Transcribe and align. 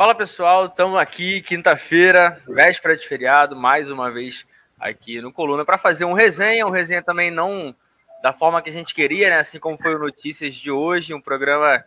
Fala 0.00 0.14
pessoal, 0.14 0.64
estamos 0.64 0.98
aqui 0.98 1.42
quinta-feira, 1.42 2.42
véspera 2.48 2.96
de 2.96 3.06
feriado, 3.06 3.54
mais 3.54 3.90
uma 3.90 4.10
vez 4.10 4.46
aqui 4.78 5.20
no 5.20 5.30
Coluna 5.30 5.62
para 5.62 5.76
fazer 5.76 6.06
um 6.06 6.14
resenha, 6.14 6.66
um 6.66 6.70
resenha 6.70 7.02
também 7.02 7.30
não 7.30 7.76
da 8.22 8.32
forma 8.32 8.62
que 8.62 8.70
a 8.70 8.72
gente 8.72 8.94
queria, 8.94 9.28
né? 9.28 9.40
Assim 9.40 9.58
como 9.58 9.76
foi 9.76 9.94
o 9.94 9.98
Notícias 9.98 10.54
de 10.54 10.70
hoje, 10.70 11.12
um 11.12 11.20
programa 11.20 11.84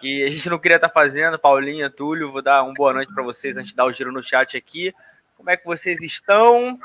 que 0.00 0.24
a 0.24 0.30
gente 0.32 0.50
não 0.50 0.58
queria 0.58 0.74
estar 0.74 0.88
tá 0.88 0.92
fazendo. 0.92 1.38
Paulinha, 1.38 1.88
Túlio, 1.88 2.32
vou 2.32 2.42
dar 2.42 2.64
uma 2.64 2.74
boa 2.74 2.94
noite 2.94 3.14
para 3.14 3.22
vocês 3.22 3.56
antes 3.56 3.70
de 3.70 3.76
dar 3.76 3.84
o 3.84 3.92
giro 3.92 4.10
no 4.10 4.24
chat 4.24 4.56
aqui. 4.56 4.92
Como 5.36 5.48
é 5.48 5.56
que 5.56 5.64
vocês 5.64 6.02
estão 6.02 6.76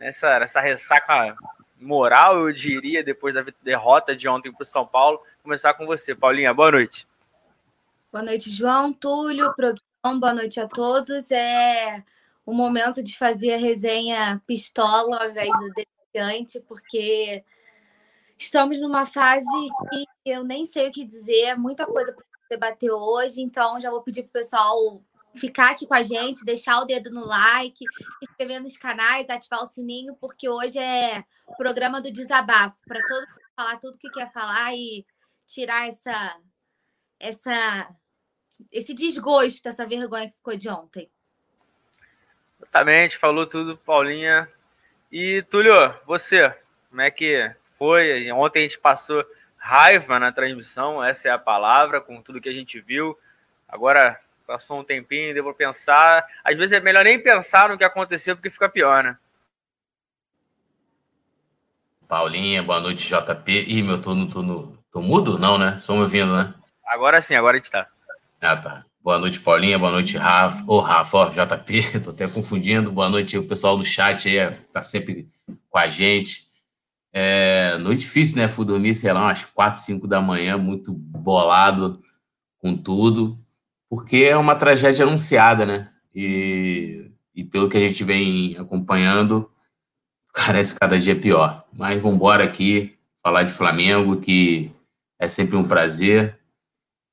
nessa, 0.00 0.40
nessa 0.40 0.60
ressaca 0.60 1.36
moral, 1.80 2.40
eu 2.40 2.52
diria, 2.52 3.04
depois 3.04 3.34
da 3.34 3.44
derrota 3.62 4.16
de 4.16 4.28
ontem 4.28 4.50
para 4.50 4.64
o 4.64 4.66
São 4.66 4.84
Paulo? 4.84 5.22
Começar 5.44 5.74
com 5.74 5.86
você, 5.86 6.12
Paulinha. 6.12 6.52
Boa 6.52 6.72
noite. 6.72 7.06
Boa 8.10 8.24
noite, 8.24 8.50
João, 8.50 8.92
Túlio, 8.92 9.54
boa 10.12 10.34
noite 10.34 10.60
a 10.60 10.68
todos. 10.68 11.30
É 11.30 12.04
o 12.44 12.52
momento 12.52 13.02
de 13.02 13.16
fazer 13.16 13.54
a 13.54 13.58
resenha 13.58 14.42
pistola 14.46 15.16
ao 15.16 15.30
invés 15.30 15.48
do 15.48 15.72
desafiante, 15.72 16.60
porque 16.68 17.42
estamos 18.38 18.78
numa 18.80 19.06
fase 19.06 19.46
que 19.90 20.06
eu 20.26 20.44
nem 20.44 20.66
sei 20.66 20.88
o 20.88 20.92
que 20.92 21.06
dizer, 21.06 21.56
muita 21.56 21.86
coisa 21.86 22.12
para 22.12 22.24
debater 22.50 22.90
hoje, 22.90 23.40
então 23.40 23.80
já 23.80 23.90
vou 23.90 24.02
pedir 24.02 24.24
para 24.24 24.28
o 24.28 24.42
pessoal 24.42 25.02
ficar 25.34 25.70
aqui 25.70 25.86
com 25.86 25.94
a 25.94 26.02
gente, 26.02 26.44
deixar 26.44 26.80
o 26.80 26.84
dedo 26.84 27.10
no 27.10 27.24
like, 27.26 27.78
se 27.78 28.04
inscrever 28.30 28.60
nos 28.60 28.76
canais, 28.76 29.30
ativar 29.30 29.62
o 29.62 29.66
sininho, 29.66 30.14
porque 30.20 30.48
hoje 30.48 30.78
é 30.78 31.24
o 31.46 31.56
programa 31.56 32.00
do 32.00 32.12
desabafo, 32.12 32.76
para 32.86 33.00
todo 33.06 33.26
mundo 33.26 33.40
falar 33.56 33.78
tudo 33.78 33.98
que 33.98 34.10
quer 34.10 34.30
falar 34.32 34.74
e 34.74 35.06
tirar 35.46 35.88
essa 35.88 36.36
essa 37.18 37.88
esse 38.72 38.94
desgosto, 38.94 39.68
essa 39.68 39.86
vergonha 39.86 40.28
que 40.28 40.36
ficou 40.36 40.56
de 40.56 40.68
ontem. 40.68 41.10
Exatamente, 42.60 43.18
falou 43.18 43.46
tudo, 43.46 43.76
Paulinha. 43.76 44.48
E, 45.10 45.42
Túlio, 45.42 45.74
você, 46.06 46.52
como 46.90 47.00
é 47.00 47.10
que 47.10 47.54
foi? 47.78 48.30
Ontem 48.32 48.60
a 48.60 48.62
gente 48.62 48.78
passou 48.78 49.24
raiva 49.56 50.18
na 50.18 50.32
transmissão, 50.32 51.02
essa 51.02 51.28
é 51.28 51.30
a 51.30 51.38
palavra, 51.38 52.00
com 52.00 52.20
tudo 52.20 52.40
que 52.40 52.48
a 52.48 52.52
gente 52.52 52.80
viu. 52.80 53.16
Agora 53.68 54.20
passou 54.46 54.80
um 54.80 54.84
tempinho, 54.84 55.32
devo 55.32 55.54
pensar. 55.54 56.26
Às 56.42 56.56
vezes 56.56 56.72
é 56.72 56.80
melhor 56.80 57.04
nem 57.04 57.18
pensar 57.18 57.68
no 57.68 57.78
que 57.78 57.84
aconteceu, 57.84 58.36
porque 58.36 58.50
fica 58.50 58.68
pior, 58.68 59.02
né? 59.02 59.16
Paulinha, 62.06 62.62
boa 62.62 62.80
noite, 62.80 63.08
JP. 63.08 63.52
Ih, 63.68 63.82
meu, 63.82 64.00
tô, 64.00 64.14
no, 64.14 64.30
tô, 64.30 64.42
no, 64.42 64.76
tô 64.90 65.00
mudo? 65.00 65.38
Não, 65.38 65.58
né? 65.58 65.78
Só 65.78 65.94
me 65.94 66.00
ouvindo, 66.00 66.36
né? 66.36 66.52
Agora 66.86 67.20
sim, 67.20 67.34
agora 67.34 67.56
a 67.56 67.58
gente 67.58 67.70
tá. 67.70 67.88
Ah, 68.46 68.58
tá. 68.58 68.84
Boa 69.00 69.18
noite, 69.18 69.40
Paulinha. 69.40 69.78
Boa 69.78 69.90
noite, 69.90 70.18
Rafa. 70.18 70.62
Ô, 70.70 70.78
Rafa, 70.78 71.16
ó, 71.16 71.30
JP, 71.30 72.00
tô 72.04 72.10
até 72.10 72.28
confundindo. 72.28 72.92
Boa 72.92 73.08
noite 73.08 73.38
o 73.38 73.46
pessoal 73.46 73.74
do 73.74 73.84
chat 73.86 74.28
aí, 74.28 74.54
tá 74.70 74.82
sempre 74.82 75.30
com 75.70 75.78
a 75.78 75.88
gente. 75.88 76.42
É, 77.10 77.78
noite 77.78 78.00
difícil, 78.00 78.36
né? 78.36 78.46
Fui 78.46 78.66
dormir, 78.66 78.94
sei 78.94 79.10
lá, 79.14 79.22
umas 79.22 79.46
4, 79.46 79.80
5 79.80 80.06
da 80.06 80.20
manhã, 80.20 80.58
muito 80.58 80.92
bolado 80.92 82.02
com 82.58 82.76
tudo, 82.76 83.38
porque 83.88 84.18
é 84.18 84.36
uma 84.36 84.56
tragédia 84.56 85.06
anunciada, 85.06 85.64
né? 85.64 85.90
E, 86.14 87.10
e 87.34 87.44
pelo 87.44 87.70
que 87.70 87.78
a 87.78 87.80
gente 87.80 88.04
vem 88.04 88.58
acompanhando, 88.58 89.50
parece 90.36 90.78
cada 90.78 91.00
dia 91.00 91.18
pior. 91.18 91.64
Mas 91.72 91.98
vamos 92.02 92.16
embora 92.16 92.44
aqui 92.44 92.94
falar 93.22 93.44
de 93.44 93.54
Flamengo, 93.54 94.20
que 94.20 94.70
é 95.18 95.26
sempre 95.28 95.56
um 95.56 95.66
prazer. 95.66 96.38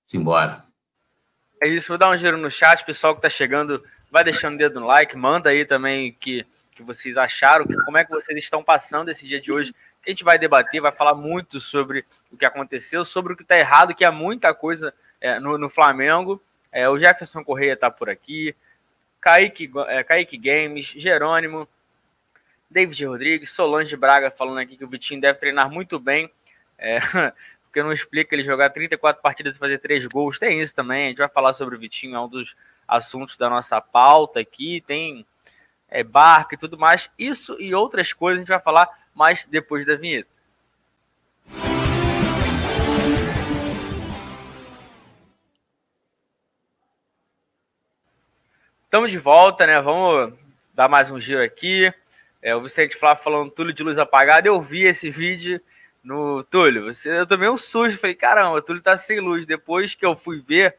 Simbora. 0.04 0.71
É 1.64 1.68
isso, 1.68 1.90
vou 1.90 1.98
dar 1.98 2.10
um 2.10 2.18
giro 2.18 2.38
no 2.38 2.50
chat, 2.50 2.84
pessoal 2.84 3.16
que 3.16 3.22
tá 3.22 3.30
chegando, 3.30 3.84
vai 4.10 4.24
deixando 4.24 4.56
o 4.56 4.58
dedo 4.58 4.80
no 4.80 4.88
like, 4.88 5.16
manda 5.16 5.52
aí 5.52 5.64
também 5.64 6.12
que, 6.12 6.44
que 6.72 6.82
vocês 6.82 7.16
acharam, 7.18 7.68
que, 7.68 7.76
como 7.86 8.00
é 8.00 8.04
que 8.04 8.10
vocês 8.10 8.36
estão 8.40 8.64
passando 8.64 9.10
esse 9.10 9.28
dia 9.28 9.40
de 9.40 9.52
hoje. 9.52 9.72
A 10.04 10.10
gente 10.10 10.24
vai 10.24 10.40
debater, 10.40 10.82
vai 10.82 10.92
falar 10.92 11.14
muito 11.14 11.60
sobre 11.60 12.04
o 12.32 12.36
que 12.36 12.46
aconteceu, 12.46 13.06
sobre 13.06 13.34
o 13.34 13.38
que 13.38 13.44
tá 13.44 13.56
errado, 13.56 13.94
que 13.94 14.04
há 14.04 14.12
muita 14.12 14.56
coisa 14.56 14.92
é, 15.22 15.40
no, 15.40 15.56
no, 15.56 15.70
Flamengo. 15.70 16.42
É, 16.72 16.90
o 16.90 16.98
Jefferson 16.98 17.44
Correia 17.44 17.78
tá 17.78 17.92
por 17.92 18.10
aqui, 18.10 18.56
Kaique, 19.20 19.70
é, 19.88 20.04
Kaique 20.04 20.38
Games, 20.38 20.88
Jerônimo, 20.88 21.70
David 22.72 23.06
Rodrigues, 23.06 23.52
Solange 23.52 23.96
Braga 23.96 24.32
falando 24.32 24.58
aqui 24.58 24.76
que 24.76 24.84
o 24.84 24.90
Vitinho 24.90 25.22
deve 25.22 25.38
treinar 25.38 25.70
muito 25.70 26.00
bem. 26.00 26.32
É, 26.80 26.98
porque 27.72 27.82
não 27.82 27.94
explica 27.94 28.36
ele 28.36 28.44
jogar 28.44 28.70
34 28.70 29.22
partidas 29.22 29.56
e 29.56 29.60
fazer 29.60 29.78
3 29.78 30.06
gols. 30.08 30.38
Tem 30.38 30.60
isso 30.60 30.76
também, 30.76 31.06
a 31.06 31.08
gente 31.08 31.20
vai 31.20 31.30
falar 31.30 31.54
sobre 31.54 31.74
o 31.74 31.80
Vitinho, 31.80 32.18
é 32.18 32.20
um 32.20 32.28
dos 32.28 32.54
assuntos 32.86 33.38
da 33.38 33.50
nossa 33.50 33.80
pauta 33.80 34.42
aqui. 34.42 34.84
Tem 34.86 35.26
é, 35.90 36.04
barca 36.04 36.54
e 36.54 36.58
tudo 36.58 36.78
mais. 36.78 37.10
Isso 37.18 37.56
e 37.62 37.74
outras 37.74 38.12
coisas 38.12 38.40
a 38.40 38.42
gente 38.42 38.50
vai 38.50 38.60
falar 38.60 38.90
mais 39.16 39.46
depois 39.46 39.86
da 39.86 39.96
vinheta. 39.96 40.30
Estamos 48.84 49.12
de 49.12 49.18
volta, 49.18 49.66
né? 49.66 49.80
Vamos 49.80 50.34
dar 50.74 50.90
mais 50.90 51.10
um 51.10 51.22
giro 51.22 51.42
aqui. 51.42 51.90
É, 52.42 52.54
o 52.54 52.64
Vicente 52.64 52.98
Flá 52.98 53.16
falando 53.16 53.50
tudo 53.50 53.72
de 53.72 53.82
luz 53.82 53.98
apagada. 53.98 54.46
Eu 54.46 54.60
vi 54.62 54.84
esse 54.84 55.10
vídeo 55.10 55.62
no 56.04 56.44
Túlio, 56.44 56.86
você, 56.86 57.20
eu 57.20 57.28
tomei 57.28 57.48
um 57.50 57.58
susto, 57.58 58.00
falei, 58.00 58.16
caramba, 58.16 58.58
o 58.58 58.62
Túlio 58.62 58.82
tá 58.82 58.98
sem 58.98 59.20
luz. 59.20 59.46
Depois 59.46 59.94
que 59.94 60.06
eu 60.06 60.16
fui 60.16 60.42
ver, 60.42 60.76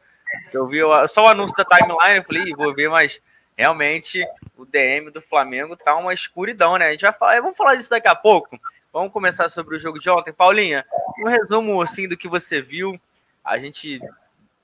eu 0.51 0.67
vi 0.67 0.79
só 1.07 1.23
o 1.23 1.27
anúncio 1.27 1.55
da 1.55 1.65
timeline, 1.65 2.17
eu 2.17 2.23
falei, 2.23 2.53
vou 2.53 2.73
ver, 2.73 2.89
mas 2.89 3.21
realmente 3.57 4.25
o 4.57 4.65
DM 4.65 5.11
do 5.11 5.21
Flamengo 5.21 5.77
tá 5.77 5.95
uma 5.95 6.13
escuridão, 6.13 6.77
né? 6.77 6.87
A 6.87 6.91
gente 6.91 7.01
vai 7.01 7.13
falar, 7.13 7.41
vamos 7.41 7.57
falar 7.57 7.75
disso 7.75 7.89
daqui 7.89 8.07
a 8.07 8.15
pouco. 8.15 8.59
Vamos 8.91 9.11
começar 9.11 9.49
sobre 9.49 9.75
o 9.75 9.79
jogo 9.79 9.99
de 9.99 10.09
ontem. 10.09 10.33
Paulinha, 10.33 10.85
um 11.19 11.27
resumo 11.27 11.81
assim 11.81 12.07
do 12.07 12.17
que 12.17 12.27
você 12.27 12.61
viu. 12.61 12.99
A 13.43 13.57
gente 13.57 13.99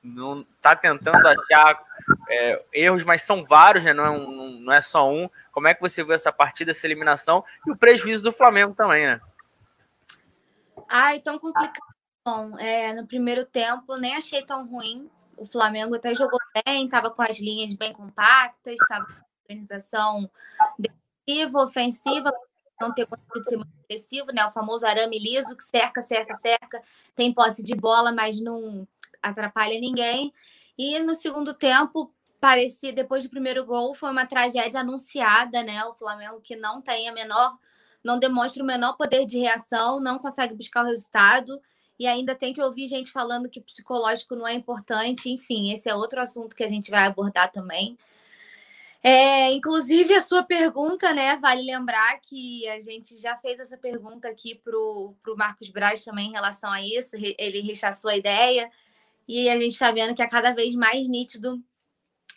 não 0.04 0.46
tá 0.62 0.76
tentando 0.76 1.28
achar 1.28 1.80
é, 2.30 2.62
erros, 2.72 3.04
mas 3.04 3.24
são 3.24 3.44
vários, 3.44 3.84
né? 3.84 3.94
Não 3.94 4.06
é, 4.06 4.10
um, 4.10 4.60
não 4.60 4.74
é 4.74 4.82
só 4.82 5.10
um. 5.10 5.30
Como 5.52 5.68
é 5.68 5.74
que 5.74 5.82
você 5.82 6.04
viu 6.04 6.14
essa 6.14 6.32
partida, 6.32 6.72
essa 6.72 6.86
eliminação 6.86 7.44
e 7.66 7.72
o 7.72 7.76
prejuízo 7.76 8.22
do 8.22 8.32
Flamengo 8.32 8.74
também, 8.76 9.06
né? 9.06 9.22
Ai, 10.90 11.20
tão 11.20 11.38
complicado. 11.38 11.94
Bom, 12.26 12.58
é, 12.58 12.94
no 12.94 13.06
primeiro 13.06 13.46
tempo 13.46 13.96
nem 13.96 14.16
achei 14.16 14.44
tão 14.44 14.68
ruim. 14.68 15.10
O 15.38 15.46
Flamengo 15.46 15.96
até 15.96 16.14
jogou 16.16 16.40
bem, 16.66 16.86
estava 16.86 17.12
com 17.12 17.22
as 17.22 17.40
linhas 17.40 17.74
bem 17.74 17.94
compactas, 17.94 18.74
estava 18.74 19.06
com 19.06 19.14
organização 19.44 20.30
defensiva, 20.78 21.64
ofensiva, 21.64 22.34
não 22.82 22.94
ter 22.94 23.06
conseguido 23.06 23.48
ser 23.48 23.56
muito 23.58 23.72
agressivo, 23.86 24.28
né? 24.34 24.46
O 24.46 24.52
famoso 24.52 24.86
arame 24.86 25.20
liso 25.20 25.56
que 25.56 25.64
cerca, 25.64 26.02
cerca, 26.02 26.34
cerca, 26.34 26.82
tem 27.16 27.34
posse 27.34 27.64
de 27.64 27.76
bola, 27.76 28.12
mas 28.12 28.42
não 28.42 28.88
atrapalha 29.22 29.80
ninguém. 29.80 30.34
E 30.78 31.00
no 31.00 31.14
segundo 31.14 31.54
tempo, 31.54 32.12
parecia, 32.40 32.92
depois 32.92 33.24
do 33.24 33.30
primeiro 33.30 33.64
gol, 33.66 33.94
foi 33.94 34.10
uma 34.12 34.26
tragédia 34.26 34.80
anunciada, 34.80 35.62
né? 35.62 35.86
O 35.86 35.94
Flamengo 35.94 36.42
que 36.42 36.56
não 36.56 36.82
tem 36.82 37.08
a 37.08 37.14
menor 37.14 37.58
não 38.04 38.20
demonstra 38.20 38.64
o 38.64 38.66
menor 38.66 38.96
poder 38.98 39.26
de 39.26 39.38
reação, 39.38 40.00
não 40.00 40.18
consegue 40.18 40.54
buscar 40.54 40.84
o 40.84 40.88
resultado 40.88 41.60
e 42.00 42.08
ainda 42.08 42.34
tem 42.34 42.54
que 42.54 42.62
ouvir 42.62 42.88
gente 42.88 43.12
falando 43.12 43.50
que 43.50 43.62
psicológico 43.62 44.36
não 44.36 44.48
é 44.48 44.54
importante. 44.54 45.30
Enfim, 45.30 45.74
esse 45.74 45.90
é 45.90 45.96
outro 45.96 46.22
assunto 46.22 46.56
que 46.56 46.64
a 46.64 46.68
gente 46.68 46.90
vai 46.90 47.06
abordar 47.06 47.52
também. 47.52 47.98
É, 49.04 49.52
inclusive, 49.52 50.14
a 50.14 50.22
sua 50.22 50.44
pergunta, 50.44 51.14
né? 51.14 51.38
Vale 51.38 51.62
lembrar 51.62 52.20
que 52.22 52.68
a 52.70 52.80
gente 52.80 53.18
já 53.18 53.36
fez 53.38 53.60
essa 53.60 53.78
pergunta 53.78 54.30
aqui 54.30 54.56
para 54.56 54.78
o 54.78 55.16
Marcos 55.38 55.70
Braz 55.70 56.04
também 56.04 56.30
em 56.30 56.34
relação 56.34 56.72
a 56.72 56.82
isso. 56.82 57.16
Ele 57.38 57.62
rechaçou 57.62 58.12
a 58.12 58.18
ideia 58.18 58.72
e 59.28 59.50
a 59.50 59.60
gente 59.60 59.72
está 59.72 59.92
vendo 59.92 60.16
que 60.16 60.22
é 60.22 60.28
cada 60.28 60.54
vez 60.54 60.76
mais 60.76 61.08
nítido 61.08 61.62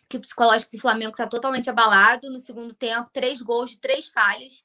que 0.09 0.17
o 0.17 0.21
psicológico 0.21 0.72
do 0.72 0.81
Flamengo 0.81 1.12
está 1.12 1.27
totalmente 1.27 1.71
abalado. 1.71 2.31
No 2.31 2.39
segundo 2.39 2.75
tempo, 2.75 3.10
três 3.13 3.41
gols 3.41 3.72
de 3.72 3.78
três 3.78 4.09
falhas 4.09 4.65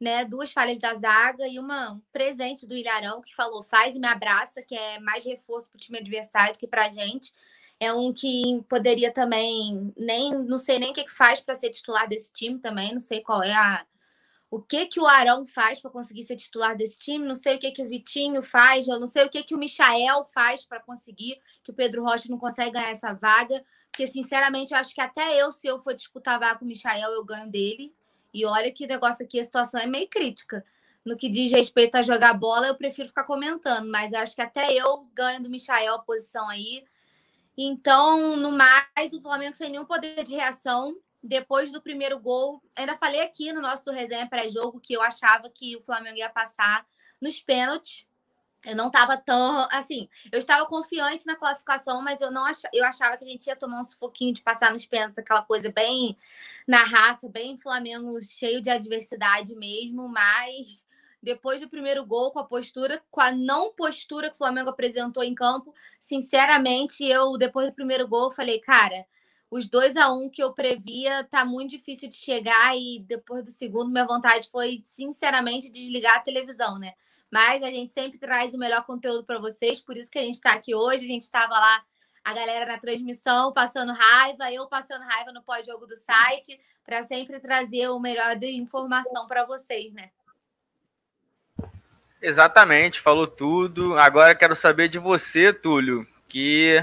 né, 0.00 0.24
duas 0.24 0.52
falhas 0.52 0.78
da 0.78 0.94
zaga 0.94 1.46
e 1.46 1.58
uma, 1.58 1.92
um 1.92 2.00
presente 2.12 2.66
do 2.66 2.76
Ilharão 2.76 3.22
que 3.22 3.34
falou 3.34 3.62
faz 3.62 3.96
e 3.96 4.00
me 4.00 4.06
abraça, 4.06 4.62
que 4.62 4.74
é 4.74 4.98
mais 4.98 5.24
reforço 5.24 5.68
para 5.68 5.76
o 5.76 5.80
time 5.80 5.98
adversário 5.98 6.52
do 6.52 6.58
que 6.58 6.66
para 6.66 6.86
a 6.86 6.88
gente. 6.88 7.32
É 7.80 7.92
um 7.92 8.12
que 8.12 8.62
poderia 8.68 9.12
também, 9.12 9.92
nem 9.96 10.32
não 10.32 10.58
sei 10.58 10.78
nem 10.78 10.90
o 10.90 10.94
que, 10.94 11.04
que 11.04 11.12
faz 11.12 11.40
para 11.40 11.54
ser 11.54 11.70
titular 11.70 12.08
desse 12.08 12.32
time 12.32 12.58
também, 12.58 12.92
não 12.92 13.00
sei 13.00 13.20
qual 13.20 13.42
é 13.42 13.52
a 13.52 13.84
o 14.54 14.62
que 14.62 14.86
que 14.86 15.00
o 15.00 15.06
Arão 15.06 15.44
faz 15.44 15.80
para 15.80 15.90
conseguir 15.90 16.22
ser 16.22 16.36
titular 16.36 16.76
desse 16.76 16.96
time, 16.96 17.26
não 17.26 17.34
sei 17.34 17.56
o 17.56 17.58
que 17.58 17.72
que 17.72 17.82
o 17.82 17.88
Vitinho 17.88 18.40
faz, 18.40 18.86
eu 18.86 19.00
não 19.00 19.08
sei 19.08 19.24
o 19.24 19.28
que 19.28 19.42
que 19.42 19.52
o 19.52 19.58
Michael 19.58 20.24
faz 20.26 20.64
para 20.64 20.78
conseguir 20.78 21.40
que 21.64 21.72
o 21.72 21.74
Pedro 21.74 22.04
Rocha 22.04 22.28
não 22.30 22.38
consegue 22.38 22.70
ganhar 22.70 22.90
essa 22.90 23.12
vaga, 23.12 23.64
porque 23.90 24.06
sinceramente 24.06 24.72
eu 24.72 24.78
acho 24.78 24.94
que 24.94 25.00
até 25.00 25.42
eu, 25.42 25.50
se 25.50 25.66
eu 25.66 25.76
for 25.80 25.92
disputar 25.92 26.36
a 26.36 26.38
vaga 26.38 26.58
com 26.60 26.64
o 26.64 26.68
Michael, 26.68 27.10
eu 27.10 27.24
ganho 27.24 27.50
dele. 27.50 27.92
E 28.34 28.44
olha 28.44 28.72
que 28.72 28.86
negócio 28.86 29.24
aqui, 29.24 29.38
a 29.38 29.44
situação 29.44 29.80
é 29.80 29.86
meio 29.86 30.08
crítica. 30.08 30.64
No 31.04 31.16
que 31.16 31.28
diz 31.28 31.52
respeito 31.52 31.94
a 31.94 32.02
jogar 32.02 32.34
bola, 32.34 32.66
eu 32.66 32.74
prefiro 32.74 33.08
ficar 33.08 33.22
comentando, 33.24 33.88
mas 33.88 34.12
acho 34.12 34.34
que 34.34 34.42
até 34.42 34.72
eu 34.72 35.08
ganho 35.14 35.40
do 35.40 35.48
Michael 35.48 35.94
a 35.94 35.98
posição 36.00 36.48
aí. 36.48 36.84
Então, 37.56 38.36
no 38.36 38.50
mais, 38.50 39.12
o 39.12 39.20
Flamengo 39.20 39.54
sem 39.54 39.70
nenhum 39.70 39.84
poder 39.84 40.24
de 40.24 40.34
reação. 40.34 40.96
Depois 41.22 41.70
do 41.70 41.80
primeiro 41.80 42.18
gol, 42.18 42.60
ainda 42.76 42.98
falei 42.98 43.20
aqui 43.20 43.52
no 43.52 43.62
nosso 43.62 43.90
resenha 43.90 44.28
pré-jogo 44.28 44.80
que 44.80 44.94
eu 44.94 45.00
achava 45.00 45.48
que 45.48 45.76
o 45.76 45.80
Flamengo 45.80 46.18
ia 46.18 46.28
passar 46.28 46.84
nos 47.20 47.40
pênaltis. 47.40 48.06
Eu 48.64 48.76
não 48.76 48.86
estava 48.86 49.16
tão. 49.16 49.68
Assim, 49.70 50.08
eu 50.32 50.38
estava 50.38 50.66
confiante 50.66 51.26
na 51.26 51.36
classificação, 51.36 52.02
mas 52.02 52.20
eu 52.20 52.30
não 52.30 52.44
ach, 52.44 52.62
eu 52.72 52.84
achava 52.84 53.16
que 53.16 53.24
a 53.24 53.28
gente 53.28 53.46
ia 53.46 53.56
tomar 53.56 53.80
um 53.80 53.84
pouquinho 53.98 54.34
de 54.34 54.42
passar 54.42 54.72
nos 54.72 54.86
pênaltis, 54.86 55.18
aquela 55.18 55.42
coisa 55.42 55.70
bem 55.70 56.16
na 56.66 56.82
raça, 56.82 57.28
bem 57.28 57.56
Flamengo 57.56 58.20
cheio 58.22 58.60
de 58.60 58.70
adversidade 58.70 59.54
mesmo. 59.54 60.08
Mas 60.08 60.86
depois 61.22 61.60
do 61.60 61.68
primeiro 61.68 62.04
gol, 62.04 62.30
com 62.30 62.38
a 62.38 62.44
postura, 62.44 63.02
com 63.10 63.20
a 63.20 63.32
não 63.32 63.72
postura 63.72 64.28
que 64.28 64.34
o 64.34 64.38
Flamengo 64.38 64.70
apresentou 64.70 65.24
em 65.24 65.34
campo, 65.34 65.74
sinceramente, 65.98 67.04
eu, 67.04 67.38
depois 67.38 67.68
do 67.68 67.74
primeiro 67.74 68.06
gol, 68.06 68.30
falei, 68.30 68.60
cara, 68.60 69.06
os 69.50 69.68
2 69.68 69.96
a 69.96 70.12
1 70.12 70.24
um 70.24 70.28
que 70.28 70.42
eu 70.42 70.52
previa 70.52 71.24
tá 71.24 71.44
muito 71.44 71.70
difícil 71.70 72.08
de 72.08 72.16
chegar, 72.16 72.76
e 72.76 73.00
depois 73.00 73.44
do 73.44 73.50
segundo, 73.50 73.90
minha 73.90 74.06
vontade 74.06 74.50
foi, 74.50 74.82
sinceramente, 74.84 75.70
desligar 75.70 76.16
a 76.16 76.20
televisão, 76.20 76.78
né? 76.78 76.92
Mas 77.30 77.62
a 77.62 77.70
gente 77.70 77.92
sempre 77.92 78.18
traz 78.18 78.54
o 78.54 78.58
melhor 78.58 78.84
conteúdo 78.84 79.24
para 79.24 79.38
vocês, 79.38 79.80
por 79.80 79.96
isso 79.96 80.10
que 80.10 80.18
a 80.18 80.22
gente 80.22 80.34
está 80.34 80.52
aqui 80.52 80.74
hoje. 80.74 81.04
A 81.04 81.08
gente 81.08 81.22
estava 81.22 81.54
lá, 81.54 81.82
a 82.24 82.32
galera 82.32 82.66
na 82.66 82.78
transmissão, 82.78 83.52
passando 83.52 83.92
raiva, 83.92 84.52
eu 84.52 84.66
passando 84.68 85.02
raiva 85.02 85.32
no 85.32 85.42
pós-jogo 85.42 85.86
do 85.86 85.96
site, 85.96 86.60
para 86.84 87.02
sempre 87.02 87.40
trazer 87.40 87.88
o 87.88 87.98
melhor 87.98 88.36
de 88.36 88.50
informação 88.50 89.26
para 89.26 89.44
vocês, 89.44 89.92
né? 89.92 90.10
Exatamente, 92.20 93.00
falou 93.00 93.26
tudo. 93.26 93.98
Agora 93.98 94.34
quero 94.34 94.56
saber 94.56 94.88
de 94.88 94.98
você, 94.98 95.52
Túlio, 95.52 96.06
que 96.28 96.82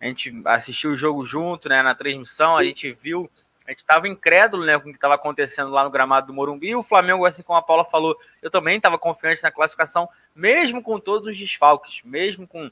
a 0.00 0.06
gente 0.06 0.32
assistiu 0.46 0.92
o 0.92 0.96
jogo 0.96 1.26
junto, 1.26 1.68
né, 1.68 1.82
na 1.82 1.94
transmissão, 1.94 2.56
a 2.56 2.64
gente 2.64 2.90
viu, 2.92 3.30
a 3.70 3.72
gente 3.72 3.82
estava 3.82 4.08
incrédulo, 4.08 4.64
né, 4.64 4.76
com 4.80 4.88
o 4.88 4.90
que 4.90 4.96
estava 4.96 5.14
acontecendo 5.14 5.70
lá 5.70 5.84
no 5.84 5.90
gramado 5.90 6.26
do 6.26 6.34
Morumbi. 6.34 6.70
E 6.70 6.74
o 6.74 6.82
Flamengo, 6.82 7.24
assim 7.24 7.40
como 7.40 7.56
a 7.56 7.62
Paula 7.62 7.84
falou, 7.84 8.18
eu 8.42 8.50
também 8.50 8.76
estava 8.76 8.98
confiante 8.98 9.44
na 9.44 9.52
classificação, 9.52 10.08
mesmo 10.34 10.82
com 10.82 10.98
todos 10.98 11.28
os 11.28 11.38
desfalques, 11.38 12.00
mesmo 12.02 12.48
com 12.48 12.68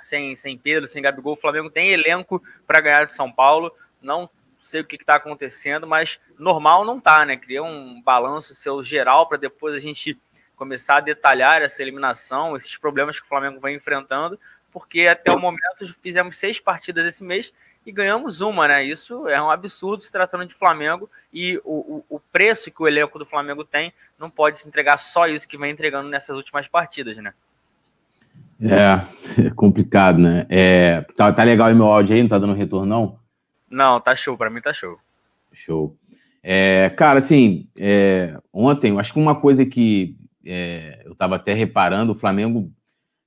sem, 0.00 0.36
sem 0.36 0.56
Pedro, 0.56 0.86
sem 0.86 1.02
Gabigol, 1.02 1.32
o 1.32 1.36
Flamengo 1.36 1.68
tem 1.68 1.90
elenco 1.90 2.40
para 2.64 2.80
ganhar 2.80 3.06
de 3.06 3.12
São 3.12 3.30
Paulo. 3.30 3.74
Não 4.00 4.30
sei 4.62 4.82
o 4.82 4.84
que 4.84 4.94
está 4.94 5.16
acontecendo, 5.16 5.84
mas 5.84 6.20
normal 6.38 6.84
não 6.84 7.00
tá, 7.00 7.24
né? 7.24 7.36
Criar 7.36 7.64
um 7.64 8.00
balanço 8.00 8.54
seu 8.54 8.84
geral 8.84 9.26
para 9.26 9.36
depois 9.36 9.74
a 9.74 9.80
gente 9.80 10.16
começar 10.54 10.98
a 10.98 11.00
detalhar 11.00 11.60
essa 11.60 11.82
eliminação, 11.82 12.54
esses 12.54 12.76
problemas 12.76 13.18
que 13.18 13.26
o 13.26 13.28
Flamengo 13.28 13.60
vem 13.60 13.74
enfrentando, 13.74 14.38
porque 14.70 15.08
até 15.08 15.32
o 15.32 15.40
momento 15.40 15.92
fizemos 16.00 16.36
seis 16.38 16.60
partidas 16.60 17.04
esse 17.04 17.24
mês 17.24 17.52
e 17.84 17.92
ganhamos 17.92 18.40
uma, 18.40 18.68
né? 18.68 18.84
Isso 18.84 19.28
é 19.28 19.40
um 19.40 19.50
absurdo 19.50 20.02
se 20.02 20.12
tratando 20.12 20.46
de 20.46 20.54
Flamengo 20.54 21.08
e 21.32 21.58
o, 21.64 22.04
o, 22.08 22.16
o 22.16 22.20
preço 22.20 22.70
que 22.70 22.82
o 22.82 22.88
elenco 22.88 23.18
do 23.18 23.26
Flamengo 23.26 23.64
tem 23.64 23.92
não 24.18 24.30
pode 24.30 24.66
entregar 24.66 24.98
só 24.98 25.26
isso 25.26 25.48
que 25.48 25.56
vem 25.56 25.72
entregando 25.72 26.08
nessas 26.08 26.36
últimas 26.36 26.68
partidas, 26.68 27.16
né? 27.16 27.32
É, 28.60 29.06
é 29.46 29.50
complicado, 29.50 30.18
né? 30.18 30.46
É, 30.48 31.04
tá, 31.16 31.32
tá 31.32 31.42
legal 31.42 31.70
o 31.70 31.74
meu 31.74 31.86
áudio 31.86 32.14
aí, 32.14 32.22
não 32.22 32.28
tá 32.28 32.38
dando 32.38 32.52
retorno, 32.52 32.86
não? 32.86 33.18
Não, 33.70 34.00
tá 34.00 34.14
show, 34.14 34.36
para 34.36 34.50
mim 34.50 34.60
tá 34.60 34.72
show. 34.72 34.98
Show. 35.52 35.96
É, 36.42 36.90
cara, 36.90 37.18
assim, 37.18 37.68
é, 37.76 38.36
ontem, 38.52 38.98
acho 38.98 39.12
que 39.12 39.18
uma 39.18 39.40
coisa 39.40 39.64
que 39.64 40.16
é, 40.44 41.02
eu 41.04 41.12
estava 41.12 41.36
até 41.36 41.54
reparando, 41.54 42.12
o 42.12 42.18
Flamengo 42.18 42.70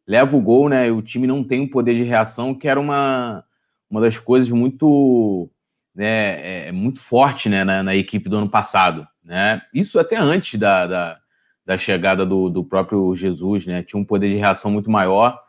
leva 0.06 0.36
o 0.36 0.42
gol, 0.42 0.70
né? 0.70 0.88
E 0.88 0.92
o 0.92 1.02
time 1.02 1.26
não 1.26 1.44
tem 1.44 1.62
um 1.62 1.68
poder 1.68 1.96
de 1.96 2.04
reação, 2.04 2.54
que 2.54 2.68
era 2.68 2.80
uma, 2.80 3.44
uma 3.94 4.02
das 4.02 4.18
coisas 4.18 4.50
muito, 4.50 5.48
né, 5.94 6.70
é, 6.70 6.72
muito 6.72 7.00
forte 7.00 7.48
né, 7.48 7.64
na, 7.64 7.84
na, 7.84 7.96
equipe 7.96 8.28
do 8.28 8.38
ano 8.38 8.50
passado. 8.50 9.08
Né? 9.24 9.62
Isso 9.72 10.00
até 10.00 10.18
antes 10.18 10.60
da, 10.60 10.88
da, 10.88 11.20
da 11.64 11.78
chegada 11.78 12.26
do, 12.26 12.50
do, 12.50 12.64
próprio 12.64 13.16
Jesus, 13.16 13.68
né? 13.68 13.84
Tinha 13.84 14.02
um 14.02 14.04
poder 14.04 14.30
de 14.30 14.38
reação 14.38 14.72
muito 14.72 14.90
maior. 14.90 15.40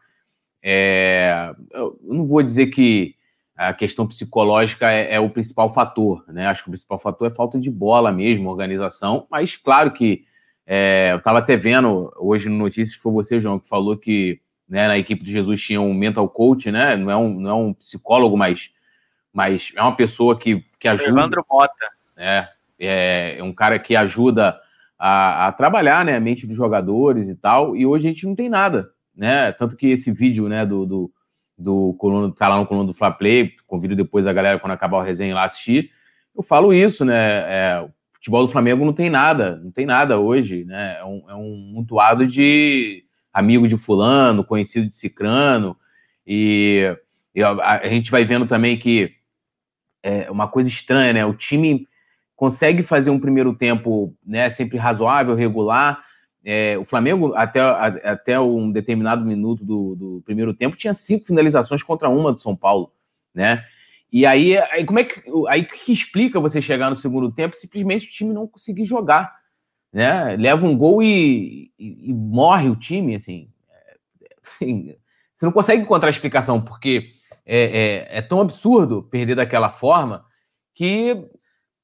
É, 0.62 1.54
eu 1.72 1.98
não 2.02 2.26
vou 2.26 2.42
dizer 2.42 2.66
que 2.66 3.14
a 3.56 3.72
questão 3.72 4.06
psicológica 4.06 4.92
é, 4.92 5.14
é, 5.14 5.20
o 5.20 5.30
principal 5.30 5.72
fator, 5.72 6.22
né? 6.28 6.46
Acho 6.46 6.64
que 6.64 6.68
o 6.68 6.72
principal 6.72 6.98
fator 6.98 7.32
é 7.32 7.34
falta 7.34 7.58
de 7.58 7.70
bola 7.70 8.12
mesmo, 8.12 8.50
organização, 8.50 9.26
mas 9.30 9.56
claro 9.56 9.90
que 9.90 10.26
é, 10.66 11.12
eu 11.12 11.16
estava 11.16 11.38
até 11.38 11.56
vendo 11.56 12.12
hoje 12.18 12.50
no 12.50 12.58
Notícias 12.58 12.94
que 12.94 13.02
foi 13.02 13.12
você, 13.12 13.40
João, 13.40 13.58
que 13.58 13.68
falou 13.68 13.96
que 13.96 14.38
né, 14.74 14.88
na 14.88 14.98
equipe 14.98 15.22
de 15.22 15.30
Jesus 15.30 15.62
tinha 15.62 15.80
um 15.80 15.94
mental 15.94 16.28
coach, 16.28 16.68
né? 16.68 16.96
Não 16.96 17.08
é 17.08 17.16
um, 17.16 17.38
não 17.38 17.50
é 17.50 17.54
um 17.54 17.72
psicólogo, 17.72 18.36
mas, 18.36 18.72
mas 19.32 19.72
é 19.76 19.80
uma 19.80 19.94
pessoa 19.94 20.36
que, 20.36 20.64
que 20.80 20.88
ajuda. 20.88 21.10
Evandro 21.10 21.46
Mota. 21.48 21.86
É, 22.16 22.48
é, 22.76 23.38
é 23.38 23.42
um 23.44 23.52
cara 23.52 23.78
que 23.78 23.94
ajuda 23.94 24.60
a, 24.98 25.46
a, 25.46 25.52
trabalhar 25.52 26.04
né, 26.04 26.16
a 26.16 26.20
mente 26.20 26.44
dos 26.44 26.56
jogadores 26.56 27.28
e 27.28 27.36
tal. 27.36 27.76
E 27.76 27.86
hoje 27.86 28.08
a 28.08 28.10
gente 28.10 28.26
não 28.26 28.34
tem 28.34 28.48
nada, 28.48 28.90
né? 29.16 29.52
Tanto 29.52 29.76
que 29.76 29.86
esse 29.86 30.10
vídeo 30.10 30.48
né, 30.48 30.66
do, 30.66 30.84
do, 30.84 31.12
do 31.56 31.94
coluna, 31.96 32.34
tá 32.36 32.48
lá 32.48 32.58
no 32.58 32.66
coluna 32.66 32.88
do 32.88 32.94
Fla 32.94 33.12
Play, 33.12 33.52
convido 33.68 33.94
depois 33.94 34.26
a 34.26 34.32
galera, 34.32 34.58
quando 34.58 34.72
acabar 34.72 34.98
o 34.98 35.02
resenha 35.02 35.36
lá 35.36 35.44
assistir. 35.44 35.92
Eu 36.36 36.42
falo 36.42 36.74
isso, 36.74 37.04
né? 37.04 37.28
É, 37.30 37.88
futebol 38.14 38.44
do 38.44 38.50
Flamengo 38.50 38.84
não 38.84 38.92
tem 38.92 39.08
nada, 39.08 39.54
não 39.62 39.70
tem 39.70 39.86
nada 39.86 40.18
hoje, 40.18 40.64
né? 40.64 40.96
É 40.98 41.04
um, 41.04 41.30
é 41.30 41.34
um 41.36 41.70
mutuado 41.72 42.26
de 42.26 43.03
amigo 43.34 43.66
de 43.66 43.76
fulano, 43.76 44.44
conhecido 44.44 44.88
de 44.88 44.94
cicrano, 44.94 45.76
e, 46.24 46.96
e 47.34 47.42
a, 47.42 47.80
a, 47.80 47.88
gente 47.88 48.10
vai 48.10 48.24
vendo 48.24 48.46
também 48.46 48.78
que 48.78 49.12
é 50.02 50.30
uma 50.30 50.46
coisa 50.46 50.68
estranha, 50.68 51.12
né? 51.12 51.26
O 51.26 51.34
time 51.34 51.88
consegue 52.36 52.82
fazer 52.82 53.10
um 53.10 53.18
primeiro 53.18 53.54
tempo 53.54 54.14
né, 54.24 54.48
sempre 54.50 54.78
razoável, 54.78 55.34
regular. 55.34 56.04
É, 56.44 56.76
o 56.78 56.84
Flamengo, 56.84 57.34
até, 57.34 57.60
até 57.60 58.38
um 58.38 58.70
determinado 58.70 59.24
minuto 59.24 59.64
do, 59.64 59.94
do 59.94 60.22
primeiro 60.24 60.52
tempo, 60.52 60.76
tinha 60.76 60.92
cinco 60.94 61.24
finalizações 61.24 61.82
contra 61.82 62.08
uma 62.08 62.32
do 62.32 62.40
São 62.40 62.54
Paulo, 62.54 62.92
né? 63.34 63.64
E 64.12 64.24
aí, 64.24 64.56
aí 64.56 64.84
como 64.84 65.00
é 65.00 65.04
que 65.04 65.22
aí 65.48 65.64
que 65.64 65.92
explica 65.92 66.38
você 66.38 66.62
chegar 66.62 66.88
no 66.88 66.96
segundo 66.96 67.32
tempo 67.32 67.56
simplesmente 67.56 68.06
o 68.06 68.10
time 68.10 68.32
não 68.32 68.46
conseguir 68.46 68.84
jogar, 68.84 69.34
né? 69.94 70.36
Leva 70.36 70.66
um 70.66 70.76
gol 70.76 71.00
e, 71.00 71.70
e, 71.78 72.10
e 72.10 72.12
morre 72.12 72.68
o 72.68 72.74
time, 72.74 73.14
assim, 73.14 73.48
assim, 74.44 74.96
Você 75.36 75.46
não 75.46 75.52
consegue 75.52 75.82
encontrar 75.82 76.10
explicação 76.10 76.60
porque 76.60 77.12
é, 77.46 78.16
é, 78.16 78.18
é, 78.18 78.22
tão 78.22 78.40
absurdo 78.40 79.04
perder 79.04 79.36
daquela 79.36 79.70
forma 79.70 80.24
que 80.74 81.16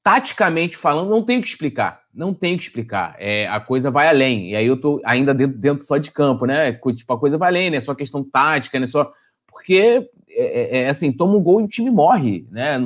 taticamente 0.03 0.75
falando 0.75 1.09
não 1.09 1.23
tem 1.23 1.39
o 1.39 1.41
que 1.41 1.47
explicar, 1.47 2.01
não 2.13 2.33
tem 2.33 2.55
o 2.55 2.57
que 2.57 2.65
explicar. 2.65 3.15
É, 3.17 3.47
a 3.47 3.61
coisa 3.61 3.89
vai 3.89 4.09
além. 4.09 4.51
E 4.51 4.55
aí 4.57 4.67
eu 4.67 4.75
tô 4.75 5.01
ainda 5.05 5.33
dentro, 5.33 5.57
dentro 5.57 5.85
só 5.85 5.97
de 5.97 6.11
campo, 6.11 6.45
né? 6.45 6.73
Tipo 6.73 7.13
a 7.13 7.19
coisa 7.19 7.37
vai 7.37 7.49
além, 7.49 7.69
né? 7.69 7.79
Só 7.79 7.95
questão 7.95 8.23
tática, 8.23 8.77
né? 8.77 8.87
Só 8.87 9.09
porque 9.47 10.09
é, 10.29 10.79
é, 10.79 10.81
é, 10.81 10.89
assim, 10.89 11.13
toma 11.13 11.37
um 11.37 11.41
gol 11.41 11.61
e 11.61 11.63
o 11.63 11.67
time 11.67 11.89
morre, 11.89 12.45
né? 12.51 12.77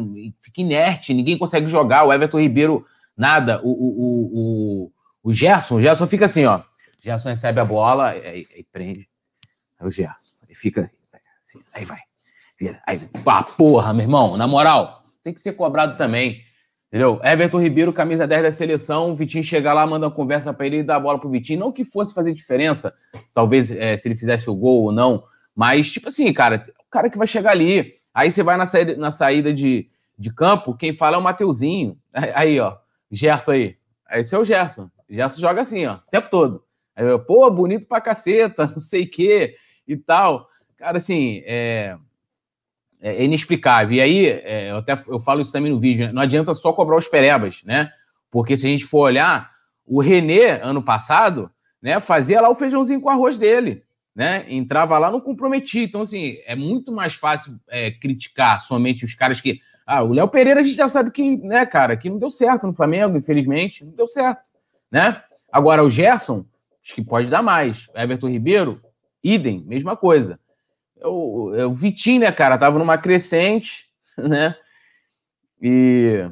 Fica 0.43 0.61
inerte, 0.61 1.15
ninguém 1.15 1.37
consegue 1.37 1.67
jogar. 1.67 2.03
O 2.03 2.13
Everton 2.13 2.39
Ribeiro, 2.39 2.85
nada. 3.17 3.59
O, 3.63 3.71
o, 3.71 4.85
o, 4.85 4.91
o 5.25 5.33
Gerson, 5.33 5.77
o 5.77 5.81
Gerson 5.81 6.05
fica 6.05 6.25
assim, 6.25 6.45
ó. 6.45 6.59
O 6.59 6.63
Gerson 7.01 7.29
recebe 7.29 7.59
a 7.59 7.65
bola, 7.65 8.09
aí, 8.09 8.45
aí 8.55 8.63
prende. 8.71 9.09
Aí 9.79 9.87
o 9.87 9.91
Gerson, 9.91 10.35
aí 10.47 10.53
fica 10.53 10.91
assim, 11.43 11.59
aí 11.73 11.83
vai. 11.83 11.99
Aí, 12.85 12.99
pá, 13.23 13.41
porra, 13.41 13.91
meu 13.91 14.03
irmão, 14.03 14.37
na 14.37 14.47
moral, 14.47 15.03
tem 15.23 15.33
que 15.33 15.41
ser 15.41 15.53
cobrado 15.53 15.97
também. 15.97 16.43
Entendeu? 16.89 17.19
Everton 17.23 17.59
Ribeiro, 17.59 17.91
camisa 17.91 18.27
10 18.27 18.43
da 18.43 18.51
seleção, 18.51 19.11
o 19.11 19.15
Vitinho 19.15 19.43
chega 19.43 19.73
lá, 19.73 19.85
manda 19.87 20.05
uma 20.05 20.13
conversa 20.13 20.53
para 20.53 20.67
ele 20.67 20.77
e 20.77 20.83
dá 20.83 20.95
a 20.95 20.99
bola 20.99 21.19
pro 21.19 21.27
Vitinho. 21.27 21.59
Não 21.59 21.71
que 21.71 21.83
fosse 21.83 22.13
fazer 22.13 22.31
diferença, 22.31 22.93
talvez 23.33 23.71
é, 23.71 23.97
se 23.97 24.07
ele 24.07 24.15
fizesse 24.15 24.47
o 24.47 24.55
gol 24.55 24.83
ou 24.83 24.91
não, 24.91 25.23
mas, 25.55 25.91
tipo 25.91 26.07
assim, 26.09 26.31
cara, 26.31 26.63
cara 26.91 27.09
que 27.09 27.17
vai 27.17 27.25
chegar 27.25 27.49
ali. 27.49 27.95
Aí 28.13 28.31
você 28.31 28.43
vai 28.43 28.57
na 28.57 28.67
saída, 28.67 28.95
na 28.95 29.09
saída 29.09 29.51
de, 29.51 29.89
de 30.17 30.31
campo, 30.31 30.77
quem 30.77 30.93
fala 30.93 31.17
é 31.17 31.19
o 31.19 31.23
Mateuzinho. 31.23 31.97
Aí, 32.13 32.59
ó, 32.59 32.77
Gerson 33.11 33.51
aí. 33.53 33.77
Esse 34.11 34.35
é 34.35 34.37
o 34.37 34.45
Gerson. 34.45 34.89
Gerson 35.09 35.41
joga 35.41 35.61
assim, 35.61 35.85
ó, 35.85 35.95
o 35.95 36.11
tempo 36.11 36.29
todo. 36.29 36.63
Aí 36.95 37.05
eu, 37.05 37.19
pô, 37.19 37.49
bonito 37.51 37.87
pra 37.87 38.01
caceta, 38.01 38.67
não 38.73 38.79
sei 38.79 39.03
o 39.03 39.09
quê 39.09 39.55
e 39.87 39.95
tal. 39.95 40.47
Cara, 40.77 40.97
assim, 40.97 41.43
é, 41.45 41.97
é 43.01 43.23
inexplicável. 43.23 43.97
E 43.97 44.01
aí, 44.01 44.25
é, 44.25 44.71
eu 44.71 44.77
até 44.77 44.93
eu 45.07 45.19
falo 45.19 45.41
isso 45.41 45.51
também 45.51 45.71
no 45.71 45.79
vídeo, 45.79 46.07
né? 46.07 46.13
não 46.13 46.21
adianta 46.21 46.53
só 46.53 46.73
cobrar 46.73 46.97
os 46.97 47.07
perebas, 47.07 47.61
né? 47.63 47.91
Porque 48.31 48.57
se 48.57 48.67
a 48.67 48.69
gente 48.69 48.85
for 48.85 49.01
olhar, 49.01 49.51
o 49.85 50.01
Renê, 50.01 50.49
ano 50.61 50.83
passado, 50.83 51.49
né, 51.81 51.99
fazia 51.99 52.41
lá 52.41 52.49
o 52.49 52.55
feijãozinho 52.55 52.99
com 52.99 53.09
arroz 53.09 53.37
dele 53.37 53.85
né? 54.15 54.45
Entrava 54.47 54.97
lá, 54.97 55.11
não 55.11 55.19
comprometia. 55.19 55.83
Então, 55.83 56.01
assim, 56.01 56.37
é 56.45 56.55
muito 56.55 56.91
mais 56.91 57.13
fácil 57.13 57.59
é, 57.69 57.91
criticar 57.91 58.61
somente 58.61 59.03
os 59.03 59.13
caras 59.13 59.41
que. 59.41 59.59
Ah, 59.85 60.01
o 60.01 60.13
Léo 60.13 60.27
Pereira 60.27 60.61
a 60.61 60.63
gente 60.63 60.77
já 60.77 60.87
sabe 60.87 61.11
que, 61.11 61.37
né, 61.37 61.63
cara, 61.65 61.95
que 61.95 62.09
não 62.09 62.17
deu 62.17 62.31
certo 62.31 62.65
no 62.65 62.73
Flamengo, 62.73 63.17
infelizmente, 63.17 63.85
não 63.85 63.91
deu 63.91 64.07
certo, 64.07 64.41
né? 64.95 65.21
Agora, 65.51 65.83
o 65.83 65.89
Gerson, 65.89 66.45
acho 66.81 66.95
que 66.95 67.03
pode 67.03 67.29
dar 67.29 67.43
mais. 67.43 67.89
Everton 67.93 68.29
Ribeiro, 68.29 68.79
idem, 69.21 69.61
mesma 69.67 69.97
coisa. 69.97 70.39
o, 71.03 71.75
Vitinho, 71.75 72.21
né, 72.21 72.31
cara, 72.31 72.57
tava 72.57 72.79
numa 72.79 72.97
crescente, 72.97 73.87
né? 74.17 74.55
E 75.61 76.25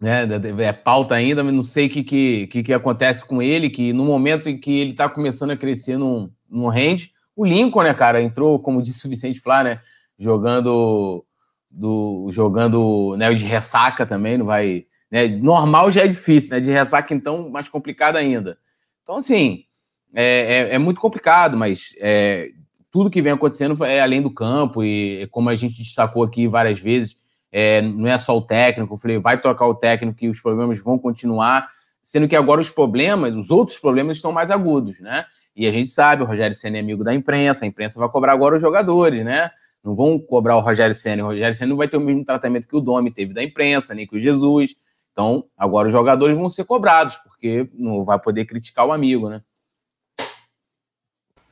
né, 0.00 0.26
é 0.58 0.72
pauta 0.72 1.14
ainda, 1.14 1.44
mas 1.44 1.54
não 1.54 1.62
sei 1.62 1.86
o 1.86 1.90
que, 1.90 2.02
que, 2.48 2.62
que, 2.64 2.72
acontece 2.72 3.24
com 3.24 3.40
ele, 3.40 3.70
que 3.70 3.92
no 3.92 4.04
momento 4.04 4.48
em 4.48 4.58
que 4.58 4.76
ele 4.76 4.94
tá 4.94 5.08
começando 5.08 5.52
a 5.52 5.56
crescer 5.56 5.96
no, 5.96 6.28
no 6.50 6.68
rende, 6.68 7.12
o 7.36 7.44
Lincoln, 7.44 7.84
né, 7.84 7.94
cara, 7.94 8.20
entrou, 8.20 8.58
como 8.58 8.82
disse 8.82 9.06
o 9.06 9.10
Vicente 9.10 9.38
Flá, 9.38 9.62
né, 9.62 9.80
jogando 10.18 11.24
do 11.70 12.30
jogando 12.32 13.14
né, 13.16 13.32
de 13.32 13.44
ressaca 13.44 14.04
também, 14.04 14.38
não 14.38 14.46
vai, 14.46 14.86
né, 15.10 15.26
normal 15.26 15.90
já 15.90 16.02
é 16.02 16.08
difícil, 16.08 16.50
né, 16.50 16.60
de 16.60 16.70
ressaca 16.70 17.12
então 17.14 17.48
mais 17.50 17.68
complicado 17.68 18.16
ainda. 18.16 18.58
Então 19.02 19.16
assim, 19.16 19.64
é, 20.14 20.70
é, 20.72 20.74
é 20.74 20.78
muito 20.78 21.00
complicado, 21.00 21.56
mas 21.56 21.94
é, 21.98 22.50
tudo 22.90 23.10
que 23.10 23.22
vem 23.22 23.32
acontecendo 23.32 23.84
é 23.84 24.00
além 24.00 24.20
do 24.20 24.30
campo 24.30 24.82
e 24.82 25.26
como 25.30 25.48
a 25.48 25.56
gente 25.56 25.78
destacou 25.78 26.22
aqui 26.22 26.48
várias 26.48 26.78
vezes, 26.78 27.20
é, 27.52 27.82
não 27.82 28.08
é 28.08 28.16
só 28.18 28.36
o 28.36 28.42
técnico, 28.42 28.94
eu 28.94 28.98
falei, 28.98 29.18
vai 29.18 29.40
trocar 29.40 29.66
o 29.66 29.74
técnico 29.74 30.24
e 30.24 30.28
os 30.28 30.40
problemas 30.40 30.78
vão 30.78 30.98
continuar, 30.98 31.68
sendo 32.02 32.28
que 32.28 32.36
agora 32.36 32.60
os 32.60 32.70
problemas, 32.70 33.34
os 33.34 33.50
outros 33.50 33.78
problemas 33.78 34.16
estão 34.16 34.32
mais 34.32 34.50
agudos, 34.50 34.98
né? 35.00 35.24
E 35.54 35.66
a 35.66 35.72
gente 35.72 35.90
sabe, 35.90 36.22
o 36.22 36.26
Rogério 36.26 36.54
Senna 36.54 36.76
é 36.76 36.80
amigo 36.80 37.02
da 37.02 37.14
imprensa, 37.14 37.64
a 37.64 37.68
imprensa 37.68 37.98
vai 37.98 38.08
cobrar 38.08 38.32
agora 38.32 38.56
os 38.56 38.62
jogadores, 38.62 39.24
né? 39.24 39.50
Não 39.84 39.94
vão 39.94 40.18
cobrar 40.18 40.56
o 40.56 40.60
Rogério 40.60 40.94
Senna, 40.94 41.24
o 41.24 41.26
Rogério 41.26 41.54
Senna 41.54 41.70
não 41.70 41.76
vai 41.76 41.88
ter 41.88 41.96
o 41.96 42.00
mesmo 42.00 42.24
tratamento 42.24 42.68
que 42.68 42.76
o 42.76 42.80
Domi 42.80 43.10
teve 43.10 43.34
da 43.34 43.42
imprensa, 43.42 43.94
nem 43.94 44.06
que 44.06 44.16
o 44.16 44.20
Jesus. 44.20 44.74
Então, 45.20 45.44
agora 45.54 45.88
os 45.88 45.92
jogadores 45.92 46.34
vão 46.34 46.48
ser 46.48 46.64
cobrados, 46.64 47.14
porque 47.16 47.68
não 47.74 48.06
vai 48.06 48.18
poder 48.18 48.46
criticar 48.46 48.86
o 48.86 48.92
amigo, 48.92 49.28
né? 49.28 49.42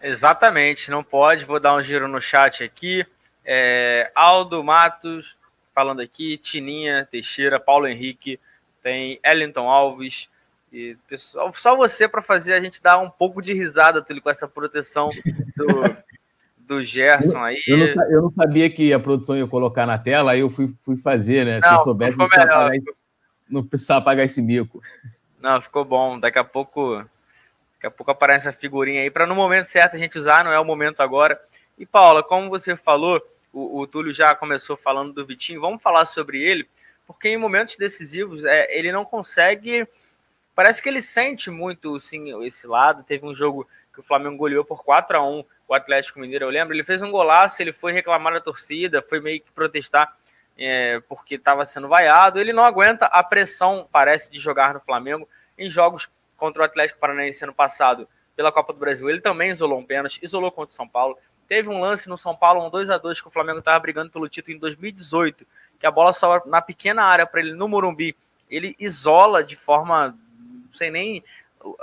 Exatamente, 0.01 0.91
não 0.91 1.05
pode. 1.05 1.45
Vou 1.45 1.61
dar 1.61 1.77
um 1.77 1.83
giro 1.83 2.09
no 2.09 2.19
chat 2.19 2.65
aqui. 2.65 3.05
É, 3.45 4.11
Aldo 4.15 4.65
Matos, 4.65 5.37
falando 5.75 6.01
aqui, 6.01 6.39
Tininha 6.39 7.07
Teixeira, 7.11 7.61
Paulo 7.61 7.87
Henrique, 7.87 8.41
tem 8.83 9.21
Ellington 9.23 9.69
Alves. 9.69 10.31
E 10.73 10.97
pessoal, 11.07 11.53
só 11.53 11.77
você 11.77 12.09
para 12.09 12.23
fazer 12.23 12.55
a 12.55 12.61
gente 12.61 12.83
dar 12.83 12.97
um 12.99 13.11
pouco 13.11 13.43
de 13.43 13.53
risada, 13.53 14.01
Túlio, 14.01 14.23
com 14.23 14.31
essa 14.31 14.49
proteção 14.49 15.11
do, 15.55 15.67
do 16.57 16.83
Gerson 16.83 17.43
aí. 17.43 17.63
Eu 17.67 17.77
não, 17.77 17.87
eu 17.87 18.23
não, 18.23 18.33
sabia 18.33 18.71
que 18.71 18.95
a 18.95 19.01
produção 19.01 19.37
ia 19.37 19.47
colocar 19.47 19.85
na 19.85 19.99
tela, 19.99 20.33
aí 20.33 20.41
eu 20.41 20.49
fui, 20.49 20.73
fui 20.87 20.97
fazer, 20.97 21.45
né? 21.45 21.61
Não, 21.61 21.69
Se 21.69 21.75
eu 21.75 21.81
soubesse, 21.81 22.17
não 22.17 22.29
precisava, 22.29 22.71
pagar, 22.71 22.81
não 23.49 23.67
precisava 23.67 24.05
pagar 24.05 24.25
esse 24.25 24.41
mico. 24.43 24.83
Não, 25.41 25.61
ficou 25.61 25.85
bom. 25.85 26.19
Daqui 26.19 26.39
a 26.39 26.45
pouco, 26.45 26.97
daqui 27.75 27.87
a 27.87 27.91
pouco 27.91 28.11
aparece 28.11 28.49
essa 28.49 28.59
figurinha 28.59 29.03
aí 29.03 29.11
para 29.11 29.27
no 29.27 29.35
momento 29.35 29.67
certo 29.67 29.95
a 29.95 29.99
gente 29.99 30.19
usar, 30.19 30.45
não 30.45 30.53
é 30.53 30.59
o 30.59 30.65
momento 30.65 31.01
agora. 31.01 31.41
E 31.79 31.87
Paula, 31.87 32.23
como 32.23 32.51
você 32.51 32.77
falou, 32.77 33.23
o, 33.53 33.81
o 33.81 33.87
Túlio 33.87 34.13
já 34.13 34.35
começou 34.35 34.77
falando 34.77 35.13
do 35.13 35.25
Vitinho, 35.25 35.61
vamos 35.61 35.83
falar 35.83 36.07
sobre 36.07 36.43
ele, 36.43 36.69
porque 37.07 37.29
em 37.29 37.37
momentos 37.37 37.77
decisivos 37.77 38.45
é, 38.45 38.77
ele 38.77 38.93
não 38.93 39.05
consegue. 39.05 39.87
Parece 40.55 40.83
que 40.83 40.89
ele 40.89 41.01
sente 41.01 41.51
muito 41.51 41.99
sim, 42.01 42.45
esse 42.45 42.67
lado. 42.67 43.05
Teve 43.05 43.25
um 43.25 43.35
jogo 43.35 43.69
que 43.95 44.01
o 44.01 44.03
Flamengo 44.03 44.37
goleou 44.37 44.65
por 44.65 44.83
4 44.85 45.17
a 45.17 45.25
1 45.25 45.45
o 45.69 45.75
Atlético 45.75 46.19
Mineiro, 46.19 46.47
eu 46.47 46.51
lembro. 46.51 46.75
Ele 46.75 46.83
fez 46.83 47.01
um 47.01 47.11
golaço, 47.11 47.63
ele 47.63 47.73
foi 47.73 47.93
reclamar 47.93 48.33
da 48.33 48.41
torcida, 48.41 49.03
foi 49.03 49.21
meio 49.21 49.41
que 49.41 49.53
protestar 49.53 50.17
é, 50.59 51.01
porque 51.09 51.37
estava 51.37 51.65
sendo 51.65 51.89
vaiado. 51.89 52.41
Ele 52.41 52.53
não 52.53 52.65
aguenta 52.65 53.07
a 53.07 53.23
pressão, 53.23 53.89
parece, 53.91 54.31
de 54.31 54.39
jogar 54.39 54.75
no 54.75 54.81
Flamengo 54.81 55.29
em 55.57 55.71
jogos 55.71 56.11
contra 56.37 56.63
o 56.63 56.65
Atlético 56.65 56.99
Paranaense 56.99 57.45
ano 57.45 57.55
passado 57.55 58.09
pela 58.35 58.51
Copa 58.53 58.73
do 58.73 58.79
Brasil. 58.79 59.09
Ele 59.09 59.21
também 59.21 59.51
isolou 59.51 59.79
um 59.79 59.85
pênalti, 59.85 60.21
isolou 60.23 60.51
contra 60.51 60.73
o 60.73 60.77
São 60.77 60.89
Paulo. 60.89 61.17
Teve 61.47 61.69
um 61.69 61.81
lance 61.81 62.09
no 62.09 62.19
São 62.19 62.37
Paulo, 62.37 62.65
um 62.65 62.71
2 62.71 62.91
a 62.91 62.99
2 62.99 63.21
que 63.21 63.29
o 63.29 63.31
Flamengo 63.31 63.61
estava 63.61 63.79
brigando 63.79 64.11
pelo 64.11 64.29
título 64.29 64.57
em 64.57 64.61
2018, 64.61 65.47
que 65.81 65.87
a 65.87 65.91
bola 65.91 66.13
sobra 66.13 66.43
na 66.47 66.61
pequena 66.61 67.05
área 67.05 67.27
para 67.27 67.41
ele 67.41 67.55
no 67.55 67.69
Morumbi. 67.69 68.15
Ele 68.51 68.77
isola 68.79 69.43
de 69.43 69.57
forma, 69.57 70.17
sei 70.75 70.91
nem 70.91 71.25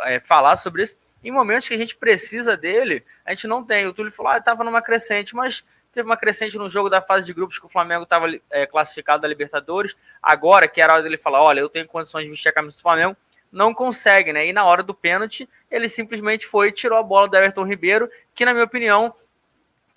é, 0.01 0.19
falar 0.19 0.55
sobre 0.55 0.83
isso. 0.83 0.95
Em 1.23 1.31
momentos 1.31 1.67
que 1.67 1.73
a 1.73 1.77
gente 1.77 1.95
precisa 1.95 2.55
dele, 2.55 3.03
a 3.25 3.31
gente 3.31 3.47
não 3.47 3.63
tem. 3.63 3.87
O 3.87 3.93
Túlio 3.93 4.11
falou, 4.11 4.33
ah, 4.33 4.37
estava 4.37 4.63
numa 4.63 4.81
crescente, 4.81 5.35
mas 5.35 5.63
teve 5.95 6.07
uma 6.07 6.17
crescente 6.17 6.57
no 6.57 6.69
jogo 6.69 6.89
da 6.89 7.01
fase 7.01 7.25
de 7.25 7.33
grupos 7.33 7.57
que 7.57 7.65
o 7.65 7.69
Flamengo 7.69 8.03
estava 8.03 8.27
é, 8.51 8.65
classificado 8.65 9.21
da 9.21 9.27
Libertadores. 9.27 9.95
Agora, 10.21 10.67
que 10.67 10.81
era 10.81 10.91
a 10.91 10.95
hora 10.95 11.03
dele 11.03 11.17
falar, 11.17 11.41
olha, 11.41 11.61
eu 11.61 11.69
tenho 11.69 11.87
condições 11.87 12.25
de 12.25 12.29
vestir 12.29 12.49
a 12.49 12.51
camisa 12.51 12.75
do 12.75 12.81
Flamengo, 12.81 13.15
não 13.49 13.73
consegue, 13.73 14.33
né? 14.33 14.45
E 14.45 14.51
na 14.51 14.65
hora 14.65 14.83
do 14.83 14.93
pênalti, 14.93 15.49
ele 15.71 15.87
simplesmente 15.87 16.45
foi 16.45 16.67
e 16.67 16.71
tirou 16.73 16.99
a 16.99 17.03
bola 17.03 17.29
do 17.29 17.37
Everton 17.37 17.63
Ribeiro, 17.63 18.09
que 18.35 18.43
na 18.43 18.51
minha 18.51 18.65
opinião 18.65 19.15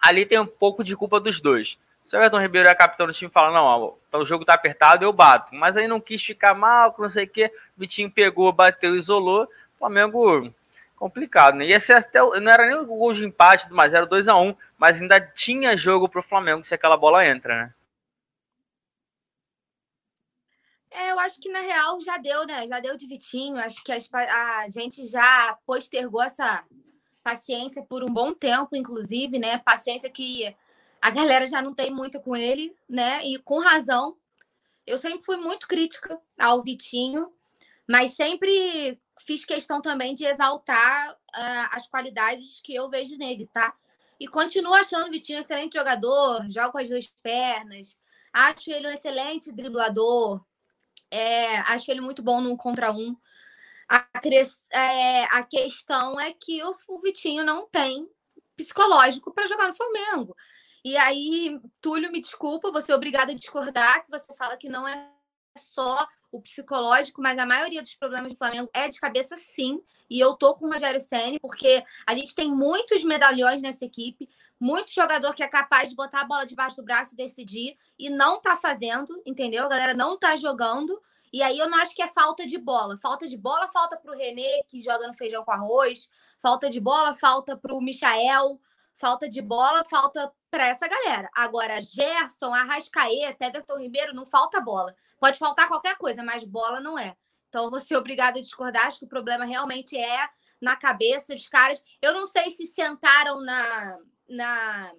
ali 0.00 0.24
tem 0.24 0.38
um 0.38 0.46
pouco 0.46 0.84
de 0.84 0.96
culpa 0.96 1.18
dos 1.18 1.40
dois. 1.40 1.76
Se 2.04 2.16
o 2.16 2.18
Everton 2.18 2.40
Ribeiro 2.40 2.68
é 2.68 2.74
capitão 2.76 3.06
do 3.06 3.12
time 3.12 3.30
fala, 3.30 3.52
não, 3.52 3.64
ó, 3.64 4.18
o 4.18 4.24
jogo 4.24 4.44
tá 4.44 4.54
apertado, 4.54 5.04
eu 5.04 5.12
bato. 5.12 5.52
Mas 5.54 5.76
aí 5.76 5.88
não 5.88 6.00
quis 6.00 6.24
ficar 6.24 6.54
mal, 6.54 6.94
não 6.96 7.10
sei 7.10 7.24
o 7.24 7.28
quê. 7.28 7.52
O 7.76 7.80
Vitinho 7.80 8.10
pegou, 8.10 8.52
bateu, 8.52 8.94
isolou. 8.94 9.44
O 9.44 9.78
Flamengo 9.78 10.52
complicado, 10.98 11.56
né? 11.56 11.66
E 11.66 11.72
esse 11.72 11.92
até 11.92 12.18
não 12.18 12.50
era 12.50 12.66
nem 12.66 12.76
o 12.76 12.86
gol 12.86 13.12
de 13.12 13.24
empate 13.24 13.72
mais 13.72 13.92
0 13.92 14.06
2 14.06 14.28
a 14.28 14.36
1 14.36 14.54
mas 14.76 15.00
ainda 15.00 15.20
tinha 15.20 15.76
jogo 15.76 16.08
pro 16.08 16.22
Flamengo 16.22 16.64
se 16.64 16.74
aquela 16.74 16.96
bola 16.96 17.26
entra, 17.26 17.64
né? 17.64 17.74
É, 20.90 21.10
eu 21.10 21.18
acho 21.18 21.40
que 21.40 21.50
na 21.50 21.60
real 21.60 22.00
já 22.00 22.16
deu, 22.18 22.46
né? 22.46 22.66
Já 22.66 22.80
deu 22.80 22.96
de 22.96 23.06
Vitinho. 23.06 23.58
Acho 23.58 23.82
que 23.84 23.92
a 23.92 24.68
gente 24.70 25.06
já 25.06 25.56
postergou 25.66 26.22
essa 26.22 26.64
paciência 27.22 27.82
por 27.82 28.02
um 28.02 28.08
bom 28.08 28.32
tempo, 28.32 28.74
inclusive, 28.74 29.38
né? 29.38 29.58
Paciência 29.58 30.10
que 30.10 30.54
a 31.00 31.10
galera 31.10 31.46
já 31.46 31.60
não 31.60 31.74
tem 31.74 31.90
muito 31.90 32.20
com 32.20 32.34
ele, 32.34 32.74
né? 32.88 33.24
E 33.24 33.38
com 33.38 33.60
razão. 33.60 34.16
Eu 34.86 34.96
sempre 34.96 35.24
fui 35.24 35.36
muito 35.36 35.68
crítica 35.68 36.18
ao 36.38 36.62
Vitinho, 36.62 37.30
mas 37.86 38.12
sempre 38.12 38.98
fiz 39.20 39.44
questão 39.44 39.80
também 39.80 40.14
de 40.14 40.24
exaltar 40.24 41.12
uh, 41.12 41.68
as 41.70 41.86
qualidades 41.86 42.60
que 42.62 42.74
eu 42.74 42.88
vejo 42.88 43.16
nele, 43.16 43.48
tá? 43.52 43.74
E 44.20 44.26
continuo 44.26 44.74
achando 44.74 45.06
o 45.06 45.10
Vitinho 45.10 45.38
um 45.38 45.40
excelente 45.40 45.74
jogador, 45.74 46.44
joga 46.50 46.72
com 46.72 46.78
as 46.78 46.88
duas 46.88 47.06
pernas. 47.22 47.96
Acho 48.32 48.70
ele 48.70 48.88
um 48.88 48.90
excelente 48.90 49.52
driblador. 49.52 50.44
É, 51.10 51.58
acho 51.60 51.90
ele 51.90 52.00
muito 52.00 52.22
bom 52.22 52.40
no 52.40 52.56
contra 52.56 52.92
um. 52.92 53.16
A, 53.88 54.04
é, 54.72 55.24
a 55.24 55.42
questão 55.44 56.20
é 56.20 56.32
que 56.32 56.62
o, 56.62 56.72
o 56.88 57.00
Vitinho 57.00 57.44
não 57.44 57.66
tem 57.68 58.08
psicológico 58.56 59.32
para 59.32 59.46
jogar 59.46 59.68
no 59.68 59.74
Flamengo. 59.74 60.36
E 60.84 60.96
aí, 60.96 61.58
Túlio, 61.80 62.10
me 62.10 62.20
desculpa, 62.20 62.72
você 62.72 62.92
é 62.92 62.94
obrigada 62.94 63.32
a 63.32 63.34
discordar, 63.34 64.04
que 64.04 64.10
você 64.10 64.34
fala 64.34 64.56
que 64.56 64.68
não 64.68 64.86
é 64.86 65.10
só 65.56 66.06
o 66.30 66.40
psicológico, 66.40 67.22
mas 67.22 67.38
a 67.38 67.46
maioria 67.46 67.82
dos 67.82 67.94
problemas 67.94 68.32
do 68.32 68.38
Flamengo 68.38 68.68
é 68.74 68.88
de 68.88 69.00
cabeça, 69.00 69.36
sim. 69.36 69.80
E 70.10 70.20
eu 70.20 70.34
tô 70.34 70.54
com 70.54 70.66
o 70.66 70.72
Rogério 70.72 71.00
Senni, 71.00 71.38
porque 71.40 71.82
a 72.06 72.14
gente 72.14 72.34
tem 72.34 72.50
muitos 72.50 73.02
medalhões 73.04 73.60
nessa 73.60 73.84
equipe, 73.84 74.28
muito 74.60 74.92
jogador 74.92 75.34
que 75.34 75.42
é 75.42 75.48
capaz 75.48 75.88
de 75.88 75.96
botar 75.96 76.22
a 76.22 76.24
bola 76.24 76.44
debaixo 76.44 76.76
do 76.76 76.82
braço 76.82 77.14
e 77.14 77.16
decidir, 77.16 77.76
e 77.98 78.10
não 78.10 78.40
tá 78.40 78.56
fazendo, 78.56 79.22
entendeu? 79.24 79.64
A 79.64 79.68
galera 79.68 79.94
não 79.94 80.18
tá 80.18 80.36
jogando. 80.36 81.00
E 81.32 81.42
aí 81.42 81.58
eu 81.58 81.68
não 81.68 81.78
acho 81.78 81.94
que 81.94 82.02
é 82.02 82.08
falta 82.08 82.46
de 82.46 82.58
bola. 82.58 82.96
Falta 82.96 83.26
de 83.26 83.36
bola, 83.36 83.68
falta 83.72 83.96
para 83.96 84.12
o 84.12 84.16
René, 84.16 84.62
que 84.68 84.80
joga 84.80 85.06
no 85.06 85.14
feijão 85.14 85.44
com 85.44 85.52
arroz. 85.52 86.08
Falta 86.40 86.70
de 86.70 86.80
bola, 86.80 87.12
falta 87.12 87.56
para 87.56 87.74
o 87.74 87.80
Michael. 87.80 88.58
Falta 88.96 89.28
de 89.28 89.40
bola, 89.40 89.84
falta 89.84 90.32
para 90.50 90.66
essa 90.66 90.88
galera. 90.88 91.28
Agora, 91.34 91.80
Gerson, 91.80 92.52
Arrascaeta, 92.52 93.46
Everton 93.46 93.78
Ribeiro, 93.78 94.14
não 94.14 94.26
falta 94.26 94.60
bola. 94.60 94.94
Pode 95.18 95.38
faltar 95.38 95.68
qualquer 95.68 95.96
coisa, 95.96 96.22
mas 96.22 96.44
bola 96.44 96.80
não 96.80 96.98
é. 96.98 97.16
Então, 97.48 97.64
eu 97.64 97.70
vou 97.70 97.80
ser 97.80 97.96
obrigada 97.96 98.38
a 98.38 98.42
discordar. 98.42 98.86
Acho 98.86 99.00
que 99.00 99.04
o 99.04 99.08
problema 99.08 99.44
realmente 99.44 99.96
é 99.96 100.28
na 100.60 100.76
cabeça 100.76 101.34
dos 101.34 101.48
caras. 101.48 101.82
Eu 102.00 102.12
não 102.12 102.26
sei 102.26 102.50
se 102.50 102.66
sentaram 102.66 103.40
na. 103.40 103.98
na... 104.28 104.92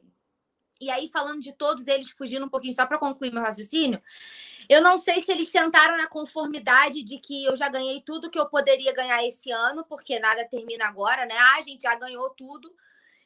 E 0.81 0.89
aí, 0.89 1.09
falando 1.09 1.41
de 1.41 1.51
todos 1.51 1.87
eles, 1.87 2.09
fugindo 2.11 2.45
um 2.45 2.49
pouquinho, 2.49 2.73
só 2.73 2.85
para 2.85 2.97
concluir 2.97 3.33
meu 3.33 3.43
raciocínio, 3.43 4.01
eu 4.69 4.81
não 4.81 4.97
sei 4.97 5.19
se 5.19 5.31
eles 5.31 5.49
sentaram 5.49 5.97
na 5.97 6.07
conformidade 6.07 7.03
de 7.03 7.17
que 7.17 7.43
eu 7.43 7.55
já 7.55 7.67
ganhei 7.67 8.01
tudo 8.01 8.29
que 8.29 8.39
eu 8.39 8.47
poderia 8.47 8.93
ganhar 8.93 9.25
esse 9.25 9.51
ano, 9.51 9.83
porque 9.83 10.19
nada 10.19 10.47
termina 10.47 10.87
agora, 10.87 11.25
né? 11.25 11.35
Ah, 11.37 11.55
a 11.57 11.61
gente 11.61 11.81
já 11.81 11.95
ganhou 11.95 12.29
tudo. 12.29 12.73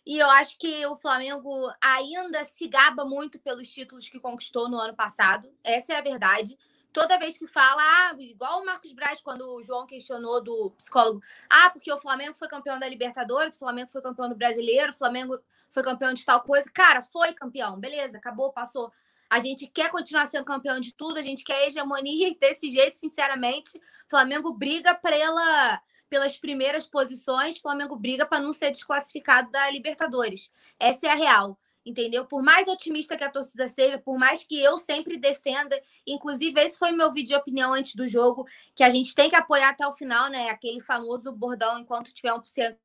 E 0.05 0.19
eu 0.19 0.29
acho 0.29 0.57
que 0.57 0.85
o 0.85 0.95
Flamengo 0.95 1.71
ainda 1.81 2.43
se 2.43 2.67
gaba 2.67 3.05
muito 3.05 3.39
pelos 3.39 3.69
títulos 3.69 4.09
que 4.09 4.19
conquistou 4.19 4.69
no 4.69 4.77
ano 4.77 4.93
passado. 4.93 5.49
Essa 5.63 5.93
é 5.93 5.97
a 5.97 6.01
verdade. 6.01 6.57
Toda 6.91 7.17
vez 7.17 7.37
que 7.37 7.47
fala, 7.47 7.81
ah, 7.81 8.15
igual 8.19 8.61
o 8.61 8.65
Marcos 8.65 8.93
Braz, 8.93 9.19
quando 9.21 9.55
o 9.55 9.63
João 9.63 9.87
questionou 9.87 10.43
do 10.43 10.71
psicólogo, 10.77 11.21
ah, 11.49 11.69
porque 11.71 11.91
o 11.91 11.97
Flamengo 11.97 12.35
foi 12.35 12.47
campeão 12.47 12.77
da 12.77 12.87
Libertadores, 12.87 13.55
o 13.55 13.59
Flamengo 13.59 13.91
foi 13.91 14.01
campeão 14.01 14.29
do 14.29 14.35
Brasileiro, 14.35 14.91
o 14.91 14.97
Flamengo 14.97 15.39
foi 15.69 15.81
campeão 15.81 16.13
de 16.13 16.23
tal 16.23 16.41
coisa. 16.41 16.69
Cara, 16.71 17.01
foi 17.01 17.33
campeão, 17.33 17.79
beleza, 17.79 18.17
acabou, 18.17 18.51
passou. 18.51 18.91
A 19.27 19.39
gente 19.39 19.65
quer 19.65 19.89
continuar 19.89 20.27
sendo 20.27 20.45
campeão 20.45 20.79
de 20.79 20.93
tudo, 20.93 21.17
a 21.17 21.23
gente 21.23 21.43
quer 21.43 21.65
hegemonia 21.67 22.29
e 22.29 22.37
desse 22.37 22.69
jeito, 22.69 22.97
sinceramente, 22.97 23.81
Flamengo 24.07 24.53
briga 24.53 24.93
pela, 24.93 25.81
pelas 26.13 26.37
primeiras 26.37 26.85
posições, 26.85 27.57
Flamengo 27.57 27.95
briga 27.95 28.23
para 28.23 28.39
não 28.39 28.53
ser 28.53 28.69
desclassificado 28.69 29.49
da 29.49 29.67
Libertadores. 29.71 30.51
Essa 30.79 31.07
é 31.07 31.09
a 31.09 31.15
real. 31.15 31.57
entendeu? 31.83 32.23
Por 32.23 32.43
mais 32.43 32.67
otimista 32.67 33.17
que 33.17 33.23
a 33.23 33.31
torcida 33.31 33.67
seja, 33.67 33.97
por 33.97 34.17
mais 34.19 34.43
que 34.43 34.61
eu 34.61 34.77
sempre 34.77 35.17
defenda, 35.17 35.77
inclusive 36.05 36.61
esse 36.61 36.77
foi 36.77 36.91
meu 36.91 37.11
vídeo 37.11 37.29
de 37.29 37.35
opinião 37.35 37.73
antes 37.73 37.95
do 37.95 38.07
jogo, 38.07 38.47
que 38.75 38.83
a 38.83 38.91
gente 38.91 39.15
tem 39.15 39.27
que 39.27 39.35
apoiar 39.35 39.69
até 39.69 39.85
o 39.87 39.91
final, 39.91 40.29
né? 40.29 40.49
Aquele 40.49 40.79
famoso 40.79 41.31
bordão, 41.31 41.79
enquanto 41.79 42.13
tiver 42.13 42.31
1% 42.31 42.77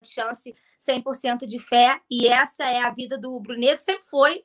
de 0.00 0.14
chance, 0.14 0.54
100% 0.80 1.46
de 1.46 1.58
fé, 1.58 2.00
e 2.08 2.28
essa 2.28 2.64
é 2.64 2.80
a 2.80 2.90
vida 2.90 3.18
do 3.18 3.38
Bruneiro, 3.40 3.78
sempre 3.78 4.04
foi, 4.04 4.44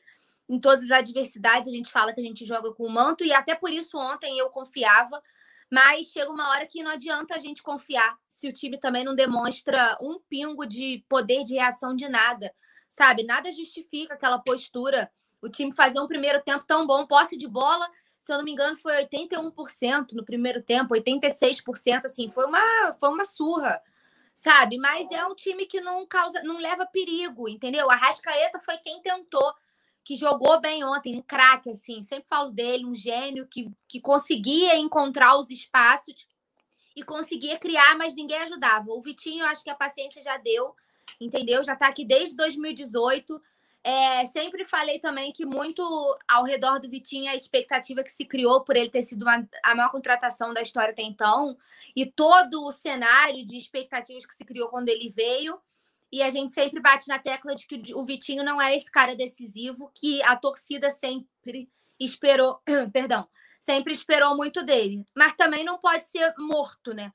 em 0.49 0.59
todas 0.59 0.83
as 0.85 0.91
adversidades, 0.91 1.69
a 1.69 1.71
gente 1.71 1.91
fala 1.91 2.11
que 2.11 2.19
a 2.19 2.23
gente 2.23 2.43
joga 2.45 2.73
com 2.73 2.83
o 2.83 2.91
manto, 2.91 3.23
e 3.23 3.31
até 3.31 3.53
por 3.55 3.71
isso 3.71 3.95
ontem 3.97 4.37
eu 4.39 4.49
confiava, 4.49 5.21
mas 5.71 6.07
chega 6.07 6.31
uma 6.31 6.49
hora 6.49 6.67
que 6.67 6.83
não 6.83 6.91
adianta 6.91 7.35
a 7.35 7.39
gente 7.39 7.63
confiar 7.63 8.17
se 8.27 8.47
o 8.47 8.53
time 8.53 8.79
também 8.79 9.03
não 9.03 9.15
demonstra 9.15 9.97
um 10.01 10.19
pingo 10.29 10.65
de 10.65 11.03
poder 11.07 11.43
de 11.43 11.53
reação 11.53 11.95
de 11.95 12.07
nada 12.07 12.53
sabe? 12.93 13.23
Nada 13.23 13.51
justifica 13.51 14.13
aquela 14.13 14.37
postura. 14.37 15.11
O 15.41 15.49
time 15.49 15.71
fazer 15.71 15.99
um 15.99 16.07
primeiro 16.07 16.41
tempo 16.41 16.63
tão 16.65 16.85
bom, 16.85 17.05
posse 17.07 17.35
de 17.35 17.47
bola, 17.47 17.89
se 18.19 18.31
eu 18.31 18.37
não 18.37 18.45
me 18.45 18.51
engano, 18.51 18.77
foi 18.77 18.93
81% 19.03 20.13
no 20.13 20.23
primeiro 20.23 20.61
tempo, 20.61 20.93
86%, 20.93 22.05
assim, 22.05 22.29
foi 22.29 22.45
uma, 22.45 22.93
foi 22.99 23.09
uma 23.09 23.25
surra, 23.25 23.81
sabe? 24.33 24.77
Mas 24.77 25.11
é 25.11 25.25
um 25.25 25.35
time 25.35 25.65
que 25.65 25.81
não 25.81 26.05
causa, 26.05 26.41
não 26.43 26.57
leva 26.57 26.85
perigo, 26.85 27.49
entendeu? 27.49 27.89
A 27.91 27.95
Rascaeta 27.95 28.59
foi 28.59 28.77
quem 28.77 29.01
tentou, 29.01 29.53
que 30.03 30.15
jogou 30.15 30.59
bem 30.59 30.83
ontem, 30.83 31.17
um 31.17 31.21
craque, 31.21 31.69
assim, 31.69 32.01
sempre 32.01 32.27
falo 32.27 32.51
dele, 32.51 32.85
um 32.85 32.95
gênio 32.95 33.47
que, 33.47 33.71
que 33.87 34.01
conseguia 34.01 34.77
encontrar 34.77 35.37
os 35.37 35.49
espaços 35.49 36.27
e 36.95 37.03
conseguia 37.03 37.57
criar, 37.57 37.97
mas 37.97 38.15
ninguém 38.15 38.37
ajudava. 38.39 38.91
O 38.91 39.01
Vitinho, 39.01 39.45
acho 39.45 39.63
que 39.63 39.69
a 39.69 39.75
paciência 39.75 40.21
já 40.21 40.37
deu 40.37 40.75
entendeu? 41.19 41.63
Já 41.63 41.73
está 41.73 41.87
aqui 41.87 42.05
desde 42.05 42.35
2018. 42.35 43.41
É, 43.85 44.25
sempre 44.27 44.63
falei 44.63 44.97
também 44.99 45.31
que 45.33 45.45
muito 45.45 45.83
ao 46.27 46.45
redor 46.45 46.79
do 46.79 46.89
Vitinho 46.89 47.29
a 47.29 47.35
expectativa 47.35 48.03
que 48.03 48.11
se 48.11 48.23
criou 48.23 48.61
por 48.61 48.77
ele 48.77 48.89
ter 48.89 49.01
sido 49.01 49.23
uma, 49.23 49.45
a 49.61 49.75
maior 49.75 49.91
contratação 49.91 50.53
da 50.53 50.61
história 50.61 50.91
até 50.91 51.01
então, 51.01 51.57
e 51.93 52.05
todo 52.05 52.63
o 52.63 52.71
cenário 52.71 53.45
de 53.45 53.57
expectativas 53.57 54.25
que 54.25 54.35
se 54.35 54.45
criou 54.45 54.69
quando 54.69 54.87
ele 54.87 55.09
veio. 55.09 55.59
E 56.13 56.21
a 56.21 56.29
gente 56.29 56.53
sempre 56.53 56.79
bate 56.79 57.07
na 57.07 57.17
tecla 57.17 57.55
de 57.55 57.65
que 57.65 57.91
o 57.95 58.05
Vitinho 58.05 58.43
não 58.43 58.61
é 58.61 58.75
esse 58.75 58.91
cara 58.91 59.15
decisivo 59.15 59.91
que 59.95 60.21
a 60.21 60.35
torcida 60.35 60.91
sempre 60.91 61.67
esperou, 61.99 62.61
perdão, 62.93 63.27
sempre 63.59 63.93
esperou 63.93 64.37
muito 64.37 64.63
dele. 64.63 65.03
Mas 65.15 65.33
também 65.35 65.63
não 65.63 65.79
pode 65.79 66.03
ser 66.03 66.31
morto, 66.37 66.93
né? 66.93 67.11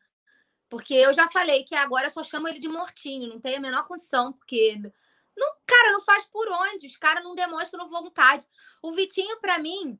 Porque 0.68 0.94
eu 0.94 1.14
já 1.14 1.30
falei 1.30 1.62
que 1.62 1.76
agora 1.76 2.10
só 2.10 2.24
chamo 2.24 2.48
ele 2.48 2.58
de 2.58 2.68
mortinho, 2.68 3.28
não 3.28 3.40
tem 3.40 3.54
a 3.54 3.60
menor 3.60 3.86
condição, 3.86 4.32
porque 4.32 4.76
não, 5.36 5.48
cara, 5.64 5.92
não 5.92 6.00
faz 6.00 6.24
por 6.24 6.48
onde, 6.48 6.88
os 6.88 6.96
caras 6.96 7.22
não 7.22 7.36
demonstram 7.36 7.88
vontade. 7.88 8.44
O 8.82 8.90
Vitinho, 8.90 9.40
para 9.40 9.60
mim, 9.60 9.96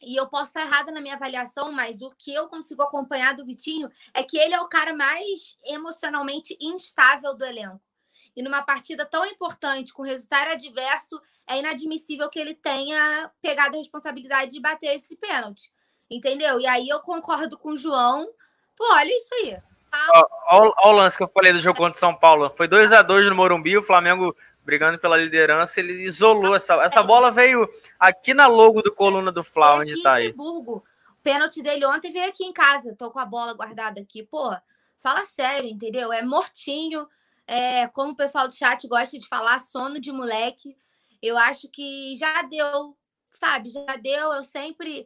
e 0.00 0.14
eu 0.14 0.28
posso 0.28 0.50
estar 0.50 0.62
errada 0.62 0.92
na 0.92 1.00
minha 1.00 1.16
avaliação, 1.16 1.72
mas 1.72 2.00
o 2.00 2.10
que 2.10 2.32
eu 2.32 2.46
consigo 2.46 2.80
acompanhar 2.82 3.34
do 3.34 3.44
Vitinho 3.44 3.90
é 4.14 4.22
que 4.22 4.38
ele 4.38 4.54
é 4.54 4.60
o 4.60 4.68
cara 4.68 4.94
mais 4.94 5.58
emocionalmente 5.64 6.56
instável 6.60 7.34
do 7.34 7.44
elenco. 7.44 7.89
E 8.36 8.42
numa 8.42 8.62
partida 8.62 9.04
tão 9.04 9.24
importante, 9.26 9.92
com 9.92 10.02
resultado 10.02 10.52
adverso, 10.52 11.20
é 11.46 11.58
inadmissível 11.58 12.28
que 12.28 12.38
ele 12.38 12.54
tenha 12.54 13.30
pegado 13.42 13.76
a 13.76 13.78
responsabilidade 13.78 14.52
de 14.52 14.60
bater 14.60 14.94
esse 14.94 15.16
pênalti. 15.16 15.72
Entendeu? 16.10 16.60
E 16.60 16.66
aí 16.66 16.88
eu 16.88 17.00
concordo 17.00 17.56
com 17.56 17.70
o 17.70 17.76
João. 17.76 18.28
Pô, 18.76 18.84
olha 18.92 19.16
isso 19.16 19.34
aí. 19.34 19.58
Olha 20.50 20.72
o 20.84 20.92
lance 20.92 21.16
que 21.16 21.22
eu 21.22 21.28
falei 21.28 21.52
do 21.52 21.60
jogo 21.60 21.78
contra 21.78 21.96
o 21.96 22.00
São 22.00 22.14
Paulo. 22.14 22.50
Foi 22.56 22.68
2 22.68 22.92
a 22.92 23.02
2 23.02 23.28
no 23.28 23.34
Morumbi, 23.34 23.76
o 23.76 23.82
Flamengo 23.82 24.36
brigando 24.62 24.98
pela 24.98 25.16
liderança, 25.16 25.80
ele 25.80 26.04
isolou 26.04 26.54
essa. 26.54 26.74
Essa 26.84 27.02
bola 27.02 27.30
veio 27.30 27.68
aqui 27.98 28.32
na 28.32 28.46
logo 28.46 28.82
do 28.82 28.94
coluna 28.94 29.32
do 29.32 29.42
Fla, 29.42 29.76
onde 29.76 29.94
está 29.94 30.14
aí. 30.14 30.34
O 30.36 30.82
pênalti 31.22 31.62
dele 31.62 31.84
ontem 31.86 32.12
veio 32.12 32.28
aqui 32.28 32.44
em 32.44 32.52
casa. 32.52 32.94
Tô 32.96 33.10
com 33.10 33.18
a 33.18 33.24
bola 33.24 33.52
guardada 33.54 34.00
aqui. 34.00 34.22
Pô, 34.22 34.54
fala 34.98 35.24
sério, 35.24 35.68
entendeu? 35.68 36.12
É 36.12 36.22
mortinho. 36.22 37.08
É, 37.52 37.88
como 37.88 38.12
o 38.12 38.16
pessoal 38.16 38.46
do 38.46 38.54
chat 38.54 38.86
gosta 38.86 39.18
de 39.18 39.26
falar, 39.26 39.58
sono 39.58 39.98
de 39.98 40.12
moleque. 40.12 40.76
Eu 41.20 41.36
acho 41.36 41.68
que 41.68 42.14
já 42.14 42.42
deu, 42.42 42.96
sabe? 43.32 43.70
Já 43.70 43.96
deu. 43.96 44.32
Eu 44.32 44.44
sempre 44.44 45.04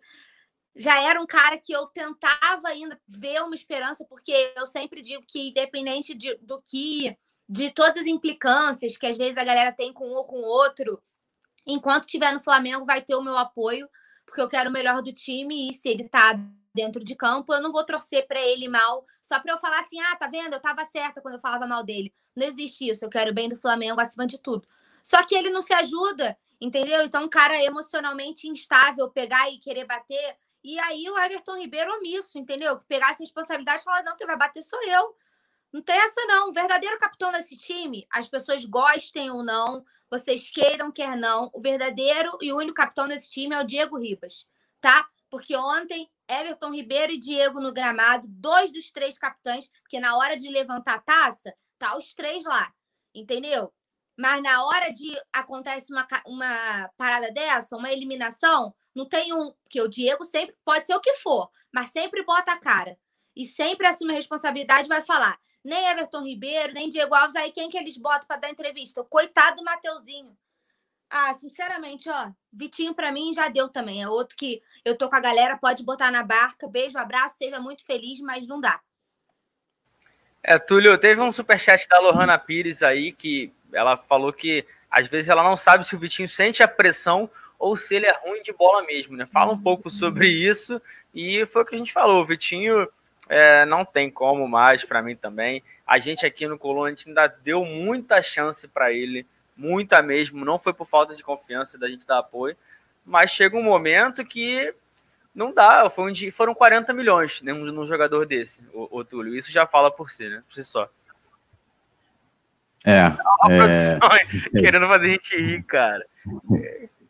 já 0.76 1.02
era 1.02 1.18
um 1.22 1.26
cara 1.26 1.56
que 1.56 1.72
eu 1.72 1.86
tentava 1.86 2.68
ainda 2.68 3.00
ver 3.08 3.42
uma 3.42 3.54
esperança, 3.54 4.04
porque 4.04 4.52
eu 4.54 4.66
sempre 4.66 5.00
digo 5.00 5.24
que, 5.26 5.48
independente 5.48 6.14
de, 6.14 6.34
do 6.42 6.60
que, 6.66 7.16
de 7.48 7.70
todas 7.70 8.02
as 8.02 8.06
implicâncias 8.06 8.98
que 8.98 9.06
às 9.06 9.16
vezes 9.16 9.38
a 9.38 9.44
galera 9.44 9.72
tem 9.72 9.90
com 9.90 10.06
um 10.06 10.14
ou 10.14 10.26
com 10.26 10.36
o 10.36 10.46
outro, 10.46 11.02
enquanto 11.66 12.04
tiver 12.04 12.32
no 12.32 12.40
Flamengo, 12.40 12.84
vai 12.84 13.00
ter 13.00 13.14
o 13.14 13.22
meu 13.22 13.38
apoio, 13.38 13.88
porque 14.26 14.42
eu 14.42 14.50
quero 14.50 14.68
o 14.68 14.72
melhor 14.72 15.00
do 15.00 15.14
time 15.14 15.70
e 15.70 15.72
se 15.72 15.88
ele 15.88 16.10
tá 16.10 16.38
dentro 16.74 17.04
de 17.04 17.14
campo, 17.14 17.54
eu 17.54 17.62
não 17.62 17.72
vou 17.72 17.84
torcer 17.84 18.26
para 18.26 18.40
ele 18.40 18.68
mal, 18.68 19.06
só 19.22 19.38
para 19.40 19.52
eu 19.52 19.58
falar 19.58 19.80
assim: 19.80 20.00
ah, 20.00 20.16
tá 20.16 20.26
vendo? 20.26 20.54
Eu 20.54 20.60
tava 20.60 20.84
certa 20.84 21.20
quando 21.20 21.34
eu 21.34 21.40
falava 21.40 21.66
mal 21.66 21.84
dele. 21.84 22.12
Não 22.34 22.46
existe 22.46 22.88
isso, 22.88 23.04
eu 23.04 23.08
quero 23.08 23.30
o 23.30 23.34
bem 23.34 23.48
do 23.48 23.56
Flamengo 23.56 24.00
acima 24.00 24.26
de 24.26 24.38
tudo. 24.38 24.66
Só 25.02 25.22
que 25.24 25.34
ele 25.34 25.50
não 25.50 25.62
se 25.62 25.72
ajuda, 25.72 26.36
entendeu? 26.60 27.02
Então, 27.02 27.24
um 27.24 27.28
cara 27.28 27.62
emocionalmente 27.62 28.48
instável, 28.48 29.10
pegar 29.10 29.48
e 29.50 29.58
querer 29.58 29.84
bater, 29.84 30.36
e 30.64 30.78
aí 30.80 31.08
o 31.10 31.18
Everton 31.18 31.58
Ribeiro 31.58 31.94
omisso, 31.98 32.38
entendeu? 32.38 32.78
Que 32.80 32.86
pegasse 32.86 33.22
a 33.22 33.26
responsabilidade 33.26 33.82
e 33.82 33.84
falar, 33.84 34.02
não, 34.02 34.16
quem 34.16 34.26
vai 34.26 34.36
bater 34.36 34.62
sou 34.62 34.82
eu. 34.82 35.14
Não 35.70 35.82
tem 35.82 35.96
essa, 35.96 36.24
não. 36.26 36.48
O 36.48 36.52
verdadeiro 36.52 36.98
capitão 36.98 37.30
desse 37.30 37.56
time, 37.56 38.06
as 38.10 38.28
pessoas 38.28 38.64
gostem 38.64 39.30
ou 39.30 39.42
não, 39.42 39.84
vocês 40.10 40.48
queiram, 40.48 40.90
quer 40.90 41.16
não, 41.16 41.50
o 41.52 41.60
verdadeiro 41.60 42.38
e 42.40 42.52
único 42.52 42.74
capitão 42.74 43.08
desse 43.08 43.30
time 43.30 43.54
é 43.54 43.60
o 43.60 43.64
Diego 43.64 43.98
Ribas, 43.98 44.46
tá? 44.80 45.08
Porque 45.28 45.56
ontem, 45.56 46.08
Everton 46.28 46.70
Ribeiro 46.72 47.12
e 47.12 47.18
Diego 47.18 47.60
no 47.60 47.72
gramado, 47.72 48.26
dois 48.28 48.72
dos 48.72 48.90
três 48.90 49.18
capitães, 49.18 49.68
porque 49.82 50.00
na 50.00 50.16
hora 50.16 50.36
de 50.36 50.48
levantar 50.48 50.94
a 50.94 51.00
taça, 51.00 51.54
tá 51.78 51.96
os 51.96 52.14
três 52.14 52.44
lá, 52.44 52.72
entendeu? 53.14 53.72
Mas 54.16 54.42
na 54.42 54.64
hora 54.64 54.92
de 54.92 55.16
acontece 55.32 55.92
uma, 55.92 56.06
uma 56.26 56.90
parada 56.96 57.32
dessa, 57.32 57.76
uma 57.76 57.92
eliminação, 57.92 58.74
não 58.94 59.06
tem 59.06 59.32
um, 59.32 59.52
porque 59.62 59.80
o 59.80 59.88
Diego 59.88 60.24
sempre 60.24 60.56
pode 60.64 60.86
ser 60.86 60.94
o 60.94 61.00
que 61.00 61.14
for, 61.14 61.50
mas 61.72 61.90
sempre 61.90 62.24
bota 62.24 62.52
a 62.52 62.60
cara. 62.60 62.96
E 63.34 63.44
sempre 63.44 63.86
assume 63.86 64.12
a 64.12 64.16
responsabilidade 64.16 64.86
e 64.86 64.88
vai 64.88 65.02
falar. 65.02 65.38
Nem 65.64 65.88
Everton 65.88 66.22
Ribeiro, 66.22 66.72
nem 66.72 66.88
Diego 66.88 67.14
Alves, 67.14 67.34
aí 67.34 67.50
quem 67.50 67.68
que 67.68 67.76
eles 67.76 67.96
botam 67.96 68.26
para 68.28 68.36
dar 68.36 68.50
entrevista? 68.50 69.00
O 69.00 69.04
coitado 69.04 69.56
do 69.56 69.64
Mateuzinho. 69.64 70.36
Ah, 71.16 71.32
sinceramente, 71.32 72.10
ó, 72.10 72.32
Vitinho 72.52 72.92
para 72.92 73.12
mim 73.12 73.32
já 73.32 73.46
deu 73.46 73.68
também. 73.68 74.02
É 74.02 74.08
outro 74.08 74.36
que 74.36 74.60
eu 74.84 74.98
tô 74.98 75.08
com 75.08 75.14
a 75.14 75.20
galera, 75.20 75.56
pode 75.56 75.84
botar 75.84 76.10
na 76.10 76.24
barca. 76.24 76.66
Beijo, 76.66 76.98
abraço, 76.98 77.36
seja 77.38 77.60
muito 77.60 77.86
feliz, 77.86 78.18
mas 78.18 78.48
não 78.48 78.60
dá. 78.60 78.80
É, 80.42 80.58
Túlio, 80.58 80.98
teve 80.98 81.20
um 81.20 81.30
superchat 81.30 81.86
da 81.88 82.00
Lohana 82.00 82.36
Pires 82.36 82.82
aí 82.82 83.12
que 83.12 83.52
ela 83.72 83.96
falou 83.96 84.32
que 84.32 84.66
às 84.90 85.06
vezes 85.06 85.30
ela 85.30 85.44
não 85.44 85.54
sabe 85.54 85.86
se 85.86 85.94
o 85.94 85.98
Vitinho 86.00 86.28
sente 86.28 86.64
a 86.64 86.68
pressão 86.68 87.30
ou 87.60 87.76
se 87.76 87.94
ele 87.94 88.06
é 88.06 88.18
ruim 88.18 88.42
de 88.42 88.52
bola 88.52 88.82
mesmo, 88.82 89.16
né? 89.16 89.24
Fala 89.24 89.52
um 89.52 89.62
pouco 89.62 89.88
sobre 89.90 90.28
isso 90.28 90.82
e 91.14 91.46
foi 91.46 91.62
o 91.62 91.64
que 91.64 91.76
a 91.76 91.78
gente 91.78 91.92
falou. 91.92 92.22
O 92.22 92.26
Vitinho 92.26 92.88
é, 93.28 93.64
não 93.66 93.84
tem 93.84 94.10
como 94.10 94.48
mais 94.48 94.84
para 94.84 95.00
mim 95.00 95.14
também. 95.14 95.62
A 95.86 96.00
gente 96.00 96.26
aqui 96.26 96.48
no 96.48 96.58
Colônia 96.58 96.96
ainda 97.06 97.28
deu 97.28 97.64
muita 97.64 98.20
chance 98.20 98.66
para 98.66 98.92
ele, 98.92 99.24
muita 99.56 100.02
mesmo. 100.02 100.44
Não 100.44 100.58
foi 100.58 100.72
por 100.72 100.86
falta 100.86 101.14
de 101.14 101.22
confiança 101.22 101.78
da 101.78 101.88
gente 101.88 102.06
dar 102.06 102.18
apoio, 102.18 102.56
mas 103.04 103.30
chega 103.30 103.56
um 103.56 103.62
momento 103.62 104.24
que 104.24 104.74
não 105.34 105.52
dá. 105.52 105.88
Foi 105.90 106.10
um, 106.10 106.14
foram 106.32 106.54
40 106.54 106.92
milhões 106.92 107.42
né, 107.42 107.52
num 107.52 107.86
jogador 107.86 108.26
desse, 108.26 108.62
o, 108.72 108.98
o 108.98 109.04
Túlio. 109.04 109.34
Isso 109.34 109.50
já 109.50 109.66
fala 109.66 109.90
por 109.90 110.10
si, 110.10 110.28
né? 110.28 110.42
Por 110.46 110.54
si 110.54 110.64
só. 110.64 110.88
É. 112.84 113.00
A 113.00 113.48
é... 113.50 114.60
querendo 114.60 114.86
fazer 114.86 115.06
a 115.06 115.10
gente 115.10 115.36
rir, 115.36 115.62
cara. 115.62 116.04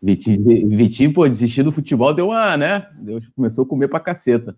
Vitinho, 0.01 0.69
Vitinho, 0.69 1.13
pô, 1.13 1.27
desistir 1.27 1.63
do 1.63 1.73
futebol 1.73 2.15
deu 2.15 2.29
uma, 2.29 2.57
né? 2.57 2.89
Começou 3.35 3.65
a 3.65 3.69
comer 3.69 3.89
pra 3.89 3.99
caceta. 3.99 4.57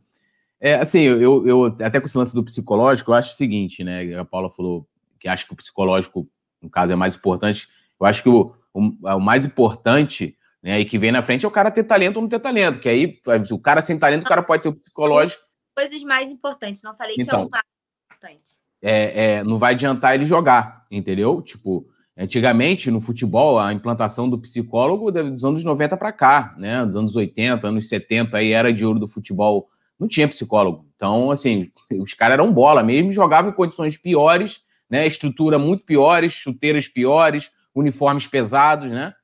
É, 0.61 0.75
assim, 0.75 1.01
eu, 1.01 1.47
eu 1.47 1.65
até 1.81 2.01
com 2.01 2.07
esse 2.07 2.19
lance 2.19 2.35
do 2.35 2.45
psicológico, 2.45 3.11
eu 3.11 3.15
acho 3.15 3.33
o 3.33 3.37
seguinte, 3.37 3.85
né? 3.85 4.15
A 4.19 4.25
Paula 4.25 4.51
falou 4.51 4.87
que 5.21 5.29
acha 5.29 5.47
que 5.47 5.53
o 5.53 5.57
psicológico, 5.57 6.29
no 6.63 6.71
caso, 6.71 6.93
é 6.93 6.97
mais 6.97 7.15
importante. 7.15 7.69
Eu 7.99 8.07
acho 8.07 8.23
que 8.23 8.29
o, 8.29 8.55
o, 8.73 8.81
o 9.03 9.21
mais 9.21 9.45
importante, 9.45 10.37
né, 10.63 10.81
e 10.81 10.85
que 10.85 10.99
vem 10.99 11.13
na 11.13 11.23
frente 11.23 11.45
é 11.45 11.49
o 11.49 11.53
cara 11.53 11.71
ter 11.71 11.85
talento 11.85 12.17
ou 12.17 12.23
não 12.23 12.29
ter 12.29 12.41
talento, 12.41 12.81
que 12.81 12.89
aí 12.89 13.21
o 13.51 13.59
cara 13.59 13.81
sem 13.81 13.99
talento, 13.99 14.25
o 14.25 14.29
cara 14.29 14.43
pode 14.43 14.63
ter 14.63 14.69
o 14.69 14.75
psicológico. 14.75 15.43
Coisas 15.77 16.03
mais 16.03 16.31
importantes, 16.31 16.83
não 16.83 16.97
falei 16.97 17.17
então, 17.19 17.27
que 17.27 17.35
é 17.35 17.39
o 17.39 17.47
então. 17.47 17.51
mais 17.51 17.65
importante. 18.13 18.53
É, 18.83 19.25
é, 19.25 19.45
não 19.45 19.59
vai 19.59 19.75
adiantar 19.75 20.15
ele 20.15 20.27
jogar, 20.27 20.87
entendeu? 20.91 21.43
Tipo, 21.43 21.87
Antigamente, 22.19 22.91
no 22.91 22.99
futebol, 22.99 23.59
a 23.59 23.75
implantação 23.75 24.29
do 24.29 24.39
psicólogo 24.39 25.13
dos 25.13 25.45
anos 25.45 25.63
90 25.63 25.99
para 25.99 26.13
cá, 26.13 26.55
né? 26.57 26.85
Dos 26.87 26.97
anos 26.97 27.15
80, 27.15 27.69
anos 27.69 27.89
70, 27.91 28.39
aí 28.39 28.53
era 28.53 28.73
de 28.73 28.87
ouro 28.87 28.99
do 28.99 29.07
futebol, 29.07 29.69
não 30.01 30.09
tinha 30.09 30.27
psicólogo. 30.27 30.87
Então, 30.97 31.31
assim, 31.31 31.71
os 32.01 32.15
caras 32.15 32.35
eram 32.35 32.55
bola 32.55 32.83
mesmo, 32.83 33.13
jogavam 33.13 33.51
em 33.51 33.55
condições 33.55 33.99
piores, 33.99 34.63
né? 34.89 35.07
Estrutura 35.07 35.59
muito 35.59 35.85
piores, 35.85 36.33
chuteiras 36.33 36.89
piores, 36.89 37.51
uniformes 37.75 38.27
pesados, 38.27 38.91
né? 38.91 39.15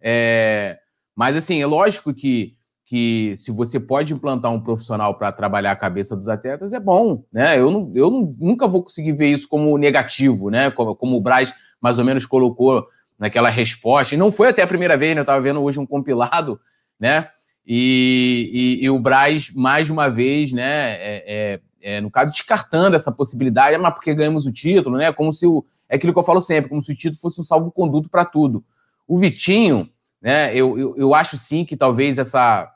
É, 0.00 0.78
mas, 1.14 1.36
assim, 1.36 1.60
é 1.60 1.66
lógico 1.66 2.12
que, 2.12 2.54
que 2.86 3.34
se 3.36 3.50
você 3.50 3.78
pode 3.78 4.12
implantar 4.12 4.52
um 4.52 4.60
profissional 4.60 5.16
para 5.16 5.30
trabalhar 5.30 5.72
a 5.72 5.76
cabeça 5.76 6.16
dos 6.16 6.28
atletas, 6.28 6.72
é 6.72 6.80
bom, 6.80 7.24
né? 7.32 7.58
Eu, 7.58 7.70
não, 7.70 7.92
eu 7.94 8.10
não, 8.10 8.36
nunca 8.38 8.66
vou 8.66 8.82
conseguir 8.82 9.12
ver 9.12 9.28
isso 9.28 9.48
como 9.48 9.76
negativo, 9.78 10.50
né? 10.50 10.70
Como, 10.70 10.96
como 10.96 11.16
o 11.16 11.20
Braz 11.20 11.54
mais 11.80 11.98
ou 11.98 12.04
menos 12.04 12.26
colocou 12.26 12.86
naquela 13.18 13.50
resposta. 13.50 14.14
E 14.14 14.18
não 14.18 14.32
foi 14.32 14.48
até 14.48 14.62
a 14.62 14.66
primeira 14.66 14.96
vez, 14.96 15.14
né? 15.14 15.20
Eu 15.20 15.22
estava 15.22 15.40
vendo 15.40 15.62
hoje 15.62 15.78
um 15.78 15.86
compilado, 15.86 16.60
né? 16.98 17.28
E, 17.64 18.78
e, 18.80 18.84
e, 18.84 18.90
o 18.90 18.98
Braz, 18.98 19.50
mais 19.54 19.88
uma 19.88 20.08
vez, 20.08 20.50
né? 20.50 20.92
É, 20.94 21.24
é, 21.26 21.60
é, 21.82 22.00
no 22.00 22.10
caso, 22.10 22.30
descartando 22.30 22.96
essa 22.96 23.10
possibilidade, 23.10 23.76
mas 23.76 23.92
porque 23.92 24.14
ganhamos 24.14 24.46
o 24.46 24.52
título, 24.52 24.96
né? 24.96 25.12
Como 25.12 25.32
se 25.32 25.46
o. 25.46 25.64
É 25.88 25.96
aquilo 25.96 26.12
que 26.12 26.18
eu 26.18 26.24
falo 26.24 26.40
sempre, 26.40 26.70
como 26.70 26.82
se 26.82 26.92
o 26.92 26.96
título 26.96 27.20
fosse 27.20 27.40
um 27.40 27.44
salvo-conduto 27.44 28.08
para 28.08 28.24
tudo. 28.24 28.64
O 29.06 29.18
Vitinho, 29.18 29.90
né? 30.20 30.54
Eu, 30.56 30.78
eu, 30.78 30.96
eu 30.96 31.14
acho 31.14 31.36
sim 31.36 31.64
que 31.64 31.76
talvez 31.76 32.18
essa, 32.18 32.72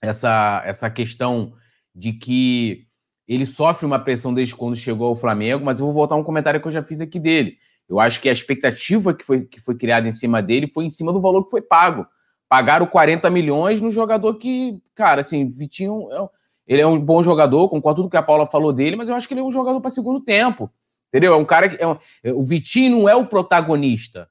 essa, 0.00 0.62
essa 0.64 0.90
questão 0.90 1.54
de 1.94 2.12
que 2.12 2.86
ele 3.26 3.46
sofre 3.46 3.86
uma 3.86 3.98
pressão 3.98 4.32
desde 4.32 4.54
quando 4.54 4.76
chegou 4.76 5.08
ao 5.08 5.16
Flamengo, 5.16 5.64
mas 5.64 5.78
eu 5.78 5.86
vou 5.86 5.94
voltar 5.94 6.14
a 6.14 6.18
um 6.18 6.24
comentário 6.24 6.60
que 6.60 6.68
eu 6.68 6.72
já 6.72 6.82
fiz 6.82 7.00
aqui 7.00 7.18
dele. 7.18 7.56
Eu 7.88 7.98
acho 7.98 8.20
que 8.20 8.28
a 8.28 8.32
expectativa 8.32 9.14
que 9.14 9.24
foi, 9.24 9.42
que 9.42 9.60
foi 9.60 9.76
criada 9.76 10.08
em 10.08 10.12
cima 10.12 10.42
dele 10.42 10.68
foi 10.68 10.84
em 10.84 10.90
cima 10.90 11.12
do 11.12 11.20
valor 11.20 11.44
que 11.44 11.50
foi 11.50 11.62
pago. 11.62 12.06
Pagaram 12.48 12.86
40 12.86 13.28
milhões 13.30 13.80
no 13.80 13.90
jogador 13.90 14.34
que, 14.34 14.80
cara, 14.94 15.22
assim, 15.22 15.50
Vitinho, 15.50 16.08
é 16.12 16.28
ele 16.66 16.80
é 16.80 16.86
um 16.86 16.98
bom 16.98 17.22
jogador, 17.22 17.68
concordo 17.68 18.02
tudo 18.02 18.10
que 18.10 18.16
a 18.16 18.22
Paula 18.22 18.46
falou 18.46 18.72
dele, 18.72 18.96
mas 18.96 19.08
eu 19.08 19.14
acho 19.14 19.28
que 19.28 19.34
ele 19.34 19.40
é 19.40 19.44
um 19.44 19.50
jogador 19.50 19.80
para 19.80 19.90
segundo 19.90 20.20
tempo. 20.20 20.70
Entendeu? 21.08 21.34
É 21.34 21.36
um 21.36 21.44
cara 21.44 21.68
que. 21.68 21.82
É 21.82 21.86
um, 21.86 21.96
é, 22.22 22.32
o 22.32 22.42
Vitinho 22.42 22.98
não 22.98 23.08
é 23.08 23.14
o 23.14 23.26
protagonista. 23.26 24.28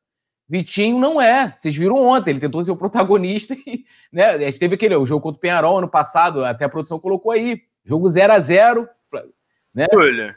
Vitinho 0.50 1.00
não 1.00 1.22
é. 1.22 1.54
Vocês 1.56 1.76
viram 1.76 1.96
ontem, 1.96 2.32
ele 2.32 2.40
tentou 2.40 2.64
ser 2.64 2.72
o 2.72 2.78
protagonista 2.78 3.54
e, 3.66 3.86
né, 4.12 4.32
a 4.32 4.38
gente 4.40 4.60
teve 4.60 4.76
aquele 4.76 4.96
o 4.96 5.06
jogo 5.06 5.22
contra 5.22 5.38
o 5.38 5.42
Penharol 5.42 5.78
ano 5.78 5.88
passado, 5.88 6.44
até 6.44 6.66
a 6.66 6.70
produção 6.70 7.00
colocou 7.00 7.32
aí. 7.32 7.62
Jogo 7.86 8.10
0 8.10 8.34
a 8.34 8.40
0 8.40 8.90
né? 9.74 9.88
Olha. 9.94 10.36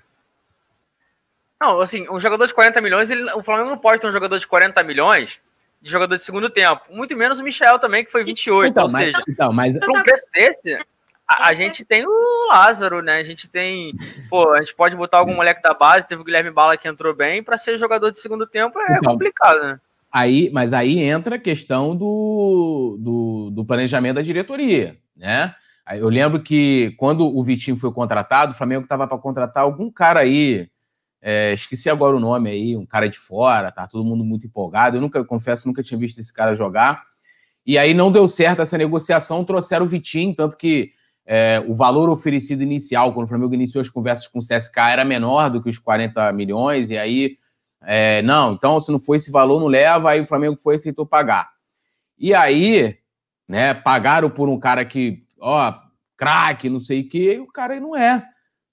Não, 1.60 1.80
assim, 1.80 2.08
um 2.10 2.20
jogador 2.20 2.46
de 2.46 2.54
40 2.54 2.80
milhões, 2.80 3.10
ele, 3.10 3.30
o 3.32 3.42
Flamengo 3.42 3.70
não 3.70 3.78
pode 3.78 4.00
ter 4.00 4.06
um 4.06 4.12
jogador 4.12 4.38
de 4.38 4.46
40 4.46 4.82
milhões 4.82 5.40
de 5.80 5.90
jogador 5.90 6.16
de 6.16 6.22
segundo 6.22 6.50
tempo. 6.50 6.82
Muito 6.90 7.16
menos 7.16 7.38
o 7.38 7.44
Michel 7.44 7.78
também, 7.78 8.04
que 8.04 8.10
foi 8.10 8.24
28. 8.24 8.70
Então, 8.70 8.84
ou 8.84 8.90
mas, 8.90 9.04
seja, 9.04 9.24
então, 9.28 9.52
mas... 9.52 9.78
por 9.78 9.90
um 9.90 10.02
preço 10.02 10.26
desse, 10.32 10.78
a, 11.28 11.48
a, 11.48 11.54
gente 11.54 11.84
tem 11.84 12.06
o 12.06 12.48
Lázaro, 12.48 13.02
né? 13.02 13.14
A 13.14 13.24
gente 13.24 13.48
tem. 13.48 13.92
Pô, 14.30 14.52
a 14.52 14.60
gente 14.60 14.74
pode 14.74 14.96
botar 14.96 15.18
algum 15.18 15.34
moleque 15.34 15.62
da 15.62 15.74
base, 15.74 16.06
teve 16.06 16.22
o 16.22 16.24
Guilherme 16.24 16.50
Bala 16.50 16.76
que 16.76 16.86
entrou 16.86 17.14
bem, 17.14 17.42
para 17.42 17.56
ser 17.56 17.76
jogador 17.78 18.10
de 18.10 18.20
segundo 18.20 18.46
tempo 18.46 18.78
é 18.78 18.98
então, 18.98 19.12
complicado, 19.12 19.60
né? 19.60 19.80
Aí, 20.12 20.50
mas 20.52 20.72
aí 20.72 21.00
entra 21.00 21.36
a 21.36 21.38
questão 21.38 21.96
do, 21.96 22.96
do, 23.00 23.50
do 23.50 23.64
planejamento 23.64 24.16
da 24.16 24.22
diretoria, 24.22 24.96
né? 25.16 25.54
Eu 25.94 26.08
lembro 26.08 26.42
que 26.42 26.94
quando 26.96 27.24
o 27.24 27.42
Vitinho 27.44 27.76
foi 27.76 27.92
contratado, 27.92 28.52
o 28.52 28.54
Flamengo 28.54 28.82
estava 28.82 29.06
para 29.06 29.18
contratar 29.18 29.62
algum 29.62 29.90
cara 29.90 30.20
aí, 30.20 30.68
é, 31.22 31.52
esqueci 31.52 31.88
agora 31.88 32.16
o 32.16 32.20
nome 32.20 32.50
aí, 32.50 32.76
um 32.76 32.86
cara 32.86 33.08
de 33.08 33.18
fora, 33.18 33.70
tá 33.70 33.86
todo 33.86 34.04
mundo 34.04 34.24
muito 34.24 34.46
empolgado. 34.46 34.96
Eu 34.96 35.00
nunca, 35.00 35.24
confesso, 35.24 35.66
nunca 35.66 35.82
tinha 35.82 35.98
visto 35.98 36.20
esse 36.20 36.32
cara 36.32 36.56
jogar. 36.56 37.04
E 37.64 37.76
aí 37.78 37.94
não 37.94 38.10
deu 38.10 38.28
certo 38.28 38.62
essa 38.62 38.78
negociação, 38.78 39.44
trouxeram 39.44 39.86
o 39.86 39.88
Vitinho, 39.88 40.34
tanto 40.34 40.56
que 40.56 40.92
é, 41.26 41.62
o 41.66 41.74
valor 41.74 42.08
oferecido 42.08 42.62
inicial, 42.62 43.12
quando 43.12 43.26
o 43.26 43.28
Flamengo 43.28 43.54
iniciou 43.54 43.82
as 43.82 43.90
conversas 43.90 44.28
com 44.28 44.38
o 44.38 44.42
CSK, 44.42 44.78
era 44.78 45.04
menor 45.04 45.50
do 45.50 45.60
que 45.60 45.68
os 45.68 45.78
40 45.78 46.32
milhões, 46.32 46.90
e 46.90 46.96
aí, 46.96 47.36
é, 47.82 48.22
não, 48.22 48.52
então 48.52 48.80
se 48.80 48.92
não 48.92 49.00
for 49.00 49.16
esse 49.16 49.30
valor, 49.30 49.60
não 49.60 49.66
leva, 49.66 50.10
aí 50.10 50.20
o 50.20 50.26
Flamengo 50.26 50.56
foi 50.56 50.74
e 50.74 50.76
aceitou 50.76 51.04
pagar. 51.04 51.50
E 52.18 52.32
aí, 52.32 52.96
né, 53.48 53.74
pagaram 53.74 54.30
por 54.30 54.48
um 54.48 54.58
cara 54.58 54.84
que, 54.84 55.24
ó, 55.40 55.74
craque, 56.16 56.70
não 56.70 56.80
sei 56.80 57.02
o 57.02 57.08
que, 57.08 57.38
o 57.40 57.46
cara 57.46 57.78
não 57.80 57.96
é. 57.96 58.24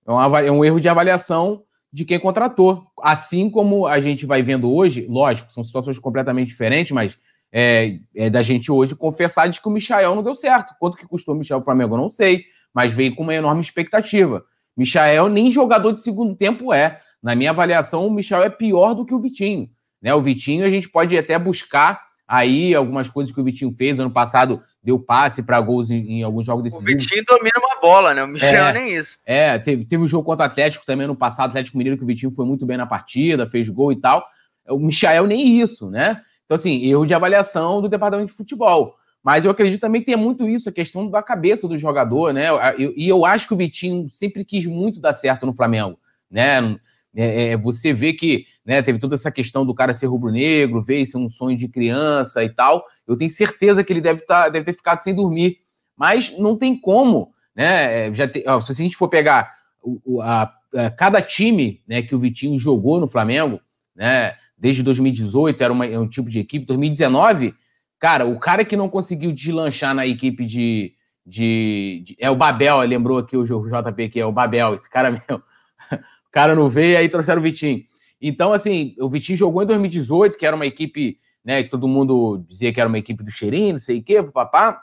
É, 0.08 0.48
é 0.48 0.52
um 0.52 0.64
erro 0.64 0.80
de 0.80 0.88
avaliação 0.88 1.64
de 1.92 2.06
quem 2.06 2.20
contratou. 2.20 2.86
Assim 3.02 3.50
como 3.50 3.86
a 3.88 4.00
gente 4.00 4.26
vai 4.26 4.42
vendo 4.42 4.72
hoje, 4.74 5.06
lógico, 5.10 5.52
são 5.52 5.64
situações 5.64 6.00
completamente 6.00 6.50
diferentes, 6.50 6.92
mas 6.92 7.18
é, 7.56 8.00
é, 8.16 8.32
da 8.32 8.42
gente 8.42 8.72
hoje 8.72 8.96
confessar 8.96 9.48
de 9.48 9.62
que 9.62 9.68
o 9.68 9.72
Michael 9.72 10.16
não 10.16 10.24
deu 10.24 10.36
certo. 10.36 10.74
Quanto 10.80 10.98
que 10.98 11.06
custou 11.06 11.36
o 11.36 11.38
Michael 11.38 11.62
o 11.62 11.64
Flamengo, 11.64 11.94
eu 11.94 12.00
não 12.00 12.10
sei, 12.10 12.42
mas 12.74 12.92
veio 12.92 13.16
com 13.16 13.22
uma 13.22 13.36
enorme 13.36 13.62
expectativa. 13.62 14.44
Michael 14.76 15.30
nem 15.30 15.52
jogador 15.52 15.92
de 15.92 16.02
segundo 16.02 16.36
tempo 16.36 16.74
é. 16.74 17.00
Na 17.22 17.36
minha 17.36 17.52
avaliação, 17.52 18.08
o 18.08 18.12
Michael 18.12 18.44
é 18.44 18.50
pior 18.50 18.96
do 18.96 19.06
que 19.06 19.14
o 19.14 19.20
Vitinho. 19.20 19.70
Né? 20.02 20.14
O 20.16 20.22
Vitinho 20.22 20.66
a 20.66 20.70
gente 20.70 20.90
pode 20.90 21.16
até 21.16 21.38
buscar 21.38 22.02
aí 22.28 22.74
algumas 22.74 23.08
coisas 23.08 23.34
que 23.34 23.40
o 23.40 23.44
Vitinho 23.44 23.72
fez. 23.78 24.00
Ano 24.00 24.10
passado 24.10 24.62
deu 24.84 25.00
passe 25.00 25.44
para 25.44 25.62
gols 25.62 25.92
em, 25.92 26.20
em, 26.20 26.24
alguns 26.24 26.48
jogos 26.48 26.64
decisivos. 26.64 26.92
O 26.92 26.98
Vitinho 26.98 27.24
domina 27.26 27.60
uma 27.60 27.80
bola, 27.80 28.16
né? 28.16 28.24
O 28.24 28.28
Michel 28.28 28.66
é, 28.66 28.74
nem 28.74 28.96
isso. 28.96 29.20
É, 29.26 29.60
teve, 29.60 29.86
teve 29.86 30.04
um 30.04 30.08
jogo 30.08 30.26
contra 30.26 30.46
o 30.46 30.50
Atlético 30.50 30.86
também 30.86 31.06
no 31.06 31.16
passado, 31.16 31.50
Atlético 31.50 31.78
Mineiro, 31.78 31.98
que 31.98 32.04
o 32.04 32.08
Vitinho 32.08 32.34
foi 32.34 32.46
muito 32.46 32.66
bem 32.66 32.78
na 32.78 32.88
partida, 32.88 33.48
fez 33.48 33.70
gol 33.70 33.92
e 33.92 33.96
tal. 33.96 34.26
O 34.68 34.80
Michael 34.80 35.28
nem 35.28 35.62
isso, 35.62 35.90
né? 35.90 36.20
Então, 36.46 36.56
assim, 36.56 36.84
erro 36.86 37.06
de 37.06 37.14
avaliação 37.14 37.82
do 37.82 37.90
departamento 37.90 38.30
de 38.30 38.38
futebol. 38.38 38.96
Mas 39.24 39.46
eu 39.46 39.52
acredito 39.52 39.80
também 39.80 40.02
que 40.02 40.08
tem 40.08 40.18
muito 40.18 40.48
isso, 40.48 40.68
a 40.68 40.74
questão 40.74 41.10
da 41.10 41.24
cabeça 41.24 41.68
do 41.68 41.78
jogador, 41.78 42.34
né? 42.34 42.48
E 42.78 43.08
eu, 43.08 43.26
acho 43.26 43.48
que 43.48 43.54
o 43.54 43.58
Vitinho 43.58 44.10
sempre 44.10 44.44
quis 44.44 44.66
muito 44.66 45.00
dar 45.00 45.14
certo 45.14 45.46
no 45.46 45.54
Flamengo, 45.54 45.98
né? 46.30 46.78
É, 47.16 47.52
é, 47.52 47.58
você 47.58 47.94
vê 47.94 48.12
que 48.12 48.46
né, 48.66 48.82
teve 48.82 49.00
toda 49.00 49.16
essa 49.16 49.32
questão 49.32 49.66
do 49.66 49.74
cara 49.74 49.94
ser 49.94 50.08
rubro-negro, 50.08 50.84
ver 50.84 51.02
isso 51.02 51.18
um 51.18 51.30
sonho 51.30 51.58
de 51.58 51.68
criança 51.68 52.44
e 52.44 52.50
tal. 52.50 52.84
Eu 53.08 53.16
tenho 53.16 53.30
certeza 53.30 53.84
que 53.84 53.94
ele 53.94 54.02
deve, 54.02 54.22
tá, 54.22 54.50
deve 54.50 54.66
ter 54.66 54.74
ficado 54.74 55.00
sem 55.00 55.16
dormir. 55.16 55.60
Mas 55.96 56.36
não 56.38 56.58
tem 56.58 56.78
como, 56.80 57.34
né? 57.56 58.08
É, 58.08 58.14
já 58.14 58.28
te, 58.28 58.44
ó, 58.48 58.60
se 58.60 58.72
a 58.72 58.76
gente 58.76 58.98
for 58.98 59.08
pegar 59.08 59.54
o, 59.82 60.22
a, 60.22 60.52
a, 60.76 60.92
cada 60.92 61.22
time 61.22 61.82
né, 61.88 62.02
que 62.02 62.16
o 62.16 62.20
Vitinho 62.20 62.58
jogou 62.58 63.00
no 63.00 63.08
Flamengo, 63.08 63.62
né? 63.96 64.34
Desde 64.64 64.82
2018 64.82 65.62
era 65.62 65.74
uma, 65.74 65.86
é 65.86 66.00
um 66.00 66.08
tipo 66.08 66.30
de 66.30 66.40
equipe. 66.40 66.66
2019, 66.66 67.54
cara, 68.00 68.26
o 68.26 68.40
cara 68.40 68.64
que 68.64 68.78
não 68.78 68.88
conseguiu 68.88 69.34
deslanchar 69.34 69.94
na 69.94 70.08
equipe 70.08 70.46
de. 70.46 70.94
de, 71.26 72.02
de 72.06 72.16
é 72.18 72.32
o 72.32 72.36
Babel, 72.38 72.80
lembrou 72.80 73.18
aqui 73.18 73.36
o 73.36 73.44
JP 73.44 74.10
que 74.10 74.22
é 74.22 74.26
o 74.26 74.32
Babel, 74.32 74.74
esse 74.74 74.90
cara 74.90 75.12
meu. 75.28 75.38
o 75.38 76.32
cara 76.32 76.56
não 76.56 76.70
veio, 76.70 76.98
aí 76.98 77.10
trouxeram 77.10 77.42
o 77.42 77.44
Vitinho. 77.44 77.84
Então, 78.22 78.54
assim, 78.54 78.96
o 79.02 79.10
Vitinho 79.10 79.38
jogou 79.38 79.64
em 79.64 79.66
2018, 79.66 80.38
que 80.38 80.46
era 80.46 80.56
uma 80.56 80.66
equipe, 80.66 81.18
né, 81.44 81.64
que 81.64 81.70
todo 81.70 81.86
mundo 81.86 82.46
dizia 82.48 82.72
que 82.72 82.80
era 82.80 82.88
uma 82.88 82.98
equipe 82.98 83.22
do 83.22 83.32
Cheirinho, 83.32 83.74
não 83.74 83.80
sei 83.80 84.00
o 84.00 84.04
quê, 84.04 84.24
papá. 84.24 84.82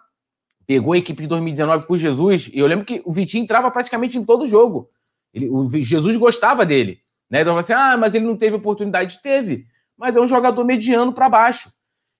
Pegou 0.66 0.92
a 0.92 0.98
equipe 0.98 1.22
de 1.22 1.26
2019 1.26 1.86
com 1.86 1.94
o 1.94 1.98
Jesus, 1.98 2.50
e 2.52 2.58
eu 2.58 2.66
lembro 2.66 2.84
que 2.84 3.00
o 3.06 3.12
Vitinho 3.12 3.44
entrava 3.44 3.70
praticamente 3.70 4.18
em 4.18 4.24
todo 4.26 4.46
jogo. 4.46 4.90
Ele, 5.32 5.48
o 5.48 5.66
Jesus 5.66 6.18
gostava 6.18 6.66
dele. 6.66 7.00
Né? 7.30 7.42
Então, 7.42 7.56
assim, 7.56 7.72
ah, 7.72 7.96
mas 7.96 8.14
ele 8.14 8.26
não 8.26 8.36
teve 8.36 8.56
oportunidade. 8.56 9.22
Teve, 9.22 9.66
mas 10.00 10.16
é 10.16 10.20
um 10.20 10.26
jogador 10.26 10.64
mediano 10.64 11.12
para 11.12 11.28
baixo. 11.28 11.70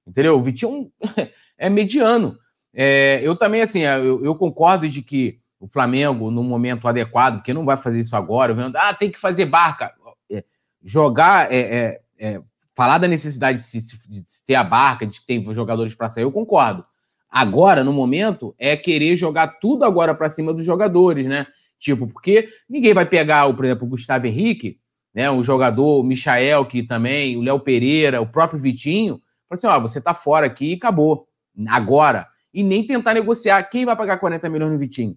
Entendeu? 0.06 0.36
O 0.36 0.42
Vitinho 0.42 0.92
é 1.56 1.70
mediano. 1.70 2.38
É, 2.74 3.20
eu 3.22 3.34
também, 3.34 3.62
assim, 3.62 3.80
eu, 3.80 4.22
eu, 4.22 4.34
concordo 4.34 4.86
de 4.86 5.00
que 5.00 5.40
o 5.58 5.66
Flamengo, 5.66 6.30
no 6.30 6.44
momento 6.44 6.86
adequado, 6.86 7.36
porque 7.36 7.54
não 7.54 7.64
vai 7.64 7.78
fazer 7.78 8.00
isso 8.00 8.14
agora, 8.14 8.52
vendo, 8.52 8.76
ah, 8.76 8.92
tem 8.92 9.10
que 9.10 9.18
fazer 9.18 9.46
barca. 9.46 9.94
É, 10.30 10.44
jogar, 10.84 11.50
é, 11.50 11.58
é, 11.58 12.00
é 12.18 12.40
falar 12.74 12.98
da 12.98 13.08
necessidade 13.08 13.58
de 13.58 13.64
de 13.64 13.80
se, 13.80 14.46
ter 14.46 14.54
a 14.56 14.62
barca, 14.64 15.06
de 15.06 15.24
ter 15.24 15.42
jogadores 15.54 15.94
para 15.94 16.10
sair, 16.10 16.24
eu 16.24 16.32
concordo. 16.32 16.84
Agora, 17.30 17.82
no 17.82 17.92
momento, 17.92 18.54
é 18.58 18.76
querer 18.76 19.16
jogar 19.16 19.58
tudo 19.58 19.84
agora 19.84 20.14
para 20.14 20.28
cima 20.28 20.52
dos 20.52 20.64
jogadores, 20.64 21.26
né? 21.26 21.46
Tipo, 21.78 22.06
porque 22.06 22.50
ninguém 22.68 22.92
vai 22.92 23.06
pegar, 23.06 23.50
por 23.54 23.64
exemplo, 23.64 23.86
o 23.86 23.90
Gustavo 23.90 24.26
Henrique 24.26 24.78
né, 25.14 25.30
o 25.30 25.42
jogador, 25.42 26.00
o 26.00 26.04
Michael, 26.04 26.66
que 26.66 26.82
também, 26.82 27.36
o 27.36 27.42
Léo 27.42 27.60
Pereira, 27.60 28.20
o 28.20 28.26
próprio 28.26 28.60
Vitinho, 28.60 29.20
falou 29.48 29.52
assim: 29.52 29.66
ó, 29.66 29.80
você 29.80 30.00
tá 30.00 30.14
fora 30.14 30.46
aqui 30.46 30.72
e 30.72 30.76
acabou. 30.76 31.26
Agora. 31.68 32.28
E 32.52 32.62
nem 32.62 32.84
tentar 32.84 33.14
negociar. 33.14 33.62
Quem 33.64 33.84
vai 33.84 33.96
pagar 33.96 34.18
40 34.18 34.48
milhões 34.48 34.72
no 34.72 34.78
Vitinho? 34.78 35.16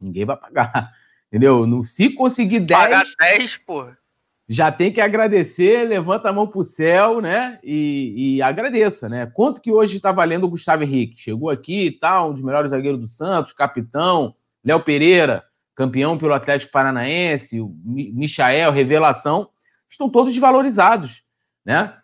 Ninguém 0.00 0.24
vai 0.24 0.36
pagar. 0.36 0.90
Entendeu? 1.30 1.66
No, 1.66 1.84
se 1.84 2.10
conseguir 2.10 2.60
10. 2.60 2.80
Pagar 2.80 3.04
10, 3.20 3.56
pô. 3.58 3.86
Já 4.48 4.72
tem 4.72 4.92
que 4.92 5.00
agradecer, 5.00 5.86
levanta 5.86 6.28
a 6.28 6.32
mão 6.32 6.44
pro 6.44 6.64
céu, 6.64 7.20
né? 7.20 7.60
E, 7.62 8.34
e 8.36 8.42
agradeça, 8.42 9.08
né? 9.08 9.30
Quanto 9.32 9.60
que 9.60 9.70
hoje 9.70 9.96
está 9.96 10.10
valendo 10.10 10.42
o 10.42 10.50
Gustavo 10.50 10.82
Henrique? 10.82 11.20
Chegou 11.20 11.50
aqui 11.50 11.86
e 11.86 11.98
tal, 12.00 12.30
um 12.30 12.32
dos 12.32 12.42
melhores 12.42 12.72
zagueiros 12.72 13.00
do 13.00 13.06
Santos, 13.06 13.52
capitão, 13.52 14.34
Léo 14.64 14.82
Pereira, 14.82 15.44
campeão 15.80 16.18
pelo 16.18 16.34
Atlético 16.34 16.72
Paranaense, 16.72 17.58
o 17.58 17.74
Michael, 17.82 18.70
revelação, 18.70 19.48
estão 19.88 20.10
todos 20.10 20.34
desvalorizados, 20.34 21.22
né? 21.64 21.96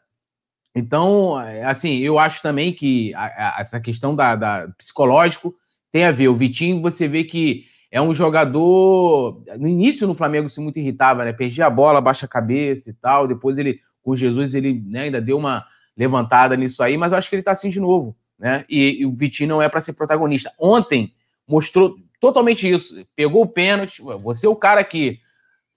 Então, 0.74 1.36
assim, 1.62 1.98
eu 1.98 2.18
acho 2.18 2.40
também 2.40 2.72
que 2.72 3.12
essa 3.58 3.78
questão 3.78 4.16
da, 4.16 4.34
da, 4.34 4.68
psicológico 4.78 5.54
tem 5.92 6.04
a 6.04 6.10
ver. 6.10 6.28
O 6.28 6.34
Vitinho, 6.34 6.80
você 6.80 7.06
vê 7.06 7.24
que 7.24 7.66
é 7.90 8.00
um 8.00 8.14
jogador. 8.14 9.42
No 9.58 9.68
início 9.68 10.06
no 10.06 10.14
Flamengo 10.14 10.48
se 10.48 10.58
muito 10.58 10.78
irritava, 10.78 11.26
né? 11.26 11.34
Perdia 11.34 11.66
a 11.66 11.70
bola, 11.70 12.00
baixa 12.00 12.24
a 12.24 12.28
cabeça 12.28 12.88
e 12.88 12.94
tal. 12.94 13.28
Depois 13.28 13.58
ele, 13.58 13.80
com 14.02 14.16
Jesus, 14.16 14.54
ele 14.54 14.82
né, 14.86 15.02
ainda 15.02 15.20
deu 15.20 15.36
uma. 15.36 15.66
levantada 15.94 16.56
nisso 16.56 16.82
aí, 16.82 16.96
mas 16.96 17.12
eu 17.12 17.18
acho 17.18 17.28
que 17.28 17.36
ele 17.36 17.42
tá 17.42 17.52
assim 17.52 17.68
de 17.68 17.80
novo, 17.80 18.16
né? 18.38 18.64
E, 18.70 19.02
e 19.02 19.06
o 19.06 19.14
Vitinho 19.14 19.50
não 19.50 19.62
é 19.62 19.68
para 19.68 19.82
ser 19.82 19.92
protagonista. 19.92 20.50
Ontem 20.58 21.12
mostrou 21.46 21.96
totalmente 22.20 22.68
isso. 22.68 23.06
Pegou 23.14 23.42
o 23.42 23.48
pênalti, 23.48 24.02
você 24.02 24.46
é 24.46 24.48
o 24.48 24.56
cara 24.56 24.82
que 24.84 25.20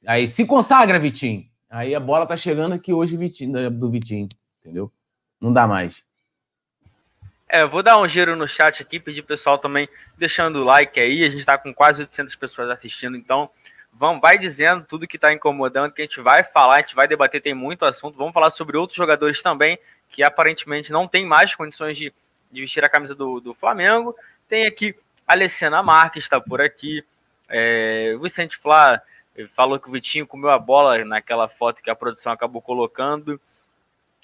aí 0.05 0.27
se 0.27 0.45
consagra, 0.45 0.99
Vitinho. 0.99 1.45
Aí 1.69 1.93
a 1.93 1.99
bola 1.99 2.25
tá 2.25 2.35
chegando 2.35 2.73
aqui 2.73 2.91
hoje 2.91 3.15
Vitinho, 3.15 3.69
do 3.69 3.91
Vitinho, 3.91 4.27
entendeu? 4.61 4.91
Não 5.39 5.53
dá 5.53 5.67
mais. 5.67 6.03
É, 7.47 7.65
vou 7.65 7.81
dar 7.81 7.97
um 7.97 8.07
giro 8.07 8.35
no 8.35 8.47
chat 8.47 8.81
aqui, 8.81 8.99
pedir 8.99 9.23
pessoal 9.23 9.57
também 9.57 9.89
deixando 10.15 10.59
o 10.59 10.63
like 10.63 10.99
aí. 10.99 11.23
A 11.23 11.29
gente 11.29 11.39
está 11.39 11.57
com 11.57 11.73
quase 11.73 12.03
800 12.03 12.35
pessoas 12.35 12.69
assistindo, 12.69 13.17
então 13.17 13.49
vamos, 13.91 14.21
vai 14.21 14.37
dizendo 14.37 14.85
tudo 14.85 15.07
que 15.07 15.17
está 15.17 15.33
incomodando, 15.33 15.91
que 15.91 16.03
a 16.03 16.05
gente 16.05 16.21
vai 16.21 16.43
falar, 16.43 16.75
a 16.75 16.81
gente 16.81 16.95
vai 16.95 17.07
debater, 17.07 17.41
tem 17.41 17.55
muito 17.55 17.85
assunto. 17.85 18.17
Vamos 18.17 18.33
falar 18.33 18.51
sobre 18.51 18.77
outros 18.77 18.95
jogadores 18.95 19.41
também, 19.41 19.79
que 20.09 20.21
aparentemente 20.21 20.91
não 20.91 21.07
tem 21.07 21.25
mais 21.25 21.55
condições 21.55 21.97
de, 21.97 22.13
de 22.51 22.61
vestir 22.61 22.85
a 22.85 22.89
camisa 22.89 23.15
do, 23.15 23.39
do 23.39 23.55
Flamengo. 23.55 24.15
Tem 24.47 24.67
aqui 24.67 24.95
Alessandra 25.29 25.83
Marques, 25.83 26.23
está 26.23 26.41
por 26.41 26.59
aqui. 26.59 27.05
É, 27.47 28.13
o 28.15 28.21
Vicente 28.21 28.57
Flá 28.57 28.99
falou 29.53 29.79
que 29.79 29.87
o 29.87 29.91
Vitinho 29.91 30.25
comeu 30.25 30.49
a 30.49 30.57
bola 30.57 31.05
naquela 31.05 31.47
foto 31.47 31.83
que 31.83 31.89
a 31.89 31.95
produção 31.95 32.33
acabou 32.33 32.59
colocando. 32.63 33.39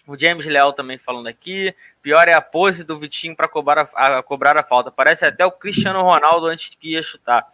O 0.07 0.17
James 0.17 0.47
Leal 0.47 0.73
também 0.73 0.97
falando 0.97 1.27
aqui. 1.27 1.75
Pior 2.01 2.27
é 2.27 2.33
a 2.33 2.41
pose 2.41 2.83
do 2.83 2.97
Vitinho 2.97 3.35
para 3.35 3.47
cobrar 3.47 3.87
a, 3.93 4.17
a, 4.17 4.23
cobrar 4.23 4.57
a 4.57 4.63
falta. 4.63 4.89
Parece 4.89 5.27
até 5.27 5.45
o 5.45 5.51
Cristiano 5.51 6.01
Ronaldo 6.01 6.47
antes 6.47 6.69
que 6.69 6.93
ia 6.93 7.03
chutar. 7.03 7.47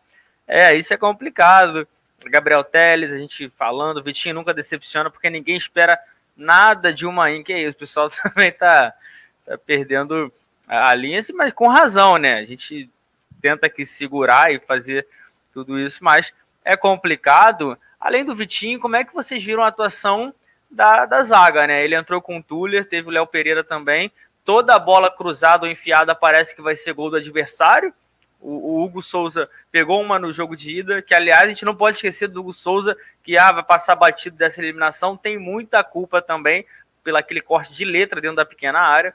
É, 0.48 0.74
isso 0.74 0.94
é 0.94 0.98
complicado. 0.98 1.86
Gabriel 2.24 2.64
Teles, 2.64 3.12
a 3.12 3.18
gente 3.18 3.50
falando, 3.50 3.98
o 3.98 4.04
Vitinho 4.04 4.36
nunca 4.36 4.54
decepciona 4.54 5.10
porque 5.10 5.30
ninguém 5.30 5.58
espera 5.58 6.00
nada 6.38 6.94
de 6.94 7.06
uma 7.06 7.30
in. 7.30 7.44
Que 7.44 7.52
é 7.52 7.64
isso, 7.64 7.76
o 7.76 7.80
pessoal 7.80 8.08
também 8.24 8.54
tá, 8.54 8.94
tá 9.46 9.58
perdendo 9.58 10.32
a 10.66 10.96
linha, 10.96 11.20
mas 11.34 11.52
com 11.52 11.68
razão, 11.68 12.16
né? 12.16 12.36
A 12.36 12.46
gente 12.46 12.90
tenta 13.42 13.66
aqui 13.66 13.86
segurar 13.86 14.54
e 14.54 14.60
fazer 14.60 15.08
tudo 15.54 15.80
isso, 15.80 16.04
mas 16.04 16.34
é 16.64 16.78
complicado. 16.78 17.78
Além 18.00 18.24
do 18.24 18.36
Vitinho, 18.36 18.80
como 18.80 18.96
é 18.96 19.04
que 19.04 19.14
vocês 19.14 19.44
viram 19.44 19.64
a 19.64 19.68
atuação 19.68 20.34
da, 20.70 21.06
da 21.06 21.22
zaga, 21.22 21.68
né? 21.68 21.84
Ele 21.84 21.96
entrou 21.96 22.22
com 22.22 22.38
o 22.38 22.44
Tuller, 22.44 22.88
teve 22.88 23.10
o 23.10 23.12
Léo 23.12 23.28
Pereira 23.28 23.64
também. 23.64 24.12
Toda 24.46 24.76
a 24.76 24.80
bola 24.80 25.12
cruzada 25.12 25.66
ou 25.66 25.72
enfiada 25.72 26.16
parece 26.16 26.56
que 26.56 26.62
vai 26.62 26.76
ser 26.76 26.94
gol 26.94 27.10
do 27.10 27.18
adversário. 27.18 27.94
O, 28.40 28.80
o, 28.80 28.84
Hugo 28.84 29.02
Souza 29.02 29.48
pegou 29.72 30.02
uma 30.02 30.18
no 30.18 30.32
jogo 30.32 30.56
de 30.56 30.80
ida, 30.80 31.02
que 31.02 31.14
aliás 31.14 31.44
a 31.44 31.50
gente 31.50 31.64
não 31.64 31.76
pode 31.76 31.98
esquecer 31.98 32.28
do 32.28 32.40
Hugo 32.40 32.54
Souza, 32.54 32.98
que 33.24 33.38
ah, 33.38 33.52
vai 33.52 33.64
passar 33.64 33.96
batido 33.96 34.36
dessa 34.36 34.60
eliminação, 34.60 35.16
tem 35.16 35.38
muita 35.38 35.84
culpa 35.84 36.24
também 36.24 36.66
pelo 37.04 37.18
aquele 37.18 37.40
corte 37.40 37.74
de 37.74 37.86
letra 37.86 38.20
dentro 38.20 38.38
da 38.38 38.46
pequena 38.46 38.80
área. 38.80 39.14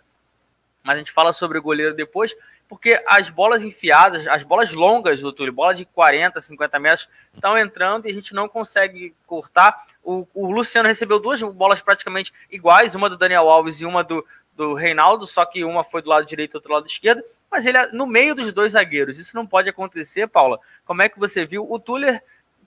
Mas 0.84 0.94
a 0.94 0.98
gente 0.98 1.10
fala 1.10 1.32
sobre 1.32 1.58
o 1.58 1.62
goleiro 1.62 1.92
depois, 1.92 2.36
porque 2.68 3.02
as 3.06 3.30
bolas 3.30 3.62
enfiadas, 3.62 4.26
as 4.26 4.42
bolas 4.42 4.72
longas 4.72 5.20
do 5.20 5.32
Túlio, 5.32 5.52
bola 5.52 5.74
de 5.74 5.84
40, 5.84 6.40
50 6.40 6.78
metros, 6.78 7.08
estão 7.34 7.56
entrando 7.56 8.06
e 8.06 8.10
a 8.10 8.14
gente 8.14 8.34
não 8.34 8.48
consegue 8.48 9.14
cortar. 9.26 9.86
O, 10.02 10.26
o, 10.34 10.50
Luciano 10.50 10.88
recebeu 10.88 11.18
duas 11.20 11.42
bolas 11.42 11.80
praticamente 11.80 12.32
iguais, 12.50 12.94
uma 12.94 13.08
do 13.08 13.16
Daniel 13.16 13.48
Alves 13.48 13.80
e 13.80 13.86
uma 13.86 14.02
do, 14.02 14.24
do 14.56 14.74
Reinaldo, 14.74 15.26
só 15.26 15.44
que 15.44 15.64
uma 15.64 15.84
foi 15.84 16.02
do 16.02 16.10
lado 16.10 16.26
direito 16.26 16.54
e 16.54 16.56
outra 16.56 16.68
do 16.68 16.74
lado 16.74 16.86
esquerdo, 16.86 17.22
mas 17.50 17.66
ele 17.66 17.78
é 17.78 17.88
no 17.92 18.06
meio 18.06 18.34
dos 18.34 18.52
dois 18.52 18.72
zagueiros. 18.72 19.18
Isso 19.18 19.36
não 19.36 19.46
pode 19.46 19.68
acontecer, 19.68 20.26
Paula. 20.26 20.58
Como 20.84 21.02
é 21.02 21.08
que 21.08 21.18
você 21.18 21.46
viu? 21.46 21.70
O 21.70 21.78
Tuller, 21.78 22.22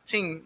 sim, 0.05 0.43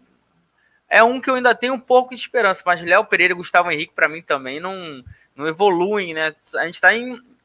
é 0.88 1.02
um 1.02 1.20
que 1.20 1.30
eu 1.30 1.34
ainda 1.34 1.54
tenho 1.54 1.74
um 1.74 1.80
pouco 1.80 2.14
de 2.14 2.20
esperança, 2.20 2.62
mas 2.64 2.82
Léo 2.82 3.04
Pereira 3.04 3.32
e 3.32 3.36
Gustavo 3.36 3.70
Henrique, 3.70 3.94
para 3.94 4.08
mim, 4.08 4.22
também 4.22 4.60
não, 4.60 5.02
não 5.34 5.46
evoluem, 5.46 6.14
né? 6.14 6.34
A 6.56 6.66
gente 6.66 6.74
está 6.74 6.90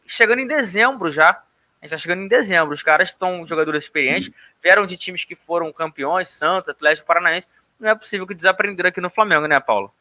chegando 0.05 0.39
em 0.39 0.47
dezembro 0.47 1.11
já. 1.11 1.41
A 1.81 1.85
gente 1.85 1.93
está 1.93 1.97
chegando 1.97 2.23
em 2.23 2.27
dezembro. 2.27 2.73
Os 2.73 2.83
caras 2.83 3.09
estão 3.09 3.47
jogadores 3.47 3.83
experientes, 3.83 4.31
vieram 4.61 4.85
de 4.85 4.97
times 4.97 5.23
que 5.23 5.35
foram 5.35 5.71
campeões, 5.71 6.27
Santos, 6.29 6.69
Atlético 6.69 7.07
Paranaense 7.07 7.47
não 7.79 7.89
é 7.89 7.95
possível 7.95 8.27
que 8.27 8.35
desaprenderam 8.35 8.89
aqui 8.89 8.99
no 8.99 9.09
Flamengo, 9.09 9.47
né, 9.47 9.59
Paulo? 9.59 9.93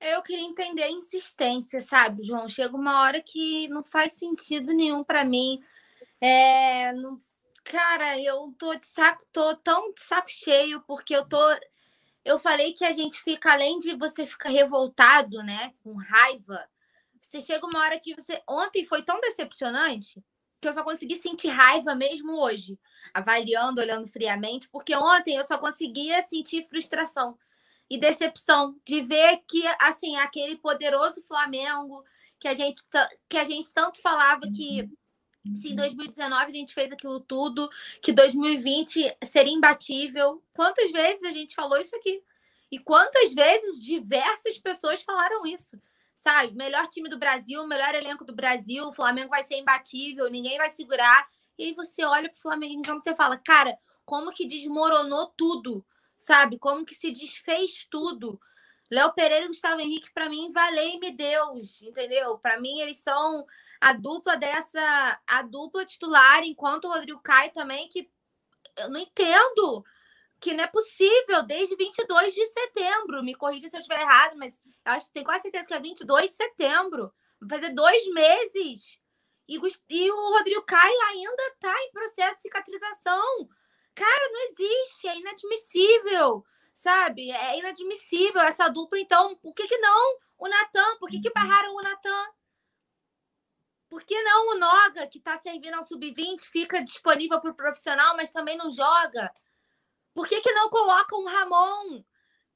Eu 0.00 0.22
queria 0.22 0.44
entender 0.44 0.82
a 0.82 0.90
insistência, 0.90 1.80
sabe, 1.80 2.22
João? 2.22 2.48
Chega 2.48 2.74
uma 2.74 3.02
hora 3.02 3.20
que 3.20 3.68
não 3.68 3.84
faz 3.84 4.12
sentido 4.12 4.72
nenhum 4.72 5.04
para 5.04 5.24
mim. 5.24 5.62
É, 6.20 6.92
não... 6.94 7.20
Cara, 7.62 8.20
eu 8.20 8.52
tô 8.58 8.74
de 8.74 8.86
saco, 8.86 9.24
tô 9.32 9.54
tão 9.56 9.92
de 9.92 10.00
saco 10.00 10.28
cheio, 10.28 10.80
porque 10.80 11.14
eu 11.14 11.24
tô. 11.24 11.38
Eu 12.24 12.36
falei 12.36 12.72
que 12.72 12.84
a 12.84 12.90
gente 12.90 13.22
fica, 13.22 13.52
além 13.52 13.78
de 13.78 13.94
você 13.94 14.26
ficar 14.26 14.48
revoltado, 14.48 15.40
né? 15.44 15.72
Com 15.84 15.94
raiva, 15.94 16.64
você 17.22 17.40
chega 17.40 17.64
uma 17.64 17.78
hora 17.78 17.98
que 18.00 18.14
você. 18.14 18.42
Ontem 18.48 18.84
foi 18.84 19.02
tão 19.02 19.20
decepcionante 19.20 20.22
que 20.60 20.68
eu 20.68 20.72
só 20.72 20.82
consegui 20.82 21.16
sentir 21.16 21.48
raiva 21.48 21.94
mesmo 21.94 22.38
hoje, 22.38 22.78
avaliando, 23.14 23.80
olhando 23.80 24.06
friamente, 24.06 24.68
porque 24.68 24.94
ontem 24.94 25.36
eu 25.36 25.44
só 25.44 25.56
conseguia 25.58 26.22
sentir 26.22 26.66
frustração 26.68 27.38
e 27.88 27.98
decepção 27.98 28.76
de 28.84 29.02
ver 29.02 29.40
que 29.48 29.62
assim 29.80 30.16
aquele 30.16 30.56
poderoso 30.56 31.22
Flamengo 31.22 32.04
que 32.40 32.48
a 32.48 32.54
gente 32.54 32.82
que 33.28 33.36
a 33.36 33.44
gente 33.44 33.72
tanto 33.72 34.00
falava 34.00 34.42
que 34.54 34.88
se 35.54 35.72
em 35.72 35.76
2019 35.76 36.44
a 36.44 36.50
gente 36.50 36.72
fez 36.72 36.92
aquilo 36.92 37.20
tudo, 37.20 37.68
que 38.00 38.12
2020 38.12 39.16
seria 39.24 39.52
imbatível. 39.52 40.42
Quantas 40.52 40.90
vezes 40.92 41.24
a 41.24 41.32
gente 41.32 41.54
falou 41.54 41.78
isso 41.78 41.94
aqui? 41.96 42.22
E 42.70 42.78
quantas 42.78 43.34
vezes 43.34 43.82
diversas 43.82 44.58
pessoas 44.58 45.02
falaram 45.02 45.44
isso? 45.44 45.76
Sabe? 46.22 46.54
Melhor 46.54 46.86
time 46.86 47.08
do 47.08 47.18
Brasil, 47.18 47.66
melhor 47.66 47.92
elenco 47.96 48.24
do 48.24 48.32
Brasil, 48.32 48.86
o 48.86 48.92
Flamengo 48.92 49.30
vai 49.30 49.42
ser 49.42 49.56
imbatível, 49.56 50.30
ninguém 50.30 50.56
vai 50.56 50.70
segurar. 50.70 51.26
E 51.58 51.64
aí 51.64 51.74
você 51.74 52.04
olha 52.04 52.30
pro 52.30 52.40
Flamengo 52.40 52.74
então 52.74 53.00
você 53.00 53.12
fala, 53.12 53.36
cara, 53.36 53.76
como 54.04 54.32
que 54.32 54.46
desmoronou 54.46 55.34
tudo, 55.36 55.84
sabe? 56.16 56.60
Como 56.60 56.84
que 56.84 56.94
se 56.94 57.10
desfez 57.10 57.88
tudo. 57.90 58.40
Léo 58.88 59.12
Pereira 59.12 59.46
e 59.46 59.48
Gustavo 59.48 59.80
Henrique, 59.80 60.12
para 60.14 60.28
mim, 60.28 60.52
valei-me 60.52 61.10
Deus, 61.10 61.82
entendeu? 61.82 62.38
Para 62.38 62.60
mim, 62.60 62.78
eles 62.78 62.98
são 62.98 63.44
a 63.80 63.92
dupla 63.92 64.36
dessa, 64.36 65.20
a 65.26 65.42
dupla 65.42 65.84
titular, 65.84 66.44
enquanto 66.44 66.84
o 66.84 66.92
Rodrigo 66.92 67.20
Caio 67.20 67.52
também, 67.52 67.88
que 67.88 68.08
eu 68.76 68.90
não 68.90 69.00
entendo 69.00 69.84
que 70.42 70.54
não 70.54 70.64
é 70.64 70.66
possível 70.66 71.44
desde 71.46 71.76
22 71.76 72.34
de 72.34 72.44
setembro. 72.46 73.22
Me 73.22 73.32
corrija 73.32 73.68
se 73.68 73.76
eu 73.76 73.80
estiver 73.80 74.00
errado, 74.00 74.36
mas 74.36 74.60
acho 74.84 75.06
que 75.06 75.12
tenho 75.12 75.24
quase 75.24 75.42
certeza 75.42 75.68
que 75.68 75.74
é 75.74 75.80
22 75.80 76.30
de 76.30 76.36
setembro. 76.36 77.14
Vai 77.40 77.60
fazer 77.60 77.72
dois 77.72 78.04
meses. 78.08 79.00
E, 79.48 79.54
e 79.56 80.10
o 80.10 80.30
Rodrigo 80.30 80.62
Caio 80.62 81.00
ainda 81.10 81.42
está 81.54 81.72
em 81.84 81.92
processo 81.92 82.36
de 82.36 82.42
cicatrização. 82.42 83.48
Cara, 83.94 84.32
não 84.32 84.40
existe, 84.50 85.06
é 85.06 85.16
inadmissível, 85.16 86.44
sabe? 86.74 87.30
É 87.30 87.58
inadmissível 87.58 88.42
essa 88.42 88.68
dupla. 88.68 88.98
Então, 88.98 89.36
por 89.36 89.54
que, 89.54 89.68
que 89.68 89.78
não 89.78 90.18
o 90.38 90.48
Natan? 90.48 90.98
Por 90.98 91.08
que, 91.08 91.20
que 91.20 91.32
barraram 91.32 91.76
o 91.76 91.82
Natan? 91.82 92.26
Por 93.88 94.02
que 94.02 94.20
não 94.22 94.56
o 94.56 94.58
Noga, 94.58 95.06
que 95.06 95.18
está 95.18 95.36
servindo 95.36 95.74
ao 95.74 95.82
sub-20, 95.82 96.40
fica 96.40 96.82
disponível 96.82 97.40
para 97.40 97.50
o 97.50 97.54
profissional, 97.54 98.16
mas 98.16 98.32
também 98.32 98.56
não 98.56 98.70
joga? 98.70 99.30
Por 100.14 100.28
que, 100.28 100.40
que 100.40 100.52
não 100.52 100.68
colocam 100.68 101.20
o 101.20 101.26
Ramon? 101.26 102.04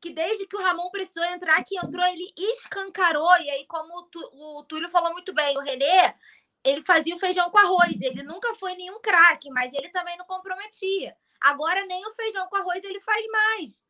Que 0.00 0.10
desde 0.10 0.46
que 0.46 0.56
o 0.56 0.62
Ramon 0.62 0.90
precisou 0.90 1.24
entrar, 1.24 1.62
que 1.64 1.76
entrou, 1.76 2.04
ele 2.06 2.32
escancarou. 2.36 3.36
E 3.40 3.50
aí, 3.50 3.66
como 3.66 4.08
o, 4.14 4.64
Túlio 4.64 4.90
falou 4.90 5.12
muito 5.12 5.32
bem, 5.32 5.56
o 5.56 5.62
Renê, 5.62 6.14
ele 6.62 6.82
fazia 6.82 7.14
o 7.14 7.18
feijão 7.18 7.50
com 7.50 7.58
arroz. 7.58 8.00
Ele 8.00 8.22
nunca 8.22 8.54
foi 8.56 8.74
nenhum 8.74 9.00
craque, 9.00 9.50
mas 9.50 9.72
ele 9.72 9.88
também 9.90 10.16
não 10.18 10.26
comprometia. 10.26 11.16
Agora, 11.40 11.84
nem 11.86 12.06
o 12.06 12.12
feijão 12.12 12.46
com 12.48 12.56
arroz 12.56 12.84
ele 12.84 13.00
faz 13.00 13.26
mais. 13.26 13.84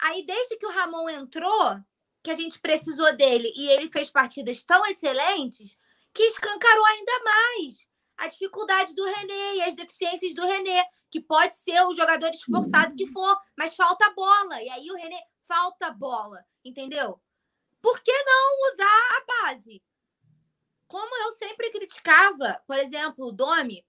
Aí, 0.00 0.24
desde 0.24 0.56
que 0.56 0.66
o 0.66 0.72
Ramon 0.72 1.08
entrou, 1.08 1.78
que 2.22 2.30
a 2.30 2.36
gente 2.36 2.58
precisou 2.60 3.14
dele 3.16 3.52
e 3.56 3.68
ele 3.68 3.88
fez 3.88 4.10
partidas 4.10 4.62
tão 4.64 4.84
excelentes, 4.86 5.76
que 6.12 6.22
escancarou 6.22 6.86
ainda 6.86 7.24
mais 7.24 7.93
a 8.16 8.28
dificuldade 8.28 8.94
do 8.94 9.04
René 9.04 9.56
e 9.56 9.62
as 9.62 9.74
deficiências 9.74 10.34
do 10.34 10.46
René, 10.46 10.84
que 11.10 11.20
pode 11.20 11.56
ser 11.58 11.80
o 11.82 11.94
jogador 11.94 12.30
esforçado 12.30 12.94
que 12.94 13.06
for, 13.06 13.36
mas 13.56 13.74
falta 13.74 14.12
bola. 14.14 14.62
E 14.62 14.68
aí 14.68 14.90
o 14.90 14.96
René 14.96 15.20
falta 15.46 15.90
bola, 15.90 16.44
entendeu? 16.64 17.20
Por 17.82 18.00
que 18.00 18.12
não 18.12 18.72
usar 18.72 19.08
a 19.16 19.46
base? 19.46 19.82
Como 20.86 21.16
eu 21.24 21.32
sempre 21.32 21.70
criticava, 21.70 22.60
por 22.66 22.76
exemplo, 22.76 23.26
o 23.26 23.32
Domi, 23.32 23.84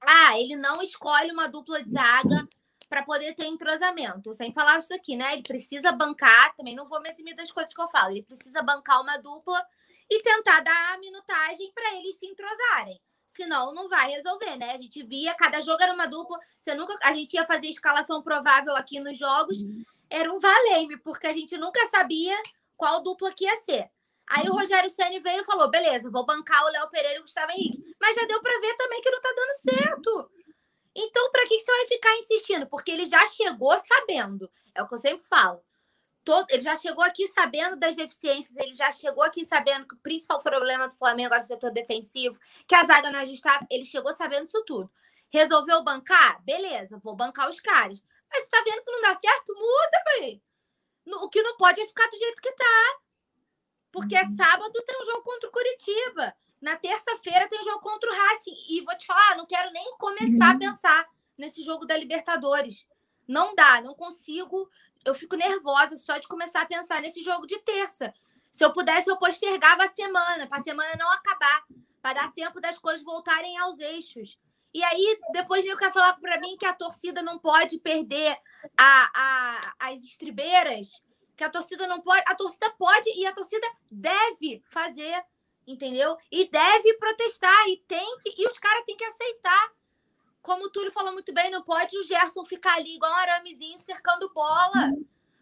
ah, 0.00 0.38
ele 0.38 0.56
não 0.56 0.82
escolhe 0.82 1.32
uma 1.32 1.48
dupla 1.48 1.82
de 1.82 1.90
zaga 1.90 2.48
para 2.88 3.04
poder 3.04 3.34
ter 3.34 3.46
entrosamento. 3.46 4.30
Eu 4.30 4.34
sempre 4.34 4.54
falava 4.54 4.78
isso 4.78 4.94
aqui, 4.94 5.16
né? 5.16 5.32
Ele 5.32 5.42
precisa 5.42 5.90
bancar, 5.90 6.54
também 6.54 6.74
não 6.74 6.86
vou 6.86 7.00
me 7.00 7.08
eximir 7.08 7.34
das 7.34 7.50
coisas 7.50 7.74
que 7.74 7.80
eu 7.80 7.88
falo. 7.88 8.12
Ele 8.12 8.22
precisa 8.22 8.62
bancar 8.62 9.02
uma 9.02 9.16
dupla 9.18 9.60
e 10.08 10.22
tentar 10.22 10.60
dar 10.60 10.94
a 10.94 10.98
minutagem 10.98 11.72
para 11.74 11.96
eles 11.96 12.16
se 12.16 12.26
entrosarem 12.26 13.00
senão 13.36 13.72
não 13.74 13.88
vai 13.88 14.10
resolver, 14.10 14.56
né? 14.56 14.72
A 14.72 14.76
gente 14.76 15.02
via, 15.02 15.34
cada 15.34 15.60
jogo 15.60 15.82
era 15.82 15.92
uma 15.92 16.06
dupla, 16.06 16.38
você 16.58 16.74
nunca, 16.74 16.98
a 17.02 17.12
gente 17.12 17.34
ia 17.34 17.46
fazer 17.46 17.68
escalação 17.68 18.22
provável 18.22 18.74
aqui 18.74 18.98
nos 18.98 19.16
jogos, 19.16 19.62
uhum. 19.62 19.84
era 20.10 20.32
um 20.32 20.38
valeme, 20.38 20.96
porque 20.98 21.26
a 21.26 21.32
gente 21.32 21.56
nunca 21.56 21.86
sabia 21.88 22.36
qual 22.76 23.02
dupla 23.02 23.32
que 23.32 23.44
ia 23.44 23.56
ser. 23.58 23.90
Aí 24.28 24.48
o 24.48 24.52
Rogério 24.52 24.90
Ceni 24.90 25.20
veio 25.20 25.42
e 25.42 25.44
falou: 25.44 25.70
beleza, 25.70 26.10
vou 26.10 26.26
bancar 26.26 26.64
o 26.64 26.70
Léo 26.70 26.90
Pereira 26.90 27.16
e 27.16 27.20
o 27.20 27.22
Gustavo 27.22 27.52
Henrique. 27.52 27.94
Mas 28.00 28.16
já 28.16 28.26
deu 28.26 28.40
para 28.40 28.60
ver 28.60 28.74
também 28.76 29.00
que 29.00 29.10
não 29.10 29.20
tá 29.20 29.32
dando 29.36 29.76
certo. 29.76 30.30
Então, 30.94 31.30
para 31.30 31.46
que 31.46 31.60
você 31.60 31.70
vai 31.70 31.86
ficar 31.86 32.16
insistindo? 32.16 32.66
Porque 32.66 32.90
ele 32.90 33.04
já 33.04 33.24
chegou 33.28 33.76
sabendo. 33.86 34.50
É 34.74 34.82
o 34.82 34.88
que 34.88 34.94
eu 34.94 34.98
sempre 34.98 35.22
falo. 35.24 35.60
Todo, 36.26 36.44
ele 36.50 36.60
já 36.60 36.74
chegou 36.74 37.04
aqui 37.04 37.28
sabendo 37.28 37.76
das 37.76 37.94
deficiências, 37.94 38.56
ele 38.56 38.74
já 38.74 38.90
chegou 38.90 39.22
aqui 39.22 39.44
sabendo 39.44 39.86
que 39.86 39.94
o 39.94 39.98
principal 39.98 40.40
problema 40.40 40.88
do 40.88 40.94
Flamengo 40.94 41.32
era 41.32 41.44
o 41.44 41.46
setor 41.46 41.70
defensivo, 41.70 42.36
que 42.66 42.74
a 42.74 42.82
zaga 42.84 43.12
não 43.12 43.20
ajustava. 43.20 43.64
Ele 43.70 43.84
chegou 43.84 44.12
sabendo 44.12 44.46
disso 44.46 44.64
tudo. 44.66 44.90
Resolveu 45.30 45.84
bancar? 45.84 46.42
Beleza, 46.42 46.98
vou 46.98 47.14
bancar 47.14 47.48
os 47.48 47.60
caras. 47.60 48.04
Mas 48.28 48.42
você 48.42 48.48
tá 48.48 48.60
vendo 48.64 48.82
que 48.82 48.90
não 48.90 49.02
dá 49.02 49.14
certo? 49.14 49.54
Muda, 49.54 50.02
pai. 50.04 50.42
O 51.22 51.28
que 51.28 51.40
não 51.42 51.56
pode 51.56 51.80
é 51.80 51.86
ficar 51.86 52.08
do 52.08 52.18
jeito 52.18 52.42
que 52.42 52.50
tá. 52.50 52.98
Porque 53.92 54.16
uhum. 54.16 54.36
sábado 54.36 54.82
tem 54.84 55.00
um 55.00 55.04
jogo 55.04 55.22
contra 55.22 55.48
o 55.48 55.52
Curitiba. 55.52 56.34
Na 56.60 56.74
terça-feira 56.74 57.48
tem 57.48 57.60
um 57.60 57.64
jogo 57.64 57.78
contra 57.78 58.10
o 58.10 58.14
Racing. 58.16 58.56
E 58.68 58.80
vou 58.80 58.98
te 58.98 59.06
falar, 59.06 59.36
não 59.36 59.46
quero 59.46 59.70
nem 59.70 59.96
começar 59.96 60.48
a 60.48 60.52
uhum. 60.54 60.58
pensar 60.58 61.08
nesse 61.38 61.62
jogo 61.62 61.86
da 61.86 61.96
Libertadores. 61.96 62.88
Não 63.28 63.54
dá, 63.54 63.80
não 63.80 63.94
consigo. 63.94 64.68
Eu 65.06 65.14
fico 65.14 65.36
nervosa 65.36 65.96
só 65.96 66.18
de 66.18 66.26
começar 66.26 66.62
a 66.62 66.66
pensar 66.66 67.00
nesse 67.00 67.22
jogo 67.22 67.46
de 67.46 67.58
terça. 67.60 68.12
Se 68.50 68.64
eu 68.64 68.72
pudesse, 68.72 69.08
eu 69.08 69.16
postergava 69.16 69.84
a 69.84 69.88
semana, 69.88 70.48
para 70.48 70.58
a 70.58 70.62
semana 70.62 70.96
não 70.98 71.10
acabar, 71.12 71.64
para 72.02 72.14
dar 72.14 72.32
tempo 72.32 72.60
das 72.60 72.76
coisas 72.78 73.04
voltarem 73.04 73.56
aos 73.58 73.78
eixos. 73.78 74.38
E 74.74 74.82
aí, 74.82 75.18
depois 75.32 75.64
ele 75.64 75.76
quer 75.76 75.92
falar 75.92 76.14
para 76.14 76.40
mim 76.40 76.56
que 76.58 76.66
a 76.66 76.74
torcida 76.74 77.22
não 77.22 77.38
pode 77.38 77.78
perder 77.78 78.36
a, 78.76 79.10
a, 79.14 79.90
as 79.90 80.02
estribeiras, 80.02 81.00
que 81.36 81.44
a 81.44 81.50
torcida 81.50 81.86
não 81.86 82.00
pode. 82.00 82.22
A 82.26 82.34
torcida 82.34 82.68
pode 82.78 83.08
e 83.14 83.24
a 83.26 83.32
torcida 83.32 83.66
deve 83.90 84.62
fazer, 84.66 85.24
entendeu? 85.66 86.16
E 86.32 86.48
deve 86.48 86.94
protestar, 86.94 87.68
e 87.68 87.78
tem 87.86 88.18
que. 88.18 88.34
E 88.36 88.46
os 88.46 88.58
caras 88.58 88.84
têm 88.84 88.96
que 88.96 89.04
aceitar. 89.04 89.72
Como 90.46 90.66
o 90.66 90.70
Túlio 90.70 90.92
falou 90.92 91.12
muito 91.12 91.34
bem, 91.34 91.50
não 91.50 91.60
pode 91.60 91.98
o 91.98 92.04
Gerson 92.04 92.44
ficar 92.44 92.76
ali 92.76 92.94
igual 92.94 93.10
um 93.10 93.16
aramezinho 93.16 93.76
cercando 93.80 94.32
bola. 94.32 94.92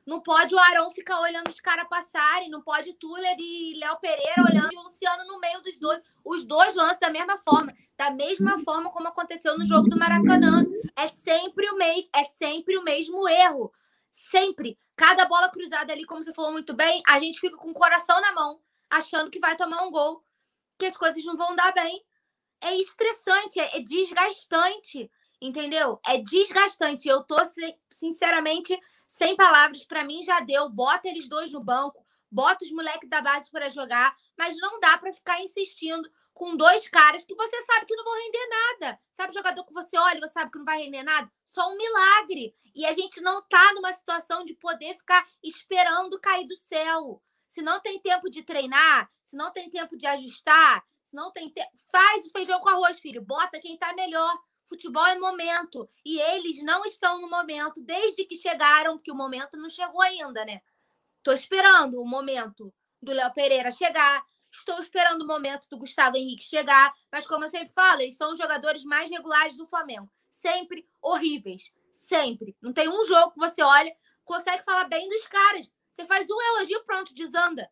Não 0.06 0.18
pode 0.18 0.54
o 0.54 0.58
Arão 0.58 0.90
ficar 0.90 1.20
olhando 1.20 1.50
os 1.50 1.60
caras 1.60 1.86
passarem. 1.90 2.48
Não 2.48 2.62
pode 2.62 2.94
Tuller 2.94 3.36
e 3.38 3.74
Léo 3.78 3.98
Pereira 3.98 4.42
olhando 4.48 4.72
e 4.72 4.78
o 4.78 4.82
Luciano 4.82 5.26
no 5.26 5.38
meio 5.38 5.60
dos 5.60 5.76
dois. 5.76 6.00
Os 6.24 6.46
dois 6.46 6.74
lançam 6.74 7.00
da 7.00 7.10
mesma 7.10 7.36
forma. 7.36 7.70
Da 7.98 8.10
mesma 8.10 8.58
forma 8.60 8.90
como 8.90 9.06
aconteceu 9.06 9.58
no 9.58 9.66
jogo 9.66 9.90
do 9.90 9.98
Maracanã. 9.98 10.64
É 10.96 11.06
sempre 11.06 11.68
o, 11.68 11.76
me 11.76 12.08
é 12.10 12.24
sempre 12.24 12.78
o 12.78 12.82
mesmo 12.82 13.28
erro. 13.28 13.70
Sempre. 14.10 14.78
Cada 14.96 15.26
bola 15.26 15.50
cruzada 15.50 15.92
ali, 15.92 16.06
como 16.06 16.22
você 16.22 16.32
falou 16.32 16.50
muito 16.50 16.72
bem, 16.72 17.02
a 17.06 17.20
gente 17.20 17.38
fica 17.38 17.58
com 17.58 17.72
o 17.72 17.74
coração 17.74 18.18
na 18.22 18.32
mão, 18.32 18.58
achando 18.88 19.30
que 19.30 19.38
vai 19.38 19.54
tomar 19.54 19.82
um 19.82 19.90
gol. 19.90 20.24
Que 20.78 20.86
as 20.86 20.96
coisas 20.96 21.22
não 21.26 21.36
vão 21.36 21.54
dar 21.54 21.74
bem. 21.74 22.02
É 22.64 22.74
estressante, 22.76 23.60
é, 23.60 23.76
é 23.76 23.80
desgastante. 23.80 25.10
Entendeu? 25.40 26.00
É 26.06 26.18
desgastante. 26.18 27.08
Eu 27.08 27.22
tô, 27.22 27.36
sinceramente 27.90 28.78
sem 29.06 29.36
palavras, 29.36 29.84
para 29.84 30.04
mim 30.04 30.22
já 30.22 30.40
deu. 30.40 30.68
Bota 30.68 31.08
eles 31.08 31.28
dois 31.28 31.52
no 31.52 31.62
banco, 31.62 32.04
bota 32.30 32.64
os 32.64 32.72
moleques 32.72 33.08
da 33.08 33.20
base 33.20 33.48
para 33.50 33.68
jogar, 33.68 34.14
mas 34.36 34.56
não 34.56 34.80
dá 34.80 34.98
para 34.98 35.12
ficar 35.12 35.40
insistindo 35.40 36.10
com 36.32 36.56
dois 36.56 36.88
caras 36.88 37.24
que 37.24 37.34
você 37.34 37.62
sabe 37.62 37.86
que 37.86 37.94
não 37.94 38.04
vão 38.04 38.14
render 38.14 38.48
nada. 38.48 39.00
Sabe 39.12 39.30
o 39.30 39.34
jogador 39.34 39.64
que 39.64 39.72
você 39.72 39.96
olha 39.96 40.18
você 40.18 40.32
sabe 40.32 40.50
que 40.50 40.58
não 40.58 40.64
vai 40.64 40.78
render 40.82 41.04
nada? 41.04 41.30
Só 41.46 41.70
um 41.70 41.76
milagre. 41.76 42.56
E 42.74 42.84
a 42.86 42.92
gente 42.92 43.20
não 43.20 43.40
tá 43.42 43.72
numa 43.74 43.92
situação 43.92 44.44
de 44.44 44.54
poder 44.54 44.94
ficar 44.94 45.24
esperando 45.44 46.20
cair 46.20 46.48
do 46.48 46.56
céu. 46.56 47.22
Se 47.46 47.62
não 47.62 47.78
tem 47.80 48.00
tempo 48.00 48.28
de 48.28 48.42
treinar, 48.42 49.08
se 49.22 49.36
não 49.36 49.52
tem 49.52 49.70
tempo 49.70 49.96
de 49.96 50.06
ajustar, 50.06 50.84
não 51.14 51.30
tem 51.32 51.48
tempo, 51.48 51.70
faz 51.90 52.26
o 52.26 52.30
feijão 52.30 52.60
com 52.60 52.68
arroz, 52.68 52.98
filho. 53.00 53.22
Bota 53.22 53.60
quem 53.60 53.78
tá 53.78 53.94
melhor. 53.94 54.36
Futebol 54.66 55.06
é 55.06 55.18
momento. 55.18 55.88
E 56.04 56.18
eles 56.18 56.62
não 56.62 56.84
estão 56.84 57.20
no 57.20 57.30
momento 57.30 57.80
desde 57.80 58.24
que 58.24 58.36
chegaram, 58.36 58.96
porque 58.96 59.12
o 59.12 59.16
momento 59.16 59.56
não 59.56 59.68
chegou 59.68 60.00
ainda, 60.00 60.44
né? 60.44 60.60
Estou 61.18 61.34
esperando 61.34 62.00
o 62.00 62.06
momento 62.06 62.74
do 63.00 63.12
Léo 63.12 63.32
Pereira 63.32 63.70
chegar. 63.70 64.24
Estou 64.50 64.78
esperando 64.80 65.22
o 65.22 65.26
momento 65.26 65.68
do 65.68 65.78
Gustavo 65.78 66.16
Henrique 66.16 66.44
chegar. 66.44 66.92
Mas, 67.10 67.26
como 67.26 67.44
eu 67.44 67.48
sempre 67.48 67.72
falo, 67.72 68.00
eles 68.00 68.16
são 68.16 68.32
os 68.32 68.38
jogadores 68.38 68.84
mais 68.84 69.10
regulares 69.10 69.56
do 69.56 69.66
Flamengo. 69.66 70.10
Sempre 70.30 70.88
horríveis. 71.00 71.72
Sempre. 71.92 72.56
Não 72.60 72.72
tem 72.72 72.88
um 72.88 73.04
jogo 73.04 73.32
que 73.32 73.38
você 73.38 73.62
olha, 73.62 73.94
consegue 74.24 74.64
falar 74.64 74.84
bem 74.84 75.08
dos 75.08 75.26
caras. 75.26 75.72
Você 75.90 76.04
faz 76.04 76.26
um 76.28 76.40
elogio, 76.40 76.84
pronto, 76.84 77.14
desanda. 77.14 77.70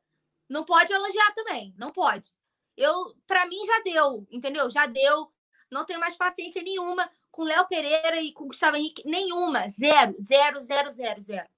Não 0.49 0.65
pode 0.65 0.93
elogiar 0.93 1.33
também. 1.35 1.75
Não 1.77 1.91
pode. 1.91 2.33
Eu, 2.77 3.15
para 3.27 3.47
mim, 3.47 3.65
já 3.65 3.83
deu, 3.83 4.27
entendeu? 4.31 4.71
Já 4.71 4.87
deu. 4.87 5.31
Não 5.71 5.85
tenho 5.87 6.01
mais 6.01 6.17
paciência 6.17 6.63
nenhuma 6.63 7.09
com 7.31 7.45
Léo 7.45 7.67
Pereira 7.67 8.21
e 8.21 8.33
com 8.33 8.47
Gustavo 8.47 8.77
Henrique. 8.77 9.03
Nenhuma. 9.07 9.69
Zero, 9.69 10.15
zero, 10.21 10.61
zero, 10.61 10.91
zero, 10.91 11.21
zero. 11.21 11.49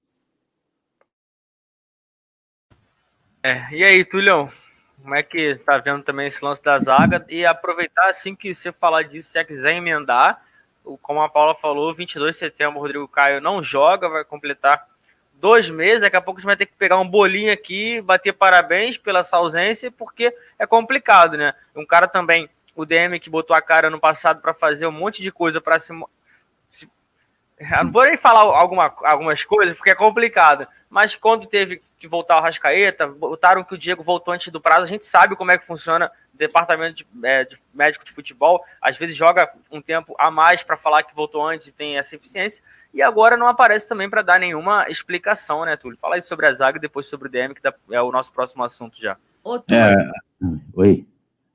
É, 3.42 3.68
e 3.72 3.85
aí, 3.85 4.05
Tulhão? 4.05 4.50
Como 5.03 5.14
é 5.14 5.22
que 5.22 5.57
tá 5.57 5.77
vendo 5.79 6.03
também 6.03 6.29
esse 6.29 6.42
lance 6.42 6.62
da 6.62 6.79
zaga? 6.79 7.27
E 7.29 7.44
aproveitar, 7.44 8.09
assim 8.09 8.35
que 8.35 8.55
você 8.55 8.72
falar 8.72 9.03
disso, 9.03 9.31
se 9.31 9.44
quiser 9.44 9.74
emendar, 9.74 10.42
como 11.03 11.20
a 11.20 11.29
Paula 11.29 11.55
falou, 11.55 11.94
22 11.94 12.35
de 12.35 12.38
setembro 12.38 12.79
o 12.79 12.83
Rodrigo 12.83 13.09
Caio 13.09 13.40
não 13.40 13.62
joga, 13.62 14.09
vai 14.09 14.24
completar 14.24 14.88
dois 15.44 15.68
meses. 15.68 16.00
Daqui 16.00 16.16
a 16.16 16.22
pouco 16.22 16.38
a 16.38 16.40
gente 16.40 16.46
vai 16.46 16.57
ter 16.57 16.64
que 16.64 16.72
pegar 16.72 16.98
um 16.98 17.07
bolinho 17.07 17.52
aqui, 17.52 18.00
bater 18.00 18.33
parabéns 18.33 18.96
pela 18.96 19.18
essa 19.18 19.37
ausência, 19.37 19.90
porque 19.90 20.35
é 20.59 20.66
complicado, 20.66 21.37
né? 21.37 21.52
Um 21.76 21.85
cara 21.85 22.09
também 22.09 22.48
o 22.74 22.87
DM 22.87 23.20
que 23.20 23.28
botou 23.28 23.54
a 23.54 23.61
cara 23.61 23.90
no 23.90 24.00
passado 24.00 24.40
para 24.40 24.54
fazer 24.54 24.87
um 24.87 24.90
monte 24.90 25.20
de 25.20 25.30
coisa 25.30 25.61
para 25.61 25.78
se. 25.78 25.92
Eu 27.58 27.84
não 27.84 27.92
vou 27.92 28.04
nem 28.04 28.16
falar 28.16 28.40
alguma, 28.40 28.92
algumas 29.04 29.44
coisas, 29.44 29.74
porque 29.76 29.90
é 29.90 29.94
complicado. 29.94 30.66
Mas 30.90 31.14
quando 31.14 31.46
teve 31.46 31.82
que 31.98 32.08
voltar 32.08 32.38
o 32.38 32.40
Rascaeta, 32.40 33.06
botaram 33.06 33.64
que 33.64 33.74
o 33.74 33.78
Diego 33.78 34.02
voltou 34.02 34.34
antes 34.34 34.48
do 34.48 34.60
prazo. 34.60 34.82
A 34.82 34.86
gente 34.86 35.04
sabe 35.04 35.36
como 35.36 35.50
é 35.50 35.58
que 35.58 35.66
funciona 35.66 36.10
o 36.32 36.36
departamento 36.36 36.96
de, 36.96 37.06
é, 37.22 37.44
de 37.44 37.56
médico 37.72 38.04
de 38.04 38.12
futebol. 38.12 38.64
Às 38.80 38.96
vezes 38.96 39.16
joga 39.16 39.50
um 39.70 39.80
tempo 39.80 40.14
a 40.18 40.30
mais 40.30 40.62
para 40.62 40.76
falar 40.76 41.02
que 41.02 41.14
voltou 41.14 41.46
antes 41.46 41.68
e 41.68 41.72
tem 41.72 41.96
essa 41.96 42.16
eficiência. 42.16 42.62
E 42.92 43.02
agora 43.02 43.36
não 43.36 43.48
aparece 43.48 43.88
também 43.88 44.10
para 44.10 44.22
dar 44.22 44.38
nenhuma 44.38 44.88
explicação, 44.88 45.64
né, 45.64 45.76
Túlio? 45.76 45.98
Fala 45.98 46.16
aí 46.16 46.22
sobre 46.22 46.46
a 46.46 46.52
zaga 46.52 46.78
e 46.78 46.80
depois 46.80 47.06
sobre 47.06 47.28
o 47.28 47.30
DM, 47.30 47.54
que 47.54 47.60
é 47.90 48.02
o 48.02 48.12
nosso 48.12 48.32
próximo 48.32 48.62
assunto 48.62 49.00
já. 49.00 49.16
Ô, 49.42 49.58
Túlio. 49.58 49.82
É... 49.82 50.12
Oi. 50.74 51.06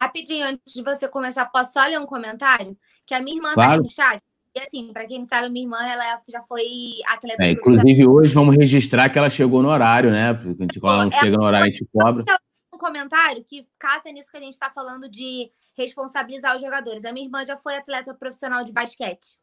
Rapidinho, 0.01 0.47
antes 0.47 0.73
de 0.73 0.81
você 0.81 1.07
começar, 1.07 1.45
posso 1.45 1.73
só 1.73 1.85
ler 1.85 1.99
um 1.99 2.05
comentário? 2.05 2.75
Que 3.05 3.13
a 3.13 3.21
minha 3.21 3.35
irmã 3.35 3.53
claro. 3.53 3.69
tá 3.69 3.75
aqui 3.75 3.83
no 3.83 3.91
chat. 3.91 4.23
E 4.55 4.59
assim, 4.59 4.91
para 4.91 5.05
quem 5.05 5.19
não 5.19 5.25
sabe, 5.25 5.49
minha 5.49 5.65
irmã 5.65 5.77
ela 5.85 6.21
já 6.27 6.41
foi 6.43 6.63
atleta. 7.07 7.43
É, 7.43 7.51
inclusive, 7.51 8.07
hoje 8.07 8.33
vamos 8.33 8.55
registrar 8.55 9.09
que 9.09 9.17
ela 9.17 9.29
chegou 9.29 9.62
no 9.62 9.69
horário, 9.69 10.12
né? 10.12 10.33
Porque 10.33 10.63
a 10.63 10.63
gente, 10.63 10.79
quando 10.79 10.93
ela 10.93 11.05
não 11.05 11.12
chega 11.12 11.38
no 11.38 11.43
horário, 11.43 11.67
a 11.67 11.69
gente 11.69 11.88
cobra. 11.93 12.25
Um 12.73 12.77
comentário 12.77 13.43
que 13.43 13.67
casa 13.77 14.12
nisso 14.12 14.31
que 14.31 14.38
a 14.38 14.41
gente 14.41 14.53
está 14.53 14.71
falando 14.71 15.09
de 15.09 15.51
responsabilizar 15.77 16.55
os 16.55 16.62
jogadores. 16.62 17.05
A 17.05 17.12
minha 17.12 17.25
irmã 17.25 17.45
já 17.45 17.57
foi 17.57 17.75
atleta 17.75 18.13
profissional 18.13 18.63
de 18.63 18.71
basquete. 18.71 19.38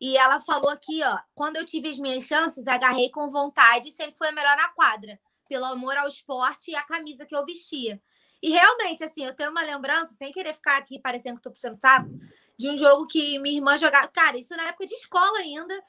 E 0.00 0.16
ela 0.16 0.40
falou 0.40 0.70
aqui, 0.70 1.00
ó, 1.04 1.18
quando 1.34 1.56
eu 1.56 1.66
tive 1.66 1.88
as 1.88 1.98
minhas 1.98 2.24
chances, 2.24 2.66
agarrei 2.66 3.10
com 3.10 3.30
vontade 3.30 3.88
e 3.88 3.92
sempre 3.92 4.16
foi 4.16 4.28
a 4.28 4.32
melhor 4.32 4.56
na 4.56 4.68
quadra, 4.70 5.18
pelo 5.48 5.64
amor 5.66 5.96
ao 5.96 6.08
esporte 6.08 6.70
e 6.70 6.74
a 6.74 6.82
camisa 6.82 7.26
que 7.26 7.36
eu 7.36 7.44
vestia. 7.44 8.00
E 8.42 8.50
realmente, 8.50 9.04
assim, 9.04 9.24
eu 9.24 9.34
tenho 9.34 9.50
uma 9.50 9.62
lembrança, 9.62 10.14
sem 10.14 10.32
querer 10.32 10.54
ficar 10.54 10.76
aqui 10.76 10.98
parecendo 10.98 11.36
que 11.36 11.42
tô 11.42 11.50
puxando 11.50 11.80
saco, 11.80 12.10
de 12.58 12.68
um 12.68 12.76
jogo 12.76 13.06
que 13.06 13.38
minha 13.38 13.56
irmã 13.56 13.76
jogava. 13.76 14.08
Cara, 14.08 14.38
isso 14.38 14.56
na 14.56 14.68
época 14.68 14.86
de 14.86 14.94
escola 14.94 15.38
ainda. 15.38 15.82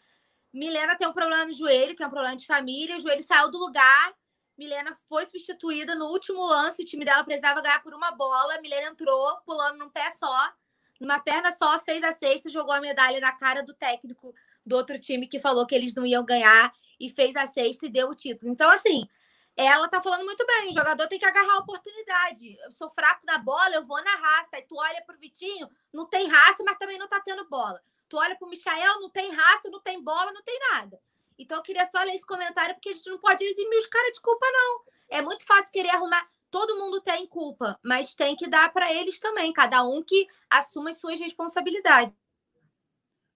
Milena 0.53 0.95
tem 0.95 1.07
um 1.07 1.13
problema 1.13 1.45
no 1.45 1.53
joelho, 1.53 1.95
que 1.95 2.03
é 2.03 2.07
um 2.07 2.11
problema 2.11 2.35
de 2.35 2.45
família. 2.45 2.97
O 2.97 2.99
joelho 2.99 3.23
saiu 3.23 3.49
do 3.49 3.57
lugar. 3.57 4.13
Milena 4.57 4.93
foi 5.09 5.25
substituída 5.25 5.95
no 5.95 6.05
último 6.05 6.45
lance. 6.45 6.83
O 6.83 6.85
time 6.85 7.03
dela 7.03 7.23
precisava 7.23 7.61
ganhar 7.61 7.81
por 7.81 7.93
uma 7.93 8.11
bola. 8.11 8.61
Milena 8.61 8.89
entrou, 8.89 9.37
pulando 9.45 9.79
num 9.79 9.89
pé 9.89 10.11
só, 10.11 10.53
numa 10.99 11.19
perna 11.19 11.51
só, 11.51 11.79
fez 11.79 12.03
a 12.03 12.11
sexta, 12.11 12.49
jogou 12.49 12.73
a 12.73 12.79
medalha 12.81 13.19
na 13.19 13.31
cara 13.31 13.63
do 13.63 13.73
técnico 13.73 14.33
do 14.65 14.75
outro 14.75 14.99
time 14.99 15.27
que 15.27 15.39
falou 15.39 15.65
que 15.65 15.75
eles 15.75 15.93
não 15.93 16.05
iam 16.05 16.23
ganhar 16.23 16.71
e 16.99 17.09
fez 17.09 17.35
a 17.35 17.45
sexta 17.45 17.85
e 17.85 17.89
deu 17.89 18.09
o 18.09 18.15
título. 18.15 18.51
Então, 18.51 18.69
assim, 18.69 19.07
ela 19.55 19.87
tá 19.87 20.01
falando 20.01 20.25
muito 20.25 20.45
bem. 20.45 20.69
O 20.69 20.73
jogador 20.73 21.07
tem 21.07 21.19
que 21.19 21.25
agarrar 21.25 21.53
a 21.53 21.59
oportunidade. 21.59 22.57
Eu 22.63 22.71
sou 22.71 22.89
fraco 22.89 23.25
na 23.25 23.37
bola, 23.37 23.75
eu 23.75 23.85
vou 23.85 24.03
na 24.03 24.15
raça. 24.15 24.55
Aí 24.55 24.63
tu 24.63 24.75
olha 24.75 25.03
pro 25.05 25.17
Vitinho, 25.17 25.69
não 25.91 26.05
tem 26.07 26.27
raça, 26.27 26.63
mas 26.65 26.77
também 26.77 26.97
não 26.97 27.07
tá 27.07 27.19
tendo 27.19 27.47
bola. 27.47 27.79
Tu 28.09 28.17
olha 28.17 28.35
pro 28.35 28.49
Michael, 28.49 29.01
não 29.01 29.09
tem 29.09 29.31
raça, 29.31 29.69
não 29.69 29.79
tem 29.79 30.01
bola, 30.03 30.31
não 30.31 30.43
tem 30.43 30.59
nada. 30.71 30.99
Então 31.37 31.57
eu 31.57 31.63
queria 31.63 31.85
só 31.85 32.01
ler 32.03 32.13
esse 32.13 32.25
comentário, 32.25 32.75
porque 32.75 32.89
a 32.89 32.93
gente 32.93 33.09
não 33.09 33.19
pode 33.19 33.43
eximir 33.43 33.77
os 33.77 33.87
caras 33.87 34.11
de 34.13 34.21
culpa, 34.21 34.45
não. 34.51 34.81
É 35.09 35.21
muito 35.21 35.45
fácil 35.45 35.71
querer 35.71 35.89
arrumar. 35.89 36.25
Todo 36.49 36.77
mundo 36.77 37.01
tem 37.01 37.25
culpa, 37.25 37.79
mas 37.83 38.13
tem 38.13 38.35
que 38.35 38.47
dar 38.47 38.71
para 38.71 38.93
eles 38.93 39.19
também, 39.19 39.51
cada 39.51 39.83
um 39.83 40.03
que 40.03 40.27
assuma 40.49 40.91
as 40.91 40.99
suas 40.99 41.19
responsabilidades. 41.19 42.13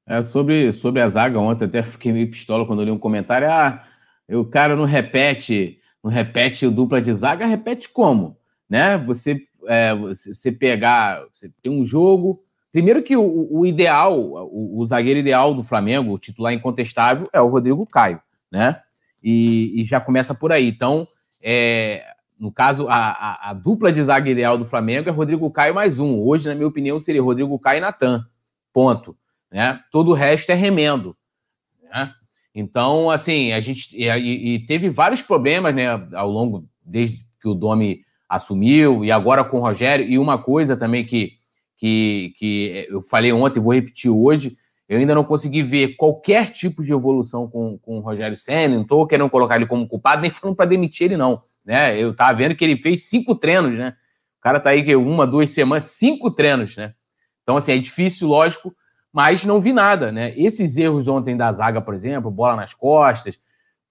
É, 0.06 0.24
sobre, 0.24 0.72
sobre 0.74 1.02
a 1.02 1.10
zaga, 1.10 1.40
ontem 1.40 1.66
até 1.66 1.84
fiquei 1.84 2.14
meio 2.14 2.30
pistola 2.32 2.66
quando 2.66 2.84
li 2.84 2.92
um 2.92 3.00
comentário. 3.00 3.50
Ah, 3.52 3.86
o 4.30 4.46
cara 4.46 4.76
não 4.76 4.86
repete 4.86 5.77
não 6.04 6.12
repete 6.12 6.66
o 6.66 6.72
dupla 6.72 7.02
de 7.02 7.14
zaga, 7.14 7.46
repete 7.46 7.90
como? 7.90 8.38
né? 8.70 8.98
Você, 8.98 9.42
é, 9.68 9.96
você 9.96 10.52
pegar, 10.52 11.24
você 11.34 11.52
tem 11.62 11.72
um 11.72 11.86
jogo. 11.86 12.44
Primeiro 12.72 13.02
que 13.02 13.16
o, 13.16 13.48
o 13.52 13.66
ideal, 13.66 14.20
o, 14.20 14.80
o, 14.80 14.86
zagueiro 14.86 15.20
ideal 15.20 15.54
do 15.54 15.64
Flamengo, 15.64 16.14
o 16.14 16.20
titular 16.20 16.54
incontestável, 16.54 17.30
é 17.32 17.42
o 17.42 17.48
Rodrigo 17.48 17.86
Caio, 17.86 18.22
né? 18.52 18.82
E, 19.24 19.82
e 19.82 19.86
já 19.86 20.00
começa 20.00 20.36
por 20.36 20.52
aí. 20.52 20.68
Então, 20.68 21.08
é, 21.42 22.06
no 22.38 22.52
caso, 22.52 22.88
a, 22.88 22.96
a, 22.96 23.50
a, 23.50 23.54
dupla 23.54 23.92
de 23.92 24.04
zaga 24.04 24.30
ideal 24.30 24.58
do 24.58 24.66
Flamengo 24.66 25.10
é 25.10 25.12
Rodrigo 25.12 25.50
Caio 25.50 25.74
mais 25.74 25.98
um. 25.98 26.20
Hoje, 26.20 26.48
na 26.48 26.56
minha 26.56 26.68
opinião, 26.68 27.00
seria 27.00 27.22
Rodrigo 27.22 27.58
Caio 27.58 27.80
e 27.80 27.82
Natan. 27.82 28.26
Ponto. 28.72 29.18
Né? 29.52 29.80
Todo 29.92 30.12
o 30.12 30.14
resto 30.14 30.52
é 30.52 30.56
remendo. 30.56 31.18
Né? 31.82 32.14
Então, 32.60 33.12
assim, 33.12 33.52
a 33.52 33.60
gente 33.60 33.96
e, 33.96 34.56
e, 34.56 34.60
teve 34.66 34.90
vários 34.90 35.22
problemas, 35.22 35.76
né, 35.76 35.90
ao 36.14 36.28
longo 36.28 36.68
desde 36.84 37.24
que 37.40 37.48
o 37.48 37.54
Domi 37.54 38.00
assumiu 38.28 39.06
e 39.06 39.12
agora 39.12 39.44
com 39.44 39.58
o 39.58 39.62
Rogério. 39.62 40.04
E 40.04 40.18
uma 40.18 40.42
coisa 40.42 40.76
também 40.76 41.06
que, 41.06 41.34
que, 41.78 42.34
que 42.36 42.88
eu 42.90 43.04
falei 43.04 43.32
ontem, 43.32 43.60
vou 43.60 43.76
repetir 43.76 44.10
hoje, 44.10 44.58
eu 44.90 44.98
ainda 44.98 45.14
não 45.14 45.24
consegui 45.24 45.62
ver 45.62 45.96
qualquer 45.98 46.50
tipo 46.52 46.84
de 46.84 46.92
evolução 46.92 47.48
com, 47.48 47.78
com 47.78 48.00
o 48.00 48.02
Rogério 48.02 48.36
Senna. 48.36 48.74
Não 48.74 48.82
estou 48.82 49.06
querendo 49.06 49.30
colocar 49.30 49.58
ele 49.58 49.68
como 49.68 49.88
culpado, 49.88 50.24
nem 50.24 50.32
falando 50.32 50.56
para 50.56 50.66
demitir 50.66 51.06
ele, 51.06 51.18
não. 51.18 51.44
Né? 51.64 52.02
Eu 52.02 52.10
estava 52.10 52.36
vendo 52.36 52.56
que 52.56 52.66
ele 52.66 52.78
fez 52.78 53.04
cinco 53.04 53.36
treinos, 53.36 53.78
né? 53.78 53.96
O 54.40 54.42
cara 54.42 54.60
tá 54.60 54.72
aí 54.72 54.84
que 54.84 54.96
uma, 54.96 55.28
duas 55.28 55.52
semanas, 55.52 55.86
cinco 55.86 56.32
treinos, 56.32 56.76
né? 56.76 56.96
Então, 57.44 57.56
assim, 57.56 57.74
é 57.74 57.78
difícil, 57.78 58.28
lógico, 58.28 58.76
mas 59.18 59.44
não 59.44 59.60
vi 59.60 59.74
nada, 59.74 60.12
né? 60.12 60.32
Esses 60.38 60.78
erros 60.78 61.08
ontem 61.08 61.36
da 61.36 61.52
zaga, 61.52 61.82
por 61.82 61.96
exemplo, 61.96 62.30
bola 62.30 62.56
nas 62.56 62.76
costas, 62.76 63.40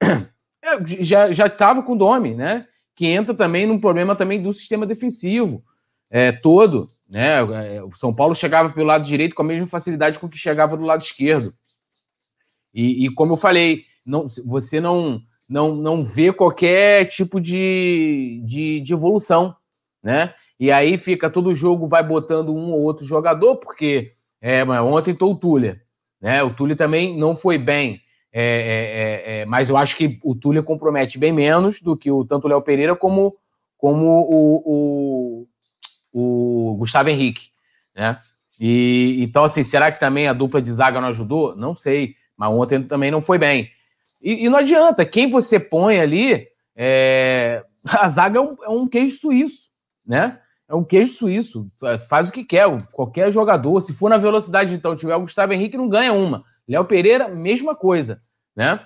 já 1.01 1.33
já 1.33 1.49
estava 1.49 1.83
com 1.83 1.95
o 1.95 1.99
Domi, 1.99 2.33
né? 2.33 2.65
Que 2.95 3.07
entra 3.09 3.35
também 3.35 3.67
num 3.67 3.81
problema 3.81 4.15
também 4.15 4.41
do 4.41 4.55
sistema 4.55 4.87
defensivo 4.87 5.65
é, 6.09 6.31
todo, 6.31 6.87
né? 7.11 7.39
É, 7.75 7.83
o 7.83 7.93
São 7.97 8.15
Paulo 8.15 8.37
chegava 8.37 8.71
pelo 8.71 8.87
lado 8.87 9.05
direito 9.05 9.35
com 9.35 9.43
a 9.43 9.47
mesma 9.47 9.67
facilidade 9.67 10.17
com 10.17 10.29
que 10.29 10.39
chegava 10.39 10.77
do 10.77 10.85
lado 10.85 11.03
esquerdo. 11.03 11.53
E, 12.73 13.05
e 13.05 13.13
como 13.13 13.33
eu 13.33 13.37
falei, 13.37 13.83
não, 14.07 14.29
você 14.45 14.81
não 14.81 15.21
não 15.49 15.75
não 15.75 16.05
vê 16.05 16.33
qualquer 16.33 17.07
tipo 17.07 17.41
de, 17.41 18.45
de, 18.47 18.81
de 18.81 18.93
evolução, 18.93 19.57
né? 20.01 20.33
E 20.57 20.71
aí 20.71 20.97
fica 20.97 21.29
todo 21.29 21.53
jogo 21.53 21.89
vai 21.89 22.07
botando 22.07 22.55
um 22.55 22.71
ou 22.71 22.83
outro 22.83 23.05
jogador, 23.05 23.57
porque 23.57 24.15
é, 24.41 24.65
ontem 24.65 25.15
tô 25.15 25.31
o 25.31 25.37
Túlia. 25.37 25.81
Né? 26.21 26.43
O 26.43 26.55
Túlia 26.55 26.77
também 26.77 27.17
não 27.17 27.35
foi 27.35 27.59
bem. 27.59 28.01
É, 28.33 28.43
é, 28.43 29.39
é, 29.39 29.41
é, 29.41 29.47
mas 29.47 29.71
eu 29.71 29.77
acho 29.77 29.97
que 29.97 30.19
o 30.23 30.35
Túlia 30.35 30.63
compromete 30.63 31.19
bem 31.19 31.33
menos 31.33 31.81
do 31.81 31.97
que 31.97 32.11
o 32.11 32.25
tanto 32.25 32.45
o 32.45 32.49
Léo 32.49 32.61
Pereira 32.61 32.95
como, 32.95 33.37
como 33.79 34.05
o, 34.07 35.47
o, 36.13 36.73
o, 36.73 36.77
Gustavo 36.77 37.09
Henrique. 37.09 37.49
Né? 37.95 38.21
E, 38.61 39.17
então, 39.21 39.45
assim, 39.45 39.65
será 39.65 39.91
que 39.91 39.99
também 39.99 40.29
a 40.29 40.35
dupla 40.35 40.61
de 40.61 40.71
zaga 40.71 41.01
não 41.01 41.09
ajudou? 41.09 41.57
Não 41.57 41.75
sei. 41.75 42.15
Mas 42.37 42.51
ontem 42.51 42.83
também 42.83 43.11
não 43.11 43.23
foi 43.23 43.39
bem. 43.39 43.71
E, 44.21 44.45
e 44.45 44.49
não 44.51 44.59
adianta, 44.59 45.07
quem 45.07 45.31
você 45.31 45.59
põe 45.59 45.99
ali, 45.99 46.47
é, 46.75 47.65
a 47.85 48.09
zaga 48.09 48.39
é 48.39 48.43
um, 48.43 48.57
é 48.65 48.69
um 48.69 48.87
queijo 48.87 49.17
suíço, 49.17 49.69
né? 50.07 50.39
É 50.69 50.75
um 50.75 50.85
queijo 50.85 51.13
suíço, 51.13 51.71
faz 52.09 52.29
o 52.29 52.33
que 52.33 52.45
quer, 52.45 52.67
qualquer 52.93 53.31
jogador. 53.31 53.81
Se 53.81 53.93
for 53.93 54.11
na 54.11 54.17
velocidade, 54.17 54.75
então, 54.75 54.97
tiver 54.97 55.15
o 55.15 55.21
Gustavo 55.21 55.53
Henrique, 55.53 55.77
não 55.77 55.89
ganha 55.89 56.13
uma. 56.13 56.45
Léo 56.69 56.85
Pereira, 56.85 57.29
mesma 57.29 57.75
coisa, 57.75 58.21
né? 58.55 58.81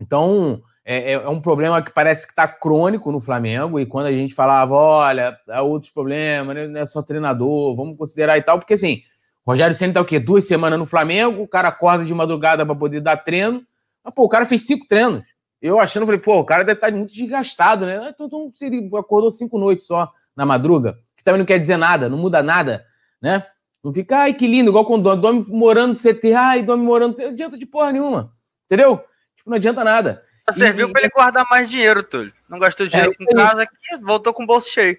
Então, 0.00 0.60
é, 0.84 1.12
é, 1.12 1.14
é 1.14 1.28
um 1.28 1.40
problema 1.40 1.80
que 1.82 1.92
parece 1.92 2.26
que 2.26 2.32
está 2.32 2.48
crônico 2.48 3.12
no 3.12 3.20
Flamengo, 3.20 3.78
e 3.78 3.86
quando 3.86 4.06
a 4.06 4.12
gente 4.12 4.34
falava, 4.34 4.74
olha, 4.74 5.36
há 5.48 5.62
outros 5.62 5.92
problemas, 5.92 6.56
né? 6.56 6.66
não 6.66 6.80
é 6.80 6.86
só 6.86 7.02
treinador, 7.02 7.76
vamos 7.76 7.96
considerar 7.96 8.36
e 8.38 8.42
tal, 8.42 8.58
porque 8.58 8.74
assim, 8.74 9.02
Rogério 9.46 9.74
Senna 9.74 9.94
tá 9.94 10.00
o 10.00 10.04
quê? 10.04 10.18
Duas 10.18 10.46
semanas 10.46 10.78
no 10.78 10.86
Flamengo, 10.86 11.42
o 11.42 11.48
cara 11.48 11.68
acorda 11.68 12.04
de 12.04 12.12
madrugada 12.12 12.66
para 12.66 12.74
poder 12.74 13.00
dar 13.00 13.18
treino, 13.18 13.62
mas, 14.02 14.14
pô, 14.14 14.24
o 14.24 14.28
cara 14.28 14.46
fez 14.46 14.66
cinco 14.66 14.88
treinos. 14.88 15.22
Eu 15.62 15.78
achando, 15.78 16.06
falei, 16.06 16.20
pô, 16.20 16.38
o 16.40 16.44
cara 16.44 16.64
deve 16.64 16.78
estar 16.78 16.90
tá 16.90 16.96
muito 16.96 17.12
desgastado, 17.12 17.84
né? 17.84 18.08
Então, 18.08 18.26
então 18.26 18.50
ele 18.62 18.90
acordou 18.96 19.30
cinco 19.30 19.58
noites 19.58 19.86
só 19.86 20.10
na 20.40 20.46
madruga, 20.46 20.98
que 21.18 21.22
também 21.22 21.38
não 21.38 21.44
quer 21.44 21.58
dizer 21.58 21.76
nada, 21.76 22.08
não 22.08 22.16
muda 22.16 22.42
nada, 22.42 22.86
né? 23.20 23.44
Não 23.84 23.92
fica, 23.92 24.20
ai, 24.20 24.32
que 24.32 24.46
lindo, 24.46 24.70
igual 24.70 24.86
quando 24.86 25.14
dorme 25.16 25.44
morando 25.48 25.90
no 25.90 25.98
CT, 25.98 26.32
ai, 26.32 26.62
dorme 26.62 26.82
morando 26.82 27.10
no 27.10 27.14
CT, 27.14 27.24
não 27.24 27.32
adianta 27.32 27.58
de 27.58 27.66
porra 27.66 27.92
nenhuma, 27.92 28.32
entendeu? 28.64 29.04
Tipo, 29.36 29.50
não 29.50 29.56
adianta 29.56 29.84
nada. 29.84 30.24
Só 30.48 30.54
serviu 30.54 30.88
e, 30.88 30.92
para 30.92 31.02
ele 31.02 31.10
guardar 31.14 31.44
mais 31.50 31.68
dinheiro, 31.68 32.02
Túlio. 32.02 32.32
Não 32.48 32.58
gastou 32.58 32.88
dinheiro 32.88 33.12
é, 33.12 33.14
com 33.14 33.36
casa 33.36 33.62
aqui, 33.64 33.76
voltou 34.02 34.32
com 34.32 34.44
o 34.44 34.46
bolso 34.46 34.70
cheio. 34.70 34.96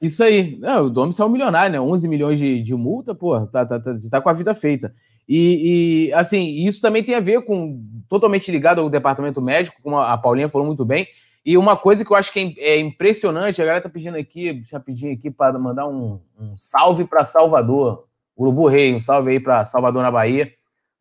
Isso 0.00 0.24
aí. 0.24 0.56
Não, 0.56 0.86
o 0.86 0.90
Domi 0.90 1.12
saiu 1.12 1.28
milionário, 1.28 1.72
né? 1.72 1.80
11 1.80 2.08
milhões 2.08 2.38
de, 2.38 2.62
de 2.62 2.74
multa, 2.74 3.14
pô, 3.14 3.46
tá, 3.46 3.66
tá, 3.66 3.78
tá, 3.78 3.94
tá, 4.10 4.20
com 4.22 4.30
a 4.30 4.32
vida 4.32 4.54
feita. 4.54 4.94
E, 5.28 6.06
e, 6.08 6.12
assim, 6.14 6.66
isso 6.66 6.80
também 6.80 7.04
tem 7.04 7.14
a 7.14 7.20
ver 7.20 7.44
com, 7.44 7.84
totalmente 8.08 8.50
ligado 8.50 8.80
ao 8.80 8.88
departamento 8.88 9.42
médico, 9.42 9.76
como 9.82 9.98
a 9.98 10.16
Paulinha 10.16 10.48
falou 10.48 10.66
muito 10.66 10.86
bem, 10.86 11.06
e 11.44 11.56
uma 11.56 11.76
coisa 11.76 12.04
que 12.04 12.12
eu 12.12 12.16
acho 12.16 12.32
que 12.32 12.54
é, 12.58 12.70
é 12.70 12.80
impressionante, 12.80 13.60
a 13.60 13.64
galera 13.64 13.82
tá 13.82 13.88
pedindo 13.88 14.16
aqui, 14.16 14.52
deixa 14.52 14.76
eu 14.76 14.80
pedir 14.80 15.10
aqui 15.12 15.30
para 15.30 15.58
mandar 15.58 15.88
um, 15.88 16.20
um 16.38 16.56
salve 16.56 17.04
para 17.04 17.24
Salvador. 17.24 18.06
Urubu 18.36 18.68
Rei, 18.68 18.94
um 18.94 19.00
salve 19.00 19.32
aí 19.32 19.40
para 19.40 19.64
Salvador 19.64 20.02
na 20.02 20.10
Bahia. 20.10 20.52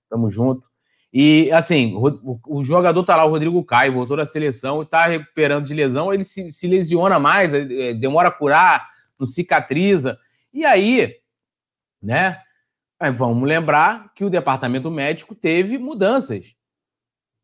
Tamo 0.09 0.29
junto. 0.29 0.67
E 1.11 1.51
assim, 1.51 1.95
o, 1.95 2.39
o, 2.47 2.63
jogador 2.63 3.03
tá 3.03 3.15
lá, 3.15 3.25
o 3.25 3.29
Rodrigo 3.29 3.63
Caio, 3.63 3.93
voltou 3.93 4.15
da 4.15 4.25
seleção 4.25 4.83
e 4.83 4.85
tá 4.85 5.07
recuperando 5.07 5.65
de 5.65 5.73
lesão, 5.73 6.13
ele 6.13 6.23
se, 6.23 6.53
se 6.53 6.67
lesiona 6.67 7.17
mais, 7.17 7.51
é, 7.53 7.93
demora 7.93 8.29
a 8.29 8.31
curar, 8.31 8.87
não 9.19 9.27
cicatriza. 9.27 10.19
E 10.53 10.65
aí, 10.65 11.15
né? 12.01 12.41
Vamos 13.15 13.47
lembrar 13.47 14.13
que 14.13 14.25
o 14.25 14.29
departamento 14.29 14.91
médico 14.91 15.33
teve 15.33 15.77
mudanças. 15.77 16.43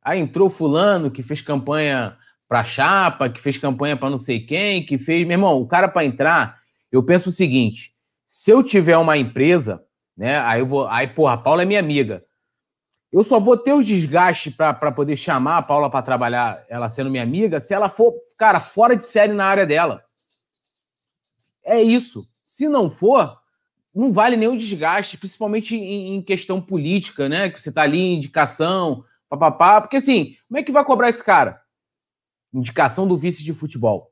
Aí 0.01 0.19
entrou 0.19 0.49
fulano 0.49 1.09
que 1.09 1.23
fez 1.23 1.41
campanha 1.41 2.17
para 2.55 2.63
chapa, 2.63 3.29
que 3.29 3.41
fez 3.41 3.57
campanha 3.57 3.97
para 3.97 4.09
não 4.09 4.17
sei 4.17 4.39
quem, 4.39 4.85
que 4.85 4.97
fez. 4.97 5.27
Meu 5.27 5.35
irmão, 5.35 5.61
o 5.61 5.67
cara 5.67 5.89
para 5.89 6.05
entrar, 6.05 6.57
eu 6.89 7.03
penso 7.03 7.27
o 7.27 7.33
seguinte: 7.33 7.93
se 8.25 8.49
eu 8.49 8.63
tiver 8.63 8.97
uma 8.97 9.17
empresa, 9.17 9.83
né? 10.15 10.39
Aí 10.39 10.61
eu 10.61 10.65
vou. 10.65 10.87
Aí, 10.87 11.05
porra, 11.07 11.33
a 11.33 11.37
Paula 11.37 11.63
é 11.63 11.65
minha 11.65 11.81
amiga. 11.81 12.23
Eu 13.11 13.23
só 13.23 13.41
vou 13.41 13.57
ter 13.57 13.73
os 13.73 13.85
desgastes 13.85 14.55
para 14.55 14.91
poder 14.91 15.17
chamar 15.17 15.57
a 15.57 15.61
Paula 15.61 15.89
para 15.89 16.01
trabalhar, 16.01 16.63
ela 16.69 16.87
sendo 16.87 17.09
minha 17.09 17.23
amiga, 17.23 17.59
se 17.59 17.73
ela 17.73 17.89
for, 17.89 18.13
cara, 18.37 18.61
fora 18.61 18.95
de 18.95 19.03
série 19.03 19.33
na 19.33 19.45
área 19.45 19.65
dela. 19.65 20.01
É 21.61 21.81
isso. 21.81 22.25
Se 22.45 22.69
não 22.69 22.89
for, 22.89 23.37
não 23.93 24.11
vale 24.11 24.37
nenhum 24.37 24.55
desgaste, 24.55 25.17
principalmente 25.17 25.75
em, 25.75 26.15
em 26.15 26.21
questão 26.21 26.61
política, 26.61 27.27
né? 27.27 27.49
Que 27.49 27.61
você 27.61 27.69
tá 27.69 27.81
ali, 27.81 28.15
indicação, 28.15 29.03
papapá. 29.27 29.81
Porque 29.81 29.97
assim, 29.97 30.37
como 30.47 30.57
é 30.57 30.63
que 30.63 30.71
vai 30.71 30.85
cobrar 30.85 31.09
esse 31.09 31.23
cara? 31.23 31.64
Indicação 32.59 33.07
do 33.07 33.17
vice 33.17 33.43
de 33.43 33.53
futebol, 33.53 34.11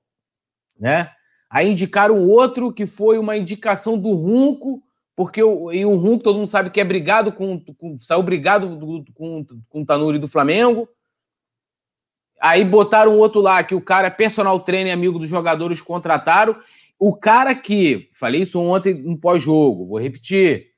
né? 0.79 1.11
Aí 1.49 1.71
indicaram 1.71 2.27
outro 2.27 2.73
que 2.73 2.87
foi 2.87 3.19
uma 3.19 3.37
indicação 3.37 3.97
do 3.97 4.13
Runco, 4.13 4.81
porque 5.15 5.41
o, 5.43 5.71
e 5.71 5.85
o 5.85 5.95
Runco 5.95 6.23
todo 6.23 6.37
mundo 6.37 6.47
sabe 6.47 6.71
que 6.71 6.81
é 6.81 6.83
brigado 6.83 7.31
com, 7.31 7.59
com 7.59 7.97
saiu 7.97 8.23
brigado 8.23 8.75
do, 8.75 9.05
com, 9.13 9.45
com 9.69 9.81
o 9.81 9.85
Tanuri 9.85 10.17
do 10.17 10.27
Flamengo. 10.27 10.89
Aí 12.41 12.65
botaram 12.65 13.17
outro 13.17 13.39
lá 13.39 13.63
que 13.63 13.75
o 13.75 13.81
cara 13.81 14.07
é 14.07 14.09
personal 14.09 14.59
trainer, 14.61 14.93
amigo 14.93 15.19
dos 15.19 15.29
jogadores, 15.29 15.79
contrataram. 15.79 16.59
O 16.99 17.15
cara 17.15 17.53
que, 17.53 18.09
falei 18.15 18.41
isso 18.41 18.59
ontem 18.59 18.95
no 18.95 19.17
pós-jogo, 19.17 19.87
vou 19.87 19.99
repetir, 19.99 20.72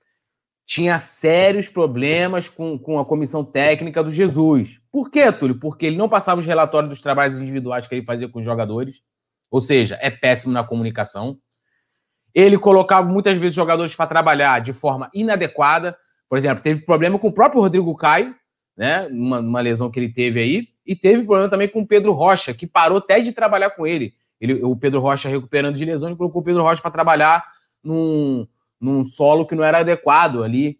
tinha 0.66 0.98
sérios 0.98 1.68
problemas 1.68 2.50
com, 2.50 2.78
com 2.78 3.00
a 3.00 3.06
comissão 3.06 3.44
técnica 3.46 4.04
do 4.04 4.12
Jesus. 4.12 4.82
Por 4.92 5.12
quê, 5.12 5.32
Túlio? 5.32 5.60
Porque 5.60 5.86
ele 5.86 5.98
não 5.98 6.10
passava 6.10 6.40
os 6.40 6.46
relatórios 6.46 6.90
dos 6.90 7.02
trabalhos 7.02 7.40
individuais 7.40 7.88
que 7.88 7.94
ele 7.94 8.06
fazia 8.06 8.28
com 8.28 8.40
os 8.40 8.46
jogadores, 8.46 9.02
ou 9.52 9.62
seja, 9.62 9.98
é 10.02 10.10
péssimo 10.10 10.52
na 10.52 10.64
comunicação. 10.64 11.38
Ele 12.34 12.58
colocava 12.58 13.08
muitas 13.08 13.38
vezes 13.38 13.56
jogadores 13.56 13.96
para 13.96 14.08
trabalhar 14.08 14.60
de 14.60 14.74
forma 14.74 15.10
inadequada. 15.14 15.96
Por 16.28 16.38
exemplo, 16.38 16.64
teve 16.64 16.82
problema 16.82 17.20
com 17.20 17.28
o 17.28 17.34
próprio 17.34 17.62
Rodrigo 17.62 17.96
Caio, 17.96 18.36
né? 18.76 19.08
Uma, 19.08 19.40
uma 19.40 19.62
lesão 19.62 19.92
que 19.92 20.00
ele 20.00 20.12
teve 20.12 20.40
aí, 20.40 20.68
e 20.86 20.96
teve 20.96 21.24
problema 21.24 21.50
também 21.50 21.70
com 21.70 21.82
o 21.82 21.88
Pedro 21.88 22.12
Rocha, 22.12 22.54
que 22.54 22.68
parou 22.68 22.98
até 22.98 23.20
de 23.20 23.32
trabalhar 23.32 23.70
com 23.70 23.86
ele. 23.86 24.14
ele 24.42 24.64
o 24.64 24.76
Pedro 24.76 25.00
Rocha 25.00 25.30
recuperando 25.30 25.78
de 25.78 25.86
lesão, 25.86 26.10
ele 26.10 26.18
colocou 26.18 26.42
o 26.42 26.46
Pedro 26.46 26.64
Rocha 26.64 26.82
para 26.82 26.92
trabalhar 26.92 27.46
num, 27.84 28.46
num 28.80 29.06
solo 29.06 29.46
que 29.46 29.56
não 29.56 29.64
era 29.64 29.80
adequado 29.80 30.44
ali. 30.44 30.80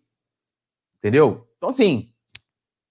Entendeu? 0.98 1.48
Então, 1.58 1.70
assim, 1.70 2.10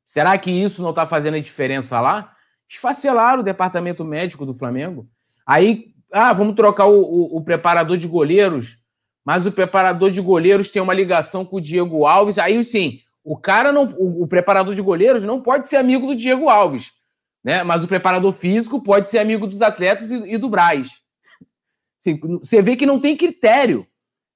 será 0.05 0.37
que 0.39 0.51
isso 0.51 0.83
não 0.83 0.91
está 0.91 1.07
fazendo 1.07 1.35
a 1.35 1.41
diferença 1.41 2.01
lá? 2.01 2.35
Esfacelaram 2.69 3.41
o 3.41 3.45
departamento 3.45 4.05
médico 4.05 4.47
do 4.47 4.55
Flamengo. 4.55 5.09
Aí, 5.47 5.95
ah, 6.13 6.33
vamos 6.33 6.55
trocar 6.55 6.87
o, 6.87 7.03
o, 7.03 7.37
o 7.39 7.45
preparador 7.45 7.97
de 7.97 8.07
goleiros, 8.07 8.79
mas 9.25 9.47
o 9.47 9.53
preparador 9.53 10.11
de 10.11 10.21
goleiros 10.21 10.71
tem 10.71 10.81
uma 10.81 10.95
ligação 10.95 11.45
com 11.45 11.57
o 11.57 11.61
Diego 11.61 12.07
Alves. 12.07 12.39
Aí, 12.39 12.63
sim, 12.65 13.01
o 13.23 13.37
cara 13.37 13.73
não. 13.73 13.85
O, 13.97 14.23
o 14.23 14.29
preparador 14.29 14.75
de 14.75 14.83
goleiros 14.83 15.25
não 15.25 15.41
pode 15.41 15.67
ser 15.67 15.77
amigo 15.77 16.07
do 16.07 16.17
Diego 16.17 16.49
Alves. 16.49 16.93
Né? 17.43 17.63
Mas 17.63 17.83
o 17.85 17.89
preparador 17.89 18.33
físico 18.33 18.83
pode 18.83 19.09
ser 19.09 19.19
amigo 19.19 19.47
dos 19.47 19.61
atletas 19.61 20.11
e, 20.11 20.35
e 20.35 20.39
do 20.39 20.49
Braz. 20.49 20.89
Assim, 22.01 22.19
você 22.39 22.61
vê 22.61 22.77
que 22.77 22.87
não 22.87 23.01
tem 23.01 23.17
critério, 23.17 23.87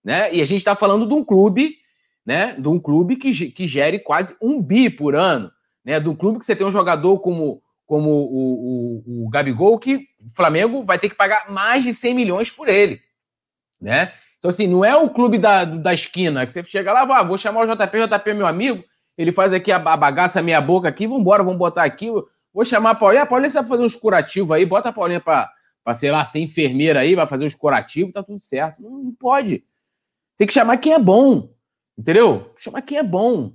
né? 0.05 0.35
E 0.35 0.41
a 0.41 0.45
gente 0.45 0.59
está 0.59 0.75
falando 0.75 1.07
de 1.07 1.15
um 1.15 1.25
clube, 1.25 1.77
né? 2.25 2.55
De 2.59 2.69
um 2.69 2.79
clube 2.79 3.17
que, 3.17 3.51
que 3.51 3.67
gere 3.67 3.99
quase 3.99 4.37
um 4.41 4.63
bi 4.63 4.91
por 4.91 5.15
ano, 5.15 5.51
né? 5.85 5.99
De 6.01 6.09
um 6.09 6.17
clube 6.17 6.39
que 6.39 6.47
você 6.47 6.57
tem 6.57 6.67
um 6.67 6.71
jogador 6.71 7.19
como, 7.21 7.63
como 7.87 8.11
o, 8.11 9.03
o, 9.07 9.27
o 9.27 9.29
Gabigol, 9.29 9.79
que 9.79 9.97
o 9.97 10.35
Flamengo 10.35 10.85
vai 10.85 10.99
ter 10.99 11.09
que 11.09 11.17
pagar 11.17 11.51
mais 11.51 11.85
de 11.85 11.95
100 11.95 12.15
milhões 12.15 12.51
por 12.51 12.69
ele, 12.69 12.99
né? 13.81 14.13
Então, 14.39 14.51
assim, 14.51 14.67
não 14.67 14.85
é 14.85 14.95
o 14.97 15.11
clube 15.11 15.39
da, 15.39 15.65
da 15.65 15.93
esquina, 15.93 16.47
que 16.47 16.53
você 16.53 16.63
chega 16.63 16.93
lá, 16.93 17.03
ah, 17.03 17.25
vou 17.25 17.37
chamar 17.37 17.67
o 17.67 17.67
JP, 17.67 18.07
JP 18.07 18.31
é 18.31 18.35
meu 18.35 18.47
amigo, 18.47 18.85
ele 19.17 19.33
faz 19.33 19.53
aqui 19.53 19.73
a, 19.73 19.77
a 19.77 19.97
bagaça, 19.97 20.41
meia 20.41 20.61
boca 20.61 20.89
aqui, 20.89 21.09
vambora, 21.09 21.43
vamos 21.43 21.59
botar 21.59 21.83
aqui, 21.83 22.09
vou 22.55 22.65
chamar 22.65 22.91
a 22.91 22.95
Paulinha, 22.95 23.23
a 23.23 23.27
Paulinha 23.27 23.51
sabe 23.51 23.69
fazer 23.69 23.83
uns 23.83 23.97
curativos 23.97 24.53
aí, 24.53 24.65
bota 24.65 24.91
a 24.91 24.93
Paulinha 24.93 25.21
pra, 25.21 25.51
pra, 25.83 25.95
sei 25.95 26.13
lá, 26.13 26.25
ser 26.25 26.39
enfermeira 26.39 27.01
aí, 27.01 27.17
vai 27.17 27.27
fazer 27.27 27.47
uns 27.47 27.55
curativos, 27.55 28.13
tá 28.13 28.23
tudo 28.23 28.41
certo. 28.41 28.81
Não, 28.81 28.91
não 28.91 29.13
pode. 29.13 29.65
Tem 30.39 30.47
que 30.47 30.55
chamar 30.55 30.79
quem 30.79 30.95
é 30.95 30.99
bom, 30.99 31.51
entendeu? 31.99 32.55
Chamar 32.57 32.81
quem 32.83 32.97
é 32.97 33.03
bom. 33.03 33.53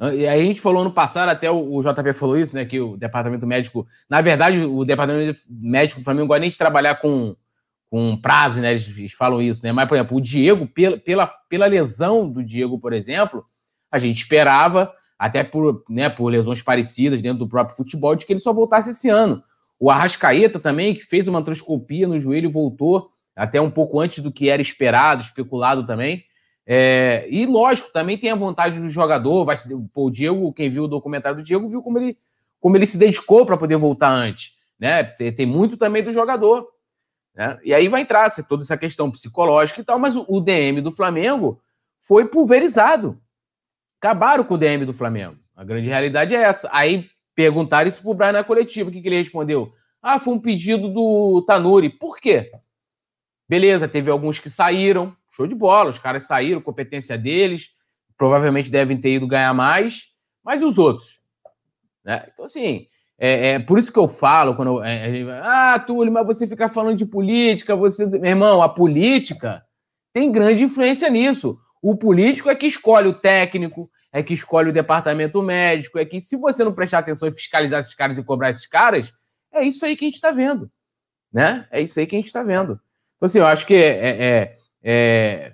E 0.00 0.28
aí 0.28 0.42
a 0.42 0.44
gente 0.44 0.60
falou 0.60 0.84
no 0.84 0.92
passado, 0.92 1.30
até 1.30 1.50
o, 1.50 1.82
JP 1.82 2.12
falou 2.12 2.38
isso, 2.38 2.54
né, 2.54 2.64
que 2.64 2.78
o 2.78 2.96
departamento 2.96 3.44
médico, 3.44 3.84
na 4.08 4.20
verdade, 4.20 4.60
o 4.60 4.84
departamento 4.84 5.40
médico 5.50 6.00
do 6.00 6.04
Flamengo 6.04 6.28
gosta 6.28 6.40
nem 6.40 6.50
de 6.50 6.58
trabalhar 6.58 6.96
com 6.96 7.34
com 7.90 8.16
prazo, 8.20 8.60
né? 8.60 8.72
Eles, 8.72 8.88
eles, 8.88 9.12
falam 9.12 9.40
isso, 9.40 9.64
né? 9.64 9.72
Mas, 9.72 9.88
por 9.88 9.96
exemplo, 9.96 10.16
o 10.16 10.20
Diego, 10.20 10.66
pela, 10.66 10.98
pela, 10.98 11.26
pela 11.26 11.66
lesão 11.66 12.30
do 12.30 12.44
Diego, 12.44 12.78
por 12.78 12.92
exemplo, 12.92 13.44
a 13.90 13.98
gente 13.98 14.22
esperava, 14.22 14.92
até 15.18 15.42
por, 15.42 15.82
né, 15.88 16.08
por 16.08 16.28
lesões 16.28 16.62
parecidas 16.62 17.22
dentro 17.22 17.38
do 17.38 17.48
próprio 17.48 17.76
futebol, 17.76 18.14
de 18.14 18.26
que 18.26 18.32
ele 18.32 18.40
só 18.40 18.52
voltasse 18.52 18.90
esse 18.90 19.08
ano. 19.08 19.42
O 19.80 19.90
Arrascaeta 19.90 20.60
também, 20.60 20.94
que 20.94 21.02
fez 21.02 21.28
uma 21.28 21.42
transcopia 21.42 22.06
no 22.06 22.20
joelho 22.20 22.50
e 22.50 22.52
voltou 22.52 23.10
até 23.38 23.60
um 23.60 23.70
pouco 23.70 24.00
antes 24.00 24.18
do 24.22 24.32
que 24.32 24.50
era 24.50 24.60
esperado, 24.60 25.22
especulado 25.22 25.86
também. 25.86 26.24
É, 26.66 27.26
e 27.30 27.46
lógico, 27.46 27.92
também 27.92 28.18
tem 28.18 28.30
a 28.30 28.34
vontade 28.34 28.80
do 28.80 28.88
jogador. 28.88 29.44
Vai 29.44 29.56
se, 29.56 29.68
pô, 29.94 30.06
o 30.06 30.10
Diego, 30.10 30.52
quem 30.52 30.68
viu 30.68 30.84
o 30.84 30.88
documentário 30.88 31.38
do 31.38 31.44
Diego, 31.44 31.68
viu 31.68 31.80
como 31.80 31.98
ele, 31.98 32.18
como 32.60 32.76
ele 32.76 32.84
se 32.84 32.98
dedicou 32.98 33.46
para 33.46 33.56
poder 33.56 33.76
voltar 33.76 34.10
antes. 34.10 34.56
Né? 34.78 35.04
Tem, 35.04 35.32
tem 35.32 35.46
muito 35.46 35.76
também 35.76 36.02
do 36.02 36.12
jogador. 36.12 36.68
Né? 37.34 37.58
E 37.64 37.72
aí 37.72 37.88
vai 37.88 38.00
entrar 38.00 38.28
toda 38.48 38.64
essa 38.64 38.76
questão 38.76 39.10
psicológica 39.10 39.80
e 39.80 39.84
tal, 39.84 39.98
mas 39.98 40.16
o, 40.16 40.26
o 40.28 40.40
DM 40.40 40.80
do 40.80 40.90
Flamengo 40.90 41.60
foi 42.02 42.26
pulverizado. 42.26 43.20
Acabaram 44.00 44.42
com 44.42 44.54
o 44.54 44.58
DM 44.58 44.84
do 44.84 44.92
Flamengo. 44.92 45.38
A 45.54 45.64
grande 45.64 45.86
realidade 45.86 46.34
é 46.34 46.42
essa. 46.42 46.68
Aí 46.72 47.06
perguntaram 47.36 47.88
isso 47.88 48.02
pro 48.02 48.14
Brian 48.14 48.32
na 48.32 48.44
coletiva. 48.44 48.90
O 48.90 48.92
que, 48.92 49.00
que 49.00 49.08
ele 49.08 49.16
respondeu? 49.16 49.72
Ah, 50.02 50.18
foi 50.18 50.34
um 50.34 50.40
pedido 50.40 50.88
do 50.88 51.42
Tanuri. 51.46 51.88
Por 51.88 52.18
quê? 52.18 52.50
Beleza, 53.48 53.88
teve 53.88 54.10
alguns 54.10 54.38
que 54.38 54.50
saíram. 54.50 55.16
Show 55.30 55.46
de 55.46 55.54
bola. 55.54 55.90
Os 55.90 55.98
caras 55.98 56.24
saíram, 56.24 56.60
competência 56.60 57.16
deles. 57.16 57.70
Provavelmente 58.16 58.70
devem 58.70 59.00
ter 59.00 59.14
ido 59.14 59.26
ganhar 59.26 59.54
mais. 59.54 60.08
Mas 60.44 60.60
e 60.60 60.64
os 60.64 60.78
outros? 60.78 61.20
Né? 62.04 62.28
Então, 62.32 62.44
assim, 62.44 62.86
é, 63.18 63.48
é, 63.48 63.58
por 63.58 63.78
isso 63.78 63.92
que 63.92 63.98
eu 63.98 64.06
falo, 64.06 64.54
quando 64.54 64.82
é, 64.82 65.20
é, 65.20 65.40
ah, 65.42 65.78
Túlio, 65.78 66.12
mas 66.12 66.26
você 66.26 66.46
fica 66.46 66.68
falando 66.68 66.96
de 66.96 67.04
política, 67.04 67.74
você. 67.74 68.06
Meu 68.06 68.24
irmão, 68.24 68.62
a 68.62 68.68
política 68.68 69.64
tem 70.12 70.30
grande 70.30 70.64
influência 70.64 71.10
nisso. 71.10 71.58
O 71.82 71.96
político 71.96 72.48
é 72.48 72.54
que 72.54 72.66
escolhe 72.66 73.08
o 73.08 73.14
técnico, 73.14 73.90
é 74.12 74.22
que 74.22 74.34
escolhe 74.34 74.70
o 74.70 74.72
departamento 74.72 75.42
médico, 75.42 75.98
é 75.98 76.04
que 76.04 76.20
se 76.20 76.36
você 76.36 76.64
não 76.64 76.72
prestar 76.72 76.98
atenção 76.98 77.28
e 77.28 77.32
fiscalizar 77.32 77.80
esses 77.80 77.94
caras 77.94 78.18
e 78.18 78.22
cobrar 78.22 78.50
esses 78.50 78.66
caras, 78.66 79.12
é 79.52 79.64
isso 79.64 79.84
aí 79.84 79.96
que 79.96 80.04
a 80.04 80.08
gente 80.08 80.16
está 80.16 80.30
vendo. 80.30 80.70
Né? 81.32 81.66
É 81.70 81.80
isso 81.80 81.98
aí 81.98 82.06
que 82.06 82.16
a 82.16 82.18
gente 82.18 82.26
está 82.26 82.42
vendo. 82.42 82.80
Então, 83.18 83.26
assim, 83.26 83.40
eu 83.40 83.46
acho 83.46 83.66
que 83.66 83.74
é, 83.74 84.08
é, 84.08 84.58
é 84.82 85.52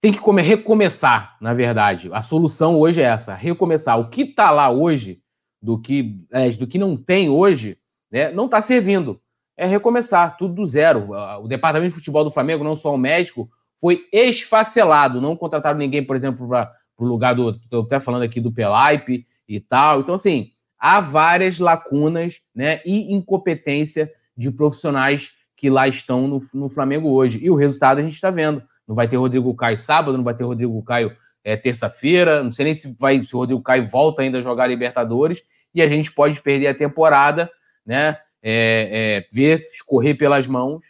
tem 0.00 0.12
que 0.12 0.18
comer, 0.18 0.42
recomeçar, 0.42 1.36
na 1.40 1.52
verdade. 1.52 2.08
A 2.12 2.22
solução 2.22 2.78
hoje 2.78 3.02
é 3.02 3.04
essa: 3.04 3.34
recomeçar. 3.34 3.98
O 3.98 4.08
que 4.08 4.22
está 4.22 4.50
lá 4.50 4.70
hoje 4.70 5.20
do 5.60 5.78
que, 5.78 6.24
é, 6.32 6.48
do 6.50 6.66
que 6.66 6.78
não 6.78 6.96
tem 6.96 7.28
hoje, 7.28 7.76
né, 8.10 8.30
não 8.30 8.46
está 8.46 8.62
servindo. 8.62 9.20
É 9.56 9.66
recomeçar, 9.66 10.38
tudo 10.38 10.54
do 10.54 10.66
zero. 10.66 11.10
O 11.42 11.46
departamento 11.46 11.90
de 11.90 11.96
futebol 11.96 12.24
do 12.24 12.30
Flamengo, 12.30 12.64
não 12.64 12.74
só 12.74 12.94
o 12.94 12.98
médico, 12.98 13.50
foi 13.78 14.06
esfacelado. 14.10 15.20
Não 15.20 15.36
contrataram 15.36 15.78
ninguém, 15.78 16.02
por 16.02 16.16
exemplo, 16.16 16.48
para 16.48 16.72
o 16.98 17.04
lugar 17.04 17.34
do. 17.34 17.50
Estou 17.50 17.82
até 17.82 18.00
falando 18.00 18.22
aqui 18.22 18.40
do 18.40 18.52
Pelaipe 18.52 19.26
e 19.46 19.60
tal. 19.60 20.00
Então, 20.00 20.14
assim, 20.14 20.52
há 20.78 21.00
várias 21.00 21.58
lacunas 21.58 22.40
né, 22.54 22.80
e 22.86 23.12
incompetência 23.12 24.10
de 24.34 24.50
profissionais 24.50 25.32
que 25.60 25.68
lá 25.68 25.86
estão 25.86 26.26
no, 26.26 26.40
no 26.54 26.70
Flamengo 26.70 27.10
hoje. 27.10 27.38
E 27.42 27.50
o 27.50 27.54
resultado 27.54 27.98
a 27.98 28.02
gente 28.02 28.14
está 28.14 28.30
vendo. 28.30 28.62
Não 28.88 28.94
vai 28.94 29.06
ter 29.06 29.18
Rodrigo 29.18 29.54
Caio 29.54 29.76
sábado, 29.76 30.16
não 30.16 30.24
vai 30.24 30.32
ter 30.32 30.42
Rodrigo 30.42 30.82
Caio 30.82 31.14
é, 31.44 31.54
terça-feira. 31.54 32.42
Não 32.42 32.50
sei 32.50 32.64
nem 32.64 32.74
se, 32.74 32.96
vai, 32.98 33.20
se 33.20 33.36
o 33.36 33.40
Rodrigo 33.40 33.62
Caio 33.62 33.86
volta 33.86 34.22
ainda 34.22 34.38
a 34.38 34.40
jogar 34.40 34.66
Libertadores. 34.66 35.42
E 35.74 35.82
a 35.82 35.86
gente 35.86 36.10
pode 36.10 36.40
perder 36.40 36.68
a 36.68 36.74
temporada, 36.74 37.50
né? 37.84 38.16
É, 38.42 39.20
é, 39.22 39.28
ver 39.30 39.68
escorrer 39.70 40.16
pelas 40.16 40.46
mãos 40.46 40.80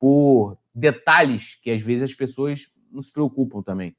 por 0.00 0.56
detalhes 0.74 1.58
que 1.62 1.70
às 1.70 1.82
vezes 1.82 2.04
as 2.04 2.14
pessoas 2.14 2.68
não 2.90 3.02
se 3.02 3.12
preocupam 3.12 3.60
também. 3.60 3.94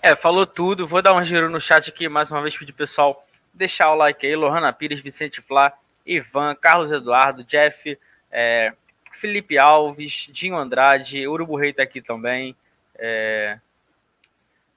É, 0.00 0.14
falou 0.14 0.46
tudo. 0.46 0.86
Vou 0.86 1.02
dar 1.02 1.12
um 1.12 1.24
giro 1.24 1.50
no 1.50 1.60
chat 1.60 1.90
aqui 1.90 2.08
mais 2.08 2.30
uma 2.30 2.40
vez 2.40 2.56
pedir 2.56 2.72
pessoal 2.72 3.26
deixar 3.52 3.90
o 3.90 3.96
like 3.96 4.24
aí. 4.24 4.36
Lohana 4.36 4.72
Pires, 4.72 5.00
Vicente 5.00 5.42
Flá, 5.42 5.76
Ivan, 6.06 6.54
Carlos 6.54 6.92
Eduardo, 6.92 7.44
Jeff, 7.44 7.98
é, 8.30 8.72
Felipe 9.12 9.58
Alves, 9.58 10.28
Dinho 10.30 10.56
Andrade, 10.56 11.26
Urubu 11.26 11.56
Rei 11.56 11.72
tá 11.72 11.82
aqui 11.82 12.02
também. 12.02 12.56
É... 12.96 13.58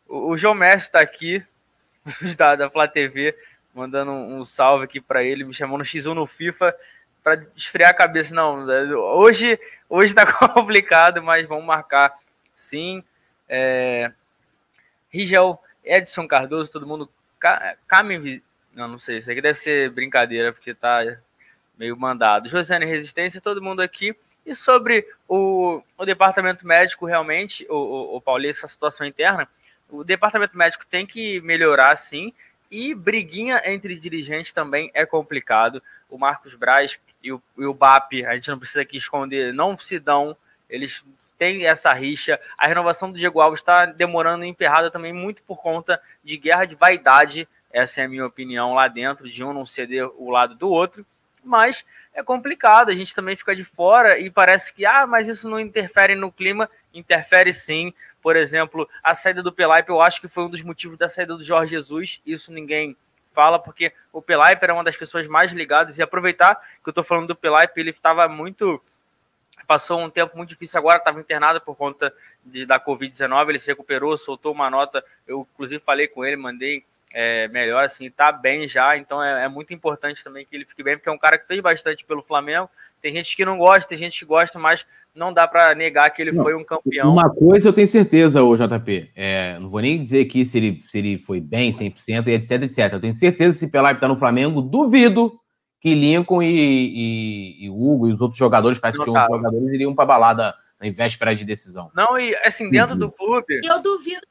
O, 0.07 0.31
o, 0.31 0.37
João 0.37 0.53
Mestre 0.53 0.87
está 0.87 1.01
aqui, 1.01 1.43
da, 2.37 2.55
da 2.55 2.69
Flá 2.69 2.87
TV, 2.87 3.35
mandando 3.73 4.11
um, 4.11 4.39
um 4.39 4.45
salve 4.45 4.85
aqui 4.85 5.01
para 5.01 5.23
ele, 5.23 5.43
me 5.43 5.53
chamando 5.53 5.83
X1 5.83 6.13
no 6.13 6.25
FIFA 6.25 6.75
para 7.23 7.45
esfriar 7.55 7.89
a 7.89 7.93
cabeça. 7.93 8.33
Não, 8.33 8.65
hoje 9.17 9.59
hoje 9.89 10.11
está 10.11 10.25
complicado, 10.31 11.21
mas 11.21 11.47
vamos 11.47 11.65
marcar 11.65 12.17
sim. 12.55 13.03
É... 13.49 14.11
Rigel, 15.09 15.61
Edson 15.83 16.27
Cardoso, 16.27 16.71
todo 16.71 16.87
mundo. 16.87 17.09
Came. 17.87 18.43
Não, 18.77 18.87
não 18.87 18.99
sei, 18.99 19.17
isso 19.17 19.31
aqui 19.31 19.41
deve 19.41 19.57
ser 19.57 19.89
brincadeira, 19.89 20.53
porque 20.53 20.71
tá 20.71 20.99
meio 21.75 21.97
mandado. 21.97 22.47
Josiane 22.47 22.85
Resistência, 22.85 23.41
todo 23.41 23.59
mundo 23.59 23.81
aqui. 23.81 24.15
E 24.45 24.53
sobre 24.53 25.03
o, 25.27 25.81
o 25.97 26.05
departamento 26.05 26.65
médico, 26.65 27.07
realmente, 27.07 27.65
o, 27.71 27.75
o, 27.75 28.23
o 28.23 28.53
situação 28.53 29.07
interna, 29.07 29.49
o 29.89 30.03
departamento 30.03 30.55
médico 30.55 30.85
tem 30.85 31.07
que 31.07 31.41
melhorar, 31.41 31.95
sim, 31.95 32.31
e 32.69 32.93
briguinha 32.93 33.63
entre 33.65 33.99
dirigentes 33.99 34.53
também 34.53 34.91
é 34.93 35.07
complicado. 35.07 35.81
O 36.07 36.15
Marcos 36.15 36.53
Braz 36.53 36.99
e 37.23 37.33
o, 37.33 37.41
e 37.57 37.65
o 37.65 37.73
BAP, 37.73 38.25
a 38.27 38.35
gente 38.35 38.49
não 38.51 38.59
precisa 38.59 38.83
aqui 38.83 38.97
esconder, 38.97 39.51
não 39.55 39.75
se 39.75 39.97
dão, 39.97 40.37
eles 40.69 41.03
têm 41.35 41.65
essa 41.65 41.91
rixa. 41.93 42.39
A 42.55 42.67
renovação 42.67 43.11
do 43.11 43.17
Diego 43.17 43.41
Alves 43.41 43.59
está 43.59 43.87
demorando 43.87 44.45
emperrada 44.45 44.91
também 44.91 45.13
muito 45.13 45.41
por 45.41 45.57
conta 45.57 45.99
de 46.23 46.37
guerra 46.37 46.65
de 46.65 46.75
vaidade, 46.75 47.47
essa 47.77 48.01
é 48.01 48.05
a 48.05 48.09
minha 48.09 48.25
opinião 48.25 48.73
lá 48.73 48.87
dentro, 48.87 49.29
de 49.29 49.43
um 49.43 49.53
não 49.53 49.65
ceder 49.65 50.09
o 50.17 50.29
lado 50.29 50.55
do 50.55 50.69
outro. 50.69 51.05
Mas 51.43 51.85
é 52.13 52.23
complicado, 52.23 52.89
a 52.89 52.95
gente 52.95 53.13
também 53.13 53.35
fica 53.35 53.55
de 53.55 53.63
fora 53.63 54.17
e 54.17 54.29
parece 54.29 54.73
que, 54.73 54.85
ah, 54.85 55.05
mas 55.05 55.27
isso 55.27 55.47
não 55.47 55.59
interfere 55.59 56.15
no 56.15 56.31
clima, 56.31 56.69
interfere 56.93 57.53
sim. 57.53 57.93
Por 58.21 58.35
exemplo, 58.35 58.89
a 59.03 59.13
saída 59.13 59.43
do 59.43 59.53
Pelaipe, 59.53 59.89
eu 59.89 60.01
acho 60.01 60.19
que 60.19 60.27
foi 60.27 60.43
um 60.45 60.49
dos 60.49 60.61
motivos 60.61 60.97
da 60.97 61.07
saída 61.07 61.37
do 61.37 61.43
Jorge 61.43 61.71
Jesus, 61.71 62.19
isso 62.25 62.51
ninguém 62.51 62.97
fala, 63.33 63.59
porque 63.59 63.93
o 64.11 64.19
Pelaipe 64.19 64.63
era 64.63 64.73
uma 64.73 64.83
das 64.83 64.97
pessoas 64.97 65.27
mais 65.27 65.51
ligadas, 65.51 65.99
e 65.99 66.01
aproveitar 66.01 66.55
que 66.83 66.89
eu 66.89 66.93
tô 66.93 67.03
falando 67.03 67.27
do 67.27 67.35
Pelaipe, 67.35 67.79
ele 67.79 67.91
estava 67.91 68.27
muito 68.27 68.81
passou 69.67 69.99
um 69.99 70.09
tempo 70.09 70.37
muito 70.37 70.49
difícil 70.49 70.79
agora, 70.79 70.97
estava 70.97 71.19
internado 71.19 71.59
por 71.59 71.75
conta 71.75 72.13
de, 72.43 72.65
da 72.65 72.79
Covid-19, 72.79 73.49
ele 73.49 73.59
se 73.59 73.67
recuperou, 73.67 74.15
soltou 74.17 74.53
uma 74.53 74.69
nota, 74.69 75.03
eu 75.27 75.45
inclusive 75.53 75.83
falei 75.83 76.07
com 76.07 76.23
ele, 76.23 76.37
mandei 76.37 76.85
é, 77.13 77.47
melhor, 77.47 77.83
assim, 77.83 78.09
tá 78.09 78.31
bem 78.31 78.67
já, 78.67 78.97
então 78.97 79.23
é, 79.23 79.45
é, 79.45 79.47
muito 79.47 79.73
importante 79.73 80.23
também 80.23 80.45
que 80.45 80.55
ele 80.55 80.65
fique 80.65 80.83
bem, 80.83 80.97
porque 80.97 81.09
é 81.09 81.11
um 81.11 81.17
cara 81.17 81.37
que 81.37 81.47
fez 81.47 81.61
bastante 81.61 82.05
pelo 82.05 82.21
Flamengo. 82.21 82.69
Tem 83.01 83.13
gente 83.13 83.35
que 83.35 83.45
não 83.45 83.57
gosta, 83.57 83.87
tem 83.87 83.97
gente 83.97 84.19
que 84.19 84.25
gosta, 84.25 84.57
mas 84.57 84.85
não 85.15 85.31
dá 85.31 85.47
para 85.47 85.73
negar 85.73 86.09
que 86.09 86.21
ele 86.21 86.31
não, 86.31 86.43
foi 86.43 86.55
um 86.55 86.63
campeão. 86.63 87.11
Uma 87.11 87.29
coisa 87.29 87.69
eu 87.69 87.73
tenho 87.73 87.87
certeza, 87.87 88.43
o 88.43 88.55
JP, 88.55 89.11
é, 89.15 89.57
não 89.59 89.69
vou 89.69 89.81
nem 89.81 90.03
dizer 90.03 90.25
aqui 90.25 90.45
se 90.45 90.57
ele, 90.57 90.83
se 90.87 90.97
ele 90.97 91.17
foi 91.19 91.39
bem 91.39 91.71
100% 91.71 92.27
e 92.27 92.31
etc, 92.31 92.51
etc. 92.63 92.93
Eu 92.93 93.01
tenho 93.01 93.13
certeza 93.13 93.53
que 93.57 93.65
se 93.65 93.71
Pelaipe 93.71 94.01
tá 94.01 94.07
no 94.07 94.17
Flamengo, 94.17 94.61
duvido 94.61 95.31
que 95.79 95.93
Lincoln 95.93 96.41
e, 96.41 96.47
e, 96.47 97.65
e 97.65 97.69
Hugo 97.69 98.07
e 98.07 98.11
os 98.11 98.21
outros 98.21 98.37
jogadores, 98.37 98.79
parece 98.79 98.97
que 99.01 99.09
os 99.09 99.15
jogadores 99.15 99.73
iriam 99.73 99.95
para 99.95 100.05
balada 100.05 100.55
em 100.81 100.91
véspera 100.91 101.35
de 101.35 101.45
decisão. 101.45 101.91
Não, 101.95 102.19
e 102.19 102.35
assim, 102.37 102.69
dentro 102.69 102.95
do 102.95 103.11
clube. 103.11 103.61
Eu 103.63 103.81
duvido 103.81 104.21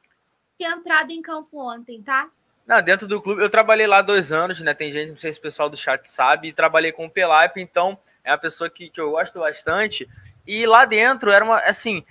ter 0.57 0.65
entrado 0.65 1.11
em 1.11 1.21
campo 1.21 1.57
ontem, 1.59 2.01
tá? 2.01 2.29
Não, 2.67 2.81
dentro 2.81 3.07
do 3.07 3.21
clube, 3.21 3.41
eu 3.41 3.49
trabalhei 3.49 3.87
lá 3.87 4.01
dois 4.01 4.33
anos, 4.33 4.61
né? 4.61 4.73
Tem 4.73 4.91
gente, 4.91 5.11
não 5.11 5.17
sei 5.17 5.31
se 5.31 5.39
o 5.39 5.41
pessoal 5.41 5.69
do 5.69 5.77
chat 5.77 6.11
sabe, 6.11 6.51
trabalhei 6.51 6.91
com 6.91 7.05
o 7.05 7.09
Pelaipe, 7.09 7.61
então 7.61 7.97
é 8.25 8.31
uma 8.31 8.37
pessoa 8.37 8.69
que, 8.69 8.89
que 8.89 8.99
eu 8.99 9.11
gosto 9.11 9.39
bastante. 9.39 10.07
E 10.45 10.65
lá 10.65 10.83
dentro 10.83 11.31
era 11.31 11.45
uma, 11.45 11.59
assim, 11.59 12.03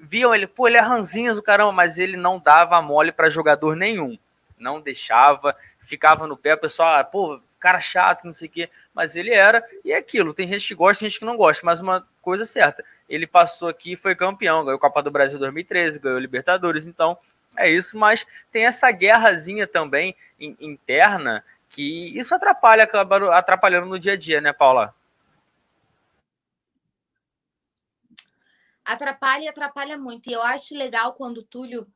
viam 0.00 0.34
ele, 0.34 0.46
pô, 0.46 0.66
ele 0.66 0.78
é 0.78 0.80
ranzinhas 0.80 1.36
o 1.36 1.42
caramba, 1.42 1.72
mas 1.72 1.98
ele 1.98 2.16
não 2.16 2.38
dava 2.38 2.80
mole 2.80 3.12
para 3.12 3.28
jogador 3.28 3.76
nenhum. 3.76 4.18
Não 4.58 4.80
deixava, 4.80 5.54
ficava 5.80 6.26
no 6.26 6.38
pé, 6.38 6.54
o 6.54 6.58
pessoal, 6.58 6.96
ah, 6.96 7.04
pô, 7.04 7.38
cara 7.60 7.78
chato, 7.78 8.24
não 8.24 8.32
sei 8.32 8.48
o 8.48 8.50
quê. 8.50 8.70
Mas 8.94 9.14
ele 9.14 9.30
era, 9.30 9.62
e 9.84 9.92
é 9.92 9.98
aquilo, 9.98 10.32
tem 10.32 10.48
gente 10.48 10.66
que 10.66 10.74
gosta, 10.74 11.00
tem 11.00 11.10
gente 11.10 11.18
que 11.18 11.26
não 11.26 11.36
gosta, 11.36 11.66
mas 11.66 11.80
uma 11.80 12.06
coisa 12.22 12.46
certa, 12.46 12.82
ele 13.06 13.26
passou 13.26 13.68
aqui 13.68 13.94
foi 13.94 14.14
campeão, 14.14 14.64
ganhou 14.64 14.78
Copa 14.78 15.02
do 15.02 15.10
Brasil 15.10 15.38
2013, 15.38 15.98
ganhou 15.98 16.18
Libertadores, 16.18 16.86
então 16.86 17.18
é 17.56 17.70
isso, 17.70 17.96
mas 17.98 18.26
tem 18.52 18.66
essa 18.66 18.90
guerrazinha 18.90 19.66
também 19.66 20.14
interna 20.38 21.44
que 21.70 22.16
isso 22.18 22.34
atrapalha, 22.34 22.84
acaba 22.84 23.36
atrapalhando 23.36 23.86
no 23.86 23.98
dia 23.98 24.12
a 24.12 24.16
dia, 24.16 24.40
né, 24.40 24.52
Paula? 24.52 24.94
Atrapalha 28.84 29.44
e 29.44 29.48
atrapalha 29.48 29.98
muito. 29.98 30.30
E 30.30 30.32
eu 30.32 30.42
acho 30.42 30.74
legal 30.74 31.12
quando 31.12 31.38
o 31.38 31.42
Túlio 31.42 31.86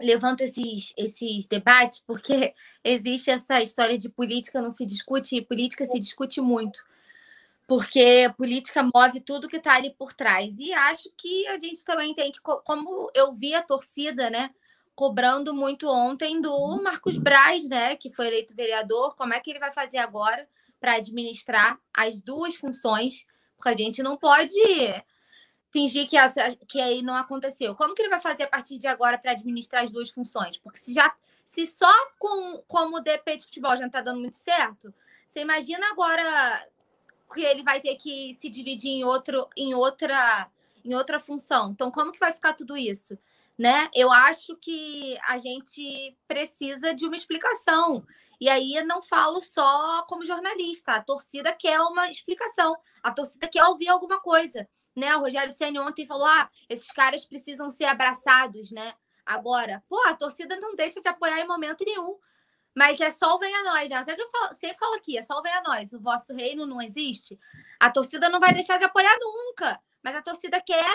levanta 0.00 0.44
esses, 0.44 0.94
esses 0.96 1.46
debates, 1.46 2.02
porque 2.06 2.54
existe 2.82 3.30
essa 3.30 3.60
história 3.60 3.98
de 3.98 4.08
política 4.08 4.62
não 4.62 4.70
se 4.70 4.86
discute, 4.86 5.36
e 5.36 5.42
política 5.42 5.84
se 5.84 5.98
discute 5.98 6.40
muito. 6.40 6.82
Porque 7.66 8.32
política 8.36 8.82
move 8.82 9.20
tudo 9.20 9.48
que 9.48 9.56
está 9.56 9.74
ali 9.74 9.90
por 9.90 10.12
trás. 10.12 10.58
E 10.58 10.72
acho 10.72 11.10
que 11.16 11.46
a 11.48 11.58
gente 11.58 11.84
também 11.84 12.14
tem 12.14 12.32
que, 12.32 12.40
como 12.40 13.10
eu 13.14 13.32
vi 13.32 13.54
a 13.54 13.62
torcida, 13.62 14.30
né? 14.30 14.50
Cobrando 14.94 15.54
muito 15.54 15.88
ontem 15.88 16.40
do 16.40 16.82
Marcos 16.82 17.18
Braz, 17.18 17.68
né, 17.68 17.96
que 17.96 18.10
foi 18.10 18.26
eleito 18.26 18.54
vereador, 18.54 19.16
como 19.16 19.34
é 19.34 19.40
que 19.40 19.50
ele 19.50 19.58
vai 19.58 19.72
fazer 19.72 19.98
agora 19.98 20.46
para 20.80 20.94
administrar 20.94 21.78
as 21.94 22.20
duas 22.20 22.54
funções, 22.56 23.26
porque 23.56 23.68
a 23.68 23.76
gente 23.76 24.02
não 24.02 24.16
pode 24.16 24.58
fingir 25.70 26.06
que, 26.06 26.16
essa, 26.16 26.54
que 26.68 26.80
aí 26.80 27.02
não 27.02 27.14
aconteceu. 27.14 27.74
Como 27.74 27.94
que 27.94 28.02
ele 28.02 28.10
vai 28.10 28.20
fazer 28.20 28.42
a 28.42 28.48
partir 28.48 28.78
de 28.78 28.86
agora 28.86 29.16
para 29.16 29.32
administrar 29.32 29.82
as 29.82 29.90
duas 29.90 30.10
funções? 30.10 30.58
Porque 30.58 30.78
se 30.78 30.92
já 30.92 31.14
se 31.44 31.66
só 31.66 31.92
com 32.18 32.62
como 32.66 33.00
DP 33.00 33.38
de 33.38 33.44
futebol 33.44 33.72
já 33.72 33.80
não 33.80 33.86
está 33.86 34.00
dando 34.00 34.20
muito 34.20 34.36
certo, 34.36 34.92
você 35.26 35.40
imagina 35.40 35.86
agora 35.90 36.68
que 37.32 37.40
ele 37.40 37.62
vai 37.62 37.80
ter 37.80 37.96
que 37.96 38.34
se 38.34 38.48
dividir 38.50 38.90
em 38.90 39.04
outro 39.04 39.48
em 39.56 39.74
outra 39.74 40.50
em 40.84 40.94
outra 40.94 41.18
função. 41.18 41.70
Então 41.70 41.90
como 41.90 42.12
que 42.12 42.20
vai 42.20 42.32
ficar 42.32 42.52
tudo 42.52 42.76
isso? 42.76 43.18
Né? 43.58 43.88
Eu 43.94 44.10
acho 44.10 44.56
que 44.56 45.18
a 45.26 45.38
gente 45.38 46.16
precisa 46.26 46.94
de 46.94 47.06
uma 47.06 47.16
explicação. 47.16 48.04
E 48.40 48.48
aí 48.48 48.82
não 48.84 49.00
falo 49.00 49.40
só 49.40 50.04
como 50.08 50.26
jornalista, 50.26 50.92
a 50.92 51.02
torcida 51.02 51.52
quer 51.52 51.80
uma 51.80 52.10
explicação, 52.10 52.76
a 53.02 53.12
torcida 53.12 53.46
quer 53.46 53.64
ouvir 53.64 53.88
alguma 53.88 54.20
coisa, 54.20 54.68
né? 54.96 55.14
O 55.16 55.20
Rogério 55.20 55.52
Ceni 55.52 55.78
ontem 55.78 56.06
falou: 56.06 56.26
"Ah, 56.26 56.50
esses 56.68 56.90
caras 56.90 57.24
precisam 57.24 57.70
ser 57.70 57.84
abraçados, 57.84 58.72
né?" 58.72 58.94
Agora, 59.24 59.82
pô, 59.88 60.00
a 60.06 60.14
torcida 60.14 60.56
não 60.56 60.74
deixa 60.74 61.00
de 61.00 61.08
apoiar 61.08 61.38
em 61.40 61.46
momento 61.46 61.84
nenhum. 61.84 62.18
Mas 62.74 63.00
é 63.00 63.10
só 63.10 63.36
o 63.36 63.38
venha 63.38 63.62
nós, 63.64 63.88
né? 63.88 64.02
Sempre, 64.02 64.28
falo, 64.30 64.54
sempre 64.54 64.78
falo 64.78 64.94
aqui, 64.94 65.18
é 65.18 65.22
só 65.22 65.38
o 65.38 65.42
venha 65.42 65.62
nós. 65.62 65.92
O 65.92 66.00
vosso 66.00 66.34
reino 66.34 66.66
não 66.66 66.80
existe. 66.80 67.38
A 67.78 67.90
torcida 67.90 68.28
não 68.30 68.40
vai 68.40 68.54
deixar 68.54 68.78
de 68.78 68.84
apoiar 68.84 69.14
nunca. 69.20 69.78
Mas 70.02 70.16
a 70.16 70.22
torcida 70.22 70.60
quer 70.60 70.90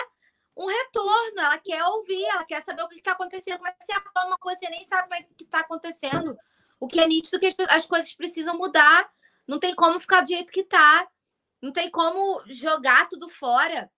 um 0.58 0.66
retorno, 0.66 1.40
ela 1.40 1.58
quer 1.58 1.82
ouvir, 1.84 2.24
ela 2.24 2.44
quer 2.44 2.60
saber 2.62 2.82
o 2.82 2.88
que 2.88 2.96
está 2.96 3.12
acontecendo. 3.12 3.58
Como 3.58 3.68
é 3.68 3.72
que 3.72 3.84
você 3.84 3.94
você 4.42 4.68
nem 4.68 4.82
sabe 4.84 5.02
como 5.02 5.14
é 5.14 5.22
que 5.22 5.44
está 5.44 5.60
acontecendo. 5.60 6.36
O 6.80 6.88
que 6.88 7.00
é 7.00 7.06
nítido 7.06 7.38
que 7.38 7.46
as, 7.46 7.54
as 7.68 7.86
coisas 7.86 8.12
precisam 8.14 8.56
mudar. 8.56 9.08
Não 9.46 9.58
tem 9.58 9.74
como 9.74 9.98
ficar 10.00 10.20
do 10.20 10.28
jeito 10.28 10.52
que 10.52 10.60
está. 10.60 11.08
Não 11.62 11.72
tem 11.72 11.90
como 11.90 12.42
jogar 12.48 13.08
tudo 13.08 13.28
fora. 13.28 13.90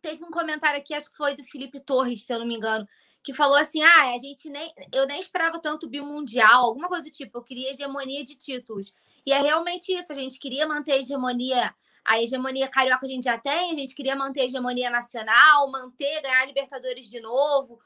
Teve 0.00 0.24
um 0.24 0.30
comentário 0.30 0.78
aqui, 0.78 0.94
acho 0.94 1.10
que 1.10 1.16
foi 1.16 1.36
do 1.36 1.44
Felipe 1.44 1.80
Torres, 1.80 2.24
se 2.24 2.32
eu 2.32 2.38
não 2.38 2.46
me 2.46 2.54
engano, 2.54 2.86
que 3.22 3.32
falou 3.32 3.56
assim: 3.56 3.82
ah, 3.82 4.14
a 4.14 4.18
gente 4.18 4.48
nem. 4.48 4.72
Eu 4.92 5.06
nem 5.06 5.20
esperava 5.20 5.60
tanto 5.60 5.88
bimundial, 5.88 6.64
alguma 6.64 6.88
coisa 6.88 7.04
do 7.04 7.10
tipo, 7.10 7.38
eu 7.38 7.42
queria 7.42 7.70
hegemonia 7.70 8.24
de 8.24 8.36
títulos. 8.36 8.92
E 9.24 9.32
é 9.32 9.40
realmente 9.40 9.92
isso, 9.92 10.12
a 10.12 10.14
gente 10.14 10.38
queria 10.38 10.66
manter 10.66 10.92
a 10.92 10.98
hegemonia 10.98 11.74
a 12.06 12.22
hegemonia 12.22 12.68
carioca 12.68 13.04
a 13.04 13.08
gente 13.08 13.24
já 13.24 13.36
tem, 13.36 13.72
a 13.72 13.74
gente 13.74 13.94
queria 13.94 14.14
manter 14.14 14.42
a 14.42 14.44
hegemonia 14.44 14.88
nacional, 14.88 15.70
manter, 15.70 16.22
ganhar 16.22 16.42
a 16.42 16.46
Libertadores 16.46 17.08
de 17.08 17.20
novo. 17.20 17.80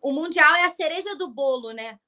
O 0.00 0.12
Mundial 0.12 0.54
é 0.56 0.64
a 0.64 0.70
cereja 0.70 1.16
do 1.16 1.28
bolo, 1.28 1.72
né? 1.72 1.98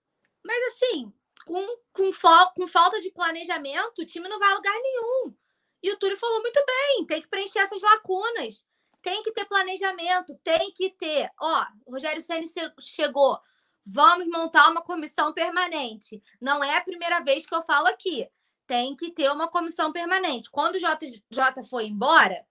Mas 0.44 0.58
assim, 0.74 1.12
com, 1.46 1.66
com, 1.92 2.10
com 2.54 2.66
falta 2.66 3.00
de 3.00 3.10
planejamento, 3.10 4.02
o 4.02 4.06
time 4.06 4.28
não 4.28 4.38
vai 4.38 4.52
a 4.52 4.56
lugar 4.56 4.74
nenhum. 4.74 5.34
E 5.82 5.90
o 5.90 5.98
Túlio 5.98 6.16
falou 6.18 6.40
muito 6.42 6.62
bem: 6.66 7.06
tem 7.06 7.22
que 7.22 7.28
preencher 7.28 7.60
essas 7.60 7.80
lacunas, 7.80 8.66
tem 9.00 9.22
que 9.22 9.32
ter 9.32 9.46
planejamento, 9.46 10.38
tem 10.44 10.70
que 10.72 10.90
ter. 10.90 11.30
Ó, 11.40 11.64
o 11.86 11.92
Rogério 11.92 12.20
Senna 12.20 12.46
chegou. 12.80 13.38
Vamos 13.86 14.26
montar 14.28 14.70
uma 14.70 14.82
comissão 14.82 15.32
permanente. 15.34 16.22
Não 16.40 16.64
é 16.64 16.76
a 16.76 16.84
primeira 16.84 17.20
vez 17.20 17.44
que 17.46 17.54
eu 17.54 17.62
falo 17.62 17.86
aqui 17.86 18.26
tem 18.66 18.96
que 18.96 19.10
ter 19.10 19.30
uma 19.30 19.48
comissão 19.48 19.92
permanente. 19.92 20.50
Quando 20.50 20.76
o 20.76 20.78
JJ 20.78 21.64
foi 21.68 21.86
embora, 21.86 22.46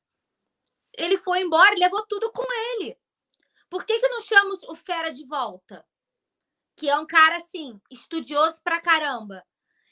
ele 0.97 1.17
foi 1.17 1.41
embora 1.41 1.73
e 1.75 1.79
levou 1.79 2.05
tudo 2.07 2.31
com 2.31 2.43
ele. 2.51 2.97
Por 3.69 3.85
que, 3.85 3.99
que 3.99 4.07
não 4.07 4.21
chama 4.21 4.53
o 4.67 4.75
Fera 4.75 5.11
de 5.11 5.25
volta? 5.25 5.85
Que 6.75 6.89
é 6.89 6.97
um 6.97 7.05
cara, 7.05 7.37
assim, 7.37 7.79
estudioso 7.89 8.61
pra 8.63 8.79
caramba. 8.79 9.43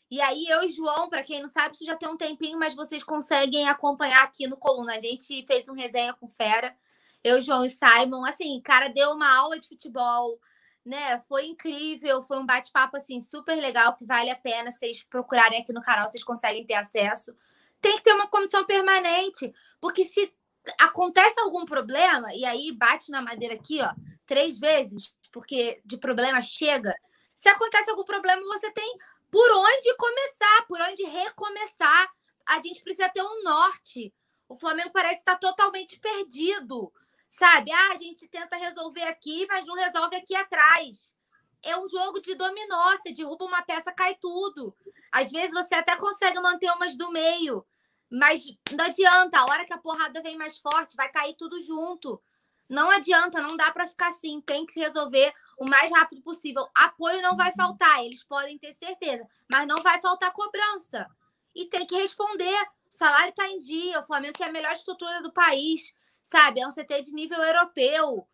E 0.09 0.19
aí, 0.21 0.45
eu 0.47 0.63
e 0.63 0.69
João, 0.69 1.09
para 1.09 1.23
quem 1.23 1.41
não 1.41 1.47
sabe, 1.47 1.73
isso 1.73 1.85
já 1.85 1.95
tem 1.95 2.09
um 2.09 2.17
tempinho, 2.17 2.59
mas 2.59 2.75
vocês 2.75 3.03
conseguem 3.03 3.67
acompanhar 3.67 4.23
aqui 4.23 4.45
no 4.47 4.57
Coluna. 4.57 4.95
A 4.95 4.99
gente 4.99 5.45
fez 5.47 5.67
um 5.67 5.73
resenha 5.73 6.13
com 6.13 6.27
Fera, 6.27 6.75
eu, 7.23 7.39
João 7.39 7.65
e 7.65 7.69
Simon. 7.69 8.25
Assim, 8.25 8.61
cara 8.61 8.89
deu 8.89 9.11
uma 9.11 9.33
aula 9.35 9.59
de 9.59 9.67
futebol, 9.67 10.37
né? 10.85 11.19
Foi 11.27 11.45
incrível, 11.45 12.23
foi 12.23 12.37
um 12.37 12.45
bate-papo 12.45 12.97
assim 12.97 13.21
super 13.21 13.55
legal 13.55 13.95
que 13.95 14.05
vale 14.05 14.29
a 14.29 14.35
pena 14.35 14.71
vocês 14.71 15.03
procurarem 15.03 15.61
aqui 15.61 15.71
no 15.71 15.81
canal, 15.81 16.07
vocês 16.07 16.23
conseguem 16.23 16.65
ter 16.65 16.75
acesso. 16.75 17.35
Tem 17.79 17.97
que 17.97 18.03
ter 18.03 18.13
uma 18.13 18.27
comissão 18.27 18.65
permanente, 18.65 19.53
porque 19.79 20.03
se 20.03 20.33
acontece 20.79 21.39
algum 21.39 21.65
problema 21.65 22.33
e 22.33 22.45
aí 22.45 22.71
bate 22.71 23.11
na 23.11 23.21
madeira 23.21 23.55
aqui, 23.55 23.81
ó, 23.81 23.93
três 24.25 24.59
vezes, 24.59 25.13
porque 25.31 25.81
de 25.85 25.97
problema 25.97 26.41
chega. 26.41 26.95
Se 27.33 27.49
acontece 27.49 27.89
algum 27.89 28.03
problema, 28.03 28.41
você 28.43 28.69
tem 28.71 28.97
por 29.31 29.49
onde 29.51 29.95
começar, 29.95 30.65
por 30.67 30.79
onde 30.81 31.03
recomeçar. 31.03 32.11
A 32.47 32.61
gente 32.61 32.83
precisa 32.83 33.09
ter 33.09 33.21
um 33.21 33.43
norte. 33.43 34.13
O 34.47 34.55
Flamengo 34.55 34.91
parece 34.91 35.19
estar 35.19 35.37
totalmente 35.37 35.99
perdido 35.99 36.91
sabe? 37.31 37.71
Ah, 37.71 37.93
a 37.93 37.95
gente 37.95 38.27
tenta 38.27 38.57
resolver 38.57 39.03
aqui, 39.03 39.47
mas 39.49 39.65
não 39.65 39.73
resolve 39.73 40.17
aqui 40.17 40.35
atrás. 40.35 41.15
É 41.63 41.77
um 41.77 41.87
jogo 41.87 42.19
de 42.19 42.35
dominó, 42.35 42.91
você 42.97 43.13
derruba 43.13 43.45
uma 43.45 43.61
peça, 43.63 43.91
cai 43.93 44.15
tudo. 44.15 44.75
Às 45.11 45.31
vezes 45.31 45.51
você 45.51 45.75
até 45.75 45.95
consegue 45.95 46.39
manter 46.39 46.69
umas 46.71 46.97
do 46.97 47.09
meio, 47.09 47.65
mas 48.09 48.43
não 48.71 48.83
adianta. 48.83 49.39
A 49.39 49.45
hora 49.45 49.65
que 49.65 49.73
a 49.73 49.77
porrada 49.77 50.21
vem 50.21 50.37
mais 50.37 50.59
forte, 50.59 50.97
vai 50.97 51.09
cair 51.09 51.35
tudo 51.37 51.59
junto. 51.61 52.21
Não 52.67 52.89
adianta, 52.89 53.41
não 53.41 53.55
dá 53.55 53.71
para 53.71 53.87
ficar 53.87 54.09
assim. 54.09 54.41
Tem 54.41 54.65
que 54.65 54.73
se 54.73 54.79
resolver 54.79 55.33
o 55.57 55.65
mais 55.65 55.89
rápido 55.91 56.21
possível. 56.21 56.67
Apoio 56.75 57.21
não 57.21 57.37
vai 57.37 57.53
faltar, 57.53 58.03
eles 58.03 58.23
podem 58.23 58.57
ter 58.57 58.73
certeza, 58.73 59.25
mas 59.49 59.65
não 59.65 59.81
vai 59.81 60.01
faltar 60.01 60.33
cobrança. 60.33 61.07
E 61.55 61.65
tem 61.67 61.85
que 61.85 61.95
responder. 61.95 62.61
O 62.89 62.93
salário 62.93 63.29
está 63.29 63.47
em 63.47 63.57
dia, 63.57 64.01
o 64.01 64.05
Flamengo 64.05 64.37
tem 64.37 64.47
a 64.47 64.51
melhor 64.51 64.73
estrutura 64.73 65.21
do 65.21 65.31
país 65.31 65.93
sabe? 66.23 66.61
É 66.61 66.67
um 66.67 66.71
CT 66.71 67.03
de 67.03 67.13
nível 67.13 67.41
europeu. 67.41 68.27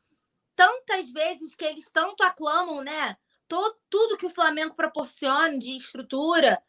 Tantas 0.55 1.11
vezes 1.11 1.55
que 1.55 1.65
eles 1.65 1.91
tanto 1.91 2.23
aclamam, 2.23 2.81
né? 2.81 3.17
Todo, 3.47 3.77
tudo 3.89 4.17
que 4.17 4.25
o 4.25 4.31
Flamengo 4.31 4.75
proporciona 4.75 5.57
de 5.57 5.75
estrutura. 5.75 6.61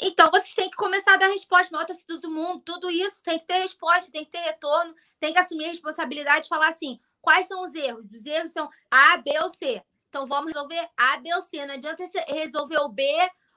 Então, 0.00 0.30
vocês 0.30 0.54
têm 0.54 0.70
que 0.70 0.76
começar 0.76 1.14
a 1.14 1.18
dar 1.18 1.28
resposta, 1.28 1.70
maior 1.72 1.86
torcida 1.86 2.18
do 2.18 2.30
mundo, 2.30 2.62
tudo 2.64 2.90
isso 2.90 3.22
tem 3.22 3.38
que 3.38 3.46
ter 3.46 3.58
resposta, 3.58 4.10
tem 4.10 4.24
que 4.24 4.30
ter 4.32 4.40
retorno, 4.40 4.94
tem 5.20 5.32
que 5.32 5.38
assumir 5.38 5.66
a 5.66 5.68
responsabilidade 5.68 6.46
e 6.46 6.48
falar 6.48 6.68
assim: 6.68 6.98
quais 7.20 7.46
são 7.46 7.62
os 7.62 7.74
erros? 7.74 8.12
Os 8.12 8.26
erros 8.26 8.50
são 8.50 8.68
A, 8.90 9.16
B 9.18 9.30
ou 9.40 9.50
C. 9.50 9.82
Então, 10.08 10.26
vamos 10.26 10.52
resolver 10.52 10.88
A, 10.96 11.16
B 11.18 11.32
ou 11.34 11.42
C. 11.42 11.64
Não 11.66 11.74
adianta 11.74 12.04
resolver 12.28 12.78
o 12.78 12.88
B, 12.88 13.04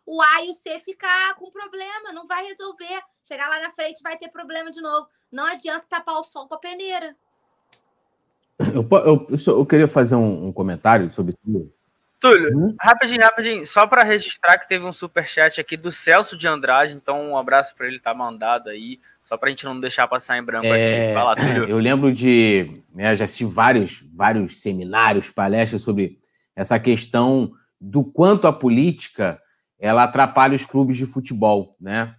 o 0.08 0.22
A 0.22 0.46
e 0.46 0.50
o 0.50 0.54
C 0.54 0.80
ficar 0.80 1.36
com 1.36 1.52
problema, 1.52 2.14
não 2.14 2.26
vai 2.26 2.46
resolver. 2.46 3.02
Chegar 3.28 3.50
lá 3.50 3.60
na 3.60 3.72
frente 3.72 4.02
vai 4.02 4.18
ter 4.18 4.30
problema 4.30 4.72
de 4.72 4.82
novo. 4.82 5.06
Não 5.30 5.46
adianta 5.46 5.86
tapar 5.90 6.16
o 6.16 6.24
sol 6.24 6.48
com 6.48 6.56
a 6.56 6.60
peneira. 6.60 7.14
Eu, 8.58 8.88
eu, 9.06 9.28
eu 9.48 9.66
queria 9.66 9.88
fazer 9.88 10.16
um, 10.16 10.48
um, 10.48 10.54
comentário 10.54 11.12
sobre 11.12 11.34
isso. 11.34 11.72
Túlio, 12.20 12.58
hum? 12.58 12.76
rapidinho, 12.82 13.22
rapidinho, 13.22 13.68
só 13.68 13.86
para 13.86 14.02
registrar 14.02 14.58
que 14.58 14.68
teve 14.68 14.84
um 14.84 14.94
super 14.94 15.28
chat 15.28 15.62
aqui 15.62 15.78
do 15.78 15.92
Celso 15.92 16.36
de 16.36 16.48
Andrade, 16.48 16.96
então 16.96 17.30
um 17.30 17.38
abraço 17.38 17.76
para 17.76 17.86
ele, 17.86 18.00
tá 18.00 18.12
mandado 18.12 18.72
aí, 18.72 19.00
só 19.22 19.38
para 19.38 19.50
a 19.50 19.52
gente 19.52 19.66
não 19.66 19.80
deixar 19.80 20.08
passar 20.08 20.36
em 20.36 20.44
branco 20.44 20.66
é, 20.66 21.12
aqui. 21.12 21.14
Lá, 21.14 21.36
eu 21.70 21.78
lembro 21.78 22.12
de, 22.12 22.82
né, 22.92 23.16
já 23.16 23.26
assisti 23.26 23.46
vários, 23.46 24.04
vários 24.16 24.60
seminários, 24.60 25.30
palestras 25.30 25.84
sobre 25.84 26.18
essa 26.56 26.80
questão 26.80 27.52
do 27.80 28.04
quanto 28.04 28.48
a 28.48 28.54
política 28.54 29.40
ela 29.80 30.04
atrapalha 30.04 30.56
os 30.56 30.66
clubes 30.66 30.98
de 30.98 31.06
futebol, 31.06 31.76
né? 31.80 32.16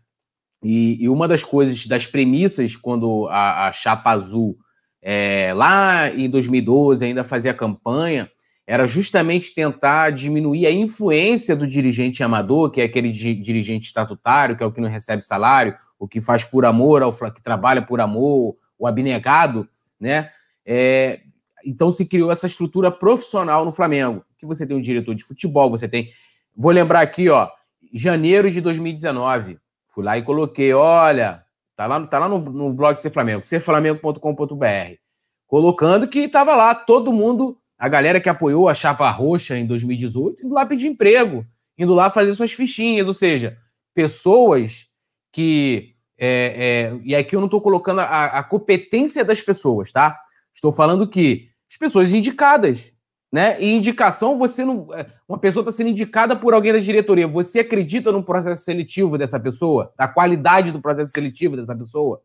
E, 0.62 1.02
e, 1.02 1.08
uma 1.08 1.28
das 1.28 1.44
coisas, 1.44 1.86
das 1.86 2.06
premissas, 2.06 2.76
quando 2.76 3.28
a, 3.28 3.68
a 3.68 3.72
Chapa 3.72 4.10
Azul, 4.10 4.56
é, 5.00 5.52
lá 5.54 6.10
em 6.10 6.28
2012, 6.28 7.04
ainda 7.04 7.22
fazia 7.22 7.54
campanha, 7.54 8.28
era 8.66 8.86
justamente 8.86 9.54
tentar 9.54 10.10
diminuir 10.10 10.66
a 10.66 10.72
influência 10.72 11.56
do 11.56 11.66
dirigente 11.66 12.22
amador, 12.22 12.70
que 12.70 12.80
é 12.80 12.84
aquele 12.84 13.10
dirigente 13.10 13.86
estatutário, 13.86 14.56
que 14.56 14.62
é 14.62 14.66
o 14.66 14.72
que 14.72 14.80
não 14.80 14.90
recebe 14.90 15.22
salário, 15.22 15.74
o 15.98 16.06
que 16.06 16.20
faz 16.20 16.44
por 16.44 16.66
amor, 16.66 17.02
ao, 17.02 17.12
que 17.12 17.42
trabalha 17.42 17.80
por 17.80 18.00
amor, 18.00 18.56
o 18.78 18.86
abnegado, 18.86 19.66
né? 19.98 20.30
É, 20.66 21.20
então 21.64 21.90
se 21.90 22.04
criou 22.04 22.30
essa 22.30 22.46
estrutura 22.46 22.90
profissional 22.90 23.64
no 23.64 23.72
Flamengo, 23.72 24.24
que 24.38 24.46
você 24.46 24.66
tem 24.66 24.76
um 24.76 24.80
diretor 24.80 25.14
de 25.14 25.24
futebol, 25.24 25.70
você 25.70 25.88
tem. 25.88 26.10
Vou 26.60 26.72
lembrar 26.72 27.02
aqui, 27.02 27.28
ó, 27.28 27.48
janeiro 27.94 28.50
de 28.50 28.60
2019. 28.60 29.60
Fui 29.90 30.04
lá 30.04 30.18
e 30.18 30.22
coloquei, 30.22 30.74
olha, 30.74 31.44
tá 31.76 31.86
lá, 31.86 32.04
tá 32.04 32.18
lá 32.18 32.28
no, 32.28 32.40
no 32.40 32.72
blog 32.72 32.96
Ser 32.96 33.10
Flamengo, 33.10 33.46
serflamengo.com.br, 33.46 34.96
colocando 35.46 36.08
que 36.08 36.18
estava 36.18 36.56
lá 36.56 36.74
todo 36.74 37.12
mundo, 37.12 37.56
a 37.78 37.88
galera 37.88 38.20
que 38.20 38.28
apoiou 38.28 38.68
a 38.68 38.74
Chapa 38.74 39.08
Roxa 39.08 39.56
em 39.56 39.68
2018, 39.68 40.44
indo 40.44 40.52
lá 40.52 40.66
pedir 40.66 40.88
emprego, 40.88 41.46
indo 41.78 41.94
lá 41.94 42.10
fazer 42.10 42.34
suas 42.34 42.50
fichinhas, 42.50 43.06
ou 43.06 43.14
seja, 43.14 43.56
pessoas 43.94 44.88
que. 45.32 45.94
É, 46.20 46.90
é, 46.90 47.00
e 47.04 47.14
aqui 47.14 47.36
eu 47.36 47.40
não 47.40 47.46
estou 47.46 47.60
colocando 47.60 48.00
a, 48.00 48.24
a 48.24 48.42
competência 48.42 49.24
das 49.24 49.40
pessoas, 49.40 49.92
tá? 49.92 50.18
Estou 50.52 50.72
falando 50.72 51.06
que 51.06 51.50
as 51.70 51.76
pessoas 51.76 52.12
indicadas, 52.12 52.92
né? 53.32 53.60
E 53.60 53.72
indicação, 53.72 54.38
você 54.38 54.64
não. 54.64 54.92
É, 54.94 55.06
uma 55.28 55.38
pessoa 55.38 55.62
está 55.62 55.72
sendo 55.72 55.90
indicada 55.90 56.34
por 56.34 56.54
alguém 56.54 56.72
da 56.72 56.78
diretoria. 56.78 57.28
Você 57.28 57.60
acredita 57.60 58.10
no 58.10 58.24
processo 58.24 58.64
seletivo 58.64 59.18
dessa 59.18 59.38
pessoa? 59.38 59.92
Da 59.96 60.08
qualidade 60.08 60.72
do 60.72 60.80
processo 60.80 61.10
seletivo 61.10 61.56
dessa 61.56 61.76
pessoa? 61.76 62.22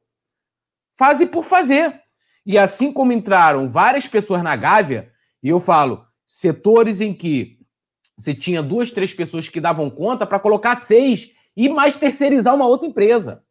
Faze 0.98 1.26
por 1.26 1.44
fazer. 1.44 2.02
E 2.46 2.58
assim 2.58 2.92
como 2.92 3.12
entraram 3.12 3.68
várias 3.68 4.08
pessoas 4.08 4.42
na 4.42 4.56
Gávea, 4.56 5.12
e 5.42 5.50
eu 5.50 5.60
falo, 5.60 6.06
setores 6.26 7.02
em 7.02 7.14
que 7.14 7.60
você 8.18 8.34
tinha 8.34 8.62
duas, 8.62 8.92
três 8.92 9.14
pessoas 9.14 9.50
que 9.50 9.62
davam 9.62 9.90
conta 9.90 10.26
para 10.26 10.40
colocar 10.40 10.76
seis 10.76 11.32
e 11.56 11.68
mais 11.70 11.98
terceirizar 11.98 12.54
uma 12.54 12.68
outra 12.68 12.88
empresa. 12.88 13.44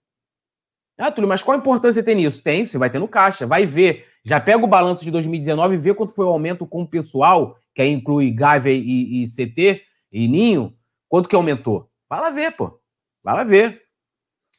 Ah, 0.98 1.11
Túlio, 1.11 1.28
mas 1.28 1.42
qual 1.42 1.57
a 1.57 1.61
importância 1.61 2.03
tem 2.03 2.16
nisso? 2.16 2.42
Tem, 2.42 2.64
você 2.64 2.78
vai 2.78 2.90
ter 2.90 2.98
no 2.98 3.09
caixa, 3.09 3.46
vai 3.46 3.66
ver. 3.66 4.09
Já 4.24 4.40
pega 4.40 4.64
o 4.64 4.68
balanço 4.68 5.04
de 5.04 5.10
2019 5.10 5.74
e 5.74 5.78
vê 5.78 5.94
quanto 5.94 6.14
foi 6.14 6.24
o 6.24 6.28
aumento 6.28 6.66
com 6.66 6.82
o 6.82 6.88
pessoal, 6.88 7.56
que 7.74 7.82
aí 7.82 7.90
inclui 7.90 8.30
Gávea 8.30 8.72
e, 8.72 9.22
e 9.22 9.26
CT 9.26 9.82
e 10.12 10.28
Ninho, 10.28 10.74
quanto 11.08 11.28
que 11.28 11.34
aumentou? 11.34 11.88
Vai 12.08 12.20
lá 12.20 12.30
ver, 12.30 12.52
pô. 12.52 12.78
Vai 13.22 13.34
lá 13.34 13.44
ver. 13.44 13.82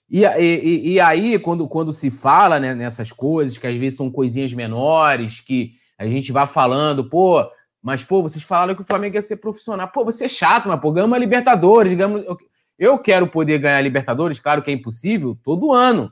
E, 0.10 0.24
e, 0.26 0.94
e 0.94 1.00
aí, 1.00 1.40
quando, 1.40 1.68
quando 1.68 1.94
se 1.94 2.12
fala 2.12 2.60
né, 2.60 2.76
nessas 2.76 3.12
coisas, 3.12 3.58
que 3.58 3.66
às 3.66 3.76
vezes 3.76 3.98
são 3.98 4.12
coisinhas 4.12 4.54
menores, 4.54 5.40
que 5.40 5.74
a 5.98 6.06
gente 6.06 6.32
vai 6.32 6.46
falando, 6.46 7.10
pô, 7.10 7.44
mas, 7.82 8.04
pô, 8.04 8.22
vocês 8.22 8.44
falaram 8.44 8.76
que 8.76 8.82
o 8.82 8.86
Flamengo 8.86 9.16
ia 9.16 9.22
ser 9.22 9.38
profissional. 9.38 9.88
Pô, 9.90 10.06
você 10.06 10.26
é 10.26 10.30
chato, 10.30 10.68
mas, 10.68 10.80
pô, 10.80 10.92
ganha 10.92 11.06
uma 11.06 11.18
Libertadores, 11.18 11.92
digamos. 11.92 12.24
Eu 12.78 12.98
quero 12.98 13.28
poder 13.28 13.60
ganhar 13.60 13.82
Libertadores, 13.82 14.40
claro 14.40 14.62
que 14.62 14.72
é 14.72 14.74
impossível, 14.74 15.38
todo 15.44 15.74
ano. 15.74 16.12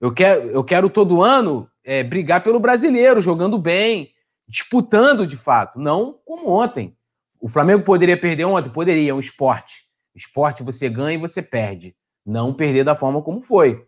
Eu 0.00 0.12
quero, 0.12 0.48
eu 0.50 0.64
quero 0.64 0.90
todo 0.90 1.22
ano 1.22 1.68
é, 1.90 2.04
brigar 2.04 2.40
pelo 2.40 2.60
brasileiro, 2.60 3.20
jogando 3.20 3.58
bem, 3.58 4.12
disputando 4.46 5.26
de 5.26 5.36
fato, 5.36 5.76
não 5.76 6.20
como 6.24 6.48
ontem. 6.48 6.96
O 7.40 7.48
Flamengo 7.48 7.82
poderia 7.82 8.16
perder 8.16 8.44
ontem? 8.44 8.70
Poderia, 8.70 9.10
é 9.10 9.14
um 9.14 9.18
esporte. 9.18 9.86
Esporte 10.14 10.62
você 10.62 10.88
ganha 10.88 11.18
e 11.18 11.20
você 11.20 11.42
perde. 11.42 11.96
Não 12.24 12.54
perder 12.54 12.84
da 12.84 12.94
forma 12.94 13.20
como 13.22 13.40
foi. 13.40 13.84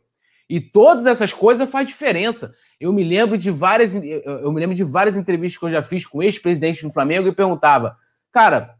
E 0.50 0.60
todas 0.60 1.06
essas 1.06 1.32
coisas 1.32 1.70
faz 1.70 1.86
diferença. 1.86 2.52
Eu 2.80 2.92
me 2.92 3.04
lembro 3.04 3.38
de 3.38 3.52
várias, 3.52 3.94
eu 3.94 4.50
me 4.50 4.58
lembro 4.58 4.74
de 4.74 4.82
várias 4.82 5.16
entrevistas 5.16 5.60
que 5.60 5.64
eu 5.66 5.70
já 5.70 5.80
fiz 5.80 6.04
com 6.04 6.20
ex-presidentes 6.20 6.82
do 6.82 6.90
Flamengo 6.90 7.28
e 7.28 7.32
perguntava, 7.32 7.96
cara, 8.32 8.74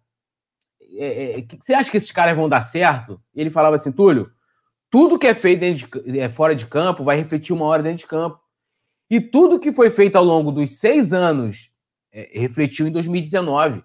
é, 0.99 1.39
é, 1.39 1.47
você 1.61 1.75
acha 1.75 1.89
que 1.89 1.97
esses 1.97 2.11
caras 2.11 2.37
vão 2.37 2.49
dar 2.49 2.63
certo? 2.63 3.23
E 3.33 3.41
ele 3.41 3.51
falava 3.51 3.77
assim, 3.77 3.93
Túlio, 3.93 4.33
tudo 4.91 5.17
que 5.17 5.29
é 5.29 5.35
feito 5.35 5.61
de, 5.75 6.19
é, 6.19 6.29
fora 6.29 6.57
de 6.57 6.67
campo 6.67 7.05
vai 7.05 7.17
refletir 7.17 7.53
uma 7.53 7.67
hora 7.67 7.85
dentro 7.85 7.99
de 7.99 8.07
campo. 8.09 8.42
E 9.13 9.21
tudo 9.21 9.61
que 9.61 9.73
foi 9.73 9.91
feito 9.91 10.17
ao 10.17 10.25
longo 10.25 10.51
dos 10.51 10.79
seis 10.79 11.13
anos 11.13 11.71
é, 12.11 12.31
refletiu 12.33 12.87
em 12.87 12.91
2019. 12.91 13.85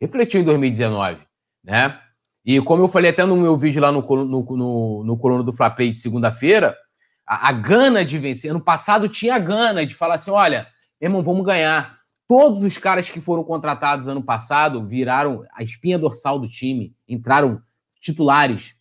Refletiu 0.00 0.40
em 0.40 0.44
2019, 0.44 1.24
né? 1.62 2.00
E 2.44 2.60
como 2.60 2.82
eu 2.82 2.88
falei 2.88 3.10
até 3.10 3.24
no 3.24 3.36
meu 3.36 3.56
vídeo 3.56 3.80
lá 3.80 3.92
no, 3.92 4.00
no, 4.00 4.44
no, 4.56 5.04
no 5.04 5.16
Colono 5.16 5.44
do 5.44 5.52
Fla 5.52 5.70
Play 5.70 5.92
de 5.92 5.98
segunda-feira, 5.98 6.76
a, 7.24 7.50
a, 7.50 7.52
gana 7.52 8.04
de 8.04 8.18
vencer. 8.18 8.50
Ano 8.50 8.60
passado 8.60 9.08
tinha 9.08 9.36
a 9.36 9.38
gana 9.38 9.86
de 9.86 9.94
falar 9.94 10.14
assim: 10.14 10.32
olha, 10.32 10.66
irmão, 11.00 11.22
vamos 11.22 11.46
ganhar. 11.46 12.00
Todos 12.26 12.64
os 12.64 12.76
caras 12.76 13.08
que 13.08 13.20
foram 13.20 13.44
contratados 13.44 14.08
ano 14.08 14.24
passado 14.24 14.88
viraram 14.88 15.44
a 15.54 15.62
espinha 15.62 15.98
dorsal 15.98 16.40
do 16.40 16.48
time, 16.48 16.92
entraram 17.06 17.62
titulares 18.00 18.74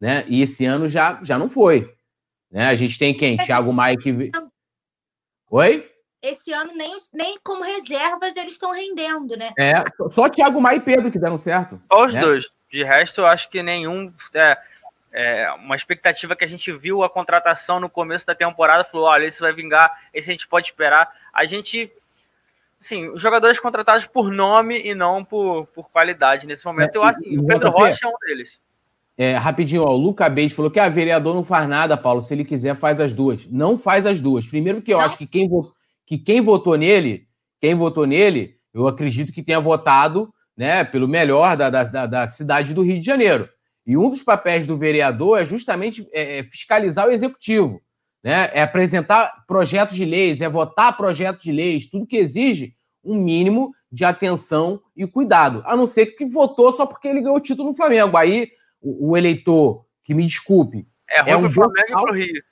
né? 0.00 0.24
E 0.28 0.42
esse 0.42 0.64
ano 0.64 0.88
já, 0.88 1.22
já 1.22 1.38
não 1.38 1.48
foi. 1.48 1.92
Né? 2.50 2.68
A 2.68 2.74
gente 2.74 2.98
tem 2.98 3.14
quem? 3.14 3.36
Thiago 3.36 3.72
Maia 3.72 3.96
que. 3.96 4.30
Oi? 5.50 5.90
Esse 6.20 6.52
ano 6.52 6.72
nem, 6.74 6.96
nem 7.14 7.38
como 7.44 7.62
reservas 7.62 8.36
eles 8.36 8.54
estão 8.54 8.72
rendendo, 8.72 9.36
né? 9.36 9.52
É, 9.56 9.84
só 10.10 10.28
Thiago 10.28 10.60
Maia 10.60 10.76
e 10.76 10.80
Pedro 10.80 11.12
que 11.12 11.18
deram 11.18 11.38
certo. 11.38 11.80
Só 11.92 12.06
os 12.06 12.12
né? 12.12 12.20
dois. 12.20 12.48
De 12.70 12.82
resto, 12.82 13.20
eu 13.20 13.26
acho 13.26 13.48
que 13.48 13.62
nenhum. 13.62 14.12
É, 14.34 14.58
é, 15.12 15.50
uma 15.52 15.76
expectativa 15.76 16.36
que 16.36 16.44
a 16.44 16.48
gente 16.48 16.70
viu 16.72 17.02
a 17.02 17.08
contratação 17.08 17.80
no 17.80 17.88
começo 17.88 18.26
da 18.26 18.34
temporada, 18.34 18.84
falou: 18.84 19.06
olha, 19.06 19.24
esse 19.24 19.40
vai 19.40 19.52
vingar, 19.52 19.90
esse 20.12 20.30
a 20.30 20.32
gente 20.32 20.48
pode 20.48 20.66
esperar. 20.66 21.10
A 21.32 21.44
gente. 21.44 21.90
Sim, 22.80 23.08
os 23.08 23.20
jogadores 23.20 23.58
contratados 23.58 24.06
por 24.06 24.30
nome 24.30 24.80
e 24.80 24.94
não 24.94 25.24
por, 25.24 25.66
por 25.68 25.88
qualidade 25.90 26.46
nesse 26.46 26.64
momento. 26.64 26.96
É, 26.96 26.98
eu 26.98 27.04
acho 27.04 27.20
que 27.20 27.38
o 27.38 27.46
Pedro 27.46 27.70
Rocha 27.70 28.06
é 28.06 28.08
um 28.08 28.18
deles. 28.20 28.58
É, 29.20 29.34
rapidinho, 29.34 29.82
ó, 29.82 29.92
o 29.92 29.96
Luca 29.96 30.28
Beide 30.28 30.54
falou 30.54 30.70
que 30.70 30.78
a 30.78 30.84
ah, 30.84 30.88
vereador 30.88 31.34
não 31.34 31.42
faz 31.42 31.68
nada, 31.68 31.96
Paulo. 31.96 32.22
Se 32.22 32.32
ele 32.32 32.44
quiser, 32.44 32.76
faz 32.76 33.00
as 33.00 33.12
duas. 33.12 33.48
Não 33.50 33.76
faz 33.76 34.06
as 34.06 34.20
duas. 34.20 34.46
Primeiro 34.46 34.80
que 34.80 34.94
eu 34.94 34.98
não. 34.98 35.04
acho 35.04 35.18
que 35.18 35.26
quem, 35.26 35.50
que 36.06 36.16
quem 36.16 36.40
votou 36.40 36.76
nele, 36.76 37.26
quem 37.60 37.74
votou 37.74 38.06
nele, 38.06 38.54
eu 38.72 38.86
acredito 38.86 39.32
que 39.32 39.42
tenha 39.42 39.58
votado 39.58 40.32
né, 40.56 40.84
pelo 40.84 41.08
melhor 41.08 41.56
da, 41.56 41.68
da, 41.68 42.06
da 42.06 42.26
cidade 42.28 42.72
do 42.72 42.82
Rio 42.82 43.00
de 43.00 43.04
Janeiro. 43.04 43.48
E 43.84 43.96
um 43.96 44.08
dos 44.08 44.22
papéis 44.22 44.68
do 44.68 44.76
vereador 44.76 45.40
é 45.40 45.44
justamente 45.44 46.06
é, 46.12 46.38
é, 46.38 46.42
fiscalizar 46.44 47.08
o 47.08 47.10
executivo, 47.10 47.80
né? 48.22 48.50
É 48.52 48.62
apresentar 48.62 49.32
projetos 49.48 49.96
de 49.96 50.04
leis, 50.04 50.40
é 50.40 50.48
votar 50.48 50.96
projetos 50.96 51.42
de 51.42 51.50
leis, 51.50 51.88
tudo 51.88 52.06
que 52.06 52.18
exige 52.18 52.74
um 53.02 53.14
mínimo 53.16 53.72
de 53.90 54.04
atenção 54.04 54.80
e 54.94 55.06
cuidado. 55.06 55.62
A 55.64 55.74
não 55.74 55.86
ser 55.86 56.06
que 56.06 56.26
votou 56.26 56.72
só 56.72 56.84
porque 56.86 57.08
ele 57.08 57.22
ganhou 57.22 57.36
o 57.36 57.40
título 57.40 57.70
no 57.70 57.74
Flamengo. 57.74 58.16
Aí 58.16 58.48
o, 58.80 59.10
o 59.10 59.16
eleitor, 59.16 59.84
que 60.04 60.14
me 60.14 60.24
desculpe, 60.24 60.86
é, 61.10 61.30
é 61.30 61.36
um 61.36 61.50
Flamengo 61.50 62.02
pro 62.02 62.14
Rio. 62.14 62.42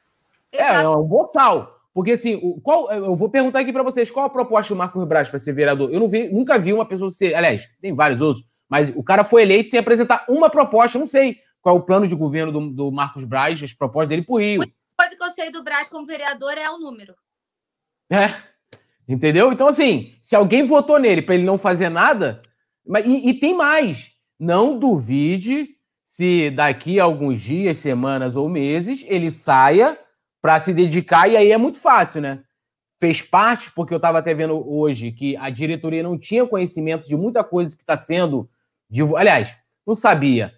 É, 0.52 0.82
é 0.82 0.88
um 0.88 1.02
botal. 1.02 1.76
Porque 1.92 2.12
assim, 2.12 2.38
o, 2.42 2.60
qual, 2.60 2.92
eu 2.92 3.16
vou 3.16 3.28
perguntar 3.28 3.60
aqui 3.60 3.72
para 3.72 3.82
vocês, 3.82 4.10
qual 4.10 4.26
a 4.26 4.30
proposta 4.30 4.74
do 4.74 4.78
Marcos 4.78 5.04
Braz 5.06 5.28
para 5.28 5.38
ser 5.38 5.52
vereador? 5.52 5.90
Eu 5.90 6.00
não 6.00 6.08
vi, 6.08 6.28
nunca 6.28 6.58
vi 6.58 6.72
uma 6.72 6.84
pessoa 6.84 7.10
ser, 7.10 7.34
aliás, 7.34 7.66
tem 7.80 7.94
vários 7.94 8.20
outros, 8.20 8.44
mas 8.68 8.94
o 8.94 9.02
cara 9.02 9.24
foi 9.24 9.42
eleito 9.42 9.70
sem 9.70 9.78
apresentar 9.78 10.24
uma 10.28 10.50
proposta, 10.50 10.98
eu 10.98 11.00
não 11.00 11.06
sei 11.06 11.38
qual 11.62 11.76
é 11.76 11.78
o 11.78 11.82
plano 11.82 12.06
de 12.06 12.14
governo 12.14 12.52
do, 12.52 12.70
do 12.70 12.92
Marcos 12.92 13.24
Braz, 13.24 13.62
as 13.62 13.72
propostas 13.72 14.10
dele 14.10 14.22
pro 14.22 14.36
Rio. 14.36 14.62
A 14.62 15.02
coisa 15.02 15.16
que 15.16 15.24
eu 15.24 15.30
sei 15.30 15.50
do 15.50 15.64
Braz 15.64 15.88
como 15.88 16.06
vereador 16.06 16.52
é 16.58 16.70
o 16.70 16.78
número. 16.78 17.14
É. 18.10 18.34
Entendeu? 19.08 19.52
Então, 19.52 19.68
assim, 19.68 20.14
se 20.20 20.36
alguém 20.36 20.66
votou 20.66 20.98
nele 20.98 21.22
para 21.22 21.34
ele 21.34 21.44
não 21.44 21.58
fazer 21.58 21.88
nada, 21.88 22.42
mas, 22.86 23.06
e, 23.06 23.28
e 23.28 23.34
tem 23.34 23.54
mais. 23.54 24.10
Não 24.38 24.78
duvide 24.78 25.75
se 26.16 26.48
daqui 26.50 26.98
a 26.98 27.04
alguns 27.04 27.42
dias, 27.42 27.76
semanas 27.76 28.36
ou 28.36 28.48
meses 28.48 29.04
ele 29.06 29.30
saia 29.30 29.98
para 30.40 30.58
se 30.58 30.72
dedicar, 30.72 31.28
e 31.28 31.36
aí 31.36 31.52
é 31.52 31.58
muito 31.58 31.78
fácil, 31.78 32.22
né? 32.22 32.42
Fez 32.98 33.20
parte, 33.20 33.70
porque 33.72 33.92
eu 33.92 33.98
estava 33.98 34.20
até 34.20 34.32
vendo 34.32 34.66
hoje 34.66 35.12
que 35.12 35.36
a 35.36 35.50
diretoria 35.50 36.02
não 36.02 36.18
tinha 36.18 36.46
conhecimento 36.46 37.06
de 37.06 37.14
muita 37.14 37.44
coisa 37.44 37.76
que 37.76 37.82
está 37.82 37.98
sendo. 37.98 38.48
Aliás, 39.14 39.54
não 39.86 39.94
sabia. 39.94 40.54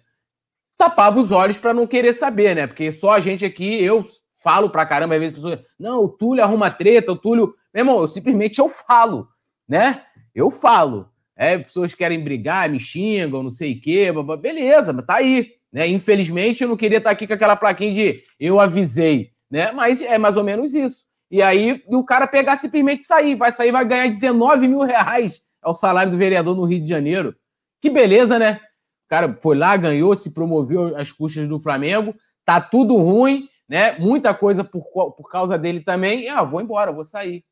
Tapava 0.77 1.19
os 1.19 1.29
olhos 1.29 1.57
para 1.57 1.73
não 1.73 1.85
querer 1.85 2.13
saber, 2.13 2.55
né? 2.55 2.65
Porque 2.65 2.93
só 2.93 3.11
a 3.11 3.19
gente 3.19 3.43
aqui, 3.43 3.83
eu 3.83 4.09
falo 4.41 4.69
pra 4.69 4.85
caramba, 4.85 5.15
às 5.15 5.19
vezes 5.19 5.35
as 5.35 5.43
pessoas. 5.43 5.65
Não, 5.77 6.05
o 6.05 6.07
Túlio 6.07 6.41
arruma 6.41 6.71
treta, 6.71 7.11
o 7.11 7.17
Túlio. 7.17 7.53
Meu 7.73 7.81
irmão, 7.81 7.99
eu 7.99 8.07
simplesmente 8.07 8.59
eu 8.59 8.69
falo, 8.69 9.27
né? 9.67 10.03
Eu 10.33 10.49
falo. 10.49 11.11
É, 11.39 11.57
pessoas 11.57 11.93
querem 11.93 12.21
brigar, 12.21 12.69
me 12.69 12.79
xingam, 12.79 13.41
não 13.41 13.51
sei 13.51 13.73
o 13.73 13.81
quê, 13.81 14.11
beleza, 14.41 14.91
mas 14.91 15.05
tá 15.05 15.15
aí. 15.15 15.53
Né? 15.71 15.87
Infelizmente, 15.87 16.63
eu 16.63 16.69
não 16.69 16.75
queria 16.75 16.97
estar 16.97 17.11
aqui 17.11 17.25
com 17.25 17.33
aquela 17.33 17.55
plaquinha 17.55 17.93
de 17.93 18.23
eu 18.37 18.59
avisei, 18.59 19.31
né? 19.49 19.71
Mas 19.71 20.01
é 20.01 20.17
mais 20.17 20.35
ou 20.35 20.43
menos 20.43 20.73
isso. 20.73 21.05
E 21.31 21.41
aí 21.41 21.81
o 21.87 22.03
cara 22.03 22.27
pegar 22.27 22.57
simplesmente 22.57 23.03
sair, 23.03 23.35
vai 23.35 23.51
sair, 23.51 23.71
vai 23.71 23.85
ganhar 23.85 24.07
19 24.09 24.67
mil 24.67 24.81
reais 24.81 25.41
é 25.63 25.69
o 25.69 25.75
salário 25.75 26.11
do 26.11 26.17
vereador 26.17 26.55
no 26.55 26.65
Rio 26.65 26.81
de 26.81 26.89
Janeiro. 26.89 27.35
Que 27.81 27.89
beleza, 27.89 28.39
né? 28.39 28.59
O 29.05 29.09
cara 29.09 29.35
foi 29.35 29.57
lá, 29.57 29.75
ganhou, 29.75 30.15
se 30.15 30.33
promoveu 30.33 30.95
às 30.97 31.11
custas 31.11 31.47
do 31.47 31.59
Flamengo, 31.59 32.15
tá 32.45 32.61
tudo 32.61 32.95
ruim, 32.95 33.47
né? 33.67 33.97
Muita 33.99 34.33
coisa 34.33 34.63
por, 34.63 34.83
por 34.83 35.29
causa 35.29 35.57
dele 35.57 35.81
também. 35.81 36.23
E, 36.23 36.29
ah, 36.29 36.43
vou 36.43 36.61
embora, 36.61 36.91
vou 36.91 37.05
sair. 37.05 37.43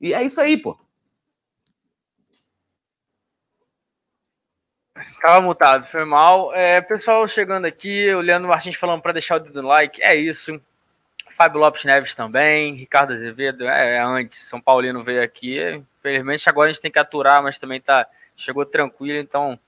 E 0.00 0.12
é 0.12 0.22
isso 0.22 0.40
aí, 0.40 0.56
pô. 0.56 0.78
Tava 5.20 5.40
mutado, 5.40 5.86
foi 5.86 6.04
mal. 6.04 6.54
É, 6.54 6.80
pessoal 6.80 7.26
chegando 7.26 7.64
aqui, 7.64 8.12
o 8.14 8.20
Leandro 8.20 8.48
Martins 8.48 8.76
falando 8.76 9.00
para 9.00 9.12
deixar 9.12 9.36
o 9.36 9.40
dedo 9.40 9.62
no 9.62 9.68
like. 9.68 10.02
É 10.02 10.14
isso. 10.14 10.60
Fábio 11.36 11.60
Lopes 11.60 11.84
Neves 11.84 12.14
também, 12.14 12.74
Ricardo 12.74 13.12
Azevedo, 13.12 13.66
é, 13.66 13.96
é 13.96 14.02
antes. 14.02 14.44
São 14.44 14.60
Paulino 14.60 15.02
veio 15.02 15.22
aqui. 15.22 15.58
Infelizmente 15.98 16.48
agora 16.48 16.70
a 16.70 16.72
gente 16.72 16.82
tem 16.82 16.90
que 16.90 16.98
aturar, 16.98 17.42
mas 17.42 17.58
também 17.58 17.80
tá 17.80 18.06
chegou 18.36 18.64
tranquilo, 18.64 19.18
então 19.18 19.58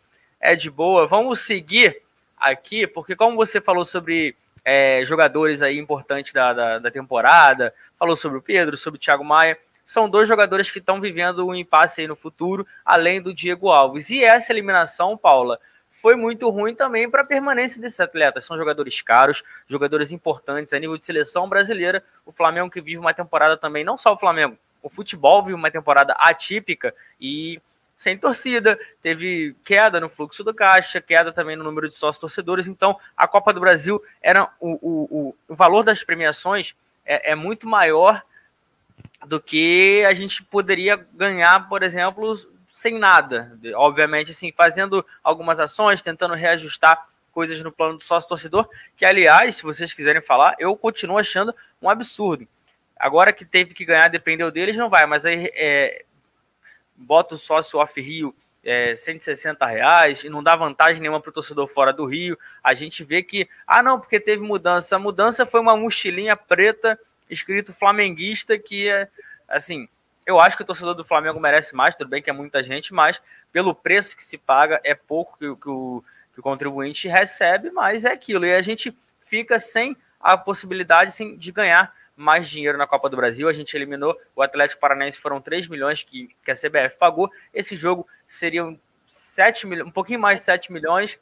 é 0.41 0.55
de 0.55 0.71
boa. 0.71 1.07
Vamos 1.07 1.41
seguir 1.41 2.01
aqui, 2.37 2.87
porque 2.87 3.17
como 3.17 3.37
você 3.37 3.61
falou 3.61 3.85
sobre 3.85 4.37
é, 4.65 5.03
jogadores 5.05 5.63
aí 5.63 5.79
importantes 5.79 6.33
da, 6.33 6.53
da, 6.53 6.79
da, 6.79 6.91
temporada, 6.91 7.73
falou 7.99 8.17
sobre 8.17 8.39
o 8.39 8.43
Pedro, 8.43 8.77
sobre 8.77 8.99
o 8.99 9.01
Thiago 9.01 9.25
Maia, 9.25 9.59
são 9.87 10.11
dois 10.11 10.29
jogadores 10.29 10.71
que 10.71 10.81
estão 10.81 11.01
vivendo 11.01 11.47
um 11.47 11.55
impasse 11.55 12.01
aí 12.01 12.09
no 12.09 12.17
futuro, 12.17 12.67
além 12.85 13.23
do 13.23 13.33
Diego 13.33 13.71
Alves. 13.71 14.11
E 14.11 14.23
essa 14.23 14.53
eliminação, 14.53 15.17
Paula, 15.17 15.61
foi 15.91 16.17
muito 16.17 16.51
ruim 16.51 16.75
também 16.75 17.09
para 17.09 17.23
a 17.23 17.27
permanência 17.27 17.81
desses 17.81 18.01
atletas. 18.01 18.45
São 18.45 18.59
jogadores 18.59 19.01
caros, 19.01 19.45
jogadores 19.69 20.11
importantes 20.11 20.75
a 20.75 20.79
nível 20.79 20.99
de 20.99 21.05
seleção 21.05 21.49
brasileira. 21.49 22.05
O 22.27 22.33
Flamengo 22.33 22.69
que 22.69 22.81
vive 22.81 22.99
uma 22.99 23.15
temporada 23.15 23.57
também, 23.57 23.85
não 23.85 23.97
só 23.97 24.13
o 24.13 24.19
Flamengo, 24.19 24.59
o 24.83 24.91
futebol 24.91 25.43
vive 25.43 25.55
uma 25.55 25.71
temporada 25.71 26.15
atípica 26.19 26.93
e 27.21 27.61
sem 27.97 28.19
torcida, 28.19 28.79
teve 29.01 29.57
queda 29.65 29.99
no 29.99 30.09
fluxo 30.09 30.45
do 30.45 30.53
caixa, 30.53 31.01
queda 31.01 31.33
também 31.33 31.57
no 31.57 31.65
número 31.65 31.89
de 31.89 31.95
sócios 31.95 32.21
torcedores. 32.21 32.67
Então, 32.67 32.99
a 33.17 33.27
Copa 33.27 33.53
do 33.53 33.61
Brasil 33.61 34.03
era 34.21 34.51
o, 34.61 34.73
o, 34.73 35.09
o, 35.11 35.35
o 35.49 35.55
valor 35.55 35.83
das 35.83 36.05
premiações 36.05 36.75
é, 37.07 37.31
é, 37.31 37.35
muito 37.35 37.67
maior 37.67 38.23
do 39.25 39.41
que 39.41 40.05
a 40.07 40.13
gente 40.13 40.43
poderia 40.43 40.97
ganhar, 41.15 41.69
por 41.69 41.83
exemplo, 41.83 42.37
sem 42.73 42.99
nada. 42.99 43.59
Obviamente, 43.75 44.33
assim, 44.33 44.53
fazendo 44.53 45.05
algumas 45.23 45.59
ações, 45.59 46.03
tentando 46.03 46.35
reajustar 46.35 47.07
coisas 47.33 47.61
no 47.61 47.73
plano 47.73 47.99
do 47.99 48.05
sócio 48.05 48.29
torcedor, 48.29 48.69
que 48.97 49.05
aliás, 49.05 49.57
se 49.57 49.63
vocês 49.63 49.93
quiserem 49.93 50.23
falar, 50.23 50.55
eu 50.59 50.75
continuo 50.77 51.19
achando 51.19 51.55
um 51.83 51.91
absurdo. 51.91 52.49
Agora 52.99 53.33
que 53.33 53.45
teve 53.45 53.75
que 53.75 53.85
ganhar, 53.85 54.09
dependeu 54.09 54.51
deles, 54.51 54.77
não 54.77 54.89
vai, 54.89 55.05
mas 55.05 55.27
aí 55.27 55.53
é, 55.55 56.05
bota 56.97 57.35
o 57.35 57.39
sócio 57.39 57.79
off-Rio 57.79 58.35
é, 58.67 58.97
160 58.97 59.65
reais 59.65 60.25
e 60.25 60.29
não 60.29 60.43
dá 60.43 60.57
vantagem 60.57 61.01
nenhuma 61.01 61.21
para 61.21 61.31
o 61.31 61.33
torcedor 61.33 61.69
fora 61.69 61.93
do 61.93 62.05
Rio. 62.05 62.37
A 62.65 62.75
gente 62.75 63.05
vê 63.05 63.23
que, 63.23 63.49
ah, 63.67 63.83
não, 63.83 64.01
porque 64.01 64.19
teve 64.19 64.43
mudança. 64.43 64.97
A 64.97 64.99
mudança 64.99 65.47
foi 65.47 65.61
uma 65.61 65.77
mochilinha 65.77 66.37
preta 66.37 66.99
escrito 67.29 67.73
flamenguista 67.73 68.59
que 68.59 68.89
é, 68.89 69.09
assim, 69.49 69.89
eu 70.27 70.41
acho 70.41 70.57
que 70.57 70.63
o 70.63 70.67
torcedor 70.67 70.95
do 70.95 71.05
Flamengo 71.05 71.39
merece 71.39 71.75
mais, 71.75 71.95
tudo 71.95 72.09
bem 72.09 72.21
que 72.21 72.29
é 72.29 72.33
muita 72.33 72.63
gente, 72.63 72.93
mas 72.93 73.23
pelo 73.53 73.75
preço 73.75 74.17
que 74.17 74.25
se 74.25 74.37
paga, 74.37 74.81
é 74.83 74.95
pouco 74.95 75.39
que, 75.39 75.55
que, 75.57 75.69
o, 75.69 76.03
que 76.35 76.41
o 76.41 76.43
contribuinte 76.43 77.09
recebe, 77.09 77.71
mas 77.71 78.05
é 78.05 78.13
aquilo. 78.13 78.45
E 78.45 78.55
a 78.55 78.61
gente 78.61 78.97
fica 79.25 79.59
sem 79.59 79.97
a 80.21 80.37
possibilidade 80.37 81.13
sem, 81.13 81.37
de 81.37 81.53
ganhar 81.53 81.95
mais 82.17 82.49
dinheiro 82.49 82.77
na 82.77 82.87
Copa 82.87 83.09
do 83.09 83.17
Brasil. 83.17 83.49
A 83.49 83.53
gente 83.53 83.75
eliminou 83.77 84.19
o 84.35 84.43
Atlético 84.43 84.81
Paranaense, 84.81 85.19
foram 85.19 85.41
3 85.41 85.69
milhões 85.69 86.03
que, 86.03 86.35
que 86.45 86.51
a 86.51 86.55
CBF 86.55 86.97
pagou. 86.99 87.31
Esse 87.55 87.77
jogo 87.77 88.09
seria 88.29 88.77
7 89.07 89.67
milhões, 89.67 89.89
um 89.89 89.93
pouquinho 89.93 90.19
mais 90.19 90.39
de 90.39 90.45
7 90.45 90.73
milhões. 90.73 91.21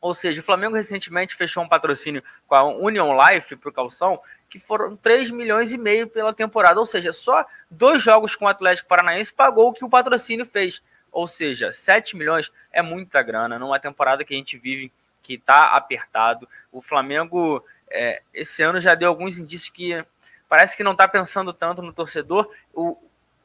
Ou 0.00 0.14
seja, 0.14 0.40
o 0.40 0.44
Flamengo 0.44 0.76
recentemente 0.76 1.34
fechou 1.34 1.62
um 1.62 1.68
patrocínio 1.68 2.22
com 2.46 2.54
a 2.54 2.64
Union 2.64 3.16
Life 3.20 3.54
para 3.56 3.68
o 3.68 3.72
Calção, 3.72 4.20
que 4.48 4.58
foram 4.58 4.96
3 4.96 5.30
milhões 5.30 5.72
e 5.72 5.78
meio 5.78 6.08
pela 6.08 6.32
temporada. 6.32 6.80
Ou 6.80 6.86
seja, 6.86 7.12
só 7.12 7.46
dois 7.70 8.02
jogos 8.02 8.34
com 8.34 8.46
o 8.46 8.48
Atlético 8.48 8.88
Paranaense 8.88 9.32
pagou 9.32 9.68
o 9.68 9.72
que 9.72 9.84
o 9.84 9.90
patrocínio 9.90 10.46
fez. 10.46 10.82
Ou 11.12 11.26
seja, 11.26 11.72
7 11.72 12.16
milhões 12.16 12.52
é 12.72 12.82
muita 12.82 13.22
grana 13.22 13.58
numa 13.58 13.78
temporada 13.78 14.24
que 14.24 14.34
a 14.34 14.36
gente 14.36 14.56
vive 14.56 14.92
que 15.22 15.34
está 15.34 15.76
apertado. 15.76 16.48
O 16.72 16.80
Flamengo 16.80 17.64
é, 17.90 18.22
esse 18.32 18.62
ano 18.62 18.80
já 18.80 18.94
deu 18.94 19.08
alguns 19.08 19.38
indícios 19.38 19.70
que 19.70 20.04
parece 20.48 20.76
que 20.76 20.84
não 20.84 20.92
está 20.92 21.06
pensando 21.06 21.52
tanto 21.52 21.82
no 21.82 21.92
torcedor. 21.92 22.50
O, 22.72 22.96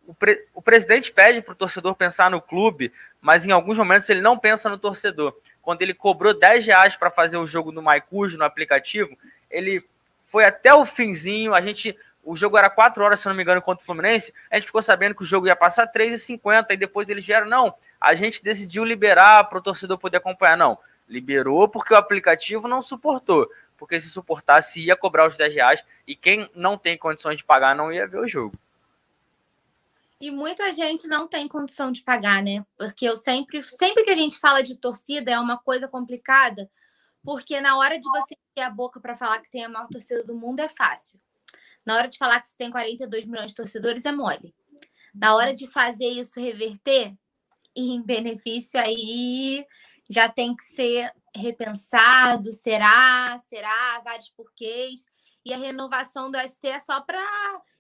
o, 0.07 0.13
pre, 0.13 0.47
o 0.53 0.61
presidente 0.61 1.11
pede 1.11 1.41
para 1.41 1.53
o 1.53 1.55
torcedor 1.55 1.95
pensar 1.95 2.29
no 2.29 2.41
clube, 2.41 2.91
mas 3.21 3.45
em 3.45 3.51
alguns 3.51 3.77
momentos 3.77 4.09
ele 4.09 4.21
não 4.21 4.37
pensa 4.37 4.69
no 4.69 4.77
torcedor. 4.77 5.35
Quando 5.61 5.81
ele 5.81 5.93
cobrou 5.93 6.33
10 6.33 6.67
reais 6.67 6.95
para 6.95 7.09
fazer 7.09 7.37
o 7.37 7.47
jogo 7.47 7.71
no 7.71 7.81
MyCujo, 7.81 8.37
no 8.37 8.43
aplicativo, 8.43 9.17
ele 9.49 9.83
foi 10.33 10.45
até 10.45 10.73
o 10.73 10.83
finzinho. 10.83 11.53
A 11.53 11.61
gente. 11.61 11.95
O 12.23 12.35
jogo 12.35 12.57
era 12.57 12.69
4 12.69 13.03
horas, 13.03 13.19
se 13.19 13.27
não 13.27 13.35
me 13.35 13.43
engano, 13.43 13.61
contra 13.61 13.83
o 13.83 13.85
Fluminense. 13.85 14.33
A 14.49 14.55
gente 14.55 14.65
ficou 14.65 14.81
sabendo 14.81 15.13
que 15.13 15.21
o 15.21 15.25
jogo 15.25 15.45
ia 15.45 15.55
passar 15.55 15.91
3,50 15.91 16.71
e 16.71 16.77
depois 16.77 17.07
eles 17.09 17.23
vieram. 17.23 17.47
Não, 17.47 17.75
a 18.01 18.15
gente 18.15 18.41
decidiu 18.41 18.83
liberar 18.83 19.43
para 19.43 19.59
o 19.59 19.61
torcedor 19.61 19.99
poder 19.99 20.17
acompanhar. 20.17 20.57
Não, 20.57 20.79
liberou 21.07 21.67
porque 21.67 21.93
o 21.93 21.97
aplicativo 21.97 22.67
não 22.67 22.81
suportou 22.81 23.47
porque 23.77 23.99
se 23.99 24.09
suportasse 24.09 24.81
ia 24.81 24.95
cobrar 24.95 25.27
os 25.27 25.35
10 25.35 25.53
reais 25.53 25.83
e 26.07 26.15
quem 26.15 26.49
não 26.55 26.77
tem 26.77 26.97
condições 26.97 27.37
de 27.37 27.43
pagar 27.43 27.75
não 27.75 27.91
ia 27.91 28.07
ver 28.07 28.19
o 28.19 28.27
jogo. 28.27 28.57
E 30.21 30.31
muita 30.31 30.71
gente 30.71 31.05
não 31.05 31.27
tem 31.27 31.49
condição 31.49 31.91
de 31.91 32.01
pagar, 32.01 32.41
né? 32.41 32.65
Porque 32.77 33.05
eu 33.05 33.17
sempre, 33.17 33.61
sempre 33.61 34.05
que 34.05 34.11
a 34.11 34.15
gente 34.15 34.39
fala 34.39 34.63
de 34.63 34.77
torcida 34.77 35.31
é 35.31 35.37
uma 35.37 35.57
coisa 35.57 35.85
complicada, 35.85 36.69
porque 37.23 37.61
na 37.61 37.77
hora 37.77 37.99
de 37.99 38.07
você 38.09 38.35
ter 38.53 38.61
a 38.61 38.69
boca 38.69 38.99
para 38.99 39.15
falar 39.15 39.39
que 39.39 39.49
tem 39.49 39.63
a 39.63 39.69
maior 39.69 39.87
torcida 39.87 40.23
do 40.23 40.35
mundo 40.35 40.59
é 40.59 40.67
fácil. 40.67 41.19
Na 41.85 41.95
hora 41.95 42.07
de 42.07 42.17
falar 42.17 42.39
que 42.41 42.47
você 42.47 42.57
tem 42.57 42.71
42 42.71 43.25
milhões 43.25 43.51
de 43.51 43.55
torcedores 43.55 44.05
é 44.05 44.11
mole. 44.11 44.53
Na 45.13 45.35
hora 45.35 45.53
de 45.53 45.67
fazer 45.67 46.07
isso 46.07 46.39
reverter 46.39 47.13
em 47.75 48.01
benefício 48.01 48.79
aí 48.79 49.65
já 50.09 50.27
tem 50.29 50.55
que 50.55 50.63
ser 50.63 51.11
repensado, 51.35 52.51
será, 52.51 53.37
será, 53.47 54.01
vários 54.03 54.29
porquês. 54.29 55.05
E 55.45 55.53
a 55.53 55.57
renovação 55.57 56.29
do 56.29 56.37
ST 56.39 56.67
é 56.67 56.79
só 56.79 57.01
para 57.01 57.21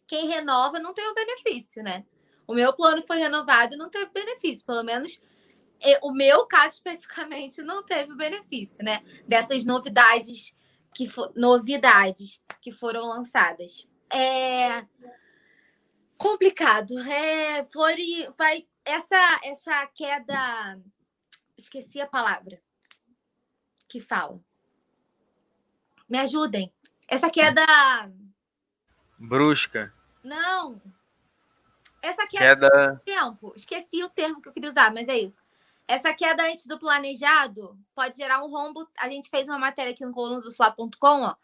quem 0.07 0.27
renova 0.27 0.79
não 0.79 0.93
tem 0.93 1.07
o 1.07 1.13
benefício, 1.13 1.83
né? 1.83 2.05
O 2.45 2.53
meu 2.53 2.73
plano 2.73 3.01
foi 3.01 3.17
renovado 3.17 3.75
e 3.75 3.77
não 3.77 3.89
teve 3.89 4.11
benefício, 4.11 4.65
pelo 4.65 4.83
menos 4.83 5.19
o 6.01 6.11
meu 6.11 6.45
caso 6.45 6.75
especificamente 6.75 7.61
não 7.61 7.83
teve 7.83 8.15
benefício, 8.15 8.83
né? 8.83 9.03
Dessas 9.27 9.65
novidades 9.65 10.55
que 10.93 11.09
novidades 11.35 12.41
que 12.61 12.71
foram 12.71 13.05
lançadas. 13.05 13.87
É 14.11 14.85
complicado. 16.17 16.97
É, 16.99 17.65
foi, 17.65 18.29
vai 18.37 18.65
essa 18.85 19.39
essa 19.43 19.87
queda 19.87 20.79
esqueci 21.57 22.01
a 22.01 22.07
palavra 22.07 22.61
que 23.87 23.99
fala. 23.99 24.39
Me 26.09 26.17
ajudem. 26.19 26.71
Essa 27.07 27.29
queda. 27.29 27.65
Brusca. 29.19 29.93
Não. 30.23 30.81
Essa 32.01 32.27
queda. 32.27 32.69
queda... 32.69 33.01
Tempo. 33.05 33.53
Esqueci 33.55 34.03
o 34.03 34.09
termo 34.09 34.41
que 34.41 34.49
eu 34.49 34.53
queria 34.53 34.69
usar, 34.69 34.93
mas 34.93 35.07
é 35.07 35.17
isso. 35.17 35.42
Essa 35.87 36.13
queda 36.13 36.43
antes 36.49 36.65
do 36.65 36.79
planejado 36.79 37.77
pode 37.93 38.17
gerar 38.17 38.43
um 38.43 38.49
rombo. 38.49 38.87
A 38.97 39.09
gente 39.09 39.29
fez 39.29 39.47
uma 39.47 39.59
matéria 39.59 39.91
aqui 39.91 40.05
no 40.05 40.13
coluna 40.13 40.41
do 40.41 40.51
Fla.com, 40.51 40.87
ó. 41.01 41.35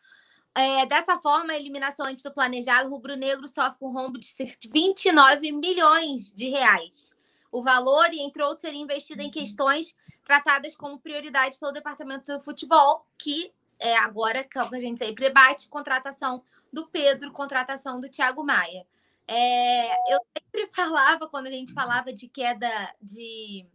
É, 0.55 0.85
dessa 0.85 1.19
forma, 1.19 1.53
a 1.53 1.57
eliminação 1.57 2.05
antes 2.05 2.23
do 2.23 2.33
planejado, 2.33 2.89
o 2.89 2.91
rubro-negro 2.91 3.47
sofre 3.47 3.77
um 3.81 3.91
rombo 3.91 4.17
de 4.17 4.25
cerca 4.25 4.57
de 4.59 4.69
29 4.69 5.51
milhões 5.51 6.31
de 6.31 6.49
reais. 6.49 7.15
O 7.51 7.61
valor, 7.61 8.07
entre 8.13 8.43
outros, 8.43 8.61
seria 8.61 8.81
investido 8.81 9.21
em 9.21 9.31
questões 9.31 9.95
tratadas 10.25 10.75
como 10.75 10.99
prioridade 10.99 11.57
pelo 11.57 11.71
Departamento 11.71 12.31
do 12.31 12.43
Futebol, 12.43 13.05
que 13.17 13.53
é 13.79 13.97
agora 13.97 14.43
que 14.43 14.59
a 14.59 14.79
gente 14.79 14.99
sempre 14.99 15.27
debate, 15.27 15.69
contratação 15.69 16.43
do 16.71 16.87
Pedro, 16.87 17.31
contratação 17.31 17.99
do 17.99 18.09
Thiago 18.09 18.43
Maia. 18.43 18.85
É, 19.27 20.13
eu 20.13 20.19
sempre 20.37 20.69
falava, 20.75 21.27
quando 21.27 21.47
a 21.47 21.51
gente 21.51 21.73
falava 21.73 22.11
de 22.11 22.27
queda 22.27 22.69
de 23.01 23.65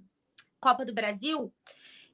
Copa 0.65 0.83
do 0.83 0.95
Brasil, 0.95 1.53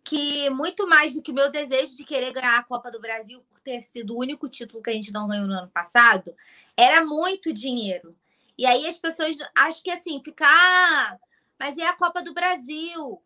que 0.04 0.50
muito 0.50 0.88
mais 0.88 1.14
do 1.14 1.22
que 1.22 1.30
o 1.30 1.34
meu 1.34 1.52
desejo 1.52 1.96
de 1.96 2.04
querer 2.04 2.32
ganhar 2.32 2.58
a 2.58 2.64
Copa 2.64 2.90
do 2.90 3.00
Brasil 3.00 3.40
por 3.48 3.60
ter 3.60 3.80
sido 3.82 4.12
o 4.12 4.18
único 4.18 4.48
título 4.48 4.82
que 4.82 4.90
a 4.90 4.92
gente 4.92 5.12
não 5.12 5.28
ganhou 5.28 5.46
no 5.46 5.54
ano 5.54 5.70
passado, 5.70 6.34
era 6.76 7.04
muito 7.04 7.52
dinheiro. 7.52 8.16
E 8.58 8.66
aí 8.66 8.88
as 8.88 8.96
pessoas 8.96 9.36
acho 9.54 9.84
que 9.84 9.90
assim, 9.90 10.20
ficar, 10.24 10.48
ah, 10.50 11.16
mas 11.56 11.78
é 11.78 11.86
a 11.86 11.92
Copa 11.92 12.20
do 12.22 12.34
Brasil. 12.34 13.22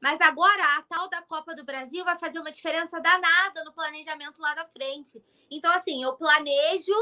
Mas 0.00 0.20
agora 0.22 0.64
a 0.78 0.82
tal 0.82 1.08
da 1.10 1.20
Copa 1.20 1.54
do 1.54 1.64
Brasil 1.64 2.02
vai 2.02 2.16
fazer 2.16 2.40
uma 2.40 2.50
diferença 2.50 2.98
danada 2.98 3.62
no 3.64 3.74
planejamento 3.74 4.40
lá 4.40 4.54
da 4.54 4.64
frente. 4.64 5.22
Então, 5.50 5.70
assim, 5.70 6.02
eu 6.02 6.14
planejo 6.14 6.94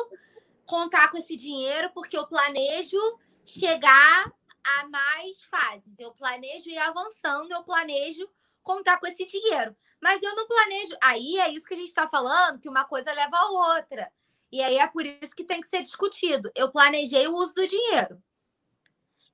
contar 0.67 1.09
com 1.11 1.17
esse 1.17 1.37
dinheiro 1.37 1.91
porque 1.95 2.19
eu 2.19 2.27
planejo 2.27 3.01
chegar 3.47 4.31
a 4.65 4.89
mais 4.89 5.43
fases. 5.45 5.99
Eu 5.99 6.13
planejo 6.13 6.69
ir 6.69 6.79
avançando, 6.79 7.51
eu 7.53 7.63
planejo 7.63 8.29
contar 8.63 8.99
com 8.99 9.07
esse 9.07 9.27
dinheiro. 9.27 9.77
Mas 10.01 10.23
eu 10.23 10.35
não 10.35 10.47
planejo. 10.47 10.97
Aí 11.03 11.39
é 11.39 11.51
isso 11.51 11.67
que 11.67 11.75
a 11.75 11.77
gente 11.77 11.89
está 11.89 12.09
falando, 12.09 12.61
que 12.61 12.69
uma 12.69 12.85
coisa 12.85 13.13
leva 13.13 13.37
a 13.37 13.51
outra. 13.51 14.11
E 14.53 14.63
aí 14.63 14.79
é 14.79 14.87
por 14.87 15.07
isso 15.07 15.35
que 15.35 15.45
tem 15.45 15.61
que 15.61 15.69
ser 15.69 15.83
discutido. 15.83 16.51
Eu 16.55 16.71
planejei 16.71 17.27
o 17.29 17.35
uso 17.35 17.55
do 17.55 17.67
dinheiro. 17.67 18.23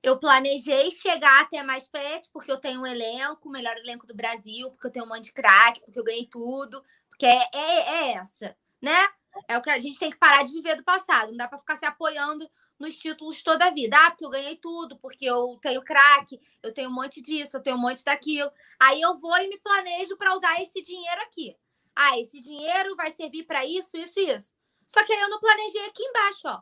Eu 0.03 0.17
planejei 0.19 0.91
chegar 0.91 1.41
até 1.41 1.63
mais 1.63 1.87
pet, 1.87 2.29
porque 2.31 2.51
eu 2.51 2.59
tenho 2.59 2.81
um 2.81 2.85
elenco, 2.85 3.49
o 3.49 3.51
melhor 3.51 3.75
elenco 3.77 4.05
do 4.05 4.15
Brasil, 4.15 4.69
porque 4.71 4.87
eu 4.87 4.91
tenho 4.91 5.05
um 5.05 5.09
monte 5.09 5.25
de 5.25 5.33
craque, 5.33 5.81
porque 5.81 5.99
eu 5.99 6.03
ganhei 6.03 6.27
tudo, 6.27 6.83
porque 7.09 7.25
é, 7.25 7.49
é, 7.53 7.79
é 7.79 8.11
essa, 8.13 8.55
né? 8.81 9.09
É 9.47 9.57
o 9.57 9.61
que 9.61 9.69
a 9.69 9.79
gente 9.79 9.99
tem 9.99 10.11
que 10.11 10.17
parar 10.17 10.43
de 10.43 10.53
viver 10.53 10.75
do 10.75 10.83
passado. 10.83 11.29
Não 11.29 11.37
dá 11.37 11.47
para 11.47 11.57
ficar 11.59 11.75
se 11.75 11.85
apoiando 11.85 12.49
nos 12.79 12.97
títulos 12.97 13.41
toda 13.43 13.65
a 13.65 13.69
vida. 13.71 13.97
Ah, 13.97 14.11
porque 14.11 14.25
eu 14.25 14.29
ganhei 14.29 14.55
tudo, 14.57 14.97
porque 14.97 15.25
eu 15.25 15.57
tenho 15.61 15.81
craque, 15.83 16.39
eu 16.61 16.73
tenho 16.73 16.89
um 16.89 16.93
monte 16.93 17.21
disso, 17.21 17.57
eu 17.57 17.61
tenho 17.61 17.75
um 17.75 17.81
monte 17.81 18.03
daquilo. 18.03 18.51
Aí 18.79 19.01
eu 19.01 19.15
vou 19.17 19.37
e 19.37 19.47
me 19.47 19.59
planejo 19.59 20.15
para 20.17 20.35
usar 20.35 20.61
esse 20.61 20.81
dinheiro 20.81 21.21
aqui. 21.21 21.55
Ah, 21.95 22.19
esse 22.19 22.39
dinheiro 22.39 22.95
vai 22.95 23.11
servir 23.11 23.43
para 23.43 23.65
isso, 23.65 23.97
isso 23.97 24.19
e 24.19 24.29
isso. 24.29 24.53
Só 24.85 25.03
que 25.03 25.13
aí 25.13 25.19
eu 25.19 25.29
não 25.29 25.39
planejei 25.39 25.85
aqui 25.85 26.03
embaixo, 26.03 26.47
ó. 26.47 26.61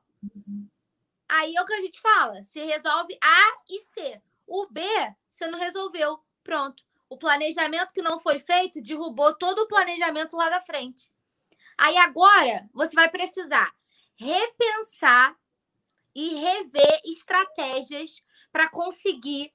Aí 1.28 1.56
é 1.56 1.62
o 1.62 1.66
que 1.66 1.74
a 1.74 1.82
gente 1.82 2.00
fala. 2.00 2.44
Você 2.44 2.64
resolve 2.64 3.18
A 3.22 3.58
e 3.70 3.80
C. 3.82 4.22
O 4.48 4.68
B, 4.68 4.82
você 5.30 5.48
não 5.48 5.60
resolveu. 5.60 6.20
Pronto. 6.44 6.84
O 7.10 7.18
planejamento 7.18 7.94
que 7.94 8.02
não 8.02 8.20
foi 8.20 8.40
feito 8.40 8.82
derrubou 8.82 9.36
todo 9.36 9.60
o 9.60 9.68
planejamento 9.68 10.36
lá 10.36 10.50
da 10.50 10.62
frente. 10.62 11.12
Aí 11.78 11.98
agora 11.98 12.70
você 12.74 12.96
vai 12.96 13.10
precisar 13.10 13.74
repensar 14.16 15.36
e 16.16 16.36
rever 16.36 17.02
estratégias 17.04 18.24
para 18.52 18.70
conseguir 18.70 19.54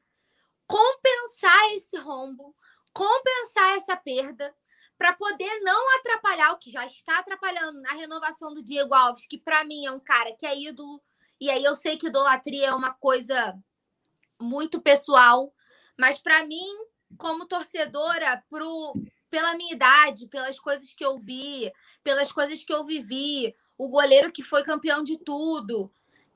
compensar 0.66 1.72
esse 1.72 1.96
rombo, 1.96 2.54
compensar 2.92 3.76
essa 3.76 3.96
perda, 3.96 4.54
para 4.98 5.14
poder 5.14 5.60
não 5.60 5.98
atrapalhar 5.98 6.52
o 6.52 6.58
que 6.58 6.70
já 6.70 6.84
está 6.84 7.18
atrapalhando 7.18 7.80
na 7.80 7.94
renovação 7.94 8.52
do 8.52 8.62
Diego 8.62 8.94
Alves, 8.94 9.26
que 9.26 9.38
para 9.38 9.64
mim 9.64 9.86
é 9.86 9.90
um 9.90 9.98
cara 9.98 10.36
que 10.38 10.44
é 10.44 10.54
ídolo. 10.56 11.02
E 11.40 11.50
aí 11.50 11.64
eu 11.64 11.74
sei 11.74 11.96
que 11.96 12.08
idolatria 12.08 12.66
é 12.66 12.74
uma 12.74 12.92
coisa 12.92 13.58
muito 14.38 14.78
pessoal, 14.80 15.54
mas 15.98 16.18
para 16.18 16.46
mim, 16.46 16.66
como 17.16 17.46
torcedora, 17.46 18.44
pro, 18.50 18.94
pela 19.30 19.54
minha 19.54 19.74
idade, 19.74 20.28
pelas 20.28 20.60
coisas 20.60 20.92
que 20.92 21.04
eu 21.04 21.16
vi, 21.16 21.72
pelas 22.02 22.30
coisas 22.30 22.62
que 22.62 22.72
eu 22.72 22.84
vivi, 22.84 23.56
o 23.78 23.88
goleiro 23.88 24.30
que 24.30 24.42
foi 24.42 24.62
campeão 24.62 25.02
de 25.02 25.16
tudo, 25.16 25.90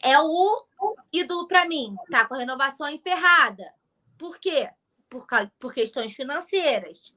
é 0.05 0.21
o 0.21 0.67
ídolo 1.11 1.49
para 1.49 1.67
mim. 1.67 1.97
Tá 2.11 2.27
com 2.27 2.35
a 2.35 2.39
renovação 2.39 2.87
emperrada. 2.89 3.75
Por 4.19 4.39
quê? 4.39 4.71
Por, 5.09 5.27
por 5.59 5.73
questões 5.73 6.15
financeiras. 6.15 7.17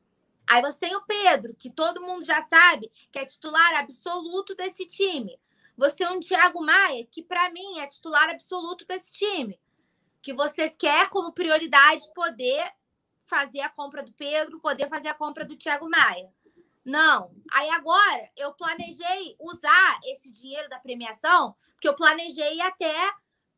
Aí 0.50 0.62
você 0.62 0.80
tem 0.80 0.96
o 0.96 1.06
Pedro, 1.06 1.54
que 1.54 1.70
todo 1.70 2.02
mundo 2.02 2.24
já 2.24 2.42
sabe 2.44 2.90
que 3.12 3.20
é 3.20 3.26
titular 3.26 3.76
absoluto 3.76 4.56
desse 4.56 4.88
time. 4.88 5.38
Você 5.76 5.98
tem 5.98 6.08
um 6.08 6.20
Thiago 6.20 6.64
Maia, 6.64 7.06
que 7.12 7.22
para 7.22 7.52
mim 7.52 7.80
é 7.80 7.88
titular 7.88 8.30
absoluto 8.30 8.86
desse 8.86 9.12
time. 9.12 9.60
Que 10.22 10.34
você 10.34 10.70
quer 10.70 11.10
como 11.10 11.34
prioridade 11.34 12.10
poder 12.16 12.72
fazer 13.26 13.60
a 13.60 13.70
compra 13.70 14.02
do 14.02 14.14
Pedro, 14.14 14.62
poder 14.62 14.88
fazer 14.88 15.10
a 15.10 15.14
compra 15.14 15.44
do 15.44 15.58
Thiago 15.58 15.90
Maia. 15.90 16.32
Não. 16.86 17.36
Aí 17.52 17.70
agora 17.72 18.32
eu 18.38 18.54
planejei 18.54 19.36
usar 19.38 20.00
esse 20.06 20.32
dinheiro 20.32 20.70
da 20.70 20.80
premiação, 20.80 21.54
porque 21.78 21.88
eu 21.88 21.96
planejei 21.96 22.60
até 22.62 22.94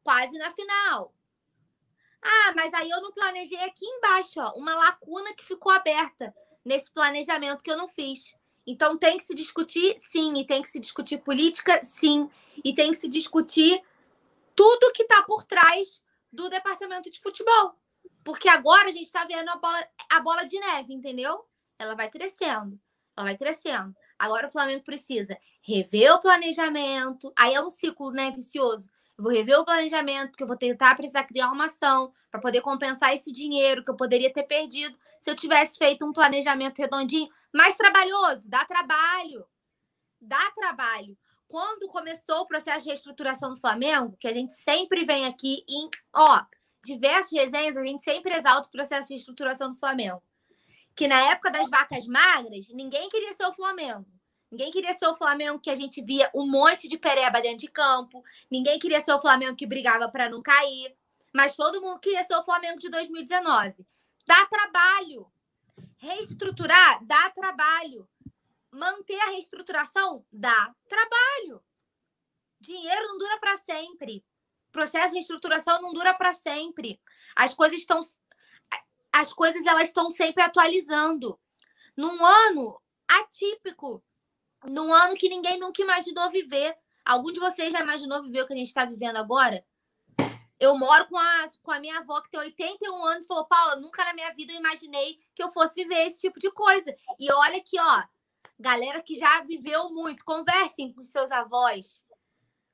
quase 0.03 0.37
na 0.37 0.51
final. 0.51 1.13
Ah, 2.21 2.53
mas 2.53 2.73
aí 2.73 2.89
eu 2.89 3.01
não 3.01 3.13
planejei 3.13 3.59
aqui 3.59 3.85
embaixo, 3.85 4.41
ó, 4.41 4.51
uma 4.57 4.75
lacuna 4.75 5.33
que 5.33 5.45
ficou 5.45 5.71
aberta 5.71 6.35
nesse 6.65 6.91
planejamento 6.91 7.63
que 7.63 7.71
eu 7.71 7.77
não 7.77 7.87
fiz. 7.87 8.35
Então 8.67 8.97
tem 8.97 9.17
que 9.17 9.23
se 9.23 9.33
discutir, 9.33 9.95
sim, 9.97 10.37
e 10.37 10.45
tem 10.45 10.61
que 10.61 10.67
se 10.67 10.81
discutir 10.81 11.19
política, 11.19 11.81
sim, 11.81 12.29
e 12.63 12.75
tem 12.75 12.91
que 12.91 12.97
se 12.97 13.07
discutir 13.07 13.81
tudo 14.53 14.91
que 14.91 15.03
está 15.03 15.23
por 15.23 15.45
trás 15.45 16.03
do 16.31 16.49
departamento 16.49 17.09
de 17.09 17.21
futebol. 17.21 17.73
Porque 18.21 18.49
agora 18.49 18.89
a 18.89 18.91
gente 18.91 19.05
está 19.05 19.23
vendo 19.23 19.49
a 19.49 19.55
bola, 19.55 19.87
a 20.11 20.19
bola 20.19 20.43
de 20.43 20.59
neve, 20.59 20.93
entendeu? 20.93 21.47
Ela 21.79 21.95
vai 21.95 22.09
crescendo. 22.09 22.77
Ela 23.15 23.27
vai 23.27 23.37
crescendo. 23.37 23.95
Agora 24.19 24.49
o 24.49 24.51
Flamengo 24.51 24.83
precisa 24.83 25.37
rever 25.61 26.13
o 26.13 26.19
planejamento. 26.19 27.31
Aí 27.37 27.53
é 27.53 27.61
um 27.61 27.69
ciclo, 27.69 28.11
né, 28.11 28.31
vicioso. 28.31 28.89
Eu 29.17 29.23
vou 29.23 29.31
rever 29.31 29.57
o 29.57 29.65
planejamento, 29.65 30.31
porque 30.31 30.43
eu 30.43 30.47
vou 30.47 30.57
tentar 30.57 30.95
precisar 30.95 31.23
criar 31.23 31.51
uma 31.51 31.65
ação 31.65 32.13
para 32.29 32.39
poder 32.41 32.61
compensar 32.61 33.13
esse 33.13 33.31
dinheiro 33.31 33.83
que 33.83 33.89
eu 33.89 33.95
poderia 33.95 34.31
ter 34.31 34.43
perdido 34.43 34.97
se 35.21 35.31
eu 35.31 35.35
tivesse 35.35 35.77
feito 35.77 36.05
um 36.05 36.13
planejamento 36.13 36.79
redondinho, 36.79 37.29
mais 37.53 37.75
trabalhoso, 37.75 38.49
dá 38.49 38.65
trabalho. 38.65 39.45
Dá 40.21 40.51
trabalho. 40.55 41.17
Quando 41.47 41.87
começou 41.87 42.41
o 42.41 42.47
processo 42.47 42.83
de 42.83 42.89
reestruturação 42.89 43.53
do 43.53 43.59
Flamengo, 43.59 44.15
que 44.19 44.27
a 44.27 44.33
gente 44.33 44.53
sempre 44.53 45.03
vem 45.05 45.25
aqui 45.25 45.63
em, 45.67 45.89
ó, 46.13 46.43
diversas 46.83 47.31
resenhas, 47.31 47.75
a 47.75 47.83
gente 47.83 48.03
sempre 48.03 48.33
exalta 48.33 48.67
o 48.67 48.71
processo 48.71 49.07
de 49.07 49.15
reestruturação 49.15 49.73
do 49.73 49.79
Flamengo 49.79 50.21
que 50.95 51.07
na 51.07 51.31
época 51.31 51.51
das 51.51 51.69
vacas 51.69 52.05
magras, 52.05 52.69
ninguém 52.69 53.09
queria 53.09 53.33
ser 53.33 53.45
o 53.45 53.53
Flamengo. 53.53 54.05
Ninguém 54.51 54.71
queria 54.71 54.97
ser 54.97 55.07
o 55.07 55.15
Flamengo 55.15 55.59
que 55.59 55.69
a 55.69 55.75
gente 55.75 56.01
via 56.03 56.29
um 56.33 56.47
monte 56.47 56.87
de 56.87 56.97
pereba 56.97 57.41
dentro 57.41 57.59
de 57.59 57.67
campo. 57.67 58.23
Ninguém 58.49 58.79
queria 58.79 58.99
ser 58.99 59.13
o 59.13 59.21
Flamengo 59.21 59.55
que 59.55 59.67
brigava 59.67 60.09
para 60.09 60.27
não 60.29 60.41
cair. 60.41 60.95
Mas 61.33 61.55
todo 61.55 61.81
mundo 61.81 61.99
queria 61.99 62.23
ser 62.23 62.35
o 62.35 62.43
Flamengo 62.43 62.79
de 62.79 62.89
2019. 62.89 63.85
Dá 64.25 64.45
trabalho. 64.47 65.31
Reestruturar 65.97 67.05
dá 67.05 67.29
trabalho. 67.29 68.09
Manter 68.71 69.19
a 69.19 69.31
reestruturação 69.31 70.25
dá 70.31 70.73
trabalho. 70.87 71.63
Dinheiro 72.59 73.07
não 73.07 73.17
dura 73.17 73.39
para 73.39 73.57
sempre. 73.57 74.25
Processo 74.71 75.09
de 75.09 75.15
reestruturação 75.15 75.81
não 75.81 75.93
dura 75.93 76.13
para 76.13 76.33
sempre. 76.33 76.99
As 77.35 77.53
coisas 77.53 77.79
estão 77.79 78.01
as 79.11 79.33
coisas 79.33 79.65
elas 79.65 79.89
estão 79.89 80.09
sempre 80.09 80.43
atualizando. 80.43 81.39
Num 81.95 82.23
ano 82.25 82.81
atípico, 83.07 84.03
num 84.67 84.93
ano 84.93 85.15
que 85.15 85.29
ninguém 85.29 85.59
nunca 85.59 85.81
imaginou 85.81 86.29
viver. 86.29 86.75
Algum 87.05 87.31
de 87.31 87.39
vocês 87.39 87.71
já 87.71 87.79
imaginou 87.79 88.21
viver 88.21 88.43
o 88.43 88.47
que 88.47 88.53
a 88.53 88.57
gente 88.57 88.67
está 88.67 88.85
vivendo 88.85 89.17
agora? 89.17 89.65
Eu 90.59 90.77
moro 90.77 91.07
com 91.07 91.17
a, 91.17 91.49
com 91.63 91.71
a 91.71 91.79
minha 91.79 91.99
avó 91.99 92.21
que 92.21 92.29
tem 92.29 92.39
81 92.39 93.05
anos 93.05 93.25
e 93.25 93.27
falou: 93.27 93.45
Paula, 93.45 93.77
nunca 93.77 94.03
na 94.03 94.13
minha 94.13 94.31
vida 94.33 94.51
eu 94.51 94.57
imaginei 94.57 95.17
que 95.33 95.41
eu 95.41 95.51
fosse 95.51 95.75
viver 95.75 96.05
esse 96.05 96.19
tipo 96.19 96.39
de 96.39 96.51
coisa. 96.51 96.95
E 97.17 97.31
olha 97.31 97.57
aqui, 97.57 97.79
ó, 97.79 98.03
galera 98.59 99.01
que 99.01 99.15
já 99.15 99.41
viveu 99.41 99.89
muito, 99.89 100.23
conversem 100.25 100.93
com 100.93 101.03
seus 101.05 101.31
avós, 101.31 102.03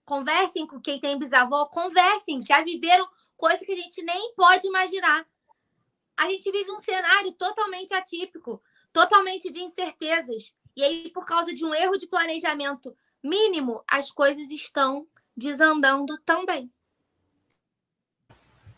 conversem 0.04 0.66
com 0.66 0.82
quem 0.82 1.00
tem 1.00 1.18
bisavó, 1.18 1.68
conversem, 1.68 2.42
já 2.42 2.64
viveram 2.64 3.08
coisas 3.38 3.64
que 3.64 3.72
a 3.72 3.76
gente 3.76 4.02
nem 4.02 4.34
pode 4.36 4.68
imaginar 4.68 5.26
a 6.18 6.28
gente 6.30 6.52
vive 6.52 6.72
um 6.72 6.80
cenário 6.80 7.32
totalmente 7.34 7.94
atípico, 7.94 8.62
totalmente 8.92 9.52
de 9.52 9.60
incertezas. 9.62 10.54
E 10.76 10.84
aí, 10.84 11.12
por 11.14 11.26
causa 11.26 11.54
de 11.54 11.66
um 11.66 11.74
erro 11.74 11.98
de 11.98 12.08
planejamento 12.08 12.96
mínimo, 13.24 13.84
as 13.88 14.12
coisas 14.12 14.52
estão 14.52 15.08
desandando 15.36 16.18
também. 16.20 16.72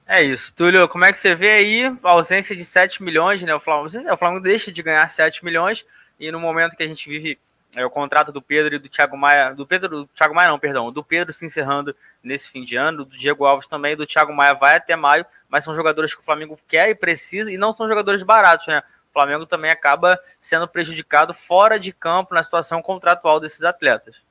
É 0.07 0.23
isso. 0.23 0.53
Túlio, 0.53 0.87
como 0.87 1.03
é 1.03 1.11
que 1.11 1.19
você 1.19 1.35
vê 1.35 1.51
aí 1.51 1.83
a 1.85 2.09
ausência 2.11 2.55
de 2.55 2.63
7 2.63 3.03
milhões, 3.03 3.43
né? 3.43 3.53
O 3.53 3.59
Flamengo, 3.59 4.13
o 4.13 4.17
Flamengo 4.17 4.41
deixa 4.41 4.71
de 4.71 4.81
ganhar 4.81 5.07
7 5.09 5.43
milhões 5.43 5.85
e 6.17 6.31
no 6.31 6.39
momento 6.39 6.77
que 6.77 6.83
a 6.83 6.87
gente 6.87 7.09
vive 7.09 7.37
é, 7.75 7.85
o 7.85 7.89
contrato 7.89 8.31
do 8.31 8.41
Pedro 8.41 8.75
e 8.75 8.79
do 8.79 8.87
Thiago 8.87 9.17
Maia, 9.17 9.53
do 9.53 9.67
Pedro, 9.67 9.89
do 9.89 10.07
Thiago 10.07 10.33
Maia 10.33 10.47
não, 10.47 10.57
perdão, 10.57 10.91
do 10.91 11.03
Pedro 11.03 11.33
se 11.33 11.45
encerrando 11.45 11.95
nesse 12.23 12.49
fim 12.49 12.63
de 12.63 12.77
ano, 12.77 13.03
do 13.03 13.17
Diego 13.17 13.45
Alves 13.45 13.67
também, 13.67 13.95
do 13.95 14.07
Thiago 14.07 14.33
Maia 14.33 14.53
vai 14.53 14.77
até 14.77 14.95
maio, 14.95 15.25
mas 15.49 15.63
são 15.63 15.73
jogadores 15.73 16.13
que 16.13 16.21
o 16.21 16.25
Flamengo 16.25 16.57
quer 16.67 16.89
e 16.89 16.95
precisa, 16.95 17.51
e 17.51 17.57
não 17.57 17.73
são 17.73 17.87
jogadores 17.87 18.23
baratos, 18.23 18.67
né? 18.67 18.81
O 19.09 19.13
Flamengo 19.13 19.45
também 19.45 19.71
acaba 19.71 20.19
sendo 20.39 20.67
prejudicado 20.67 21.33
fora 21.33 21.79
de 21.79 21.91
campo 21.91 22.33
na 22.33 22.43
situação 22.43 22.81
contratual 22.81 23.39
desses 23.39 23.63
atletas. 23.63 24.21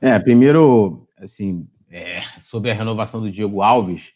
É, 0.00 0.18
primeiro, 0.18 1.06
assim, 1.18 1.66
é, 1.90 2.22
sobre 2.40 2.70
a 2.70 2.74
renovação 2.74 3.20
do 3.20 3.30
Diego 3.30 3.62
Alves, 3.62 4.12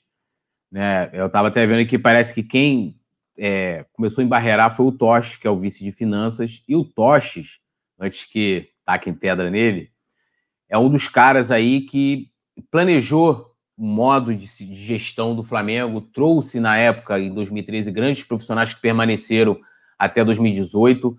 né? 0.71 1.11
Eu 1.13 1.27
estava 1.27 1.49
até 1.49 1.67
vendo 1.67 1.89
que 1.89 1.99
parece 1.99 2.35
que 2.35 2.43
quem 2.43 2.99
é, 3.37 3.87
começou 3.93 4.23
a 4.23 4.25
embarrear 4.25 4.75
foi 4.75 4.87
o 4.87 4.93
Toches, 4.93 5.37
que 5.37 5.47
é 5.47 5.51
o 5.51 5.59
vice 5.59 5.83
de 5.83 5.93
finanças, 5.93 6.63
e 6.69 6.77
o 6.77 6.85
Toches, 6.85 7.59
antes 7.99 8.25
que 8.25 8.71
taquem 8.85 9.15
pedra 9.15 9.51
nele, 9.51 9.91
é 10.69 10.79
um 10.79 10.89
dos 10.89 11.09
caras 11.09 11.51
aí 11.51 11.83
que 11.83 12.29
planejou 12.71 13.50
modo 13.83 14.35
de 14.35 14.47
gestão 14.75 15.35
do 15.35 15.43
Flamengo, 15.43 16.03
trouxe 16.03 16.61
na 16.61 16.77
época, 16.77 17.19
em 17.19 17.33
2013, 17.33 17.91
grandes 17.91 18.23
profissionais 18.23 18.75
que 18.75 18.81
permaneceram 18.81 19.59
até 19.99 20.23
2018. 20.23 21.17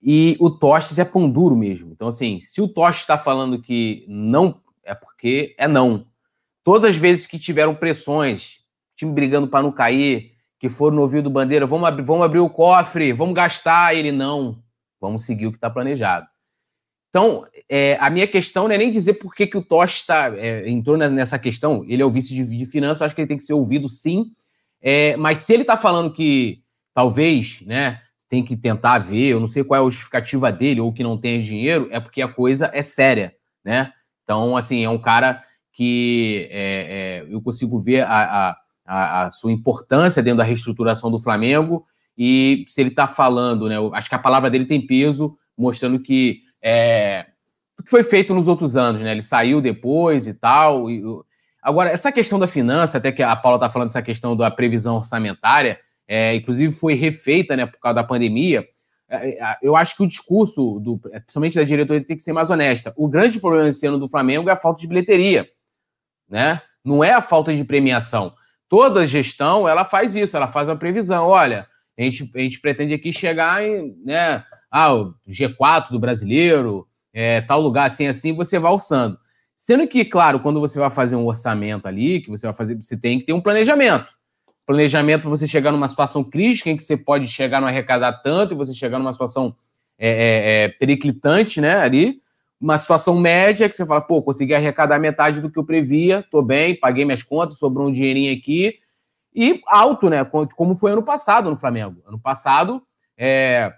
E 0.00 0.34
o 0.40 0.48
Tostes 0.48 0.98
é 0.98 1.04
pão 1.04 1.28
duro 1.28 1.54
mesmo. 1.54 1.92
Então, 1.92 2.08
assim, 2.08 2.40
se 2.40 2.62
o 2.62 2.68
Tostes 2.68 3.02
está 3.02 3.18
falando 3.18 3.60
que 3.60 4.06
não, 4.08 4.58
é 4.82 4.94
porque 4.94 5.54
é 5.58 5.68
não. 5.68 6.06
Todas 6.64 6.90
as 6.90 6.96
vezes 6.96 7.26
que 7.26 7.38
tiveram 7.38 7.74
pressões, 7.74 8.60
time 8.96 9.12
brigando 9.12 9.48
para 9.48 9.62
não 9.62 9.70
cair, 9.70 10.32
que 10.58 10.70
foram 10.70 10.96
no 10.96 11.02
ouvido 11.02 11.24
do 11.24 11.30
Bandeira, 11.30 11.66
vamos, 11.66 11.86
ab 11.86 12.00
vamos 12.00 12.24
abrir 12.24 12.40
o 12.40 12.48
cofre, 12.48 13.12
vamos 13.12 13.34
gastar. 13.34 13.94
Ele, 13.94 14.12
não, 14.12 14.62
vamos 14.98 15.24
seguir 15.24 15.46
o 15.46 15.50
que 15.50 15.58
está 15.58 15.68
planejado. 15.68 16.26
Então, 17.10 17.46
é, 17.68 17.96
a 18.00 18.10
minha 18.10 18.26
questão 18.26 18.68
não 18.68 18.74
é 18.74 18.78
nem 18.78 18.90
dizer 18.90 19.14
por 19.14 19.34
que, 19.34 19.46
que 19.46 19.56
o 19.56 19.62
Tosh 19.62 20.04
tá, 20.04 20.32
é, 20.36 20.68
entrou 20.68 20.96
nessa 20.96 21.38
questão. 21.38 21.84
Ele 21.88 22.02
é 22.02 22.04
o 22.04 22.10
vice 22.10 22.34
de, 22.34 22.44
de 22.44 22.66
finanças, 22.66 23.02
acho 23.02 23.14
que 23.14 23.20
ele 23.20 23.28
tem 23.28 23.38
que 23.38 23.44
ser 23.44 23.54
ouvido 23.54 23.88
sim. 23.88 24.26
É, 24.80 25.16
mas 25.16 25.40
se 25.40 25.54
ele 25.54 25.62
está 25.62 25.76
falando 25.76 26.12
que 26.12 26.62
talvez, 26.94 27.60
né, 27.62 28.00
tem 28.28 28.44
que 28.44 28.56
tentar 28.56 28.98
ver, 28.98 29.28
eu 29.28 29.40
não 29.40 29.48
sei 29.48 29.64
qual 29.64 29.82
é 29.82 29.86
a 29.86 29.88
justificativa 29.88 30.52
dele 30.52 30.80
ou 30.80 30.92
que 30.92 31.02
não 31.02 31.16
tem 31.16 31.40
dinheiro, 31.40 31.88
é 31.90 31.98
porque 31.98 32.20
a 32.20 32.28
coisa 32.28 32.70
é 32.74 32.82
séria, 32.82 33.34
né? 33.64 33.92
Então, 34.22 34.56
assim, 34.56 34.84
é 34.84 34.90
um 34.90 34.98
cara 34.98 35.42
que 35.72 36.46
é, 36.50 37.24
é, 37.24 37.34
eu 37.34 37.40
consigo 37.40 37.78
ver 37.78 38.02
a, 38.02 38.56
a, 38.84 39.24
a, 39.24 39.30
sua 39.30 39.52
importância 39.52 40.22
dentro 40.22 40.38
da 40.38 40.44
reestruturação 40.44 41.10
do 41.10 41.18
Flamengo 41.18 41.86
e 42.16 42.66
se 42.68 42.80
ele 42.80 42.90
está 42.90 43.06
falando, 43.06 43.68
né? 43.68 43.76
acho 43.94 44.08
que 44.08 44.14
a 44.14 44.18
palavra 44.18 44.50
dele 44.50 44.66
tem 44.66 44.86
peso, 44.86 45.38
mostrando 45.56 46.00
que 46.00 46.42
é, 46.62 47.26
o 47.78 47.82
que 47.82 47.90
foi 47.90 48.02
feito 48.02 48.34
nos 48.34 48.48
outros 48.48 48.76
anos, 48.76 49.00
né? 49.00 49.12
Ele 49.12 49.22
saiu 49.22 49.60
depois 49.60 50.26
e 50.26 50.34
tal. 50.34 50.90
E, 50.90 51.02
agora, 51.62 51.90
essa 51.90 52.10
questão 52.10 52.38
da 52.38 52.48
finança, 52.48 52.98
até 52.98 53.12
que 53.12 53.22
a 53.22 53.34
Paula 53.36 53.56
está 53.56 53.70
falando 53.70 53.88
essa 53.88 54.02
questão 54.02 54.36
da 54.36 54.50
previsão 54.50 54.96
orçamentária, 54.96 55.78
é, 56.06 56.34
inclusive 56.34 56.72
foi 56.74 56.94
refeita, 56.94 57.56
né, 57.56 57.66
por 57.66 57.78
causa 57.78 57.96
da 57.96 58.04
pandemia. 58.04 58.66
É, 59.08 59.30
é, 59.30 59.56
eu 59.62 59.76
acho 59.76 59.96
que 59.96 60.02
o 60.02 60.06
discurso, 60.06 60.80
do, 60.80 60.98
principalmente 60.98 61.54
da 61.54 61.64
diretoria, 61.64 62.04
tem 62.04 62.16
que 62.16 62.22
ser 62.22 62.32
mais 62.32 62.50
honesta. 62.50 62.92
O 62.96 63.08
grande 63.08 63.38
problema 63.38 63.68
esse 63.68 63.86
ano 63.86 63.98
do 63.98 64.08
Flamengo 64.08 64.48
é 64.48 64.52
a 64.52 64.60
falta 64.60 64.80
de 64.80 64.86
bilheteria, 64.86 65.46
né? 66.28 66.60
Não 66.84 67.04
é 67.04 67.12
a 67.12 67.20
falta 67.20 67.54
de 67.54 67.64
premiação. 67.64 68.32
Toda 68.68 69.06
gestão, 69.06 69.68
ela 69.68 69.84
faz 69.84 70.14
isso, 70.14 70.36
ela 70.36 70.48
faz 70.48 70.68
uma 70.68 70.76
previsão. 70.76 71.26
Olha, 71.26 71.66
a 71.98 72.02
gente, 72.02 72.30
a 72.34 72.38
gente 72.38 72.60
pretende 72.60 72.94
aqui 72.94 73.12
chegar 73.12 73.64
em, 73.64 73.96
né, 74.04 74.44
ah, 74.70 74.94
o 74.94 75.14
G4 75.28 75.90
do 75.90 75.98
brasileiro, 75.98 76.86
é, 77.12 77.40
tal 77.40 77.60
lugar 77.60 77.86
assim, 77.86 78.06
assim, 78.06 78.34
você 78.34 78.58
vai 78.58 78.70
alçando. 78.70 79.18
Sendo 79.54 79.88
que, 79.88 80.04
claro, 80.04 80.38
quando 80.38 80.60
você 80.60 80.78
vai 80.78 80.88
fazer 80.88 81.16
um 81.16 81.26
orçamento 81.26 81.88
ali, 81.88 82.20
que 82.20 82.30
você 82.30 82.46
vai 82.46 82.54
fazer, 82.54 82.76
você 82.76 82.96
tem 82.96 83.18
que 83.18 83.26
ter 83.26 83.32
um 83.32 83.40
planejamento. 83.40 84.06
Planejamento 84.64 85.22
para 85.22 85.30
você 85.30 85.48
chegar 85.48 85.72
numa 85.72 85.88
situação 85.88 86.22
crítica 86.22 86.70
em 86.70 86.76
que 86.76 86.82
você 86.82 86.96
pode 86.96 87.26
chegar 87.26 87.58
a 87.58 87.60
não 87.62 87.68
arrecadar 87.68 88.12
tanto 88.22 88.54
e 88.54 88.56
você 88.56 88.72
chegar 88.72 88.98
numa 88.98 89.12
situação 89.12 89.56
é, 89.98 90.08
é, 90.08 90.64
é, 90.64 90.68
periclitante, 90.68 91.60
né, 91.60 91.76
ali. 91.76 92.22
Uma 92.60 92.78
situação 92.78 93.18
média 93.18 93.68
que 93.68 93.74
você 93.74 93.84
fala, 93.84 94.00
pô, 94.00 94.22
consegui 94.22 94.54
arrecadar 94.54 94.98
metade 94.98 95.40
do 95.40 95.50
que 95.50 95.58
eu 95.58 95.64
previa, 95.64 96.24
tô 96.30 96.40
bem, 96.40 96.78
paguei 96.78 97.04
minhas 97.04 97.22
contas, 97.22 97.58
sobrou 97.58 97.88
um 97.88 97.92
dinheirinho 97.92 98.36
aqui. 98.36 98.78
E 99.34 99.60
alto, 99.66 100.08
né, 100.08 100.24
como 100.24 100.76
foi 100.76 100.92
ano 100.92 101.02
passado 101.02 101.50
no 101.50 101.56
Flamengo. 101.56 102.00
Ano 102.06 102.18
passado, 102.18 102.82
é, 103.16 103.72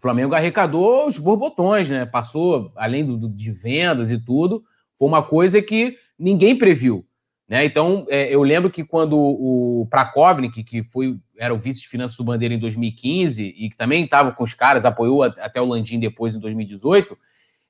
o 0.00 0.02
Flamengo 0.02 0.34
arrecadou 0.34 1.06
os 1.06 1.18
borbotões, 1.18 1.90
né? 1.90 2.06
Passou, 2.06 2.72
além 2.74 3.04
do, 3.04 3.28
de 3.28 3.52
vendas 3.52 4.10
e 4.10 4.18
tudo, 4.18 4.64
foi 4.98 5.06
uma 5.06 5.22
coisa 5.22 5.60
que 5.60 5.94
ninguém 6.18 6.56
previu. 6.56 7.04
Né? 7.46 7.66
Então, 7.66 8.06
é, 8.08 8.34
eu 8.34 8.42
lembro 8.42 8.70
que 8.70 8.82
quando 8.82 9.14
o 9.18 9.86
Prakovnik, 9.90 10.64
que 10.64 10.82
foi, 10.84 11.18
era 11.38 11.52
o 11.52 11.58
vice 11.58 11.82
de 11.82 11.88
finanças 11.88 12.16
do 12.16 12.24
Bandeira 12.24 12.54
em 12.54 12.58
2015 12.58 13.44
e 13.44 13.68
que 13.68 13.76
também 13.76 14.02
estava 14.02 14.32
com 14.32 14.42
os 14.42 14.54
caras, 14.54 14.86
apoiou 14.86 15.22
até 15.22 15.60
o 15.60 15.66
Landim 15.66 16.00
depois 16.00 16.34
em 16.34 16.40
2018, 16.40 17.14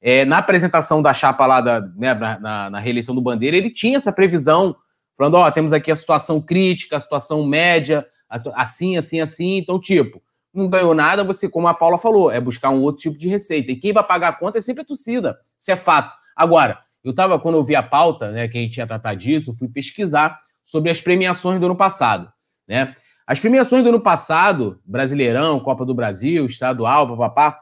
é, 0.01 0.25
na 0.25 0.39
apresentação 0.39 1.03
da 1.03 1.13
chapa 1.13 1.45
lá 1.47 1.61
da, 1.61 1.81
né, 1.81 2.15
na, 2.15 2.71
na, 2.71 2.79
reeleição 2.79 3.13
do 3.13 3.21
Bandeira, 3.21 3.57
ele 3.57 3.71
tinha 3.71 3.97
essa 3.97 4.13
previsão, 4.13 4.77
falando: 5.19 5.35
ó, 5.35 5.51
temos 5.51 5.73
aqui 5.73 5.91
a 5.91 5.97
situação 5.97 6.41
crítica, 6.41 6.97
a 6.97 7.01
situação 7.01 7.45
média, 7.45 8.07
assim, 8.55 8.97
assim, 8.97 9.21
assim. 9.21 9.59
Então, 9.59 9.81
tipo, 9.81 10.23
não 10.53 10.69
ganhou 10.69 10.95
nada, 10.95 11.25
você, 11.25 11.49
como 11.49 11.69
a 11.69 11.75
Paula 11.75 11.99
falou, 11.99 12.31
é 12.31 12.41
buscar 12.41 12.71
um 12.71 12.83
outro 12.83 13.03
tipo 13.03 13.19
de 13.19 13.29
receita. 13.29 13.71
E 13.71 13.77
quem 13.77 13.93
vai 13.93 14.03
pagar 14.03 14.29
a 14.29 14.33
conta 14.33 14.59
é 14.59 14.61
sempre 14.61 14.83
a 14.83 14.85
torcida. 14.85 15.39
Isso 15.59 15.71
é 15.71 15.77
fato. 15.77 16.13
Agora, 16.35 16.79
eu 17.05 17.11
estava, 17.13 17.39
quando 17.39 17.57
eu 17.57 17.65
vi 17.65 17.75
a 17.75 17.83
pauta, 17.83 18.31
né, 18.31 18.49
que 18.49 18.59
a 18.59 18.61
gente 18.61 18.77
ia 18.77 18.87
tratar 18.87 19.15
disso, 19.15 19.55
fui 19.55 19.69
pesquisar 19.69 20.41
sobre 20.63 20.91
as 20.91 21.01
premiações 21.01 21.61
do 21.61 21.67
ano 21.67 21.77
passado. 21.77 22.31
Né? 22.69 22.95
As 23.27 23.41
premiações 23.41 23.83
do 23.83 23.89
ano 23.89 24.01
passado, 24.01 24.81
Brasileirão, 24.85 25.61
Copa 25.61 25.85
do 25.85 25.95
Brasil, 25.95 26.47
Estadual, 26.47 27.09
papapá, 27.09 27.59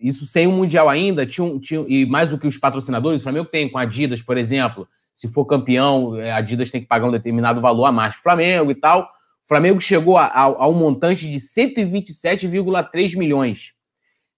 isso 0.00 0.26
sem 0.26 0.46
o 0.46 0.52
Mundial 0.52 0.88
ainda, 0.88 1.26
tinham, 1.26 1.58
tinham, 1.58 1.86
e 1.88 2.04
mais 2.04 2.30
do 2.30 2.38
que 2.38 2.46
os 2.46 2.58
patrocinadores, 2.58 3.20
o 3.20 3.24
Flamengo 3.24 3.46
tem 3.46 3.70
com 3.70 3.78
a 3.78 3.82
Adidas, 3.82 4.20
por 4.20 4.36
exemplo, 4.36 4.86
se 5.14 5.28
for 5.28 5.46
campeão, 5.46 6.12
a 6.12 6.20
é, 6.20 6.32
Adidas 6.32 6.70
tem 6.70 6.82
que 6.82 6.86
pagar 6.86 7.06
um 7.06 7.10
determinado 7.10 7.60
valor 7.60 7.86
a 7.86 7.92
mais 7.92 8.14
para 8.14 8.20
o 8.20 8.22
Flamengo 8.22 8.70
e 8.70 8.74
tal. 8.74 9.08
O 9.46 9.48
Flamengo 9.48 9.80
chegou 9.80 10.18
a, 10.18 10.26
a, 10.26 10.42
a 10.42 10.68
um 10.68 10.74
montante 10.74 11.30
de 11.30 11.38
127,3 11.38 13.16
milhões. 13.16 13.74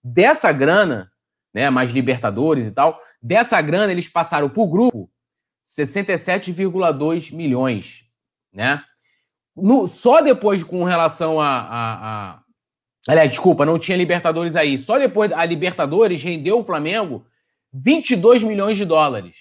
Dessa 0.04 0.52
grana, 0.52 1.11
né, 1.52 1.70
mais 1.70 1.90
Libertadores 1.90 2.66
e 2.66 2.70
tal, 2.70 3.00
dessa 3.20 3.59
grana 3.62 3.90
eles 3.90 4.06
passaram 4.06 4.50
por 4.50 4.66
grupo 4.66 5.11
67,2 5.66 7.34
milhões, 7.34 8.04
né? 8.52 8.84
No, 9.56 9.88
só 9.88 10.20
depois 10.20 10.62
com 10.62 10.84
relação 10.84 11.40
a, 11.40 11.48
a, 11.48 11.94
a... 11.94 12.42
Aliás, 13.09 13.30
desculpa, 13.30 13.64
não 13.64 13.78
tinha 13.78 13.96
Libertadores 13.96 14.54
aí. 14.56 14.76
Só 14.76 14.98
depois 14.98 15.32
a 15.32 15.42
Libertadores 15.46 16.22
rendeu 16.22 16.61
o 16.61 16.64
Flamengo 16.64 17.26
22 17.72 18.42
milhões 18.42 18.76
de 18.76 18.84
dólares, 18.84 19.36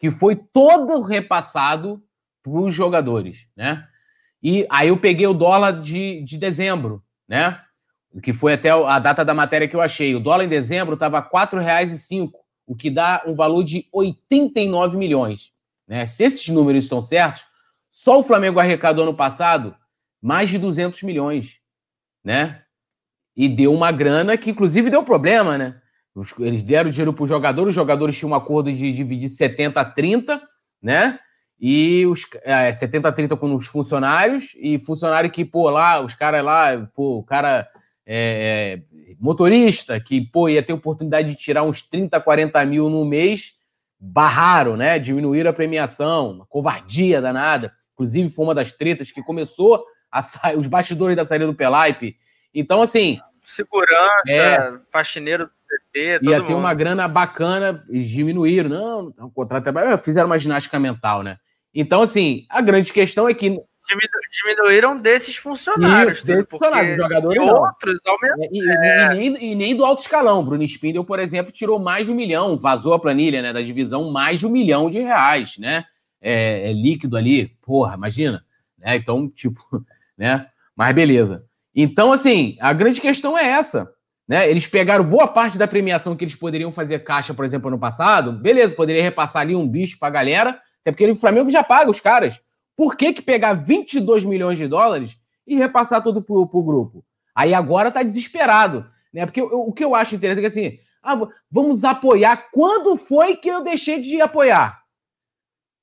que 0.00 0.10
foi 0.10 0.36
todo 0.36 1.02
repassado 1.02 2.02
para 2.42 2.52
os 2.52 2.74
jogadores, 2.74 3.46
né? 3.54 3.86
E 4.48 4.64
aí 4.70 4.90
eu 4.90 4.96
peguei 4.96 5.26
o 5.26 5.34
dólar 5.34 5.82
de, 5.82 6.22
de 6.22 6.38
dezembro, 6.38 7.02
né? 7.28 7.60
Que 8.22 8.32
foi 8.32 8.52
até 8.52 8.70
a 8.70 8.96
data 9.00 9.24
da 9.24 9.34
matéria 9.34 9.66
que 9.66 9.74
eu 9.74 9.80
achei. 9.80 10.14
O 10.14 10.20
dólar 10.20 10.44
em 10.44 10.48
dezembro 10.48 10.94
estava 10.94 11.18
R$ 11.18 11.26
4,05, 11.34 12.30
o 12.64 12.76
que 12.76 12.88
dá 12.88 13.24
um 13.26 13.34
valor 13.34 13.64
de 13.64 13.88
89 13.92 14.96
milhões. 14.96 15.50
Né? 15.84 16.06
Se 16.06 16.22
esses 16.22 16.46
números 16.46 16.84
estão 16.84 17.02
certos, 17.02 17.44
só 17.90 18.20
o 18.20 18.22
Flamengo 18.22 18.60
arrecadou 18.60 19.02
ano 19.02 19.16
passado 19.16 19.74
mais 20.22 20.48
de 20.48 20.58
200 20.58 21.02
milhões, 21.02 21.56
né? 22.22 22.62
E 23.36 23.48
deu 23.48 23.74
uma 23.74 23.90
grana 23.90 24.36
que, 24.36 24.50
inclusive, 24.50 24.90
deu 24.90 25.02
problema, 25.02 25.58
né? 25.58 25.82
Eles 26.38 26.62
deram 26.62 26.90
dinheiro 26.90 27.12
para 27.12 27.24
os 27.24 27.28
jogadores, 27.28 27.70
os 27.70 27.74
jogadores 27.74 28.16
tinham 28.16 28.30
um 28.30 28.36
acordo 28.36 28.72
de 28.72 28.92
dividir 28.92 29.28
70 29.28 29.80
a 29.80 29.84
30, 29.84 30.40
né? 30.80 31.18
E 31.60 32.04
os 32.06 32.26
é, 32.42 32.70
70 32.72 33.10
30 33.12 33.36
com 33.36 33.54
os 33.54 33.66
funcionários 33.66 34.50
e 34.56 34.78
funcionário 34.78 35.30
que 35.30 35.44
pô 35.44 35.70
lá 35.70 36.00
os 36.02 36.14
caras 36.14 36.44
lá 36.44 36.86
pô 36.94 37.18
o 37.18 37.22
cara 37.22 37.66
é, 38.06 38.82
é, 39.10 39.14
motorista 39.18 39.98
que 39.98 40.20
pô 40.20 40.48
ia 40.48 40.62
ter 40.62 40.72
oportunidade 40.72 41.28
de 41.28 41.36
tirar 41.36 41.62
uns 41.62 41.82
30 41.82 42.20
40 42.20 42.64
mil 42.66 42.90
no 42.90 43.04
mês 43.04 43.54
barraram 43.98 44.76
né 44.76 44.98
diminuíram 44.98 45.50
a 45.50 45.54
premiação 45.54 46.32
uma 46.32 46.46
covardia 46.46 47.22
danada 47.22 47.72
inclusive 47.94 48.28
foi 48.28 48.44
uma 48.44 48.54
das 48.54 48.72
tretas 48.72 49.10
que 49.10 49.22
começou 49.22 49.82
a 50.10 50.20
sair 50.22 50.58
os 50.58 50.66
bastidores 50.66 51.16
da 51.16 51.24
saída 51.24 51.46
do 51.46 51.54
Pelaipe 51.54 52.16
então 52.52 52.82
assim 52.82 53.18
segurança 53.46 54.28
é, 54.28 54.72
faxineiro 54.92 55.48
PT, 55.66 56.20
ia 56.22 56.40
ter 56.40 56.52
mundo. 56.52 56.58
uma 56.58 56.74
grana 56.74 57.08
bacana, 57.08 57.84
diminuíram. 57.90 58.68
Não, 58.68 59.26
o 59.26 59.30
contrato 59.30 59.68
é. 59.68 59.96
Fizeram 59.96 60.26
uma 60.26 60.38
ginástica 60.38 60.78
mental, 60.78 61.22
né? 61.22 61.38
Então, 61.76 62.00
assim, 62.00 62.46
a 62.48 62.62
grande 62.62 62.90
questão 62.90 63.28
é 63.28 63.34
que. 63.34 63.60
Diminuíram 64.32 64.98
desses 64.98 65.36
funcionários, 65.36 66.16
Isso, 66.16 66.26
desses 66.26 66.46
funcionários, 66.50 66.96
jogadores 66.96 67.40
outros 67.40 67.98
aumentaram. 68.04 68.48
E, 68.50 68.70
é... 68.70 69.14
e, 69.14 69.30
nem, 69.30 69.52
e, 69.52 69.54
nem, 69.54 69.76
do 69.76 69.84
alto 69.84 70.00
escalão. 70.00 70.44
Bruno 70.44 70.64
Spindel, 70.64 71.04
por 71.04 71.20
exemplo, 71.20 71.52
tirou 71.52 71.78
mais 71.78 72.06
de 72.06 72.12
um 72.12 72.16
milhão, 72.16 72.56
vazou 72.56 72.94
a 72.94 72.98
planilha 72.98 73.40
né, 73.42 73.52
da 73.52 73.60
divisão, 73.60 74.10
mais 74.10 74.40
de 74.40 74.46
um 74.46 74.50
milhão 74.50 74.90
de 74.90 74.98
reais, 74.98 75.56
né? 75.58 75.84
É, 76.20 76.70
é 76.70 76.72
líquido 76.72 77.16
ali, 77.16 77.48
porra, 77.62 77.94
imagina. 77.94 78.42
Né? 78.78 78.96
Então, 78.96 79.28
tipo, 79.28 79.62
né? 80.18 80.48
Mas 80.74 80.94
beleza. 80.94 81.44
Então, 81.74 82.10
assim, 82.10 82.56
a 82.58 82.72
grande 82.72 83.00
questão 83.00 83.38
é 83.38 83.46
essa. 83.46 83.88
Né? 84.26 84.50
Eles 84.50 84.66
pegaram 84.66 85.04
boa 85.04 85.28
parte 85.28 85.56
da 85.56 85.68
premiação 85.68 86.16
que 86.16 86.24
eles 86.24 86.34
poderiam 86.34 86.72
fazer 86.72 87.04
caixa, 87.04 87.32
por 87.32 87.44
exemplo, 87.44 87.68
ano 87.68 87.78
passado. 87.78 88.32
Beleza, 88.32 88.74
poderia 88.74 89.02
repassar 89.02 89.42
ali 89.42 89.54
um 89.54 89.68
bicho 89.68 89.98
pra 89.98 90.10
galera 90.10 90.60
é 90.86 90.92
porque 90.92 91.10
o 91.10 91.16
Flamengo 91.16 91.50
já 91.50 91.64
paga 91.64 91.90
os 91.90 92.00
caras. 92.00 92.40
Por 92.76 92.96
que, 92.96 93.12
que 93.12 93.20
pegar 93.20 93.54
22 93.54 94.24
milhões 94.24 94.56
de 94.56 94.68
dólares 94.68 95.18
e 95.44 95.56
repassar 95.56 96.00
tudo 96.00 96.22
pro, 96.22 96.48
pro 96.48 96.62
grupo? 96.62 97.04
Aí 97.34 97.52
agora 97.52 97.90
tá 97.90 98.04
desesperado. 98.04 98.88
Né? 99.12 99.26
Porque 99.26 99.42
o, 99.42 99.68
o 99.68 99.72
que 99.72 99.84
eu 99.84 99.96
acho 99.96 100.14
interessante 100.14 100.46
é 100.46 100.48
que 100.48 100.58
assim, 100.58 100.78
ah, 101.02 101.28
vamos 101.50 101.82
apoiar. 101.82 102.50
Quando 102.52 102.96
foi 102.96 103.36
que 103.36 103.48
eu 103.48 103.64
deixei 103.64 104.00
de 104.00 104.20
apoiar? 104.20 104.80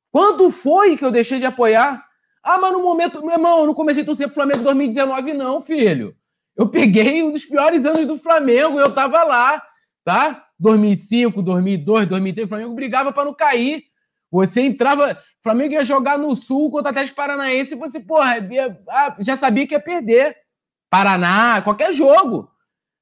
Quando 0.09 0.49
foi 0.49 0.95
que 0.95 1.03
eu 1.03 1.11
deixei 1.11 1.37
de 1.37 1.45
apoiar? 1.45 2.01
Ah, 2.41 2.57
mas 2.57 2.71
no 2.71 2.81
momento, 2.81 3.21
meu 3.21 3.33
irmão, 3.33 3.59
eu 3.59 3.67
não 3.67 3.73
comecei 3.73 4.03
a 4.03 4.05
torcer 4.05 4.27
pro 4.27 4.35
Flamengo 4.35 4.61
em 4.61 4.63
2019, 4.63 5.33
não, 5.33 5.61
filho. 5.61 6.15
Eu 6.55 6.69
peguei 6.69 7.21
um 7.23 7.31
dos 7.31 7.43
piores 7.43 7.85
anos 7.85 8.07
do 8.07 8.17
Flamengo, 8.17 8.79
eu 8.79 8.93
tava 8.93 9.21
lá, 9.23 9.61
tá? 10.05 10.45
2005, 10.59 11.41
2002, 11.41 12.07
2003, 12.07 12.45
o 12.45 12.49
Flamengo 12.49 12.73
brigava 12.73 13.11
para 13.11 13.25
não 13.25 13.33
cair. 13.33 13.83
Você 14.33 14.61
entrava, 14.61 15.15
Flamengo 15.43 15.73
ia 15.73 15.83
jogar 15.83 16.17
no 16.17 16.35
Sul 16.35 16.71
contra 16.71 16.87
o 16.87 16.89
Atlético 16.89 17.15
Paranaense 17.15 17.75
e 17.75 17.77
você, 17.77 17.99
porra, 17.99 18.39
ia, 18.39 18.81
ah, 18.89 19.15
já 19.19 19.37
sabia 19.37 19.67
que 19.67 19.75
ia 19.75 19.79
perder. 19.79 20.35
Paraná, 20.89 21.61
qualquer 21.61 21.93
jogo. 21.93 22.49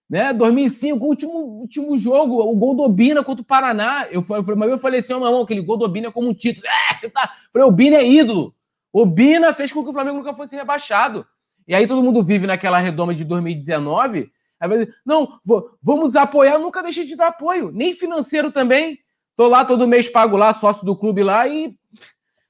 Né? 0.10 0.34
2005, 0.34 1.06
último, 1.06 1.32
último 1.32 1.98
jogo, 1.98 2.42
o 2.42 2.54
gol 2.54 2.76
do 2.76 2.84
Obina 2.84 3.24
contra 3.24 3.42
o 3.42 3.46
Paraná. 3.46 4.08
Eu 4.12 4.24
falei, 4.24 4.44
mas 4.58 4.70
eu 4.72 4.78
falei 4.78 5.00
assim, 5.00 5.14
oh, 5.14 5.20
meu 5.20 5.30
irmão, 5.30 5.44
aquele 5.44 5.62
gol 5.62 5.78
do 5.78 5.86
Obina 5.86 6.10
é 6.10 6.12
como 6.12 6.28
um 6.28 6.34
título. 6.34 6.68
É, 6.68 6.96
você 6.96 7.10
tá. 7.10 7.32
Falei, 7.54 7.66
o 7.66 7.70
Obina 7.70 7.96
é 7.96 8.06
ídolo. 8.06 8.54
O 8.92 9.04
Obina 9.04 9.54
fez 9.54 9.72
com 9.72 9.84
que 9.84 9.90
o 9.90 9.94
Flamengo 9.94 10.18
nunca 10.18 10.36
fosse 10.36 10.54
rebaixado. 10.54 11.26
E 11.66 11.74
aí 11.74 11.88
todo 11.88 12.04
mundo 12.04 12.22
vive 12.26 12.46
naquela 12.46 12.78
redoma 12.78 13.16
de 13.16 13.24
2019. 13.24 14.30
Aí 14.60 14.68
vai 14.68 14.80
dizer, 14.80 14.94
não, 15.06 15.40
vamos 15.82 16.14
apoiar, 16.18 16.56
eu 16.56 16.60
nunca 16.60 16.84
deixei 16.84 17.06
de 17.06 17.16
dar 17.16 17.28
apoio, 17.28 17.72
nem 17.72 17.94
financeiro 17.94 18.52
também. 18.52 19.00
Tô 19.36 19.48
lá 19.48 19.66
todo 19.66 19.88
mês, 19.88 20.10
pago 20.10 20.38
lá, 20.38 20.54
sócio 20.54 20.86
do 20.86 20.96
clube 20.96 21.24
lá 21.24 21.48
e, 21.48 21.74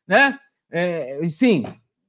né, 0.07 0.37
é, 0.71 1.19
sim, 1.29 1.65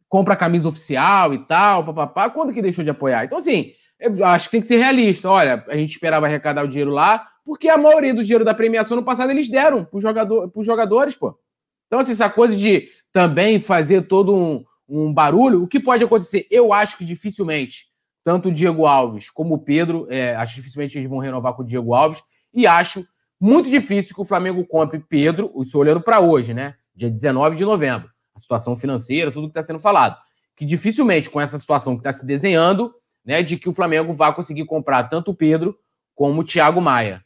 compra 0.08 0.36
camisa 0.36 0.68
oficial 0.68 1.32
e 1.32 1.38
tal, 1.46 1.84
papapá. 1.84 2.30
Quando 2.30 2.52
que 2.52 2.62
deixou 2.62 2.84
de 2.84 2.90
apoiar? 2.90 3.24
Então, 3.24 3.38
assim, 3.38 3.72
eu 3.98 4.24
acho 4.24 4.46
que 4.46 4.52
tem 4.52 4.60
que 4.60 4.66
ser 4.66 4.76
realista. 4.76 5.30
Olha, 5.30 5.64
a 5.68 5.76
gente 5.76 5.90
esperava 5.90 6.26
arrecadar 6.26 6.64
o 6.64 6.68
dinheiro 6.68 6.90
lá, 6.90 7.26
porque 7.44 7.68
a 7.68 7.78
maioria 7.78 8.14
do 8.14 8.22
dinheiro 8.22 8.44
da 8.44 8.54
premiação 8.54 8.96
no 8.96 9.04
passado 9.04 9.30
eles 9.30 9.48
deram 9.48 9.84
para 9.84 10.00
jogador, 10.00 10.50
os 10.54 10.66
jogadores, 10.66 11.14
pô. 11.14 11.38
Então, 11.86 11.98
assim, 11.98 12.12
essa 12.12 12.28
coisa 12.28 12.56
de 12.56 12.88
também 13.12 13.60
fazer 13.60 14.08
todo 14.08 14.34
um, 14.34 14.64
um 14.88 15.12
barulho, 15.12 15.62
o 15.62 15.68
que 15.68 15.80
pode 15.80 16.02
acontecer? 16.02 16.46
Eu 16.50 16.72
acho 16.72 16.96
que 16.96 17.04
dificilmente, 17.04 17.86
tanto 18.24 18.48
o 18.48 18.52
Diego 18.52 18.86
Alves 18.86 19.30
como 19.30 19.54
o 19.54 19.58
Pedro, 19.58 20.06
é, 20.10 20.34
acho 20.36 20.54
dificilmente 20.54 20.96
eles 20.96 21.08
vão 21.08 21.18
renovar 21.18 21.54
com 21.54 21.62
o 21.62 21.66
Diego 21.66 21.94
Alves, 21.94 22.22
e 22.52 22.66
acho 22.66 23.04
muito 23.42 23.68
difícil 23.68 24.14
que 24.14 24.20
o 24.20 24.24
Flamengo 24.24 24.64
compre 24.64 25.00
Pedro, 25.00 25.52
isso 25.60 25.76
olhando 25.76 26.00
para 26.00 26.20
hoje, 26.20 26.54
né? 26.54 26.76
Dia 26.94 27.10
19 27.10 27.56
de 27.56 27.64
novembro. 27.64 28.08
A 28.36 28.38
situação 28.38 28.76
financeira, 28.76 29.32
tudo 29.32 29.48
que 29.48 29.58
está 29.58 29.64
sendo 29.64 29.80
falado. 29.80 30.16
Que 30.54 30.64
dificilmente, 30.64 31.28
com 31.28 31.40
essa 31.40 31.58
situação 31.58 31.96
que 31.96 32.00
está 32.00 32.12
se 32.12 32.24
desenhando, 32.24 32.94
né, 33.24 33.42
de 33.42 33.56
que 33.56 33.68
o 33.68 33.74
Flamengo 33.74 34.14
vai 34.14 34.32
conseguir 34.32 34.64
comprar 34.64 35.08
tanto 35.08 35.32
o 35.32 35.34
Pedro 35.34 35.76
como 36.14 36.40
o 36.40 36.44
Thiago 36.44 36.80
Maia. 36.80 37.24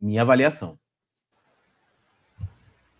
Minha 0.00 0.22
avaliação. 0.22 0.76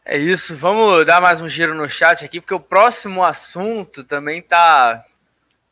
É 0.05 0.16
isso, 0.16 0.55
vamos 0.55 1.05
dar 1.05 1.20
mais 1.20 1.41
um 1.41 1.49
giro 1.49 1.74
no 1.74 1.89
chat 1.89 2.24
aqui, 2.24 2.41
porque 2.41 2.55
o 2.55 2.61
próximo 2.61 3.24
assunto 3.24 4.05
também 4.05 4.41
tá, 4.41 5.05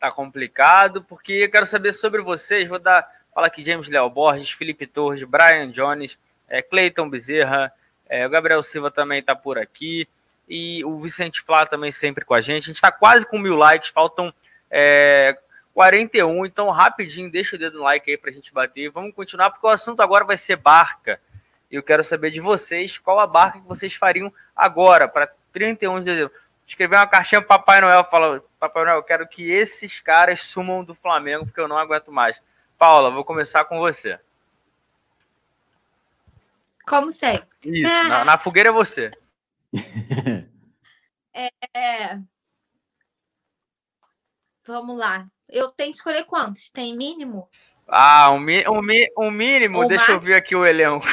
tá 0.00 0.10
complicado, 0.10 1.04
porque 1.04 1.32
eu 1.32 1.50
quero 1.50 1.64
saber 1.64 1.92
sobre 1.92 2.20
vocês. 2.20 2.68
Vou 2.68 2.80
dar, 2.80 3.08
fala 3.34 3.48
aqui 3.48 3.64
James 3.64 3.88
Léo 3.88 4.08
Borges, 4.08 4.50
Felipe 4.50 4.86
Torres, 4.86 5.24
Brian 5.24 5.70
Jones, 5.70 6.18
é, 6.48 6.62
Cleiton 6.62 7.10
Bezerra, 7.10 7.72
é, 8.08 8.26
o 8.26 8.30
Gabriel 8.30 8.62
Silva 8.62 8.90
também 8.90 9.22
tá 9.22 9.34
por 9.34 9.58
aqui, 9.58 10.08
e 10.48 10.84
o 10.84 11.00
Vicente 11.00 11.40
Flá 11.40 11.66
também 11.66 11.90
sempre 11.90 12.24
com 12.24 12.34
a 12.34 12.40
gente. 12.40 12.64
A 12.64 12.66
gente 12.66 12.76
está 12.76 12.92
quase 12.92 13.26
com 13.26 13.38
mil 13.38 13.56
likes, 13.56 13.88
faltam 13.88 14.32
é, 14.70 15.36
41. 15.72 16.46
Então, 16.46 16.70
rapidinho, 16.70 17.30
deixa 17.30 17.56
o 17.56 17.58
dedo 17.58 17.78
no 17.78 17.84
like 17.84 18.10
aí 18.10 18.16
pra 18.16 18.30
gente 18.30 18.52
bater. 18.52 18.90
Vamos 18.90 19.14
continuar, 19.14 19.50
porque 19.50 19.66
o 19.66 19.70
assunto 19.70 20.00
agora 20.00 20.24
vai 20.24 20.36
ser 20.36 20.56
barca. 20.56 21.20
Eu 21.70 21.82
quero 21.82 22.04
saber 22.04 22.30
de 22.30 22.40
vocês 22.40 22.98
qual 22.98 23.18
a 23.18 23.26
barca 23.26 23.58
que 23.58 23.66
vocês 23.66 23.94
fariam 23.94 24.32
agora, 24.54 25.08
para 25.08 25.28
31 25.52 25.98
de 25.98 26.04
dezembro. 26.04 26.32
Escrever 26.66 26.96
uma 26.96 27.06
cartinha 27.06 27.40
pro 27.40 27.48
Papai 27.48 27.80
Noel, 27.80 28.04
fala, 28.04 28.42
Papai 28.58 28.84
Noel, 28.84 28.96
eu 28.96 29.02
quero 29.02 29.26
que 29.26 29.50
esses 29.50 30.00
caras 30.00 30.42
sumam 30.42 30.84
do 30.84 30.94
Flamengo, 30.94 31.44
porque 31.44 31.60
eu 31.60 31.68
não 31.68 31.76
aguento 31.76 32.12
mais. 32.12 32.40
Paula, 32.84 33.10
vou 33.10 33.24
começar 33.24 33.64
com 33.64 33.78
você. 33.78 34.20
Como 36.86 37.10
sempre. 37.10 37.48
Isso, 37.64 38.08
na, 38.10 38.26
na 38.26 38.36
fogueira 38.36 38.68
é 38.68 38.72
você. 38.72 39.10
é, 41.32 41.48
é... 41.74 42.18
Vamos 44.66 44.98
lá. 44.98 45.26
Eu 45.48 45.70
tenho 45.70 45.92
que 45.92 45.96
escolher 45.96 46.26
quantos? 46.26 46.70
Tem 46.70 46.94
mínimo? 46.94 47.48
Ah, 47.88 48.30
um, 48.30 48.38
mi 48.38 48.68
um, 48.68 48.82
mi 48.82 49.10
um 49.16 49.30
mínimo. 49.30 49.88
Deixa 49.88 50.12
eu 50.12 50.20
ver 50.20 50.34
aqui 50.34 50.54
o 50.54 50.66
elenco. 50.66 51.06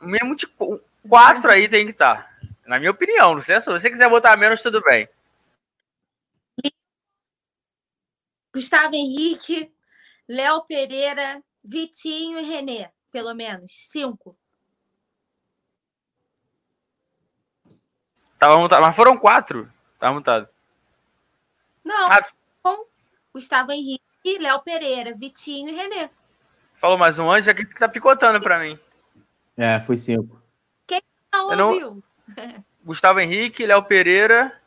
Um 0.00 0.08
mínimo 0.08 0.34
de 0.34 0.48
quatro 1.08 1.52
aí 1.52 1.68
tem 1.68 1.86
que 1.86 1.92
estar. 1.92 2.16
Tá. 2.16 2.48
Na 2.66 2.80
minha 2.80 2.90
opinião, 2.90 3.34
não 3.34 3.40
sei 3.40 3.60
se 3.60 3.70
você 3.70 3.88
quiser 3.88 4.10
botar 4.10 4.36
menos, 4.36 4.60
tudo 4.60 4.82
bem. 4.82 5.08
Gustavo 8.52 8.94
Henrique, 8.94 9.73
Léo 10.28 10.64
Pereira, 10.64 11.42
Vitinho 11.62 12.38
e 12.38 12.42
Renê, 12.42 12.90
pelo 13.10 13.34
menos. 13.34 13.70
Cinco. 13.72 14.36
Tava 18.38 18.56
montado, 18.58 18.82
mas 18.82 18.96
foram 18.96 19.16
quatro. 19.16 19.70
Tava 19.98 20.14
montado. 20.14 20.48
Não. 21.82 22.08
Ah, 22.10 22.22
Gustavo 23.32 23.72
Henrique, 23.72 24.38
Léo 24.38 24.60
Pereira, 24.60 25.12
Vitinho 25.12 25.70
e 25.70 25.74
Renê. 25.74 26.08
Falou 26.74 26.96
mais 26.96 27.18
um 27.18 27.30
anjo 27.30 27.50
aqui 27.50 27.64
que 27.64 27.78
tá 27.78 27.88
picotando 27.88 28.40
para 28.40 28.58
mim. 28.58 28.78
É, 29.56 29.80
foi 29.80 29.96
cinco. 29.96 30.40
Quem 30.86 31.02
não 31.32 31.68
ouviu? 31.68 32.02
Não... 32.36 32.64
Gustavo 32.84 33.20
Henrique, 33.20 33.66
Léo 33.66 33.82
Pereira. 33.84 34.60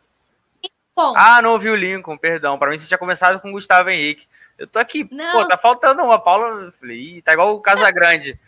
Lincoln. 0.63 1.13
Ah, 1.15 1.41
não 1.41 1.51
ouviu 1.51 1.73
o 1.73 1.75
Lincoln, 1.75 2.17
perdão. 2.17 2.57
Para 2.57 2.71
mim 2.71 2.77
você 2.77 2.87
tinha 2.87 2.97
começado 2.97 3.39
com 3.39 3.51
Gustavo 3.51 3.89
Henrique. 3.89 4.27
Eu 4.57 4.67
tô 4.67 4.79
aqui, 4.79 5.07
não. 5.11 5.31
pô, 5.31 5.47
tá 5.47 5.57
faltando 5.57 6.01
uma. 6.01 6.19
Paula, 6.19 6.71
falei, 6.79 7.21
tá 7.21 7.33
igual 7.33 7.55
o 7.55 7.61
Casa 7.61 7.89
Grande. 7.91 8.39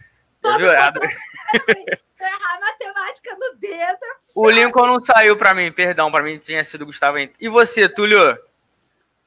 viu? 0.58 0.72
Errado. 0.72 1.00
errar 2.20 2.58
a 2.58 2.60
matemática 2.60 3.36
no 3.36 3.60
dedo. 3.60 4.00
O 4.36 4.50
Lincoln 4.50 4.88
não 4.88 5.02
saiu 5.02 5.38
para 5.38 5.54
mim, 5.54 5.72
perdão, 5.72 6.12
para 6.12 6.24
mim 6.24 6.38
tinha 6.38 6.64
sido 6.64 6.86
Gustavo 6.86 7.18
Henrique. 7.18 7.36
E 7.40 7.48
você, 7.48 7.88
Túlio? 7.88 8.38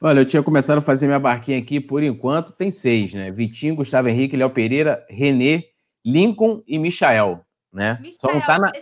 Olha, 0.01 0.21
eu 0.21 0.27
tinha 0.27 0.43
começado 0.43 0.79
a 0.79 0.83
fazer 0.83 1.07
minha 1.07 1.21
barquinha 1.21 1.59
aqui, 1.59 1.81
por 1.81 2.03
enquanto 2.03 2.53
tem 2.53 2.71
seis, 2.71 3.15
né? 3.15 3.31
Vitinho, 3.31 3.77
Gustavo 3.77 4.09
Henrique, 4.09 4.37
Léo 4.37 4.51
Pereira, 4.51 5.07
Renê, 5.09 5.69
Lincoln 6.05 6.63
e 6.67 6.79
Michael, 6.79 7.45
né? 7.73 7.99
Michael, 8.01 8.19
só, 8.21 8.33
não 8.33 8.41
tá 8.41 8.59
na, 8.59 8.73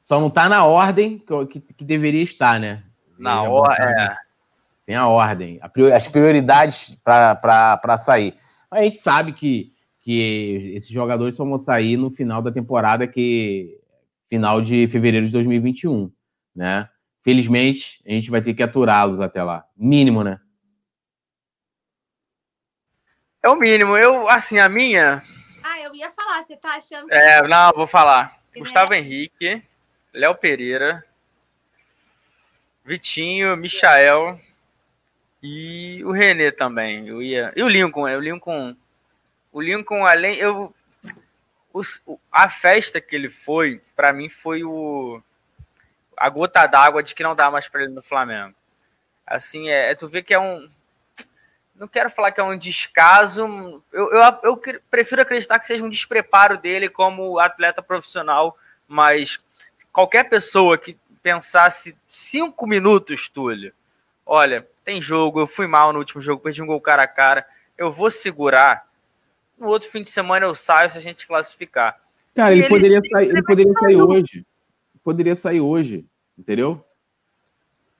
só 0.00 0.20
não 0.20 0.30
tá 0.30 0.48
na 0.48 0.64
ordem 0.64 1.18
que, 1.18 1.60
que, 1.60 1.74
que 1.74 1.84
deveria 1.84 2.22
estar, 2.22 2.60
né? 2.60 2.84
Na 3.18 3.42
ordem, 3.42 3.84
é. 3.84 4.16
Tem 4.86 4.96
a 4.96 5.08
ordem, 5.08 5.58
a 5.62 5.68
priori, 5.68 5.92
as 5.92 6.06
prioridades 6.06 6.94
para 7.02 7.96
sair. 7.96 8.34
A 8.70 8.82
gente 8.82 8.98
sabe 8.98 9.32
que, 9.32 9.72
que 10.02 10.72
esses 10.74 10.90
jogadores 10.90 11.36
só 11.36 11.44
vão 11.44 11.58
sair 11.58 11.96
no 11.96 12.10
final 12.10 12.42
da 12.42 12.52
temporada, 12.52 13.06
que 13.06 13.80
final 14.28 14.60
de 14.60 14.86
fevereiro 14.88 15.26
de 15.26 15.32
2021, 15.32 16.12
né? 16.54 16.88
Felizmente, 17.22 18.02
a 18.06 18.10
gente 18.10 18.30
vai 18.30 18.42
ter 18.42 18.52
que 18.52 18.62
aturá-los 18.62 19.20
até 19.20 19.42
lá. 19.42 19.64
Mínimo, 19.74 20.22
né? 20.22 20.38
É 23.42 23.48
o 23.48 23.56
mínimo. 23.56 23.96
Eu, 23.96 24.28
assim, 24.28 24.58
a 24.58 24.68
minha. 24.68 25.22
Ah, 25.62 25.80
eu 25.80 25.94
ia 25.94 26.10
falar, 26.10 26.42
você 26.42 26.56
tá 26.56 26.76
achando. 26.76 27.08
Que... 27.08 27.14
É, 27.14 27.42
não, 27.48 27.72
vou 27.72 27.86
falar. 27.86 28.38
É. 28.54 28.58
Gustavo 28.58 28.92
Henrique, 28.92 29.62
Léo 30.12 30.34
Pereira, 30.34 31.02
Vitinho, 32.84 33.56
Michael 33.56 34.38
e 35.46 36.02
o 36.02 36.10
Renê 36.10 36.50
também. 36.50 37.06
Eu 37.06 37.22
ia... 37.22 37.52
E 37.54 37.62
o 37.62 37.68
Lincoln, 37.68 38.08
é, 38.08 38.16
o 38.16 38.20
Lincoln. 38.20 38.74
O 39.52 39.60
Lincoln, 39.60 40.06
além. 40.06 40.38
Eu, 40.38 40.74
o, 41.70 41.82
a 42.32 42.48
festa 42.48 42.98
que 42.98 43.14
ele 43.14 43.28
foi, 43.28 43.82
para 43.94 44.10
mim, 44.10 44.30
foi 44.30 44.64
o. 44.64 45.20
A 46.16 46.30
gota 46.30 46.66
d'água 46.66 47.02
de 47.02 47.14
que 47.14 47.22
não 47.22 47.36
dá 47.36 47.50
mais 47.50 47.68
para 47.68 47.82
ele 47.82 47.92
no 47.92 48.00
Flamengo. 48.00 48.54
Assim, 49.26 49.68
é, 49.68 49.90
é 49.90 49.94
tu 49.94 50.08
vê 50.08 50.22
que 50.22 50.32
é 50.32 50.38
um 50.40 50.66
não 51.74 51.88
quero 51.88 52.08
falar 52.08 52.32
que 52.32 52.40
é 52.40 52.44
um 52.44 52.56
descaso, 52.56 53.82
eu, 53.92 54.10
eu, 54.12 54.38
eu, 54.44 54.62
prefiro 54.88 55.20
acreditar 55.20 55.58
que 55.58 55.66
seja 55.66 55.84
um 55.84 55.90
despreparo 55.90 56.56
dele 56.56 56.88
como 56.88 57.38
atleta 57.40 57.82
profissional, 57.82 58.56
mas 58.86 59.40
qualquer 59.92 60.28
pessoa 60.28 60.78
que 60.78 60.96
pensasse 61.20 61.98
cinco 62.08 62.64
minutos, 62.64 63.28
Túlio, 63.28 63.72
olha, 64.24 64.64
tem 64.84 65.00
jogo, 65.00 65.40
eu 65.40 65.46
fui 65.46 65.66
mal 65.66 65.92
no 65.92 65.98
último 65.98 66.20
jogo, 66.20 66.42
perdi 66.42 66.62
um 66.62 66.66
gol 66.66 66.80
cara 66.80 67.04
a 67.04 67.08
cara, 67.08 67.46
eu 67.76 67.90
vou 67.90 68.10
segurar, 68.10 68.86
no 69.58 69.68
outro 69.68 69.88
fim 69.88 70.02
de 70.02 70.10
semana 70.10 70.46
eu 70.46 70.54
saio 70.54 70.90
se 70.90 70.98
a 70.98 71.00
gente 71.00 71.26
classificar. 71.26 71.98
Cara, 72.34 72.52
ele, 72.52 72.62
ele, 72.62 72.68
poderia 72.68 73.00
sair, 73.10 73.28
ele 73.28 73.42
poderia 73.42 73.72
sair 73.72 73.96
hoje, 73.96 74.46
poderia 75.02 75.36
sair 75.36 75.60
hoje, 75.60 76.04
entendeu? 76.38 76.84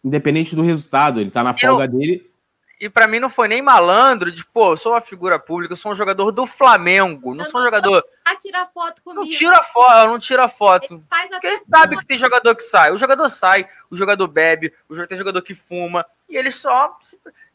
Independente 0.04 0.54
do 0.54 0.62
resultado, 0.62 1.20
ele 1.20 1.30
tá 1.30 1.42
na 1.42 1.54
folga 1.54 1.84
eu... 1.84 1.88
dele 1.88 2.34
e 2.80 2.88
para 2.88 3.06
mim 3.06 3.20
não 3.20 3.30
foi 3.30 3.48
nem 3.48 3.62
malandro 3.62 4.32
de, 4.32 4.44
pô, 4.44 4.72
eu 4.72 4.76
sou 4.76 4.92
uma 4.92 5.00
figura 5.00 5.38
pública, 5.38 5.72
eu 5.72 5.76
sou 5.76 5.92
um 5.92 5.94
jogador 5.94 6.30
do 6.30 6.46
Flamengo, 6.46 7.34
não 7.34 7.44
eu 7.44 7.50
sou 7.50 7.60
um 7.60 7.64
jogador. 7.64 8.04
A 8.24 8.36
tirar 8.36 8.66
foto 8.66 9.02
comigo. 9.02 9.22
Não 9.22 9.30
tira 9.30 9.62
foto, 9.62 10.06
não 10.08 10.18
tira 10.18 10.48
foto. 10.48 11.02
Ele 11.42 11.60
sabe 11.70 11.96
que 11.96 12.04
tem 12.04 12.18
jogador 12.18 12.54
que 12.54 12.62
sai. 12.62 12.92
O 12.92 12.98
jogador 12.98 13.28
sai, 13.28 13.66
o 13.90 13.96
jogador 13.96 14.26
bebe, 14.28 14.72
o 14.88 14.94
jogador 14.94 15.08
tem 15.08 15.18
jogador 15.18 15.42
que 15.42 15.54
fuma, 15.54 16.04
e 16.34 16.36
ele 16.36 16.50
só. 16.50 16.98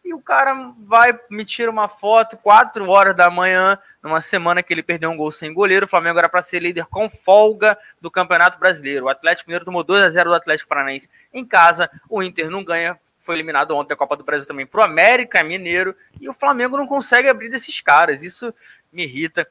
E 0.06 0.14
o 0.14 0.22
cara 0.22 0.74
vai 0.80 1.20
me 1.30 1.44
tira 1.44 1.70
uma 1.70 1.90
foto 1.90 2.38
4 2.38 2.90
horas 2.90 3.14
da 3.14 3.30
manhã, 3.30 3.78
numa 4.02 4.22
semana 4.22 4.64
que 4.64 4.74
ele 4.74 4.82
perdeu 4.82 5.12
um 5.12 5.18
gol 5.18 5.30
sem 5.30 5.54
goleiro. 5.54 5.86
O 5.86 5.90
Flamengo 5.90 6.18
era 6.18 6.30
para 6.30 6.42
ser 6.42 6.62
líder 6.62 6.86
com 6.86 7.10
folga 7.10 7.78
do 8.00 8.10
Campeonato 8.10 8.58
Brasileiro. 8.58 9.06
O 9.06 9.10
Atlético 9.10 9.50
Mineiro 9.50 9.66
tomou 9.66 9.84
2 9.84 10.02
a 10.02 10.10
0 10.10 10.30
do 10.30 10.36
Atlético 10.36 10.70
Paranaense 10.70 11.10
em 11.34 11.46
casa. 11.46 11.92
O 12.10 12.24
Inter 12.24 12.50
não 12.50 12.64
ganha, 12.64 12.98
foi 13.20 13.36
eliminado 13.36 13.76
ontem 13.76 13.94
a 13.94 13.98
Copa 13.98 14.16
do 14.16 14.24
Brasil 14.24 14.48
também 14.48 14.66
para 14.66 14.80
o 14.80 14.84
América 14.86 15.44
Mineiro. 15.44 15.94
E 16.22 16.30
o 16.30 16.34
Flamengo 16.34 16.78
não 16.78 16.88
consegue 16.88 17.28
abrir 17.28 17.50
desses 17.50 17.82
caras. 17.82 18.24
Isso 18.24 18.54
me 18.94 19.04
irrita. 19.04 19.46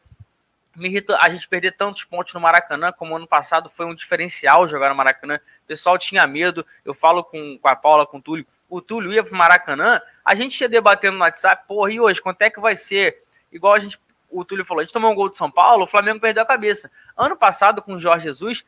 Me 0.75 0.89
irrita 0.89 1.19
a 1.21 1.29
gente 1.29 1.47
perder 1.47 1.73
tantos 1.73 2.03
pontos 2.05 2.33
no 2.33 2.41
Maracanã, 2.41 2.93
como 2.93 3.15
ano 3.15 3.27
passado 3.27 3.69
foi 3.69 3.85
um 3.85 3.95
diferencial 3.95 4.67
jogar 4.67 4.89
no 4.89 4.95
Maracanã. 4.95 5.37
O 5.37 5.67
pessoal 5.67 5.99
tinha 5.99 6.27
medo. 6.27 6.65
Eu 6.83 6.95
falo 6.95 7.23
com, 7.23 7.59
com 7.59 7.69
a 7.69 7.77
Paula, 7.77 8.07
com 8.07 8.17
o 8.17 8.23
Túlio 8.23 8.47
o 8.69 8.81
Túlio 8.81 9.13
ia 9.13 9.25
pro 9.25 9.37
Maracanã, 9.37 10.01
a 10.25 10.35
gente 10.35 10.61
ia 10.61 10.69
debatendo 10.69 11.17
no 11.17 11.25
WhatsApp, 11.25 11.65
porra, 11.67 11.93
e 11.93 12.01
hoje, 12.01 12.21
quanto 12.21 12.43
é 12.43 12.51
que 12.51 12.61
vai 12.61 12.77
ser? 12.77 13.23
Igual 13.51 13.75
a 13.75 13.79
gente, 13.79 13.99
o 14.31 14.45
Túlio 14.45 14.65
falou, 14.65 14.81
a 14.81 14.85
gente 14.85 14.93
tomou 14.93 15.11
um 15.11 15.15
gol 15.15 15.29
de 15.29 15.39
São 15.39 15.51
Paulo, 15.51 15.85
o 15.85 15.87
Flamengo 15.87 16.21
perdeu 16.21 16.43
a 16.43 16.47
cabeça. 16.47 16.91
Ano 17.17 17.37
passado, 17.37 17.81
com 17.81 17.95
o 17.95 18.01
Jorge 18.01 18.25
Jesus, 18.25 18.65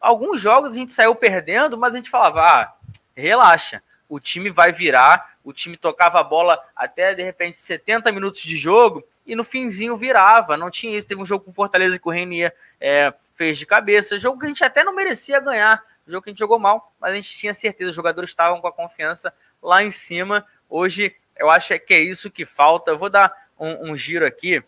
alguns 0.00 0.40
jogos 0.40 0.72
a 0.72 0.74
gente 0.74 0.92
saiu 0.92 1.14
perdendo, 1.14 1.78
mas 1.78 1.94
a 1.94 1.96
gente 1.96 2.10
falava, 2.10 2.42
ah, 2.42 2.72
relaxa, 3.16 3.82
o 4.08 4.18
time 4.20 4.50
vai 4.50 4.72
virar, 4.72 5.34
o 5.44 5.52
time 5.52 5.76
tocava 5.76 6.20
a 6.20 6.24
bola 6.24 6.60
até, 6.74 7.14
de 7.14 7.22
repente, 7.22 7.60
70 7.60 8.10
minutos 8.12 8.42
de 8.42 8.58
jogo, 8.58 9.02
e 9.26 9.36
no 9.36 9.44
finzinho 9.44 9.96
virava, 9.96 10.56
não 10.56 10.70
tinha 10.70 10.96
isso. 10.96 11.06
Teve 11.06 11.22
um 11.22 11.26
jogo 11.26 11.44
com 11.44 11.52
Fortaleza 11.52 11.98
que 11.98 12.08
o 12.08 12.10
Renier 12.10 12.54
é, 12.80 13.14
fez 13.36 13.56
de 13.56 13.64
cabeça, 13.64 14.18
jogo 14.18 14.38
que 14.38 14.46
a 14.46 14.48
gente 14.48 14.64
até 14.64 14.82
não 14.82 14.94
merecia 14.94 15.38
ganhar, 15.38 15.82
jogo 16.06 16.22
que 16.22 16.30
a 16.30 16.32
gente 16.32 16.38
jogou 16.38 16.58
mal, 16.58 16.92
mas 17.00 17.12
a 17.12 17.16
gente 17.16 17.36
tinha 17.36 17.54
certeza, 17.54 17.90
os 17.90 17.96
jogadores 17.96 18.30
estavam 18.30 18.60
com 18.60 18.66
a 18.66 18.72
confiança 18.72 19.32
lá 19.62 19.82
em 19.82 19.90
cima. 19.90 20.46
Hoje, 20.68 21.14
eu 21.36 21.50
acho 21.50 21.78
que 21.80 21.94
é 21.94 22.00
isso 22.00 22.30
que 22.30 22.44
falta. 22.44 22.90
Eu 22.90 22.98
vou 22.98 23.08
dar 23.08 23.32
um, 23.58 23.90
um 23.90 23.96
giro 23.96 24.26
aqui. 24.26 24.62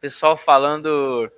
Pessoal 0.00 0.36
falando. 0.36 1.30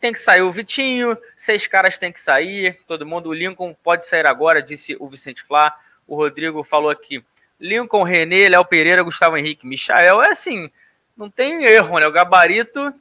Tem 0.00 0.12
que 0.12 0.20
sair 0.20 0.42
o 0.42 0.52
Vitinho, 0.52 1.16
seis 1.34 1.66
caras 1.66 1.96
tem 1.96 2.12
que 2.12 2.20
sair, 2.20 2.78
todo 2.86 3.06
mundo. 3.06 3.30
O 3.30 3.34
Lincoln 3.34 3.74
pode 3.82 4.06
sair 4.06 4.26
agora, 4.26 4.62
disse 4.62 4.96
o 5.00 5.08
Vicente 5.08 5.42
Flá. 5.42 5.78
O 6.06 6.14
Rodrigo 6.14 6.62
falou 6.62 6.90
aqui. 6.90 7.24
Lincoln, 7.58 8.02
Renê, 8.02 8.48
Léo 8.50 8.64
Pereira, 8.66 9.02
Gustavo 9.02 9.38
Henrique, 9.38 9.66
Michael. 9.66 10.22
É 10.22 10.28
assim, 10.28 10.70
não 11.16 11.30
tem 11.30 11.64
erro, 11.64 11.98
né? 11.98 12.06
O 12.06 12.12
gabarito 12.12 12.92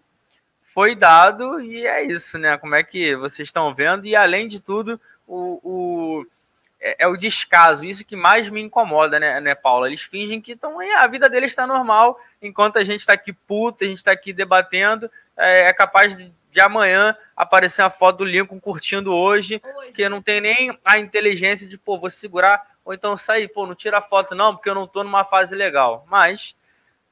foi 0.61 0.95
dado 0.95 1.59
e 1.59 1.85
é 1.85 2.03
isso, 2.03 2.37
né? 2.37 2.57
Como 2.57 2.73
é 2.73 2.83
que 2.83 3.15
vocês 3.15 3.49
estão 3.49 3.73
vendo? 3.75 4.05
E 4.05 4.15
além 4.15 4.47
de 4.47 4.61
tudo, 4.61 4.99
o, 5.27 5.59
o 5.63 6.25
é, 6.83 7.05
é, 7.05 7.07
o 7.07 7.15
descaso, 7.15 7.85
isso 7.85 8.03
que 8.03 8.15
mais 8.15 8.49
me 8.49 8.61
incomoda, 8.61 9.17
né, 9.17 9.39
né 9.39 9.55
Paula? 9.55 9.87
Eles 9.87 10.01
fingem 10.01 10.41
que 10.41 10.51
estão 10.51 10.77
a 10.97 11.07
vida 11.07 11.29
deles 11.29 11.51
está 11.51 11.65
normal, 11.65 12.19
enquanto 12.41 12.77
a 12.77 12.83
gente 12.83 12.99
está 12.99 13.13
aqui 13.13 13.31
puta, 13.31 13.85
a 13.85 13.87
gente 13.87 13.99
está 13.99 14.11
aqui 14.11 14.33
debatendo, 14.33 15.09
é, 15.37 15.69
é 15.69 15.73
capaz 15.73 16.15
de, 16.17 16.29
de, 16.51 16.59
amanhã 16.59 17.15
aparecer 17.37 17.81
uma 17.81 17.89
foto 17.89 18.17
do 18.17 18.25
Lincoln 18.25 18.59
curtindo 18.59 19.13
hoje, 19.13 19.61
hoje, 19.63 19.91
que 19.93 20.09
não 20.09 20.21
tem 20.21 20.41
nem 20.41 20.77
a 20.83 20.99
inteligência 20.99 21.65
de, 21.67 21.77
pô, 21.77 21.97
vou 21.97 22.09
segurar, 22.09 22.61
ou 22.83 22.93
então 22.93 23.15
sair, 23.15 23.47
pô, 23.47 23.65
não 23.65 23.75
tira 23.75 24.01
foto 24.01 24.35
não, 24.35 24.53
porque 24.53 24.69
eu 24.69 24.75
não 24.75 24.83
estou 24.83 25.05
numa 25.05 25.23
fase 25.23 25.55
legal. 25.55 26.05
Mas 26.09 26.57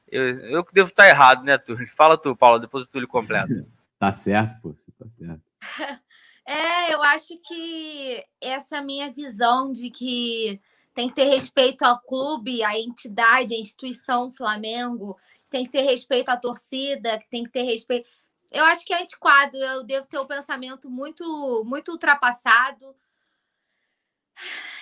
eu, 0.06 0.38
eu 0.40 0.66
devo 0.70 0.90
estar 0.90 1.04
tá 1.04 1.08
errado, 1.08 1.44
né, 1.44 1.56
Túlio? 1.56 1.88
Fala 1.96 2.18
tu, 2.18 2.36
Paula, 2.36 2.60
depois 2.60 2.84
o 2.84 2.88
Túlio 2.88 3.08
completa. 3.08 3.48
tá 3.98 4.12
certo, 4.12 4.60
pô, 4.60 4.76
tá 4.98 5.06
certo. 5.18 6.02
É, 6.44 6.92
eu 6.92 7.02
acho 7.02 7.38
que 7.38 8.24
essa 8.40 8.82
minha 8.82 9.10
visão 9.12 9.72
de 9.72 9.90
que 9.90 10.60
tem 10.94 11.08
que 11.08 11.14
ter 11.14 11.24
respeito 11.24 11.82
ao 11.82 12.00
clube, 12.00 12.62
à 12.62 12.78
entidade, 12.78 13.54
à 13.54 13.58
instituição 13.58 14.30
Flamengo, 14.30 15.18
tem 15.48 15.64
que 15.64 15.70
ter 15.70 15.82
respeito 15.82 16.28
à 16.30 16.36
torcida, 16.36 17.22
tem 17.30 17.44
que 17.44 17.50
ter 17.50 17.62
respeito. 17.62 18.08
Eu 18.50 18.64
acho 18.64 18.84
que 18.84 18.92
é 18.92 19.02
antiquado, 19.02 19.56
eu 19.56 19.84
devo 19.84 20.06
ter 20.06 20.18
um 20.18 20.26
pensamento 20.26 20.90
muito, 20.90 21.64
muito 21.64 21.92
ultrapassado. 21.92 22.94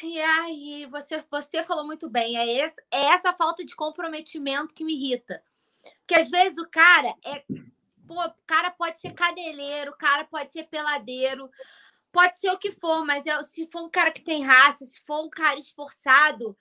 E 0.02 0.20
aí, 0.20 0.86
você, 0.86 1.22
você 1.30 1.62
falou 1.62 1.84
muito 1.84 2.08
bem, 2.08 2.36
é, 2.36 2.64
esse, 2.64 2.76
é 2.90 3.04
essa 3.06 3.32
falta 3.34 3.64
de 3.64 3.76
comprometimento 3.76 4.74
que 4.74 4.84
me 4.84 4.94
irrita. 4.94 5.42
Porque 6.00 6.14
às 6.14 6.30
vezes 6.30 6.58
o 6.58 6.68
cara 6.68 7.14
é 7.24 7.44
Pô, 8.10 8.20
o 8.26 8.34
cara 8.44 8.72
pode 8.72 8.98
ser 8.98 9.14
cadeleiro, 9.14 9.92
o 9.92 9.96
cara 9.96 10.24
pode 10.24 10.52
ser 10.52 10.64
peladeiro, 10.64 11.48
pode 12.10 12.40
ser 12.40 12.50
o 12.50 12.58
que 12.58 12.72
for, 12.72 13.04
mas 13.04 13.24
é, 13.24 13.40
se 13.44 13.68
for 13.70 13.84
um 13.84 13.88
cara 13.88 14.10
que 14.10 14.20
tem 14.20 14.42
raça, 14.42 14.84
se 14.84 15.00
for 15.02 15.24
um 15.24 15.30
cara 15.30 15.60
esforçado, 15.60 16.58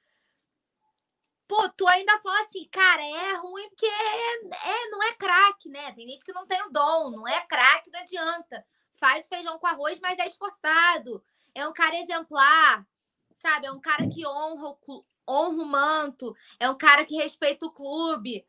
pô, 1.48 1.68
tu 1.70 1.88
ainda 1.88 2.22
fala 2.22 2.40
assim, 2.42 2.70
cara, 2.72 3.02
é 3.02 3.34
ruim 3.38 3.68
porque 3.70 3.88
é, 3.88 4.36
é 4.44 4.90
não 4.92 5.02
é 5.02 5.16
craque, 5.16 5.70
né? 5.70 5.92
Tem 5.94 6.08
gente 6.08 6.24
que 6.24 6.34
não 6.34 6.46
tem 6.46 6.62
o 6.62 6.70
dom, 6.70 7.10
não 7.10 7.28
é 7.28 7.42
craque, 7.48 7.90
não 7.90 8.00
adianta. 8.00 8.64
Faz 8.94 9.26
feijão 9.26 9.58
com 9.58 9.66
arroz, 9.66 10.00
mas 10.00 10.20
é 10.20 10.28
esforçado. 10.28 11.24
É 11.56 11.68
um 11.68 11.74
cara 11.74 11.98
exemplar, 11.98 12.88
sabe? 13.36 13.66
É 13.66 13.72
um 13.72 13.82
cara 13.82 14.08
que 14.08 14.24
honra 14.24 14.78
o, 14.88 15.06
honra 15.28 15.64
o 15.64 15.66
manto, 15.66 16.36
é 16.60 16.70
um 16.70 16.78
cara 16.78 17.04
que 17.06 17.16
respeita 17.16 17.66
o 17.66 17.72
clube. 17.72 18.48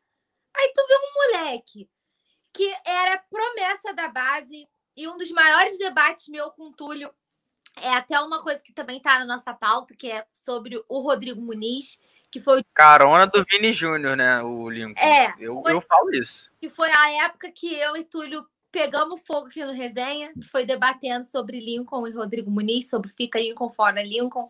Aí 0.55 0.71
tu 0.75 0.85
vê 0.85 0.95
um 0.97 1.13
moleque 1.15 1.89
que 2.53 2.73
era 2.85 3.23
promessa 3.29 3.93
da 3.93 4.07
base 4.07 4.67
e 4.95 5.07
um 5.07 5.17
dos 5.17 5.31
maiores 5.31 5.77
debates 5.77 6.27
meu 6.27 6.49
com 6.51 6.69
o 6.69 6.73
Túlio 6.73 7.13
é 7.81 7.89
até 7.93 8.19
uma 8.19 8.41
coisa 8.41 8.61
que 8.61 8.73
também 8.73 8.97
está 8.97 9.19
na 9.19 9.25
nossa 9.25 9.53
pauta, 9.53 9.95
que 9.95 10.11
é 10.11 10.25
sobre 10.33 10.83
o 10.89 10.99
Rodrigo 10.99 11.41
Muniz, 11.41 12.01
que 12.29 12.39
foi 12.39 12.63
carona 12.73 13.25
do 13.27 13.45
Vini 13.49 13.71
Júnior, 13.71 14.15
né, 14.17 14.41
o 14.41 14.69
Lincoln. 14.69 15.01
É, 15.01 15.33
eu, 15.39 15.61
foi... 15.61 15.73
eu 15.73 15.81
falo 15.81 16.13
isso. 16.13 16.51
Que 16.59 16.69
foi 16.69 16.89
a 16.91 17.25
época 17.25 17.51
que 17.51 17.73
eu 17.73 17.95
e 17.95 18.03
Túlio 18.03 18.45
pegamos 18.71 19.21
fogo 19.21 19.47
aqui 19.47 19.63
no 19.65 19.73
resenha, 19.73 20.31
foi 20.49 20.65
debatendo 20.65 21.25
sobre 21.25 21.59
Lincoln 21.59 22.07
e 22.07 22.11
Rodrigo 22.11 22.49
Muniz, 22.49 22.89
sobre 22.89 23.09
fica 23.09 23.39
Lincoln 23.39 23.69
fora 23.69 24.01
Lincoln. 24.01 24.49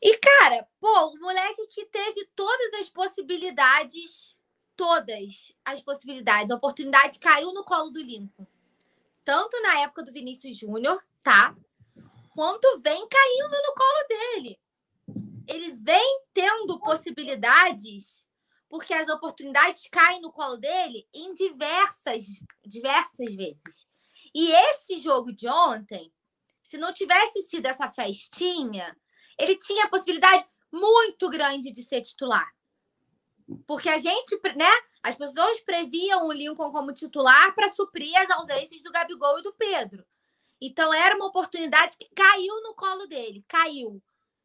E 0.00 0.18
cara, 0.18 0.66
pô, 0.80 1.12
o 1.14 1.20
moleque 1.20 1.66
que 1.68 1.84
teve 1.86 2.28
todas 2.34 2.74
as 2.80 2.88
possibilidades 2.88 4.36
todas 4.82 5.54
as 5.64 5.80
possibilidades. 5.80 6.50
A 6.50 6.56
oportunidade 6.56 7.20
caiu 7.20 7.52
no 7.54 7.62
colo 7.62 7.90
do 7.90 8.02
Lincoln. 8.02 8.44
Tanto 9.24 9.62
na 9.62 9.78
época 9.78 10.02
do 10.02 10.12
Vinícius 10.12 10.56
Júnior, 10.58 11.00
tá? 11.22 11.54
Quanto 12.34 12.80
vem 12.80 13.06
caindo 13.08 13.62
no 13.62 13.74
colo 13.76 14.08
dele. 14.08 14.60
Ele 15.46 15.70
vem 15.70 16.24
tendo 16.34 16.80
possibilidades 16.80 18.26
porque 18.68 18.92
as 18.92 19.08
oportunidades 19.08 19.86
caem 19.88 20.20
no 20.20 20.32
colo 20.32 20.56
dele 20.56 21.06
em 21.14 21.32
diversas, 21.32 22.24
diversas 22.66 23.36
vezes. 23.36 23.86
E 24.34 24.50
esse 24.50 24.98
jogo 24.98 25.32
de 25.32 25.46
ontem, 25.46 26.12
se 26.60 26.76
não 26.76 26.92
tivesse 26.92 27.42
sido 27.42 27.66
essa 27.66 27.88
festinha, 27.88 28.96
ele 29.38 29.56
tinha 29.58 29.84
a 29.84 29.88
possibilidade 29.88 30.44
muito 30.72 31.30
grande 31.30 31.70
de 31.70 31.84
ser 31.84 32.02
titular. 32.02 32.50
Porque 33.66 33.88
a 33.88 33.98
gente, 33.98 34.40
né? 34.56 34.70
As 35.02 35.14
pessoas 35.14 35.60
previam 35.60 36.26
o 36.26 36.32
Lincoln 36.32 36.70
como 36.70 36.92
titular 36.92 37.54
para 37.54 37.68
suprir 37.68 38.16
as 38.18 38.30
ausências 38.30 38.82
do 38.82 38.92
Gabigol 38.92 39.40
e 39.40 39.42
do 39.42 39.52
Pedro. 39.54 40.04
Então 40.60 40.94
era 40.94 41.16
uma 41.16 41.26
oportunidade 41.26 41.96
que 41.96 42.08
caiu 42.14 42.62
no 42.62 42.74
colo 42.74 43.06
dele. 43.06 43.44
Caiu. 43.48 43.96
O 43.96 44.02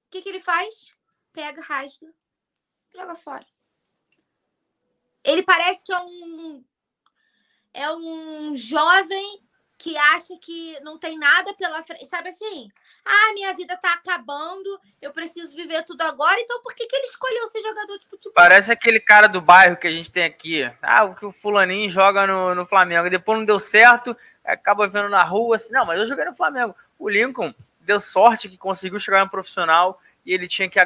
que, 0.09 0.21
que 0.21 0.29
ele 0.29 0.39
faz? 0.39 0.91
Pega, 1.31 1.61
rasga, 1.61 2.11
joga 2.91 3.15
fora. 3.15 3.45
Ele 5.23 5.43
parece 5.43 5.83
que 5.83 5.93
é 5.93 5.99
um 5.99 6.65
é 7.73 7.91
um 7.93 8.55
jovem 8.55 9.43
que 9.77 9.95
acha 9.95 10.35
que 10.39 10.79
não 10.79 10.97
tem 10.97 11.17
nada 11.19 11.53
pela 11.53 11.83
frente. 11.83 12.07
Sabe 12.07 12.29
assim? 12.29 12.69
Ah, 13.07 13.33
minha 13.33 13.53
vida 13.53 13.77
tá 13.77 13.93
acabando, 13.93 14.79
eu 15.01 15.11
preciso 15.11 15.55
viver 15.55 15.83
tudo 15.83 16.01
agora, 16.01 16.39
então 16.39 16.61
por 16.61 16.75
que, 16.75 16.85
que 16.85 16.95
ele 16.95 17.07
escolheu 17.07 17.47
ser 17.47 17.61
jogador 17.61 17.97
de 17.97 18.07
futebol? 18.07 18.33
Parece 18.33 18.71
aquele 18.71 18.99
cara 18.99 19.27
do 19.27 19.39
bairro 19.39 19.77
que 19.77 19.87
a 19.87 19.91
gente 19.91 20.11
tem 20.11 20.25
aqui. 20.25 20.69
Ah, 20.81 21.05
o 21.05 21.15
que 21.15 21.25
o 21.25 21.31
fulaninho 21.31 21.89
joga 21.89 22.27
no, 22.27 22.53
no 22.53 22.65
Flamengo. 22.65 23.09
Depois 23.09 23.39
não 23.39 23.45
deu 23.45 23.59
certo, 23.59 24.15
acaba 24.43 24.87
vendo 24.87 25.09
na 25.09 25.23
rua 25.23 25.55
assim, 25.55 25.71
não, 25.71 25.85
mas 25.85 25.99
eu 25.99 26.05
joguei 26.05 26.25
no 26.25 26.35
Flamengo. 26.35 26.75
O 26.99 27.09
Lincoln 27.09 27.53
deu 27.79 27.99
sorte 27.99 28.49
que 28.49 28.57
conseguiu 28.57 28.99
chegar 28.99 29.23
no 29.23 29.31
profissional 29.31 30.01
e 30.25 30.33
ele 30.33 30.47
tinha 30.47 30.69
que 30.69 30.79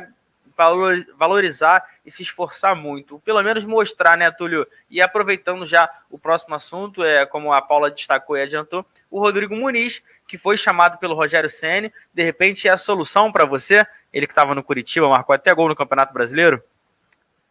valorizar 1.17 1.83
e 2.05 2.11
se 2.11 2.23
esforçar 2.23 2.75
muito. 2.75 3.19
Pelo 3.19 3.41
menos 3.41 3.65
mostrar, 3.65 4.17
né, 4.17 4.29
Túlio? 4.31 4.67
E 4.89 5.01
aproveitando 5.01 5.65
já 5.65 5.89
o 6.09 6.19
próximo 6.19 6.55
assunto, 6.55 7.03
é 7.03 7.25
como 7.25 7.53
a 7.53 7.61
Paula 7.61 7.89
destacou 7.89 8.37
e 8.37 8.41
adiantou, 8.41 8.85
o 9.09 9.19
Rodrigo 9.19 9.55
Muniz, 9.55 10.03
que 10.27 10.37
foi 10.37 10.57
chamado 10.57 10.97
pelo 10.97 11.15
Rogério 11.15 11.49
Ceni, 11.49 11.91
de 12.13 12.23
repente 12.23 12.67
é 12.67 12.71
a 12.71 12.77
solução 12.77 13.31
para 13.31 13.45
você? 13.45 13.85
Ele 14.13 14.27
que 14.27 14.31
estava 14.31 14.55
no 14.55 14.63
Curitiba, 14.63 15.09
marcou 15.09 15.35
até 15.35 15.53
gol 15.53 15.67
no 15.67 15.75
Campeonato 15.75 16.13
Brasileiro? 16.13 16.63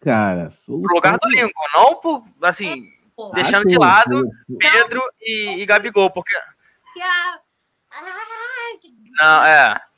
Cara, 0.01 0.51
solução... 0.51 0.83
Pro 0.83 0.95
lugar 0.95 1.19
do 1.19 1.29
Lincoln, 1.29 1.53
não 1.77 1.95
por, 1.97 2.25
assim, 2.43 2.85
é, 3.19 3.35
deixando 3.35 3.67
de 3.67 3.77
lado 3.77 4.29
Pedro 4.59 5.03
e, 5.21 5.61
e 5.61 5.67
Gabigol, 5.67 6.11
porque... 6.11 6.35
Não, 9.23 9.45
é... 9.45 9.90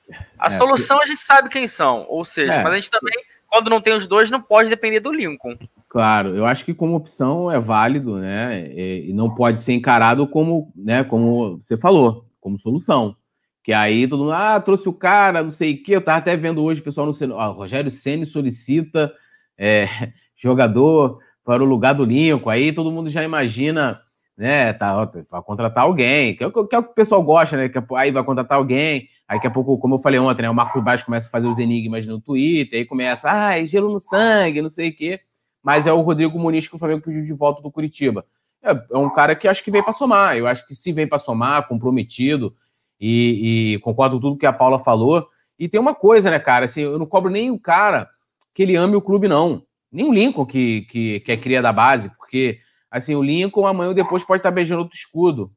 A 0.42 0.48
é, 0.48 0.58
solução 0.58 0.96
porque... 0.96 1.10
a 1.10 1.14
gente 1.14 1.24
sabe 1.24 1.48
quem 1.48 1.66
são, 1.66 2.06
ou 2.08 2.24
seja, 2.24 2.54
é, 2.54 2.62
mas 2.62 2.72
a 2.72 2.76
gente 2.76 2.90
também 2.90 3.22
quando 3.52 3.68
não 3.68 3.82
tem 3.82 3.92
os 3.92 4.06
dois, 4.06 4.30
não 4.30 4.40
pode 4.40 4.70
depender 4.70 5.00
do 5.00 5.12
Lincoln. 5.12 5.58
Claro, 5.86 6.34
eu 6.34 6.46
acho 6.46 6.64
que 6.64 6.72
como 6.72 6.96
opção 6.96 7.50
é 7.50 7.60
válido, 7.60 8.16
né? 8.16 8.66
E 8.74 9.12
não 9.12 9.34
pode 9.34 9.60
ser 9.60 9.74
encarado 9.74 10.26
como, 10.26 10.72
né, 10.74 11.04
como 11.04 11.58
você 11.58 11.76
falou, 11.76 12.24
como 12.40 12.58
solução. 12.58 13.14
Que 13.62 13.74
aí 13.74 14.08
todo 14.08 14.20
mundo, 14.20 14.32
ah, 14.32 14.58
trouxe 14.58 14.88
o 14.88 14.92
cara, 14.92 15.42
não 15.42 15.50
sei 15.50 15.74
o 15.74 15.82
quê. 15.82 15.96
Eu 15.96 16.00
tava 16.00 16.16
até 16.16 16.34
vendo 16.34 16.62
hoje 16.62 16.80
o 16.80 16.84
pessoal 16.84 17.06
no 17.06 17.38
ah, 17.38 17.48
Rogério 17.48 17.90
Ceni 17.90 18.24
solicita 18.24 19.12
é, 19.58 19.86
jogador 20.34 21.18
para 21.44 21.62
o 21.62 21.66
lugar 21.66 21.92
do 21.92 22.06
Lincoln. 22.06 22.48
Aí 22.48 22.72
todo 22.72 22.90
mundo 22.90 23.10
já 23.10 23.22
imagina, 23.22 24.00
né? 24.34 24.72
Tá, 24.72 25.04
vai 25.30 25.42
contratar 25.42 25.84
alguém, 25.84 26.34
que 26.34 26.42
é, 26.42 26.46
o 26.46 26.66
que, 26.66 26.74
é 26.74 26.78
o 26.78 26.82
que 26.82 26.90
o 26.90 26.94
pessoal 26.94 27.22
gosta, 27.22 27.54
né? 27.54 27.68
Que 27.68 27.76
é, 27.76 27.84
aí 27.96 28.10
vai 28.10 28.24
contratar 28.24 28.56
alguém. 28.56 29.10
Aí 29.32 29.38
daqui 29.38 29.46
a 29.46 29.50
pouco, 29.50 29.78
como 29.78 29.94
eu 29.94 29.98
falei 29.98 30.20
ontem, 30.20 30.42
né? 30.42 30.50
O 30.50 30.54
Marcos 30.54 30.84
Baixo 30.84 31.06
começa 31.06 31.26
a 31.26 31.30
fazer 31.30 31.46
os 31.46 31.58
enigmas 31.58 32.04
no 32.04 32.20
Twitter, 32.20 32.80
aí 32.80 32.84
começa, 32.84 33.30
ah, 33.32 33.58
é 33.58 33.64
gelo 33.64 33.90
no 33.90 33.98
sangue, 33.98 34.60
não 34.60 34.68
sei 34.68 34.90
o 34.90 34.94
quê. 34.94 35.20
Mas 35.62 35.86
é 35.86 35.92
o 35.92 36.02
Rodrigo 36.02 36.38
Muniz 36.38 36.68
que 36.68 36.76
o 36.76 36.78
Flamengo 36.78 37.00
pediu 37.00 37.24
de 37.24 37.32
volta 37.32 37.62
do 37.62 37.70
Curitiba. 37.70 38.26
É, 38.62 38.72
é 38.92 38.98
um 38.98 39.08
cara 39.08 39.34
que 39.34 39.48
acho 39.48 39.64
que 39.64 39.70
vem 39.70 39.82
para 39.82 39.94
somar. 39.94 40.36
Eu 40.36 40.46
acho 40.46 40.66
que 40.66 40.74
se 40.74 40.92
vem 40.92 41.06
para 41.06 41.18
somar, 41.18 41.66
comprometido, 41.66 42.54
e, 43.00 43.72
e, 43.74 43.78
concordo 43.78 44.16
com 44.16 44.20
tudo 44.20 44.36
que 44.36 44.44
a 44.44 44.52
Paula 44.52 44.78
falou. 44.78 45.26
E 45.58 45.66
tem 45.66 45.80
uma 45.80 45.94
coisa, 45.94 46.30
né, 46.30 46.38
cara? 46.38 46.66
Assim, 46.66 46.82
eu 46.82 46.98
não 46.98 47.06
cobro 47.06 47.30
nem 47.30 47.50
o 47.50 47.58
cara 47.58 48.10
que 48.54 48.62
ele 48.62 48.76
ame 48.76 48.96
o 48.96 49.02
clube, 49.02 49.28
não. 49.28 49.62
Nem 49.90 50.04
o 50.04 50.12
Lincoln, 50.12 50.44
que, 50.44 50.82
que, 50.90 51.20
que 51.20 51.32
é 51.32 51.38
cria 51.38 51.62
da 51.62 51.72
base, 51.72 52.14
porque 52.18 52.58
assim, 52.90 53.14
o 53.14 53.22
Lincoln 53.22 53.66
amanhã 53.66 53.88
ou 53.88 53.94
depois 53.94 54.22
pode 54.22 54.40
estar 54.40 54.50
beijando 54.50 54.82
outro 54.82 54.98
escudo, 54.98 55.50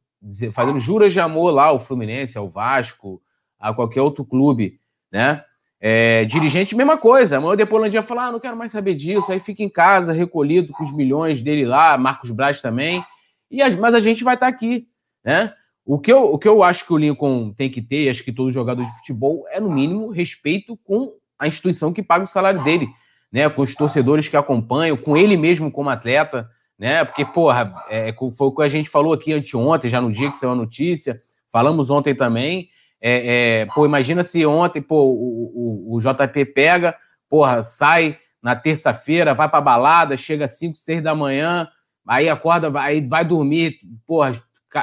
fazendo 0.53 0.79
juras 0.79 1.11
de 1.11 1.19
amor 1.19 1.51
lá 1.51 1.65
ao 1.65 1.79
Fluminense, 1.79 2.37
ao 2.37 2.47
Vasco, 2.47 3.21
a 3.59 3.73
qualquer 3.73 4.01
outro 4.01 4.25
clube, 4.25 4.79
né? 5.11 5.43
É, 5.79 6.25
dirigente, 6.25 6.75
mesma 6.75 6.97
coisa. 6.97 7.37
Amanhã 7.37 7.55
depois 7.55 7.83
o 7.83 7.89
dia 7.89 8.01
falar, 8.01 8.27
ah, 8.27 8.31
não 8.31 8.39
quero 8.39 8.57
mais 8.57 8.71
saber 8.71 8.95
disso, 8.95 9.31
aí 9.31 9.39
fica 9.39 9.61
em 9.61 9.69
casa, 9.69 10.13
recolhido 10.13 10.71
com 10.73 10.83
os 10.83 10.91
milhões 10.91 11.43
dele 11.43 11.65
lá, 11.65 11.97
Marcos 11.97 12.31
Braz 12.31 12.61
também. 12.61 13.03
E 13.51 13.61
as, 13.61 13.75
mas 13.75 13.93
a 13.93 13.99
gente 13.99 14.23
vai 14.23 14.33
estar 14.33 14.47
aqui, 14.47 14.87
né? 15.23 15.53
O 15.85 15.99
que, 15.99 16.11
eu, 16.11 16.33
o 16.33 16.39
que 16.39 16.47
eu 16.47 16.63
acho 16.63 16.85
que 16.85 16.93
o 16.93 16.97
Lincoln 16.97 17.53
tem 17.53 17.69
que 17.69 17.81
ter, 17.81 18.09
acho 18.09 18.23
que 18.23 18.31
todo 18.31 18.51
jogador 18.51 18.83
de 18.83 18.97
futebol, 18.97 19.45
é, 19.51 19.59
no 19.59 19.69
mínimo, 19.69 20.09
respeito 20.09 20.75
com 20.83 21.13
a 21.37 21.47
instituição 21.47 21.93
que 21.93 22.01
paga 22.01 22.23
o 22.23 22.27
salário 22.27 22.63
dele, 22.63 22.87
né? 23.31 23.47
Com 23.49 23.61
os 23.61 23.75
torcedores 23.75 24.27
que 24.27 24.35
acompanham, 24.35 24.97
com 24.97 25.15
ele 25.15 25.37
mesmo 25.37 25.71
como 25.71 25.89
atleta, 25.89 26.49
né? 26.79 27.05
Porque, 27.05 27.23
porra, 27.23 27.73
é, 27.89 28.13
foi 28.35 28.47
o 28.47 28.51
que 28.51 28.63
a 28.63 28.67
gente 28.67 28.89
falou 28.89 29.13
aqui 29.13 29.33
anteontem, 29.33 29.89
já 29.89 30.01
no 30.01 30.11
dia 30.11 30.31
que 30.31 30.37
saiu 30.37 30.53
a 30.53 30.55
notícia, 30.55 31.21
falamos 31.51 31.91
ontem 31.91 32.15
também. 32.15 32.69
É, 33.07 33.61
é, 33.61 33.65
pô, 33.67 33.85
imagina 33.85 34.23
se 34.23 34.43
ontem, 34.47 34.81
pô, 34.81 35.03
o, 35.03 35.91
o, 35.93 35.95
o 35.95 35.99
JP 35.99 36.43
pega, 36.45 36.97
porra, 37.29 37.61
sai 37.61 38.17
na 38.41 38.55
terça-feira, 38.55 39.35
vai 39.35 39.47
pra 39.47 39.61
balada, 39.61 40.17
chega 40.17 40.45
às 40.45 40.57
5, 40.57 40.75
6 40.75 41.03
da 41.03 41.13
manhã, 41.13 41.69
aí 42.07 42.27
acorda, 42.27 42.67
vai, 42.67 42.99
vai 43.01 43.23
dormir, 43.23 43.75
porra, 44.07 44.41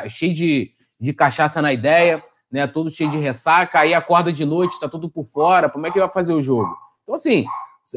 cheio 0.08 0.32
de, 0.32 0.70
de 1.00 1.12
cachaça 1.12 1.60
na 1.60 1.72
ideia, 1.72 2.22
né? 2.48 2.64
Todo 2.68 2.92
cheio 2.92 3.10
de 3.10 3.18
ressaca, 3.18 3.80
aí 3.80 3.92
acorda 3.92 4.32
de 4.32 4.44
noite, 4.44 4.78
tá 4.78 4.88
tudo 4.88 5.10
por 5.10 5.24
fora, 5.24 5.68
como 5.68 5.88
é 5.88 5.90
que 5.90 5.98
vai 5.98 6.08
fazer 6.08 6.32
o 6.32 6.42
jogo? 6.42 6.72
Então, 7.02 7.16
assim, 7.16 7.44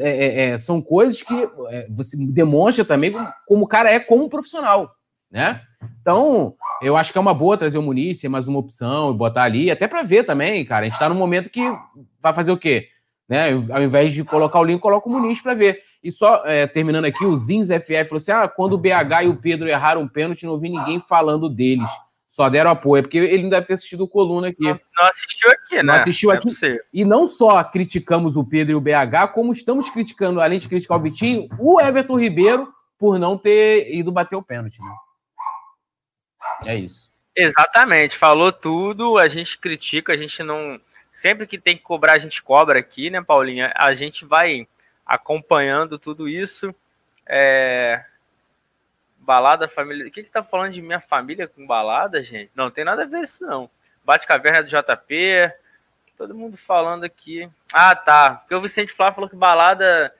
é, 0.00 0.10
é, 0.10 0.50
é 0.50 0.58
são 0.58 0.82
coisas 0.82 1.22
que 1.22 1.48
é, 1.68 1.86
você 1.88 2.16
demonstra 2.16 2.84
também 2.84 3.12
como, 3.12 3.28
como 3.46 3.64
o 3.64 3.68
cara 3.68 3.92
é 3.92 4.00
como 4.00 4.28
profissional, 4.28 4.92
né? 5.30 5.62
Então, 6.00 6.54
eu 6.82 6.96
acho 6.96 7.12
que 7.12 7.18
é 7.18 7.20
uma 7.20 7.34
boa 7.34 7.56
trazer 7.56 7.78
o 7.78 7.82
Muniz, 7.82 8.20
ser 8.20 8.28
mais 8.28 8.48
uma 8.48 8.58
opção 8.58 9.12
e 9.12 9.16
botar 9.16 9.42
ali, 9.42 9.70
até 9.70 9.86
para 9.88 10.02
ver 10.02 10.24
também, 10.24 10.64
cara. 10.64 10.82
A 10.82 10.84
gente 10.84 10.94
está 10.94 11.08
num 11.08 11.14
momento 11.14 11.50
que 11.50 11.62
vai 12.20 12.32
fazer 12.32 12.52
o 12.52 12.56
quê? 12.56 12.88
Né? 13.28 13.52
Ao 13.70 13.82
invés 13.82 14.12
de 14.12 14.22
colocar 14.22 14.60
o 14.60 14.64
link, 14.64 14.80
coloca 14.80 15.08
o 15.08 15.12
Muniz 15.12 15.40
para 15.40 15.54
ver. 15.54 15.78
E 16.02 16.12
só 16.12 16.42
é, 16.44 16.66
terminando 16.66 17.06
aqui, 17.06 17.24
o 17.24 17.36
Zins 17.36 17.66
FF 17.66 18.08
falou 18.08 18.18
assim: 18.18 18.30
ah, 18.30 18.46
quando 18.46 18.74
o 18.74 18.78
BH 18.78 19.24
e 19.24 19.28
o 19.28 19.40
Pedro 19.40 19.68
erraram 19.68 20.02
um 20.02 20.08
pênalti, 20.08 20.46
não 20.46 20.52
ouvi 20.52 20.68
ninguém 20.68 21.00
falando 21.00 21.48
deles. 21.48 21.90
Só 22.28 22.48
deram 22.50 22.70
apoio, 22.70 23.02
porque 23.02 23.16
ele 23.16 23.44
não 23.44 23.50
deve 23.50 23.66
ter 23.66 23.72
assistido 23.72 24.04
o 24.04 24.08
coluna 24.08 24.48
aqui. 24.48 24.62
Não, 24.62 24.78
não 25.00 25.08
assistiu 25.08 25.50
aqui, 25.50 25.76
né? 25.76 25.82
Não 25.82 25.94
assistiu 25.94 26.30
aqui. 26.30 26.48
e 26.92 27.04
não 27.04 27.26
só 27.26 27.64
criticamos 27.64 28.36
o 28.36 28.44
Pedro 28.44 28.72
e 28.72 28.74
o 28.74 28.80
BH, 28.80 29.32
como 29.32 29.52
estamos 29.52 29.88
criticando, 29.88 30.40
além 30.40 30.58
de 30.58 30.68
criticar 30.68 30.98
o 30.98 31.02
Vitinho, 31.02 31.48
o 31.58 31.80
Everton 31.80 32.18
Ribeiro 32.20 32.68
por 32.98 33.18
não 33.18 33.38
ter 33.38 33.92
ido 33.94 34.12
bater 34.12 34.36
o 34.36 34.42
pênalti. 34.42 34.80
Né? 34.80 34.94
É 36.64 36.74
isso. 36.74 37.12
Exatamente, 37.36 38.16
falou 38.16 38.50
tudo, 38.50 39.18
a 39.18 39.28
gente 39.28 39.58
critica, 39.58 40.14
a 40.14 40.16
gente 40.16 40.42
não. 40.42 40.80
Sempre 41.12 41.46
que 41.46 41.58
tem 41.58 41.76
que 41.76 41.82
cobrar, 41.82 42.12
a 42.12 42.18
gente 42.18 42.42
cobra 42.42 42.78
aqui, 42.78 43.10
né, 43.10 43.22
Paulinha? 43.22 43.72
A 43.76 43.92
gente 43.92 44.24
vai 44.24 44.66
acompanhando 45.04 45.98
tudo 45.98 46.28
isso. 46.28 46.74
É... 47.26 48.04
Balada 49.18 49.68
família. 49.68 50.06
O 50.06 50.10
que, 50.10 50.22
que 50.22 50.30
tá 50.30 50.42
falando 50.42 50.72
de 50.72 50.80
minha 50.80 51.00
família 51.00 51.46
com 51.46 51.66
balada, 51.66 52.22
gente? 52.22 52.50
Não 52.54 52.70
tem 52.70 52.84
nada 52.84 53.02
a 53.02 53.06
ver 53.06 53.22
isso, 53.22 53.44
não. 53.44 53.68
Bate 54.04 54.26
caverna 54.26 54.62
do 54.62 54.68
JP. 54.68 55.52
Todo 56.16 56.34
mundo 56.34 56.56
falando 56.56 57.04
aqui. 57.04 57.48
Ah, 57.72 57.94
tá. 57.94 58.36
Porque 58.36 58.54
o 58.54 58.60
Vicente 58.60 58.92
Flá 58.92 59.12
falou 59.12 59.28
que 59.28 59.36
balada 59.36 60.14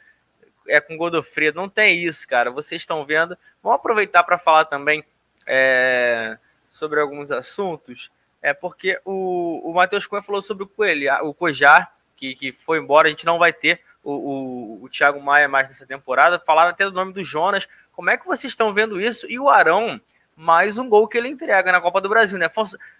é 0.68 0.80
com 0.80 0.96
Godofredo. 0.96 1.60
Não 1.60 1.68
tem 1.68 2.02
isso, 2.04 2.26
cara. 2.28 2.50
Vocês 2.50 2.82
estão 2.82 3.04
vendo. 3.06 3.38
Vamos 3.62 3.76
aproveitar 3.76 4.22
para 4.22 4.36
falar 4.36 4.66
também 4.66 5.04
é, 5.46 6.38
sobre 6.68 7.00
alguns 7.00 7.30
assuntos, 7.30 8.10
é 8.42 8.52
porque 8.52 9.00
o, 9.04 9.62
o 9.64 9.74
Matheus 9.74 10.06
Cunha 10.06 10.22
falou 10.22 10.42
sobre 10.42 10.64
o 10.64 10.68
Coelho, 10.68 11.12
o 11.22 11.34
Cojar, 11.34 11.92
que, 12.16 12.34
que 12.34 12.52
foi 12.52 12.78
embora, 12.78 13.08
a 13.08 13.10
gente 13.10 13.26
não 13.26 13.38
vai 13.38 13.52
ter 13.52 13.80
o, 14.02 14.12
o, 14.12 14.84
o 14.84 14.88
Thiago 14.88 15.20
Maia 15.20 15.48
mais 15.48 15.68
nessa 15.68 15.86
temporada. 15.86 16.38
Falaram 16.38 16.70
até 16.70 16.84
do 16.84 16.92
nome 16.92 17.12
do 17.12 17.24
Jonas. 17.24 17.68
Como 17.92 18.08
é 18.08 18.16
que 18.16 18.26
vocês 18.26 18.52
estão 18.52 18.72
vendo 18.72 19.00
isso? 19.00 19.26
E 19.28 19.38
o 19.38 19.48
Arão, 19.48 20.00
mais 20.36 20.78
um 20.78 20.88
gol 20.88 21.08
que 21.08 21.18
ele 21.18 21.28
entrega 21.28 21.72
na 21.72 21.80
Copa 21.80 22.00
do 22.00 22.08
Brasil, 22.08 22.38
né? 22.38 22.48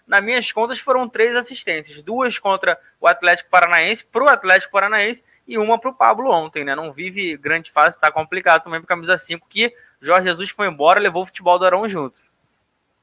nas 0.05 0.23
minhas 0.23 0.51
contas 0.51 0.79
foram 0.79 1.07
três 1.07 1.35
assistências, 1.35 2.03
duas 2.03 2.37
contra 2.37 2.79
o 2.99 3.07
Atlético 3.07 3.49
Paranaense, 3.49 4.05
para 4.05 4.23
o 4.23 4.27
Atlético 4.27 4.73
Paranaense 4.73 5.23
e 5.47 5.57
uma 5.57 5.79
para 5.79 5.91
o 5.91 5.93
Pablo 5.93 6.29
ontem, 6.29 6.65
né? 6.65 6.75
Não 6.75 6.91
vive 6.91 7.37
grande 7.37 7.71
fase, 7.71 7.99
tá 7.99 8.11
complicado 8.11 8.63
também 8.63 8.81
para 8.81 8.87
camisa 8.87 9.15
5, 9.15 9.47
que 9.47 9.73
Jorge 10.01 10.27
Jesus 10.27 10.49
foi 10.49 10.67
embora, 10.67 10.99
levou 10.99 11.23
o 11.23 11.25
futebol 11.25 11.57
do 11.57 11.65
Arão 11.65 11.87
junto. 11.87 12.19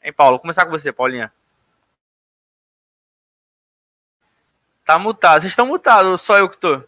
Hein, 0.05 0.13
Paulo? 0.13 0.33
Vou 0.33 0.41
começar 0.41 0.65
com 0.65 0.71
você, 0.71 0.93
Paulinha. 0.93 1.33
Tá 4.85 4.99
mutado. 4.99 5.41
Vocês 5.41 5.53
estão 5.53 5.67
mutados, 5.67 6.21
só 6.21 6.39
eu 6.39 6.49
que 6.49 6.59
tô. 6.59 6.85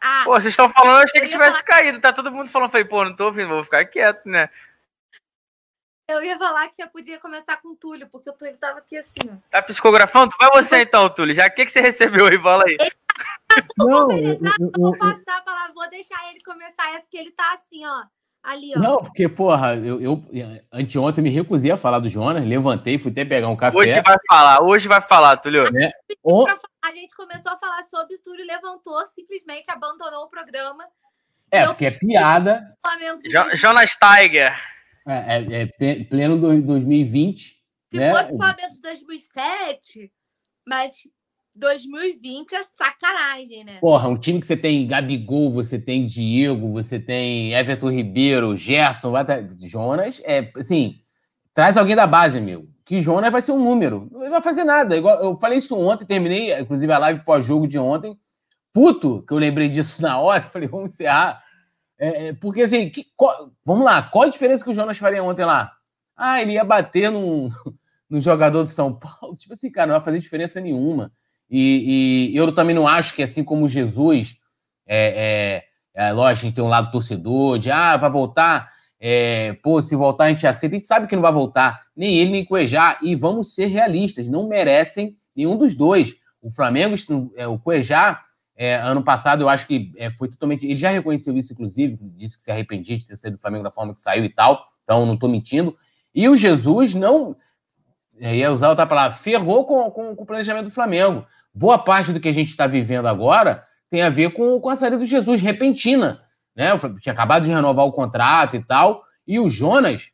Ah. 0.00 0.22
Pô, 0.24 0.32
vocês 0.32 0.52
estão 0.52 0.70
falando, 0.70 0.98
eu 0.98 1.04
achei 1.04 1.20
que 1.20 1.28
tivesse 1.28 1.62
falar... 1.62 1.62
caído. 1.64 2.00
Tá 2.00 2.12
todo 2.12 2.30
mundo 2.30 2.50
falando, 2.50 2.70
falei, 2.70 2.84
pô, 2.84 3.04
não 3.04 3.14
tô 3.14 3.26
ouvindo, 3.26 3.48
vou 3.48 3.64
ficar 3.64 3.84
quieto, 3.84 4.26
né? 4.26 4.48
Eu 6.06 6.22
ia 6.22 6.38
falar 6.38 6.68
que 6.68 6.74
você 6.74 6.86
podia 6.86 7.18
começar 7.18 7.58
com 7.58 7.68
o 7.68 7.76
Túlio, 7.76 8.08
porque 8.08 8.30
o 8.30 8.32
Túlio 8.32 8.56
tava 8.56 8.78
aqui 8.78 8.96
assim, 8.96 9.20
ó. 9.24 9.36
Tá 9.50 9.60
psicografando? 9.62 10.34
Vai 10.38 10.50
você 10.50 10.82
então, 10.82 11.10
Túlio. 11.10 11.34
Já 11.34 11.46
o 11.46 11.50
que, 11.50 11.66
que 11.66 11.72
você 11.72 11.80
recebeu 11.80 12.26
aí? 12.26 12.40
Fala 12.40 12.64
aí. 12.66 12.76
Ele 12.80 12.90
tá 13.66 13.74
não, 13.76 14.10
eu, 14.10 14.38
eu, 14.40 14.72
vou 14.78 14.96
passar 14.96 15.38
a 15.38 15.42
palavra, 15.42 15.74
vou 15.74 15.90
deixar 15.90 16.30
ele 16.30 16.42
começar 16.42 16.94
essa 16.94 17.06
que 17.10 17.18
ele 17.18 17.32
tá 17.32 17.52
assim, 17.52 17.84
ó. 17.84 18.04
Ali, 18.48 18.72
ó. 18.74 18.78
Não, 18.78 18.96
porque, 18.96 19.28
porra, 19.28 19.76
eu, 19.76 20.00
eu 20.00 20.24
anteontem 20.72 21.22
me 21.22 21.28
recusei 21.28 21.70
a 21.70 21.76
falar 21.76 21.98
do 21.98 22.08
Jonas, 22.08 22.46
levantei, 22.46 22.98
fui 22.98 23.10
até 23.10 23.22
pegar 23.22 23.46
um 23.50 23.56
café. 23.56 23.76
Hoje 23.76 24.00
vai 24.00 24.16
falar, 24.26 24.62
hoje 24.62 24.88
vai 24.88 25.00
falar, 25.02 25.36
Túlio. 25.36 25.64
É. 25.76 25.92
A 26.80 26.90
gente 26.92 27.14
começou 27.14 27.52
a 27.52 27.58
falar 27.58 27.82
sobre 27.82 28.14
o 28.14 28.18
Túlio, 28.20 28.46
levantou, 28.46 29.06
simplesmente 29.08 29.70
abandonou 29.70 30.24
o 30.24 30.30
programa. 30.30 30.82
É, 31.50 31.66
porque 31.66 31.84
é 31.84 31.90
piada. 31.90 32.66
Jonas 33.52 33.90
Tiger. 33.90 34.58
É, 35.06 35.62
é, 35.62 35.68
é 35.78 36.04
pleno 36.04 36.40
2020. 36.40 37.54
Se 37.90 37.98
né? 37.98 38.14
fosse 38.14 38.32
o 38.32 38.36
Flamengo 38.38 38.70
de 38.70 38.80
2007, 38.80 40.10
mas 40.66 40.92
2020 41.58 42.54
é 42.54 42.62
sacanagem, 42.62 43.64
né? 43.64 43.78
Porra, 43.80 44.08
um 44.08 44.16
time 44.16 44.40
que 44.40 44.46
você 44.46 44.56
tem 44.56 44.86
Gabigol, 44.86 45.52
você 45.52 45.78
tem 45.78 46.06
Diego, 46.06 46.72
você 46.72 46.98
tem 46.98 47.52
Everton 47.52 47.90
Ribeiro, 47.90 48.56
Gerson, 48.56 49.12
Jonas, 49.66 50.22
é 50.24 50.50
assim, 50.56 51.00
traz 51.52 51.76
alguém 51.76 51.96
da 51.96 52.06
base, 52.06 52.40
meu. 52.40 52.68
Que 52.84 53.00
Jonas 53.00 53.30
vai 53.30 53.42
ser 53.42 53.52
um 53.52 53.62
número. 53.62 54.08
Não 54.10 54.30
vai 54.30 54.40
fazer 54.40 54.64
nada. 54.64 54.96
Eu 54.96 55.36
falei 55.38 55.58
isso 55.58 55.76
ontem, 55.76 56.06
terminei, 56.06 56.58
inclusive, 56.58 56.90
a 56.92 56.98
live 56.98 57.24
pós-jogo 57.24 57.66
de 57.66 57.78
ontem. 57.78 58.18
Puto, 58.72 59.24
que 59.26 59.32
eu 59.32 59.38
lembrei 59.38 59.68
disso 59.68 60.00
na 60.00 60.18
hora, 60.18 60.42
falei, 60.52 60.68
vamos 60.68 60.90
encerrar. 60.90 61.42
É, 61.98 62.28
é, 62.28 62.32
porque 62.32 62.62
assim, 62.62 62.88
que, 62.88 63.06
qual, 63.16 63.50
vamos 63.64 63.84
lá, 63.84 64.04
qual 64.04 64.24
a 64.24 64.30
diferença 64.30 64.62
que 64.62 64.70
o 64.70 64.74
Jonas 64.74 64.96
faria 64.96 65.22
ontem 65.22 65.44
lá? 65.44 65.72
Ah, 66.16 66.40
ele 66.40 66.52
ia 66.52 66.64
bater 66.64 67.10
num, 67.10 67.50
num 68.08 68.20
jogador 68.20 68.62
do 68.62 68.70
São 68.70 68.94
Paulo. 68.94 69.34
Tipo 69.38 69.54
assim, 69.54 69.70
cara, 69.70 69.88
não 69.88 69.94
vai 69.96 70.04
fazer 70.04 70.20
diferença 70.20 70.60
nenhuma. 70.60 71.12
E, 71.50 72.30
e, 72.32 72.36
eu 72.36 72.54
também 72.54 72.74
não 72.74 72.86
acho 72.86 73.14
que, 73.14 73.22
assim 73.22 73.42
como 73.42 73.68
Jesus, 73.68 74.36
é, 74.86 75.64
é, 75.94 76.08
é 76.08 76.12
lógico, 76.12 76.46
a 76.46 76.52
tem 76.52 76.64
um 76.64 76.68
lado 76.68 76.90
torcedor, 76.90 77.58
de 77.58 77.70
ah, 77.70 77.96
vai 77.96 78.10
voltar, 78.10 78.70
é, 79.00 79.54
pô, 79.62 79.80
se 79.80 79.96
voltar 79.96 80.24
a 80.24 80.28
gente 80.28 80.46
aceita, 80.46 80.76
a 80.76 80.78
gente 80.78 80.86
sabe 80.86 81.06
que 81.06 81.14
não 81.14 81.22
vai 81.22 81.32
voltar, 81.32 81.82
nem 81.96 82.16
ele 82.16 82.30
nem 82.30 82.44
Cuejá, 82.44 82.98
e 83.02 83.14
vamos 83.14 83.54
ser 83.54 83.66
realistas, 83.66 84.28
não 84.28 84.48
merecem 84.48 85.16
nenhum 85.34 85.56
dos 85.56 85.74
dois. 85.74 86.16
O 86.42 86.50
Flamengo, 86.50 86.96
é, 87.36 87.46
o 87.46 87.58
Cuejá, 87.58 88.22
é, 88.58 88.74
ano 88.74 89.04
passado, 89.04 89.42
eu 89.42 89.48
acho 89.48 89.68
que 89.68 89.92
é, 89.96 90.10
foi 90.10 90.28
totalmente. 90.28 90.66
Ele 90.66 90.76
já 90.76 90.90
reconheceu 90.90 91.36
isso, 91.38 91.52
inclusive, 91.52 91.96
disse 92.16 92.36
que 92.36 92.42
se 92.42 92.50
arrependia 92.50 92.98
de 92.98 93.06
ter 93.06 93.14
saído 93.14 93.36
do 93.36 93.40
Flamengo 93.40 93.62
da 93.62 93.70
forma 93.70 93.94
que 93.94 94.00
saiu 94.00 94.24
e 94.24 94.28
tal. 94.28 94.66
Então, 94.82 95.06
não 95.06 95.14
estou 95.14 95.28
mentindo. 95.28 95.76
E 96.12 96.28
o 96.28 96.36
Jesus 96.36 96.92
não. 96.92 97.36
Ia 98.20 98.50
usar 98.50 98.70
outra 98.70 98.84
palavra, 98.84 99.16
ferrou 99.16 99.64
com, 99.64 99.88
com, 99.92 100.16
com, 100.16 100.22
o 100.24 100.26
planejamento 100.26 100.64
do 100.64 100.70
Flamengo. 100.72 101.24
Boa 101.58 101.76
parte 101.76 102.12
do 102.12 102.20
que 102.20 102.28
a 102.28 102.32
gente 102.32 102.50
está 102.50 102.68
vivendo 102.68 103.08
agora 103.08 103.64
tem 103.90 104.00
a 104.02 104.10
ver 104.10 104.32
com, 104.32 104.60
com 104.60 104.70
a 104.70 104.76
saída 104.76 104.96
do 104.96 105.04
Jesus, 105.04 105.42
repentina. 105.42 106.22
Né? 106.54 106.70
Tinha 107.00 107.12
acabado 107.12 107.46
de 107.46 107.50
renovar 107.50 107.84
o 107.84 107.92
contrato 107.92 108.54
e 108.54 108.62
tal. 108.62 109.02
E 109.26 109.40
o 109.40 109.48
Jonas, 109.48 110.08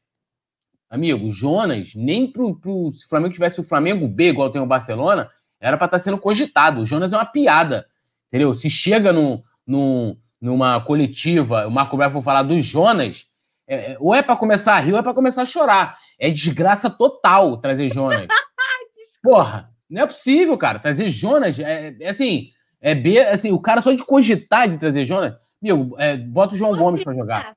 amigo, 0.88 1.26
o 1.26 1.30
Jonas, 1.30 1.94
nem 1.94 2.26
pro, 2.32 2.58
pro, 2.58 2.90
se 2.94 3.04
o 3.04 3.08
Flamengo 3.10 3.34
tivesse 3.34 3.60
o 3.60 3.62
Flamengo 3.62 4.08
B, 4.08 4.30
igual 4.30 4.48
tem 4.48 4.62
o 4.62 4.66
Barcelona, 4.66 5.30
era 5.60 5.76
para 5.76 5.84
estar 5.84 5.98
tá 5.98 6.02
sendo 6.02 6.16
cogitado. 6.16 6.80
O 6.80 6.86
Jonas 6.86 7.12
é 7.12 7.16
uma 7.18 7.26
piada. 7.26 7.86
Entendeu? 8.28 8.54
Se 8.54 8.70
chega 8.70 9.12
no, 9.12 9.42
no, 9.66 10.16
numa 10.40 10.80
coletiva, 10.80 11.66
o 11.66 11.70
Marco 11.70 11.94
Braz 11.98 12.10
for 12.10 12.22
falar 12.22 12.44
do 12.44 12.58
Jonas, 12.58 13.26
é, 13.68 13.92
é 13.92 13.96
ou 14.00 14.14
é 14.14 14.22
para 14.22 14.34
começar 14.34 14.76
a 14.76 14.80
rir 14.80 14.94
ou 14.94 14.98
é 14.98 15.02
para 15.02 15.12
começar 15.12 15.42
a 15.42 15.46
chorar. 15.46 15.98
É 16.18 16.30
desgraça 16.30 16.88
total 16.88 17.58
trazer 17.58 17.92
Jonas. 17.92 18.28
Porra, 19.22 19.73
não 19.88 20.02
é 20.02 20.06
possível, 20.06 20.56
cara. 20.56 20.78
Trazer 20.78 21.08
Jonas 21.08 21.58
é, 21.58 21.96
é 22.00 22.08
assim, 22.08 22.50
é 22.80 22.94
B, 22.94 23.18
assim, 23.20 23.52
o 23.52 23.60
cara 23.60 23.82
só 23.82 23.92
de 23.92 24.04
cogitar 24.04 24.68
de 24.68 24.78
trazer 24.78 25.04
Jonas, 25.04 25.34
meu, 25.60 25.94
é, 25.98 26.16
bota 26.16 26.54
o 26.54 26.56
João 26.58 26.76
Gomes 26.76 27.02
para 27.02 27.14
jogar. 27.14 27.56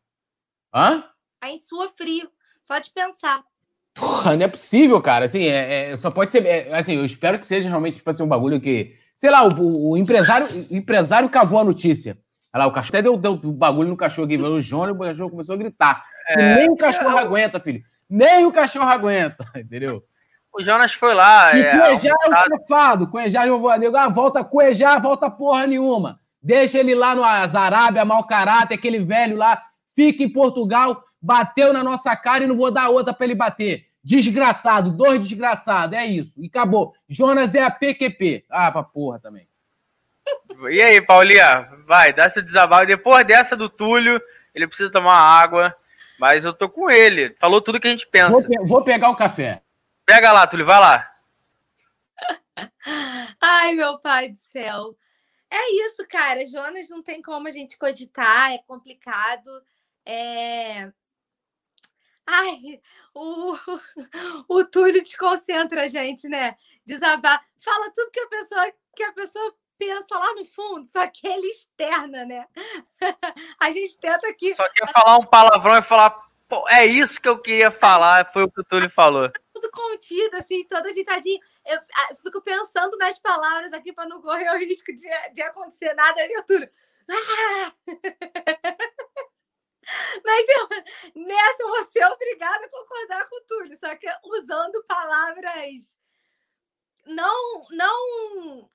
Hã? 0.73 1.03
Aí 1.41 1.59
sua 1.59 1.89
frio, 1.89 2.29
só 2.63 2.79
de 2.79 2.89
pensar. 2.91 3.43
Porra, 3.93 4.35
não 4.35 4.45
é 4.45 4.47
possível, 4.47 5.01
cara. 5.01 5.25
Assim, 5.25 5.43
é, 5.43 5.91
é 5.91 5.97
só 5.97 6.11
pode 6.11 6.31
ser. 6.31 6.45
É, 6.45 6.75
assim, 6.75 6.93
eu 6.93 7.05
espero 7.05 7.39
que 7.39 7.47
seja 7.47 7.67
realmente 7.67 7.97
tipo 7.97 8.09
assim, 8.09 8.23
um 8.23 8.27
bagulho 8.27 8.61
que. 8.61 8.95
Sei 9.17 9.31
lá, 9.31 9.43
o, 9.47 9.89
o 9.89 9.97
empresário, 9.97 10.47
o 10.69 10.75
empresário 10.75 11.27
cavou 11.27 11.59
a 11.59 11.63
notícia. 11.63 12.17
Olha 12.53 12.65
lá, 12.65 12.67
o 12.67 12.71
cachorro 12.71 12.99
até 12.99 13.01
deu, 13.01 13.17
deu 13.17 13.51
bagulho 13.51 13.89
no 13.89 13.97
cachorro 13.97 14.25
aqui, 14.25 14.37
o 14.37 14.61
João 14.61 14.87
e 14.87 14.91
o 14.91 14.97
cachorro 14.97 15.31
começou 15.31 15.55
a 15.55 15.57
gritar. 15.57 16.05
É, 16.29 16.55
nem 16.55 16.69
o 16.69 16.77
cachorro 16.77 17.17
aguenta, 17.17 17.59
filho. 17.59 17.81
Nem 18.09 18.45
o 18.45 18.51
cachorro 18.51 18.87
aguenta, 18.87 19.45
entendeu? 19.57 20.03
O 20.57 20.63
Jonas 20.63 20.91
foi 20.93 21.13
lá. 21.13 21.55
E 21.55 21.61
é, 21.61 21.77
Cuejá 21.77 22.09
é 22.09 22.29
o 22.29 22.57
safado. 22.59 23.07
Cuejá, 23.07 23.45
eu 23.45 23.59
vou 23.59 23.69
ah, 23.69 24.09
volta 24.09 24.43
Cuejá, 24.43 24.97
volta 24.97 25.29
porra 25.29 25.67
nenhuma. 25.67 26.19
Deixa 26.41 26.79
ele 26.79 26.95
lá 26.95 27.13
no 27.13 27.23
Arábia, 27.23 28.03
mau 28.03 28.25
caráter, 28.25 28.73
aquele 28.73 28.99
velho 28.99 29.37
lá. 29.37 29.61
Fica 29.95 30.23
em 30.23 30.31
Portugal, 30.31 31.03
bateu 31.21 31.71
na 31.71 31.83
nossa 31.83 32.15
cara 32.15 32.43
e 32.43 32.47
não 32.47 32.57
vou 32.57 32.71
dar 32.71 32.89
outra 32.89 33.13
para 33.13 33.25
ele 33.25 33.35
bater. 33.35 33.85
Desgraçado, 34.03 34.89
dois 34.89 35.21
desgraçados, 35.21 35.95
é 35.95 36.05
isso. 36.07 36.41
E 36.41 36.47
acabou. 36.47 36.93
Jonas 37.07 37.53
é 37.53 37.61
a 37.61 37.69
PQP. 37.69 38.45
Ah, 38.49 38.71
pra 38.71 38.81
porra 38.81 39.19
também. 39.19 39.47
E 40.71 40.81
aí, 40.81 40.99
Paulinha? 41.01 41.67
Vai, 41.85 42.13
dá 42.13 42.29
seu 42.29 42.41
desabafo. 42.41 42.87
Depois 42.87 43.25
dessa 43.27 43.55
do 43.55 43.69
Túlio, 43.69 44.19
ele 44.55 44.67
precisa 44.67 44.91
tomar 44.91 45.13
água. 45.13 45.75
Mas 46.19 46.45
eu 46.45 46.53
tô 46.53 46.67
com 46.67 46.89
ele. 46.89 47.35
Falou 47.39 47.61
tudo 47.61 47.79
que 47.79 47.87
a 47.87 47.91
gente 47.91 48.07
pensa. 48.07 48.29
Vou, 48.29 48.43
pe 48.43 48.57
vou 48.65 48.83
pegar 48.83 49.09
o 49.09 49.15
café. 49.15 49.61
Pega 50.07 50.31
lá, 50.31 50.47
Túlio, 50.47 50.65
vai 50.65 50.79
lá. 50.79 51.13
Ai, 53.41 53.75
meu 53.75 53.99
pai 53.99 54.29
do 54.29 54.37
céu. 54.37 54.97
É 55.51 55.85
isso, 55.85 56.07
cara. 56.07 56.45
Jonas 56.45 56.89
não 56.89 57.03
tem 57.03 57.21
como 57.21 57.45
a 57.49 57.51
gente 57.51 57.77
cogitar, 57.77 58.53
é 58.53 58.59
complicado. 58.59 59.49
É... 60.05 60.89
Ai, 62.25 62.79
o, 63.13 63.57
o 64.47 64.63
Túlio 64.63 65.03
desconcentra 65.03 65.83
a 65.83 65.87
gente, 65.89 66.29
né? 66.29 66.55
Desabar. 66.85 67.45
Fala 67.59 67.91
tudo 67.91 68.11
que 68.11 68.21
a 68.21 68.27
pessoa 68.27 68.73
que 68.95 69.03
a 69.03 69.11
pessoa 69.11 69.53
pensa 69.77 70.17
lá 70.17 70.33
no 70.35 70.45
fundo, 70.45 70.87
só 70.87 71.05
que 71.07 71.27
ele 71.27 71.47
externa, 71.47 72.25
né? 72.25 72.47
A 73.61 73.71
gente 73.71 73.99
tenta 73.99 74.27
aqui. 74.27 74.55
Só 74.55 74.67
quer 74.69 74.91
falar 74.91 75.17
um 75.17 75.25
palavrão 75.25 75.77
e 75.77 75.83
falar, 75.83 76.19
é 76.69 76.85
isso 76.85 77.21
que 77.21 77.29
eu 77.29 77.37
queria 77.37 77.69
falar, 77.69 78.25
foi 78.25 78.43
o 78.43 78.51
que 78.51 78.61
o 78.61 78.63
Túlio 78.63 78.89
falou. 78.89 79.29
Tudo 79.59 79.71
contido, 79.71 80.35
assim, 80.35 80.63
todo 80.65 80.85
agitadinho. 80.85 81.39
Eu, 81.65 81.79
eu 82.09 82.15
fico 82.17 82.41
pensando 82.41 82.95
nas 82.97 83.19
palavras 83.19 83.73
aqui 83.73 83.91
para 83.91 84.07
não 84.07 84.21
correr 84.21 84.49
o 84.51 84.57
risco 84.57 84.93
de, 84.93 85.07
de 85.33 85.41
acontecer 85.41 85.93
nada. 85.95 86.21
E 86.25 86.37
o 86.37 86.43
Túlio. 86.45 86.69
Ah! 87.09 87.73
Mas 90.23 90.45
eu, 90.49 90.67
nessa 91.23 91.63
eu 91.63 91.69
vou 91.69 91.87
ser 91.87 92.05
obrigada 92.05 92.65
a 92.65 92.69
concordar 92.69 93.27
com 93.29 93.37
o 93.37 93.45
Túlio, 93.47 93.77
só 93.77 93.95
que 93.95 94.07
usando 94.25 94.83
palavras 94.83 95.97
não, 97.05 97.65
não 97.71 98.69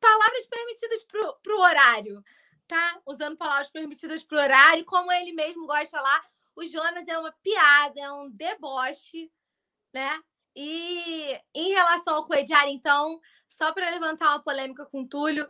palavras 0.00 0.46
permitidas 0.46 1.04
para 1.04 1.56
o 1.56 1.60
horário, 1.60 2.24
tá? 2.66 3.02
Usando 3.04 3.36
palavras 3.36 3.70
permitidas 3.70 4.22
para 4.22 4.38
o 4.38 4.40
horário, 4.40 4.84
como 4.84 5.12
ele 5.12 5.32
mesmo 5.32 5.66
gosta 5.66 6.00
lá. 6.00 6.24
O 6.54 6.64
Jonas 6.64 7.08
é 7.08 7.18
uma 7.18 7.32
piada, 7.42 8.00
é 8.00 8.12
um 8.12 8.30
deboche, 8.30 9.30
né? 9.92 10.18
E 10.54 11.38
em 11.54 11.72
relação 11.72 12.16
ao 12.16 12.24
Coediar, 12.24 12.68
então, 12.68 13.20
só 13.48 13.72
para 13.72 13.90
levantar 13.90 14.28
uma 14.30 14.42
polêmica 14.42 14.84
com 14.86 15.02
o 15.02 15.06
Túlio, 15.06 15.48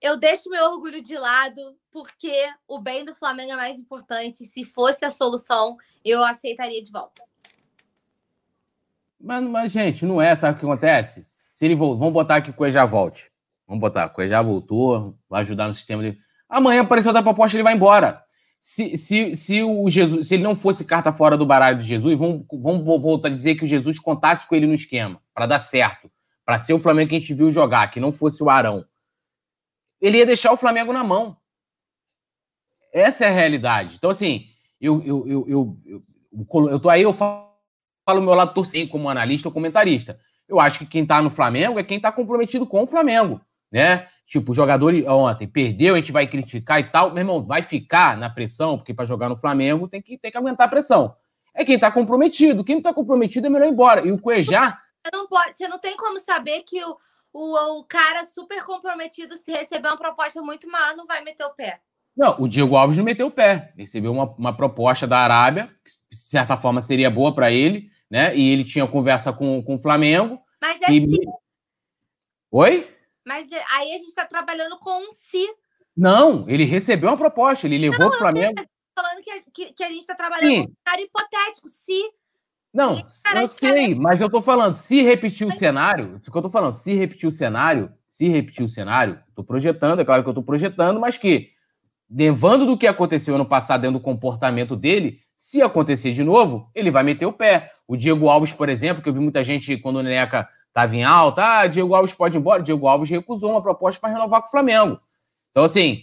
eu 0.00 0.16
deixo 0.16 0.48
meu 0.48 0.64
orgulho 0.64 1.02
de 1.02 1.16
lado, 1.16 1.76
porque 1.90 2.32
o 2.66 2.78
bem 2.78 3.04
do 3.04 3.14
Flamengo 3.14 3.52
é 3.52 3.56
mais 3.56 3.78
importante. 3.78 4.46
Se 4.46 4.64
fosse 4.64 5.04
a 5.04 5.10
solução, 5.10 5.76
eu 6.04 6.22
aceitaria 6.24 6.82
de 6.82 6.90
volta. 6.90 7.22
Mas, 9.20 9.44
mas 9.44 9.72
gente, 9.72 10.06
não 10.06 10.22
é, 10.22 10.34
sabe 10.34 10.56
o 10.56 10.60
que 10.60 10.64
acontece? 10.64 11.26
Se 11.52 11.66
ele 11.66 11.74
vamos 11.74 12.12
botar 12.12 12.40
que 12.40 12.50
o 12.50 12.54
Cuejá 12.54 12.86
volte. 12.86 13.30
Vamos 13.66 13.80
botar, 13.80 14.06
o 14.06 14.10
Cuejá 14.10 14.40
voltou, 14.40 15.16
vai 15.28 15.42
ajudar 15.42 15.68
no 15.68 15.74
sistema 15.74 16.02
de. 16.02 16.18
Amanhã 16.48 16.80
apareceu 16.80 17.10
outra 17.10 17.22
proposta, 17.22 17.56
ele 17.56 17.62
vai 17.62 17.74
embora. 17.74 18.24
Se, 18.60 18.96
se, 18.98 19.34
se, 19.34 19.62
o 19.62 19.88
Jesus, 19.88 20.28
se 20.28 20.34
ele 20.34 20.42
não 20.42 20.54
fosse 20.54 20.84
carta 20.84 21.12
fora 21.12 21.36
do 21.36 21.46
baralho 21.46 21.78
de 21.78 21.86
Jesus, 21.86 22.18
vamos, 22.18 22.44
vamos 22.52 22.84
voltar 22.84 23.28
a 23.28 23.32
dizer 23.32 23.54
que 23.54 23.64
o 23.64 23.66
Jesus 23.66 23.98
contasse 23.98 24.46
com 24.46 24.54
ele 24.54 24.66
no 24.66 24.74
esquema, 24.74 25.20
para 25.34 25.46
dar 25.46 25.58
certo, 25.58 26.10
para 26.44 26.58
ser 26.58 26.74
o 26.74 26.78
Flamengo 26.78 27.08
que 27.08 27.16
a 27.16 27.18
gente 27.18 27.32
viu 27.32 27.50
jogar, 27.50 27.90
que 27.90 27.98
não 27.98 28.12
fosse 28.12 28.42
o 28.42 28.50
Arão 28.50 28.84
ele 30.00 30.18
ia 30.18 30.26
deixar 30.26 30.52
o 30.52 30.56
Flamengo 30.56 30.92
na 30.92 31.04
mão. 31.04 31.36
Essa 32.92 33.26
é 33.26 33.28
a 33.28 33.32
realidade. 33.32 33.96
Então, 33.96 34.10
assim, 34.10 34.46
eu, 34.80 35.02
eu, 35.04 35.28
eu, 35.28 35.48
eu, 35.48 35.76
eu, 35.86 36.70
eu 36.70 36.80
tô 36.80 36.88
aí, 36.88 37.02
eu 37.02 37.12
falo 37.12 37.50
o 38.08 38.20
meu 38.20 38.34
lado 38.34 38.54
torcendo 38.54 38.88
como 38.88 39.08
analista 39.08 39.48
ou 39.48 39.52
comentarista. 39.52 40.18
Eu 40.48 40.58
acho 40.58 40.80
que 40.80 40.86
quem 40.86 41.06
tá 41.06 41.22
no 41.22 41.30
Flamengo 41.30 41.78
é 41.78 41.84
quem 41.84 42.00
tá 42.00 42.10
comprometido 42.10 42.66
com 42.66 42.82
o 42.82 42.86
Flamengo, 42.86 43.40
né? 43.70 44.08
Tipo, 44.30 44.52
o 44.52 44.54
jogador 44.54 44.94
ontem 45.08 45.48
perdeu, 45.48 45.96
a 45.96 45.98
gente 45.98 46.12
vai 46.12 46.24
criticar 46.24 46.78
e 46.78 46.84
tal. 46.84 47.10
Meu 47.10 47.18
irmão, 47.18 47.44
vai 47.44 47.62
ficar 47.62 48.16
na 48.16 48.30
pressão, 48.30 48.78
porque 48.78 48.94
para 48.94 49.04
jogar 49.04 49.28
no 49.28 49.36
Flamengo 49.36 49.88
tem 49.88 50.00
que, 50.00 50.16
tem 50.16 50.30
que 50.30 50.38
aguentar 50.38 50.68
a 50.68 50.70
pressão. 50.70 51.16
É 51.52 51.64
quem 51.64 51.76
tá 51.76 51.90
comprometido. 51.90 52.62
Quem 52.62 52.76
não 52.76 52.82
tá 52.82 52.94
comprometido 52.94 53.48
é 53.48 53.50
melhor 53.50 53.66
ir 53.66 53.72
embora. 53.72 54.06
E 54.06 54.12
o 54.12 54.20
Cuejá. 54.20 54.80
Você 55.04 55.16
não, 55.16 55.26
pode, 55.26 55.56
você 55.56 55.66
não 55.66 55.80
tem 55.80 55.96
como 55.96 56.20
saber 56.20 56.62
que 56.62 56.80
o, 56.84 56.96
o, 57.32 57.80
o 57.80 57.84
cara 57.86 58.24
super 58.24 58.62
comprometido, 58.62 59.36
se 59.36 59.50
receber 59.50 59.88
uma 59.88 59.98
proposta 59.98 60.40
muito 60.42 60.70
maior, 60.70 60.96
não 60.96 61.08
vai 61.08 61.24
meter 61.24 61.44
o 61.44 61.50
pé. 61.50 61.80
Não, 62.16 62.40
o 62.40 62.46
Diego 62.46 62.76
Alves 62.76 62.96
não 62.96 63.04
meteu 63.04 63.26
o 63.26 63.32
pé. 63.32 63.72
Recebeu 63.76 64.12
uma, 64.12 64.32
uma 64.38 64.56
proposta 64.56 65.08
da 65.08 65.18
Arábia, 65.18 65.66
que 65.84 65.90
de 66.12 66.16
certa 66.16 66.56
forma 66.56 66.80
seria 66.80 67.10
boa 67.10 67.34
para 67.34 67.50
ele, 67.50 67.90
né? 68.08 68.36
E 68.36 68.48
ele 68.50 68.62
tinha 68.62 68.86
conversa 68.86 69.32
com, 69.32 69.60
com 69.60 69.74
o 69.74 69.78
Flamengo. 69.78 70.40
Mas 70.62 70.80
é 70.82 70.92
e... 70.92 71.04
sim. 71.04 71.24
Oi? 72.52 72.99
Mas 73.30 73.52
é, 73.52 73.62
aí 73.70 73.94
a 73.94 73.98
gente 73.98 74.08
está 74.08 74.24
trabalhando 74.24 74.76
com 74.80 74.90
um 74.90 75.12
si. 75.12 75.46
Não, 75.96 76.48
ele 76.48 76.64
recebeu 76.64 77.10
uma 77.10 77.16
proposta, 77.16 77.64
ele 77.64 77.78
levou 77.78 78.08
o 78.08 78.12
Flamengo. 78.12 78.58
Sei, 78.58 78.66
falando 78.92 79.22
que, 79.22 79.42
que, 79.52 79.72
que, 79.72 79.84
a 79.84 79.88
gente 79.88 80.00
está 80.00 80.16
trabalhando 80.16 80.50
sim. 80.50 80.64
com 80.64 80.70
um 80.72 80.74
cenário 80.84 81.04
hipotético. 81.04 81.68
Se 81.68 82.10
não, 82.74 83.08
eu 83.36 83.48
sei, 83.48 83.94
mas 83.94 84.20
eu 84.20 84.28
tô 84.28 84.42
falando, 84.42 84.74
se 84.74 85.02
repetir 85.02 85.46
o 85.46 85.52
cenário, 85.52 86.16
o 86.16 86.20
que 86.20 86.36
eu 86.36 86.42
tô 86.42 86.50
falando, 86.50 86.72
se 86.72 86.92
repetir 86.92 87.28
o 87.28 87.32
cenário, 87.32 87.92
se 88.08 88.28
repetir 88.28 88.64
o 88.64 88.68
cenário, 88.68 89.20
tô 89.32 89.44
projetando, 89.44 90.00
é 90.00 90.04
claro 90.04 90.24
que 90.24 90.28
eu 90.28 90.34
tô 90.34 90.42
projetando, 90.42 90.98
mas 90.98 91.16
que, 91.16 91.50
levando 92.10 92.66
do 92.66 92.76
que 92.76 92.88
aconteceu 92.88 93.36
ano 93.36 93.46
passado 93.46 93.82
dentro 93.82 93.98
do 93.98 94.04
comportamento 94.04 94.74
dele, 94.74 95.20
se 95.36 95.62
acontecer 95.62 96.12
de 96.12 96.24
novo, 96.24 96.68
ele 96.74 96.90
vai 96.90 97.04
meter 97.04 97.26
o 97.26 97.32
pé. 97.32 97.70
O 97.86 97.96
Diego 97.96 98.28
Alves, 98.28 98.52
por 98.52 98.68
exemplo, 98.68 99.02
que 99.02 99.08
eu 99.08 99.14
vi 99.14 99.20
muita 99.20 99.42
gente 99.44 99.76
quando 99.76 99.96
o 99.96 100.02
Neneca 100.02 100.48
estava 100.70 100.96
em 100.96 101.04
alta, 101.04 101.60
ah, 101.60 101.66
Diego 101.66 101.94
Alves 101.94 102.14
pode 102.14 102.36
ir 102.36 102.40
embora. 102.40 102.62
Diego 102.62 102.86
Alves 102.86 103.10
recusou 103.10 103.50
uma 103.50 103.62
proposta 103.62 104.00
para 104.00 104.10
renovar 104.10 104.40
com 104.40 104.48
o 104.48 104.50
Flamengo. 104.50 104.98
Então, 105.50 105.64
assim, 105.64 106.02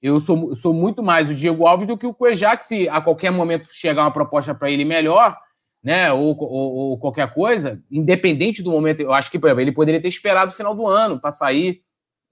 eu 0.00 0.20
sou, 0.20 0.54
sou 0.54 0.74
muito 0.74 1.02
mais 1.02 1.30
o 1.30 1.34
Diego 1.34 1.66
Alves 1.66 1.86
do 1.86 1.96
que 1.96 2.06
o 2.06 2.14
Cuejá, 2.14 2.56
que 2.56 2.64
se 2.64 2.88
a 2.88 3.00
qualquer 3.00 3.30
momento 3.30 3.68
chegar 3.70 4.02
uma 4.02 4.12
proposta 4.12 4.54
para 4.54 4.70
ele 4.70 4.84
melhor, 4.84 5.36
né, 5.82 6.12
ou, 6.12 6.36
ou, 6.38 6.72
ou, 6.74 6.98
qualquer 6.98 7.32
coisa, 7.32 7.82
independente 7.90 8.62
do 8.62 8.70
momento, 8.70 9.00
eu 9.00 9.12
acho 9.12 9.30
que, 9.30 9.38
por 9.38 9.48
exemplo, 9.48 9.62
ele 9.62 9.72
poderia 9.72 10.00
ter 10.00 10.08
esperado 10.08 10.52
o 10.52 10.54
final 10.54 10.74
do 10.74 10.86
ano 10.86 11.20
para 11.20 11.32
sair, 11.32 11.80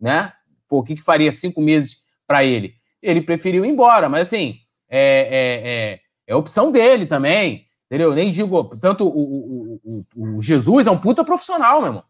né? 0.00 0.32
Pô, 0.68 0.78
o 0.78 0.84
que, 0.84 0.94
que 0.94 1.02
faria 1.02 1.32
cinco 1.32 1.60
meses 1.60 1.98
para 2.26 2.44
ele? 2.44 2.74
Ele 3.02 3.20
preferiu 3.20 3.64
ir 3.64 3.68
embora, 3.68 4.08
mas 4.08 4.28
assim, 4.28 4.56
é, 4.88 5.00
é, 5.00 5.70
é, 5.70 6.00
é 6.28 6.36
opção 6.36 6.70
dele 6.70 7.06
também, 7.06 7.66
entendeu? 7.90 8.14
Nem 8.14 8.30
digo, 8.30 8.76
tanto 8.76 9.04
o, 9.08 9.10
o, 9.10 9.80
o, 9.84 10.36
o, 10.36 10.42
Jesus 10.42 10.86
é 10.86 10.90
um 10.90 10.98
puta 10.98 11.24
profissional, 11.24 11.80
meu 11.80 11.88
irmão. 11.88 12.04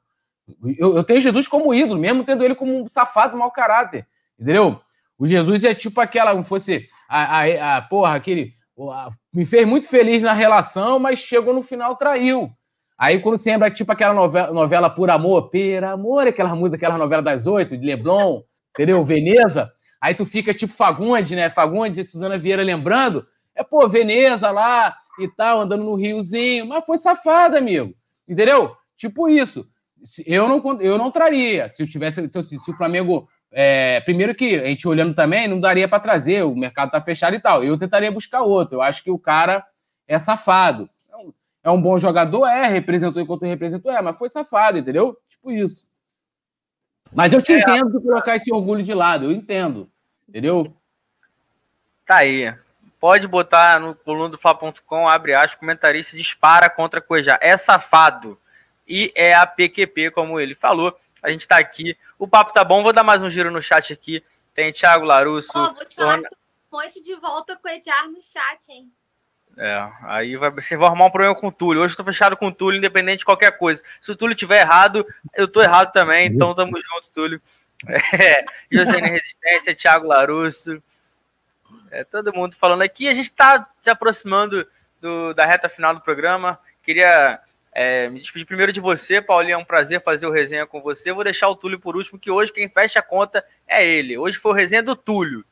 Eu, 0.78 0.96
eu 0.96 1.04
tenho 1.04 1.22
Jesus 1.22 1.48
como 1.48 1.72
ídolo, 1.72 1.98
mesmo 1.98 2.22
tendo 2.22 2.44
ele 2.44 2.54
como 2.54 2.82
um 2.84 2.88
safado, 2.88 3.36
mau 3.36 3.50
caráter. 3.50 4.06
Entendeu? 4.38 4.78
O 5.18 5.26
Jesus 5.26 5.64
é 5.64 5.74
tipo 5.74 6.00
aquela, 6.00 6.32
como 6.32 6.44
fosse 6.44 6.86
a, 7.08 7.40
a, 7.40 7.76
a 7.78 7.82
porra, 7.82 8.14
aquele. 8.14 8.52
A, 8.78 9.10
me 9.32 9.46
fez 9.46 9.66
muito 9.66 9.88
feliz 9.88 10.22
na 10.22 10.32
relação, 10.34 10.98
mas 10.98 11.18
chegou 11.18 11.54
no 11.54 11.62
final, 11.62 11.96
traiu. 11.96 12.50
Aí 12.98 13.18
quando 13.20 13.38
você 13.38 13.50
lembra, 13.50 13.70
tipo 13.70 13.90
aquela 13.90 14.12
novela, 14.12 14.52
novela 14.52 14.90
Por 14.90 15.08
Amor, 15.08 15.48
Per 15.48 15.82
Amor, 15.84 16.26
aquela 16.26 16.54
música, 16.54 16.76
aquela 16.76 16.98
novela 16.98 17.22
das 17.22 17.46
oito, 17.46 17.76
de 17.76 17.86
Leblon, 17.86 18.42
entendeu? 18.74 19.02
Veneza. 19.02 19.72
Aí 20.00 20.14
tu 20.14 20.26
fica 20.26 20.52
tipo 20.52 20.74
Fagundes, 20.74 21.30
né? 21.30 21.48
Fagundes 21.48 21.96
e 21.96 22.04
Suzana 22.04 22.36
Vieira 22.36 22.62
lembrando. 22.62 23.24
É, 23.54 23.62
pô, 23.62 23.88
Veneza 23.88 24.50
lá 24.50 24.94
e 25.20 25.28
tal, 25.28 25.60
andando 25.60 25.84
no 25.84 25.94
riozinho. 25.94 26.66
Mas 26.66 26.84
foi 26.84 26.98
safada, 26.98 27.58
amigo. 27.58 27.94
Entendeu? 28.28 28.76
Tipo 28.96 29.28
isso. 29.28 29.66
Eu 30.26 30.48
não, 30.48 30.80
eu 30.80 30.96
não 30.96 31.10
traria. 31.10 31.68
Se 31.68 31.82
eu 31.82 31.88
tivesse. 31.88 32.20
Então, 32.20 32.42
se, 32.42 32.58
se 32.58 32.70
o 32.70 32.76
Flamengo. 32.76 33.28
É, 33.52 34.00
primeiro 34.02 34.32
que 34.32 34.54
a 34.54 34.66
gente 34.66 34.86
olhando 34.86 35.12
também, 35.12 35.48
não 35.48 35.60
daria 35.60 35.88
para 35.88 35.98
trazer, 35.98 36.44
o 36.44 36.54
mercado 36.54 36.92
tá 36.92 37.00
fechado 37.00 37.34
e 37.34 37.40
tal. 37.40 37.64
Eu 37.64 37.76
tentaria 37.76 38.10
buscar 38.12 38.42
outro. 38.42 38.76
Eu 38.76 38.82
acho 38.82 39.02
que 39.02 39.10
o 39.10 39.18
cara 39.18 39.66
é 40.06 40.18
safado. 40.20 40.88
É 41.62 41.70
um 41.70 41.80
bom 41.80 41.98
jogador, 41.98 42.46
é, 42.46 42.66
representou 42.66 43.20
enquanto 43.20 43.44
representou, 43.44 43.92
é, 43.92 44.00
mas 44.00 44.16
foi 44.16 44.30
safado, 44.30 44.78
entendeu? 44.78 45.16
Tipo 45.28 45.50
isso. 45.50 45.86
Mas 47.12 47.32
eu 47.32 47.42
te 47.42 47.52
é. 47.52 47.60
entendo 47.60 47.90
de 47.90 48.00
colocar 48.00 48.36
esse 48.36 48.52
orgulho 48.52 48.82
de 48.82 48.94
lado, 48.94 49.26
eu 49.26 49.32
entendo. 49.32 49.90
Entendeu? 50.28 50.74
Tá 52.06 52.18
aí. 52.18 52.54
Pode 53.00 53.26
botar 53.26 53.80
no 53.80 53.94
coluna 53.94 54.28
do 54.28 54.38
Fla.com, 54.38 55.08
abre 55.08 55.32
aspas, 55.32 55.54
comentarista 55.54 56.16
dispara 56.16 56.68
contra 56.68 57.00
Cuejá. 57.00 57.38
É 57.40 57.56
safado. 57.56 58.38
E 58.86 59.10
é 59.14 59.34
a 59.34 59.46
PQP, 59.46 60.10
como 60.10 60.38
ele 60.38 60.54
falou. 60.54 60.94
A 61.22 61.30
gente 61.30 61.48
tá 61.48 61.56
aqui. 61.56 61.96
O 62.18 62.28
papo 62.28 62.52
tá 62.52 62.62
bom. 62.62 62.82
Vou 62.82 62.92
dar 62.92 63.02
mais 63.02 63.22
um 63.22 63.30
giro 63.30 63.50
no 63.50 63.62
chat 63.62 63.90
aqui. 63.92 64.22
Tem 64.54 64.70
Thiago 64.70 65.06
Larusso. 65.06 65.50
Oh, 65.54 65.72
vou 65.72 65.84
te 65.86 65.94
falar 65.94 66.16
Dona... 66.16 66.28
um 66.70 66.76
monte 66.76 67.02
de 67.02 67.14
volta 67.16 67.56
com 67.56 67.68
o 67.68 68.10
no 68.10 68.22
chat, 68.22 68.68
hein? 68.68 68.92
É, 69.56 69.90
aí 70.02 70.36
vai, 70.36 70.50
você 70.50 70.76
vai 70.76 70.88
arrumar 70.88 71.06
um 71.06 71.10
problema 71.10 71.34
com 71.34 71.48
o 71.48 71.52
Túlio. 71.52 71.82
Hoje 71.82 71.94
eu 71.94 71.96
tô 71.96 72.04
fechado 72.04 72.36
com 72.36 72.48
o 72.48 72.52
Túlio, 72.52 72.78
independente 72.78 73.20
de 73.20 73.24
qualquer 73.24 73.56
coisa. 73.56 73.82
Se 74.00 74.12
o 74.12 74.16
Túlio 74.16 74.36
tiver 74.36 74.60
errado, 74.60 75.06
eu 75.34 75.48
tô 75.48 75.60
errado 75.60 75.92
também, 75.92 76.28
então 76.28 76.54
tamo 76.54 76.78
junto, 76.78 77.12
Túlio. 77.12 77.40
É, 77.88 78.44
José 78.70 78.98
Resistência, 78.98 79.74
Thiago 79.74 80.06
Larusso. 80.06 80.82
É, 81.90 82.04
todo 82.04 82.32
mundo 82.32 82.54
falando 82.54 82.82
aqui. 82.82 83.08
A 83.08 83.12
gente 83.12 83.32
tá 83.32 83.68
se 83.82 83.90
aproximando 83.90 84.66
do, 85.00 85.34
da 85.34 85.44
reta 85.46 85.68
final 85.68 85.94
do 85.94 86.00
programa. 86.00 86.58
Queria 86.82 87.40
é, 87.72 88.08
me 88.08 88.20
despedir 88.20 88.46
primeiro 88.46 88.72
de 88.72 88.80
você, 88.80 89.20
Paulinho. 89.20 89.54
É 89.54 89.58
um 89.58 89.64
prazer 89.64 90.02
fazer 90.02 90.26
o 90.26 90.32
resenha 90.32 90.66
com 90.66 90.80
você. 90.80 91.12
Vou 91.12 91.24
deixar 91.24 91.48
o 91.48 91.56
Túlio 91.56 91.80
por 91.80 91.96
último, 91.96 92.18
que 92.18 92.30
hoje 92.30 92.52
quem 92.52 92.68
fecha 92.68 93.00
a 93.00 93.02
conta 93.02 93.44
é 93.66 93.86
ele. 93.86 94.18
Hoje 94.18 94.38
foi 94.38 94.52
o 94.52 94.54
resenha 94.54 94.82
do 94.82 94.96
Túlio. 94.96 95.44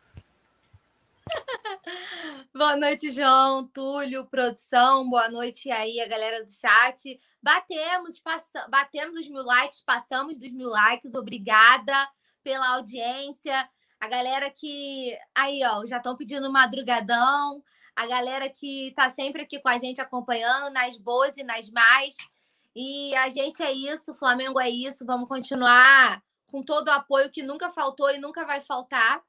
Boa 2.55 2.77
noite, 2.77 3.11
João, 3.11 3.67
Túlio, 3.69 4.27
produção. 4.27 5.09
Boa 5.09 5.29
noite 5.29 5.71
aí, 5.71 6.01
a 6.01 6.09
galera 6.09 6.45
do 6.45 6.51
chat. 6.51 7.21
Batemos, 7.43 8.19
passa... 8.19 8.67
batemos 8.69 9.21
os 9.21 9.29
mil 9.29 9.45
likes, 9.45 9.83
passamos 9.83 10.39
dos 10.39 10.53
mil 10.53 10.69
likes. 10.69 11.15
Obrigada 11.15 11.95
pela 12.43 12.75
audiência. 12.75 13.69
A 14.01 14.09
galera 14.09 14.51
que 14.51 15.17
aí, 15.35 15.61
ó, 15.65 15.85
já 15.87 15.99
estão 15.99 16.17
pedindo 16.17 16.53
madrugadão. 16.53 17.63
A 17.97 18.07
galera 18.07 18.49
que 18.49 18.93
tá 18.95 19.09
sempre 19.11 19.43
aqui 19.43 19.61
com 19.61 19.69
a 19.69 19.79
gente 19.79 20.01
acompanhando 20.01 20.73
nas 20.73 20.97
boas 20.97 21.37
e 21.37 21.43
nas 21.43 21.71
mais. 21.71 22.15
E 22.75 23.15
a 23.17 23.29
gente 23.29 23.63
é 23.63 23.73
isso, 23.73 24.13
o 24.13 24.17
Flamengo 24.17 24.61
é 24.61 24.71
isso. 24.71 25.05
Vamos 25.05 25.29
continuar 25.29 26.23
com 26.51 26.63
todo 26.63 26.89
o 26.89 26.93
apoio 26.93 27.31
que 27.31 27.43
nunca 27.43 27.73
faltou 27.73 28.11
e 28.11 28.19
nunca 28.19 28.47
vai 28.47 28.61
faltar 28.61 29.23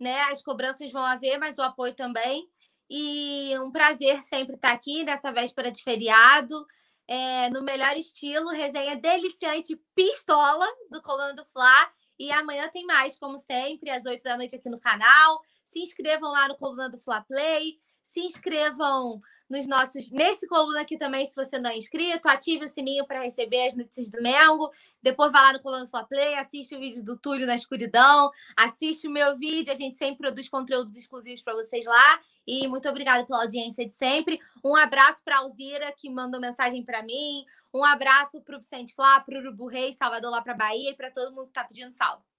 né? 0.00 0.22
As 0.22 0.42
cobranças 0.42 0.90
vão 0.90 1.04
haver, 1.04 1.38
mas 1.38 1.58
o 1.58 1.62
apoio 1.62 1.94
também. 1.94 2.48
E 2.88 3.56
um 3.60 3.70
prazer 3.70 4.20
sempre 4.22 4.56
estar 4.56 4.72
aqui 4.72 5.04
nessa 5.04 5.30
véspera 5.30 5.70
de 5.70 5.82
feriado, 5.82 6.66
é, 7.06 7.50
no 7.50 7.62
melhor 7.62 7.96
estilo, 7.96 8.48
resenha 8.48 8.96
deliciante 8.96 9.78
pistola 9.94 10.66
do 10.90 11.02
Coluna 11.02 11.34
do 11.34 11.44
Fla. 11.52 11.92
E 12.20 12.30
amanhã 12.32 12.68
tem 12.68 12.84
mais, 12.84 13.18
como 13.18 13.38
sempre, 13.38 13.88
às 13.88 14.04
8 14.04 14.22
da 14.22 14.36
noite 14.36 14.54
aqui 14.54 14.68
no 14.68 14.78
canal. 14.78 15.40
Se 15.64 15.78
inscrevam 15.80 16.30
lá 16.30 16.48
no 16.48 16.56
Coluna 16.58 16.90
do 16.90 17.00
Fla 17.00 17.22
Play. 17.22 17.80
Se 18.04 18.20
inscrevam 18.20 19.22
nos 19.50 19.66
nossos. 19.66 20.10
Nesse 20.12 20.46
coluna 20.46 20.82
aqui 20.82 20.96
também, 20.96 21.26
se 21.26 21.34
você 21.34 21.58
não 21.58 21.70
é 21.70 21.76
inscrito, 21.76 22.28
ative 22.28 22.64
o 22.64 22.68
sininho 22.68 23.04
para 23.04 23.22
receber 23.22 23.66
as 23.66 23.74
notícias 23.74 24.10
do 24.10 24.22
Mengo. 24.22 24.70
Depois 25.02 25.32
vai 25.32 25.42
lá 25.42 25.52
no 25.54 25.60
Coluna 25.60 25.88
Fla 25.88 26.04
Play, 26.04 26.34
assiste 26.36 26.76
o 26.76 26.78
vídeo 26.78 27.02
do 27.02 27.18
Túlio 27.18 27.46
na 27.46 27.54
escuridão, 27.54 28.30
assiste 28.56 29.08
o 29.08 29.10
meu 29.10 29.36
vídeo. 29.36 29.72
A 29.72 29.76
gente 29.76 29.98
sempre 29.98 30.18
produz 30.18 30.48
conteúdos 30.48 30.96
exclusivos 30.96 31.42
para 31.42 31.54
vocês 31.54 31.84
lá. 31.84 32.20
E 32.46 32.68
muito 32.68 32.88
obrigada 32.88 33.26
pela 33.26 33.42
audiência 33.42 33.86
de 33.86 33.94
sempre. 33.94 34.38
Um 34.64 34.76
abraço 34.76 35.22
para 35.24 35.38
Alzira, 35.38 35.92
que 35.96 36.08
mandou 36.08 36.40
mensagem 36.40 36.84
para 36.84 37.02
mim. 37.02 37.44
Um 37.74 37.84
abraço 37.84 38.40
para 38.42 38.56
o 38.56 38.60
Vicente 38.60 38.94
Flá, 38.94 39.20
para 39.20 39.36
o 39.36 39.40
Urubu 39.40 39.66
Rei, 39.66 39.92
Salvador 39.94 40.30
lá 40.30 40.40
para 40.42 40.54
Bahia 40.54 40.90
e 40.90 40.96
para 40.96 41.10
todo 41.10 41.34
mundo 41.34 41.46
que 41.46 41.50
está 41.50 41.64
pedindo 41.64 41.92
salve. 41.92 42.29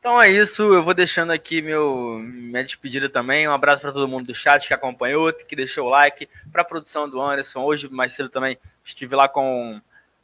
Então 0.00 0.20
é 0.20 0.30
isso, 0.30 0.62
eu 0.62 0.82
vou 0.82 0.94
deixando 0.94 1.30
aqui 1.30 1.60
meu, 1.60 2.18
minha 2.20 2.64
despedida 2.64 3.06
também. 3.10 3.46
Um 3.46 3.52
abraço 3.52 3.82
para 3.82 3.92
todo 3.92 4.08
mundo 4.08 4.28
do 4.28 4.34
chat 4.34 4.66
que 4.66 4.72
acompanhou, 4.72 5.30
que 5.30 5.54
deixou 5.54 5.86
o 5.86 5.90
like, 5.90 6.26
para 6.50 6.62
a 6.62 6.64
produção 6.64 7.06
do 7.06 7.20
Anderson. 7.20 7.62
Hoje, 7.62 7.86
mais 7.90 8.14
cedo 8.14 8.30
também, 8.30 8.58
estive 8.82 9.14
lá 9.14 9.28
com, 9.28 9.78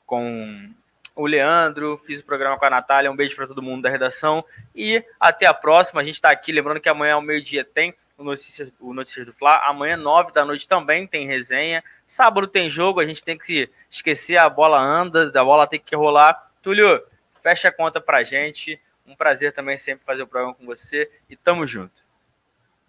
com 0.06 0.70
o 1.14 1.26
Leandro, 1.26 2.00
fiz 2.06 2.20
o 2.20 2.24
programa 2.24 2.58
com 2.58 2.64
a 2.64 2.70
Natália. 2.70 3.12
Um 3.12 3.16
beijo 3.16 3.36
para 3.36 3.46
todo 3.46 3.60
mundo 3.60 3.82
da 3.82 3.90
redação 3.90 4.42
e 4.74 5.04
até 5.20 5.44
a 5.44 5.52
próxima. 5.52 6.00
A 6.00 6.04
gente 6.04 6.14
está 6.14 6.30
aqui, 6.30 6.52
lembrando 6.52 6.80
que 6.80 6.88
amanhã 6.88 7.16
ao 7.16 7.20
meio-dia 7.20 7.62
tem 7.62 7.94
o 8.16 8.24
Notícias, 8.24 8.72
o 8.80 8.94
Notícias 8.94 9.26
do 9.26 9.34
Fla. 9.34 9.60
Amanhã, 9.66 9.94
nove 9.94 10.32
da 10.32 10.42
noite, 10.42 10.66
também 10.66 11.06
tem 11.06 11.26
resenha. 11.26 11.84
Sábado 12.06 12.46
tem 12.46 12.70
jogo, 12.70 12.98
a 12.98 13.04
gente 13.04 13.22
tem 13.22 13.36
que 13.36 13.68
esquecer, 13.90 14.38
a 14.38 14.48
bola 14.48 14.80
anda, 14.80 15.30
a 15.38 15.44
bola 15.44 15.66
tem 15.66 15.78
que 15.78 15.94
rolar. 15.94 16.50
Túlio, 16.62 17.02
fecha 17.42 17.68
a 17.68 17.72
conta 17.72 18.00
pra 18.00 18.22
gente. 18.22 18.80
Um 19.06 19.14
prazer 19.14 19.52
também 19.52 19.76
sempre 19.78 20.04
fazer 20.04 20.22
o 20.22 20.26
programa 20.26 20.54
com 20.54 20.66
você 20.66 21.10
e 21.28 21.36
tamo 21.36 21.66
junto. 21.66 22.06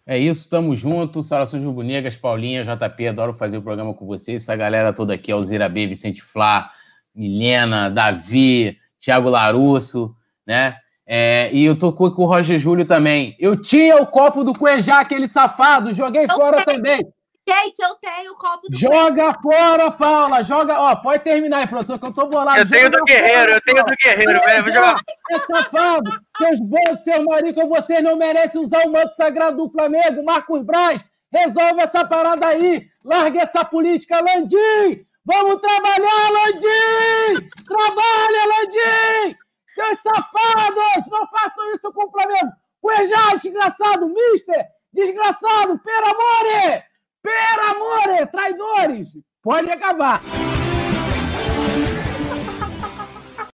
É 0.05 0.17
isso, 0.17 0.49
tamo 0.49 0.75
junto. 0.75 1.21
Saudações 1.21 1.63
rubro-negras, 1.63 2.15
Paulinha, 2.15 2.63
JP, 2.63 3.07
adoro 3.09 3.33
fazer 3.33 3.57
o 3.57 3.61
programa 3.61 3.93
com 3.93 4.05
vocês. 4.05 4.43
Essa 4.43 4.55
galera 4.55 4.93
toda 4.93 5.13
aqui, 5.13 5.31
Alzira 5.31 5.67
B, 5.67 5.85
Vicente 5.85 6.21
Flá, 6.21 6.71
Milena, 7.13 7.89
Davi, 7.89 8.77
Thiago 8.99 9.29
Larusso, 9.29 10.15
né? 10.45 10.77
É, 11.05 11.49
e 11.53 11.63
eu 11.63 11.77
tô 11.77 11.93
com 11.93 12.05
o 12.05 12.25
Roger 12.25 12.57
Júlio 12.57 12.85
também. 12.85 13.35
Eu 13.39 13.61
tinha 13.61 13.97
o 13.97 14.07
copo 14.07 14.43
do 14.43 14.53
Cuejá, 14.53 14.99
aquele 14.99 15.27
safado, 15.27 15.93
joguei 15.93 16.27
fora 16.27 16.63
também. 16.65 16.99
Gente, 17.47 17.79
eu 17.79 17.95
tenho 17.95 18.33
o 18.33 18.35
copo 18.35 18.69
do 18.69 18.77
Joga 18.77 19.33
fora, 19.41 19.89
Paula. 19.89 20.43
Joga. 20.43 20.77
Ó, 20.81 20.95
pode 20.97 21.23
terminar 21.23 21.59
aí, 21.59 21.67
produção, 21.67 21.97
que 21.97 22.05
eu 22.05 22.13
tô 22.13 22.27
bolado. 22.27 22.59
Eu 22.59 22.69
tenho 22.69 22.91
do 22.91 23.03
Guerreiro, 23.05 23.53
eu 23.53 23.61
tenho 23.61 23.85
do 23.85 23.95
Guerreiro, 23.95 24.41
velho. 24.41 24.63
Vou 24.63 24.73
jogar. 24.73 24.95
É 25.31 25.39
safado. 25.39 26.11
Seus 26.37 26.59
bons, 26.59 27.03
seu 27.05 27.23
marido, 27.23 27.65
vocês 27.69 28.03
não 28.03 28.17
merecem 28.17 28.59
usar 28.59 28.85
o 28.85 28.91
manto 28.91 29.15
sagrado 29.15 29.55
do 29.55 29.71
Flamengo. 29.71 30.25
Marcos 30.25 30.61
Braz, 30.61 31.01
resolve 31.31 31.81
essa 31.81 32.05
parada 32.05 32.47
aí. 32.47 32.85
Larga 33.05 33.43
essa 33.43 33.63
política, 33.63 34.19
Landim. 34.21 35.05
Vamos 35.25 35.61
trabalhar, 35.61 36.31
Landim! 36.31 37.49
Trabalha, 37.65 38.45
Landim! 38.57 39.37
Seus 39.73 39.97
safados! 40.01 41.09
Não 41.11 41.27
façam 41.27 41.75
isso 41.75 41.91
com 41.93 42.07
o 42.07 42.11
Flamengo! 42.11 42.51
Cuejá, 42.81 43.35
desgraçado! 43.41 44.07
Mister! 44.07 44.65
Desgraçado! 44.93 45.79
Per 45.79 46.03
amore! 46.03 46.86
Per 47.27 47.59
amore, 47.75 48.25
traidores! 48.27 49.09
Pode 49.43 49.69
acabar. 49.71 50.21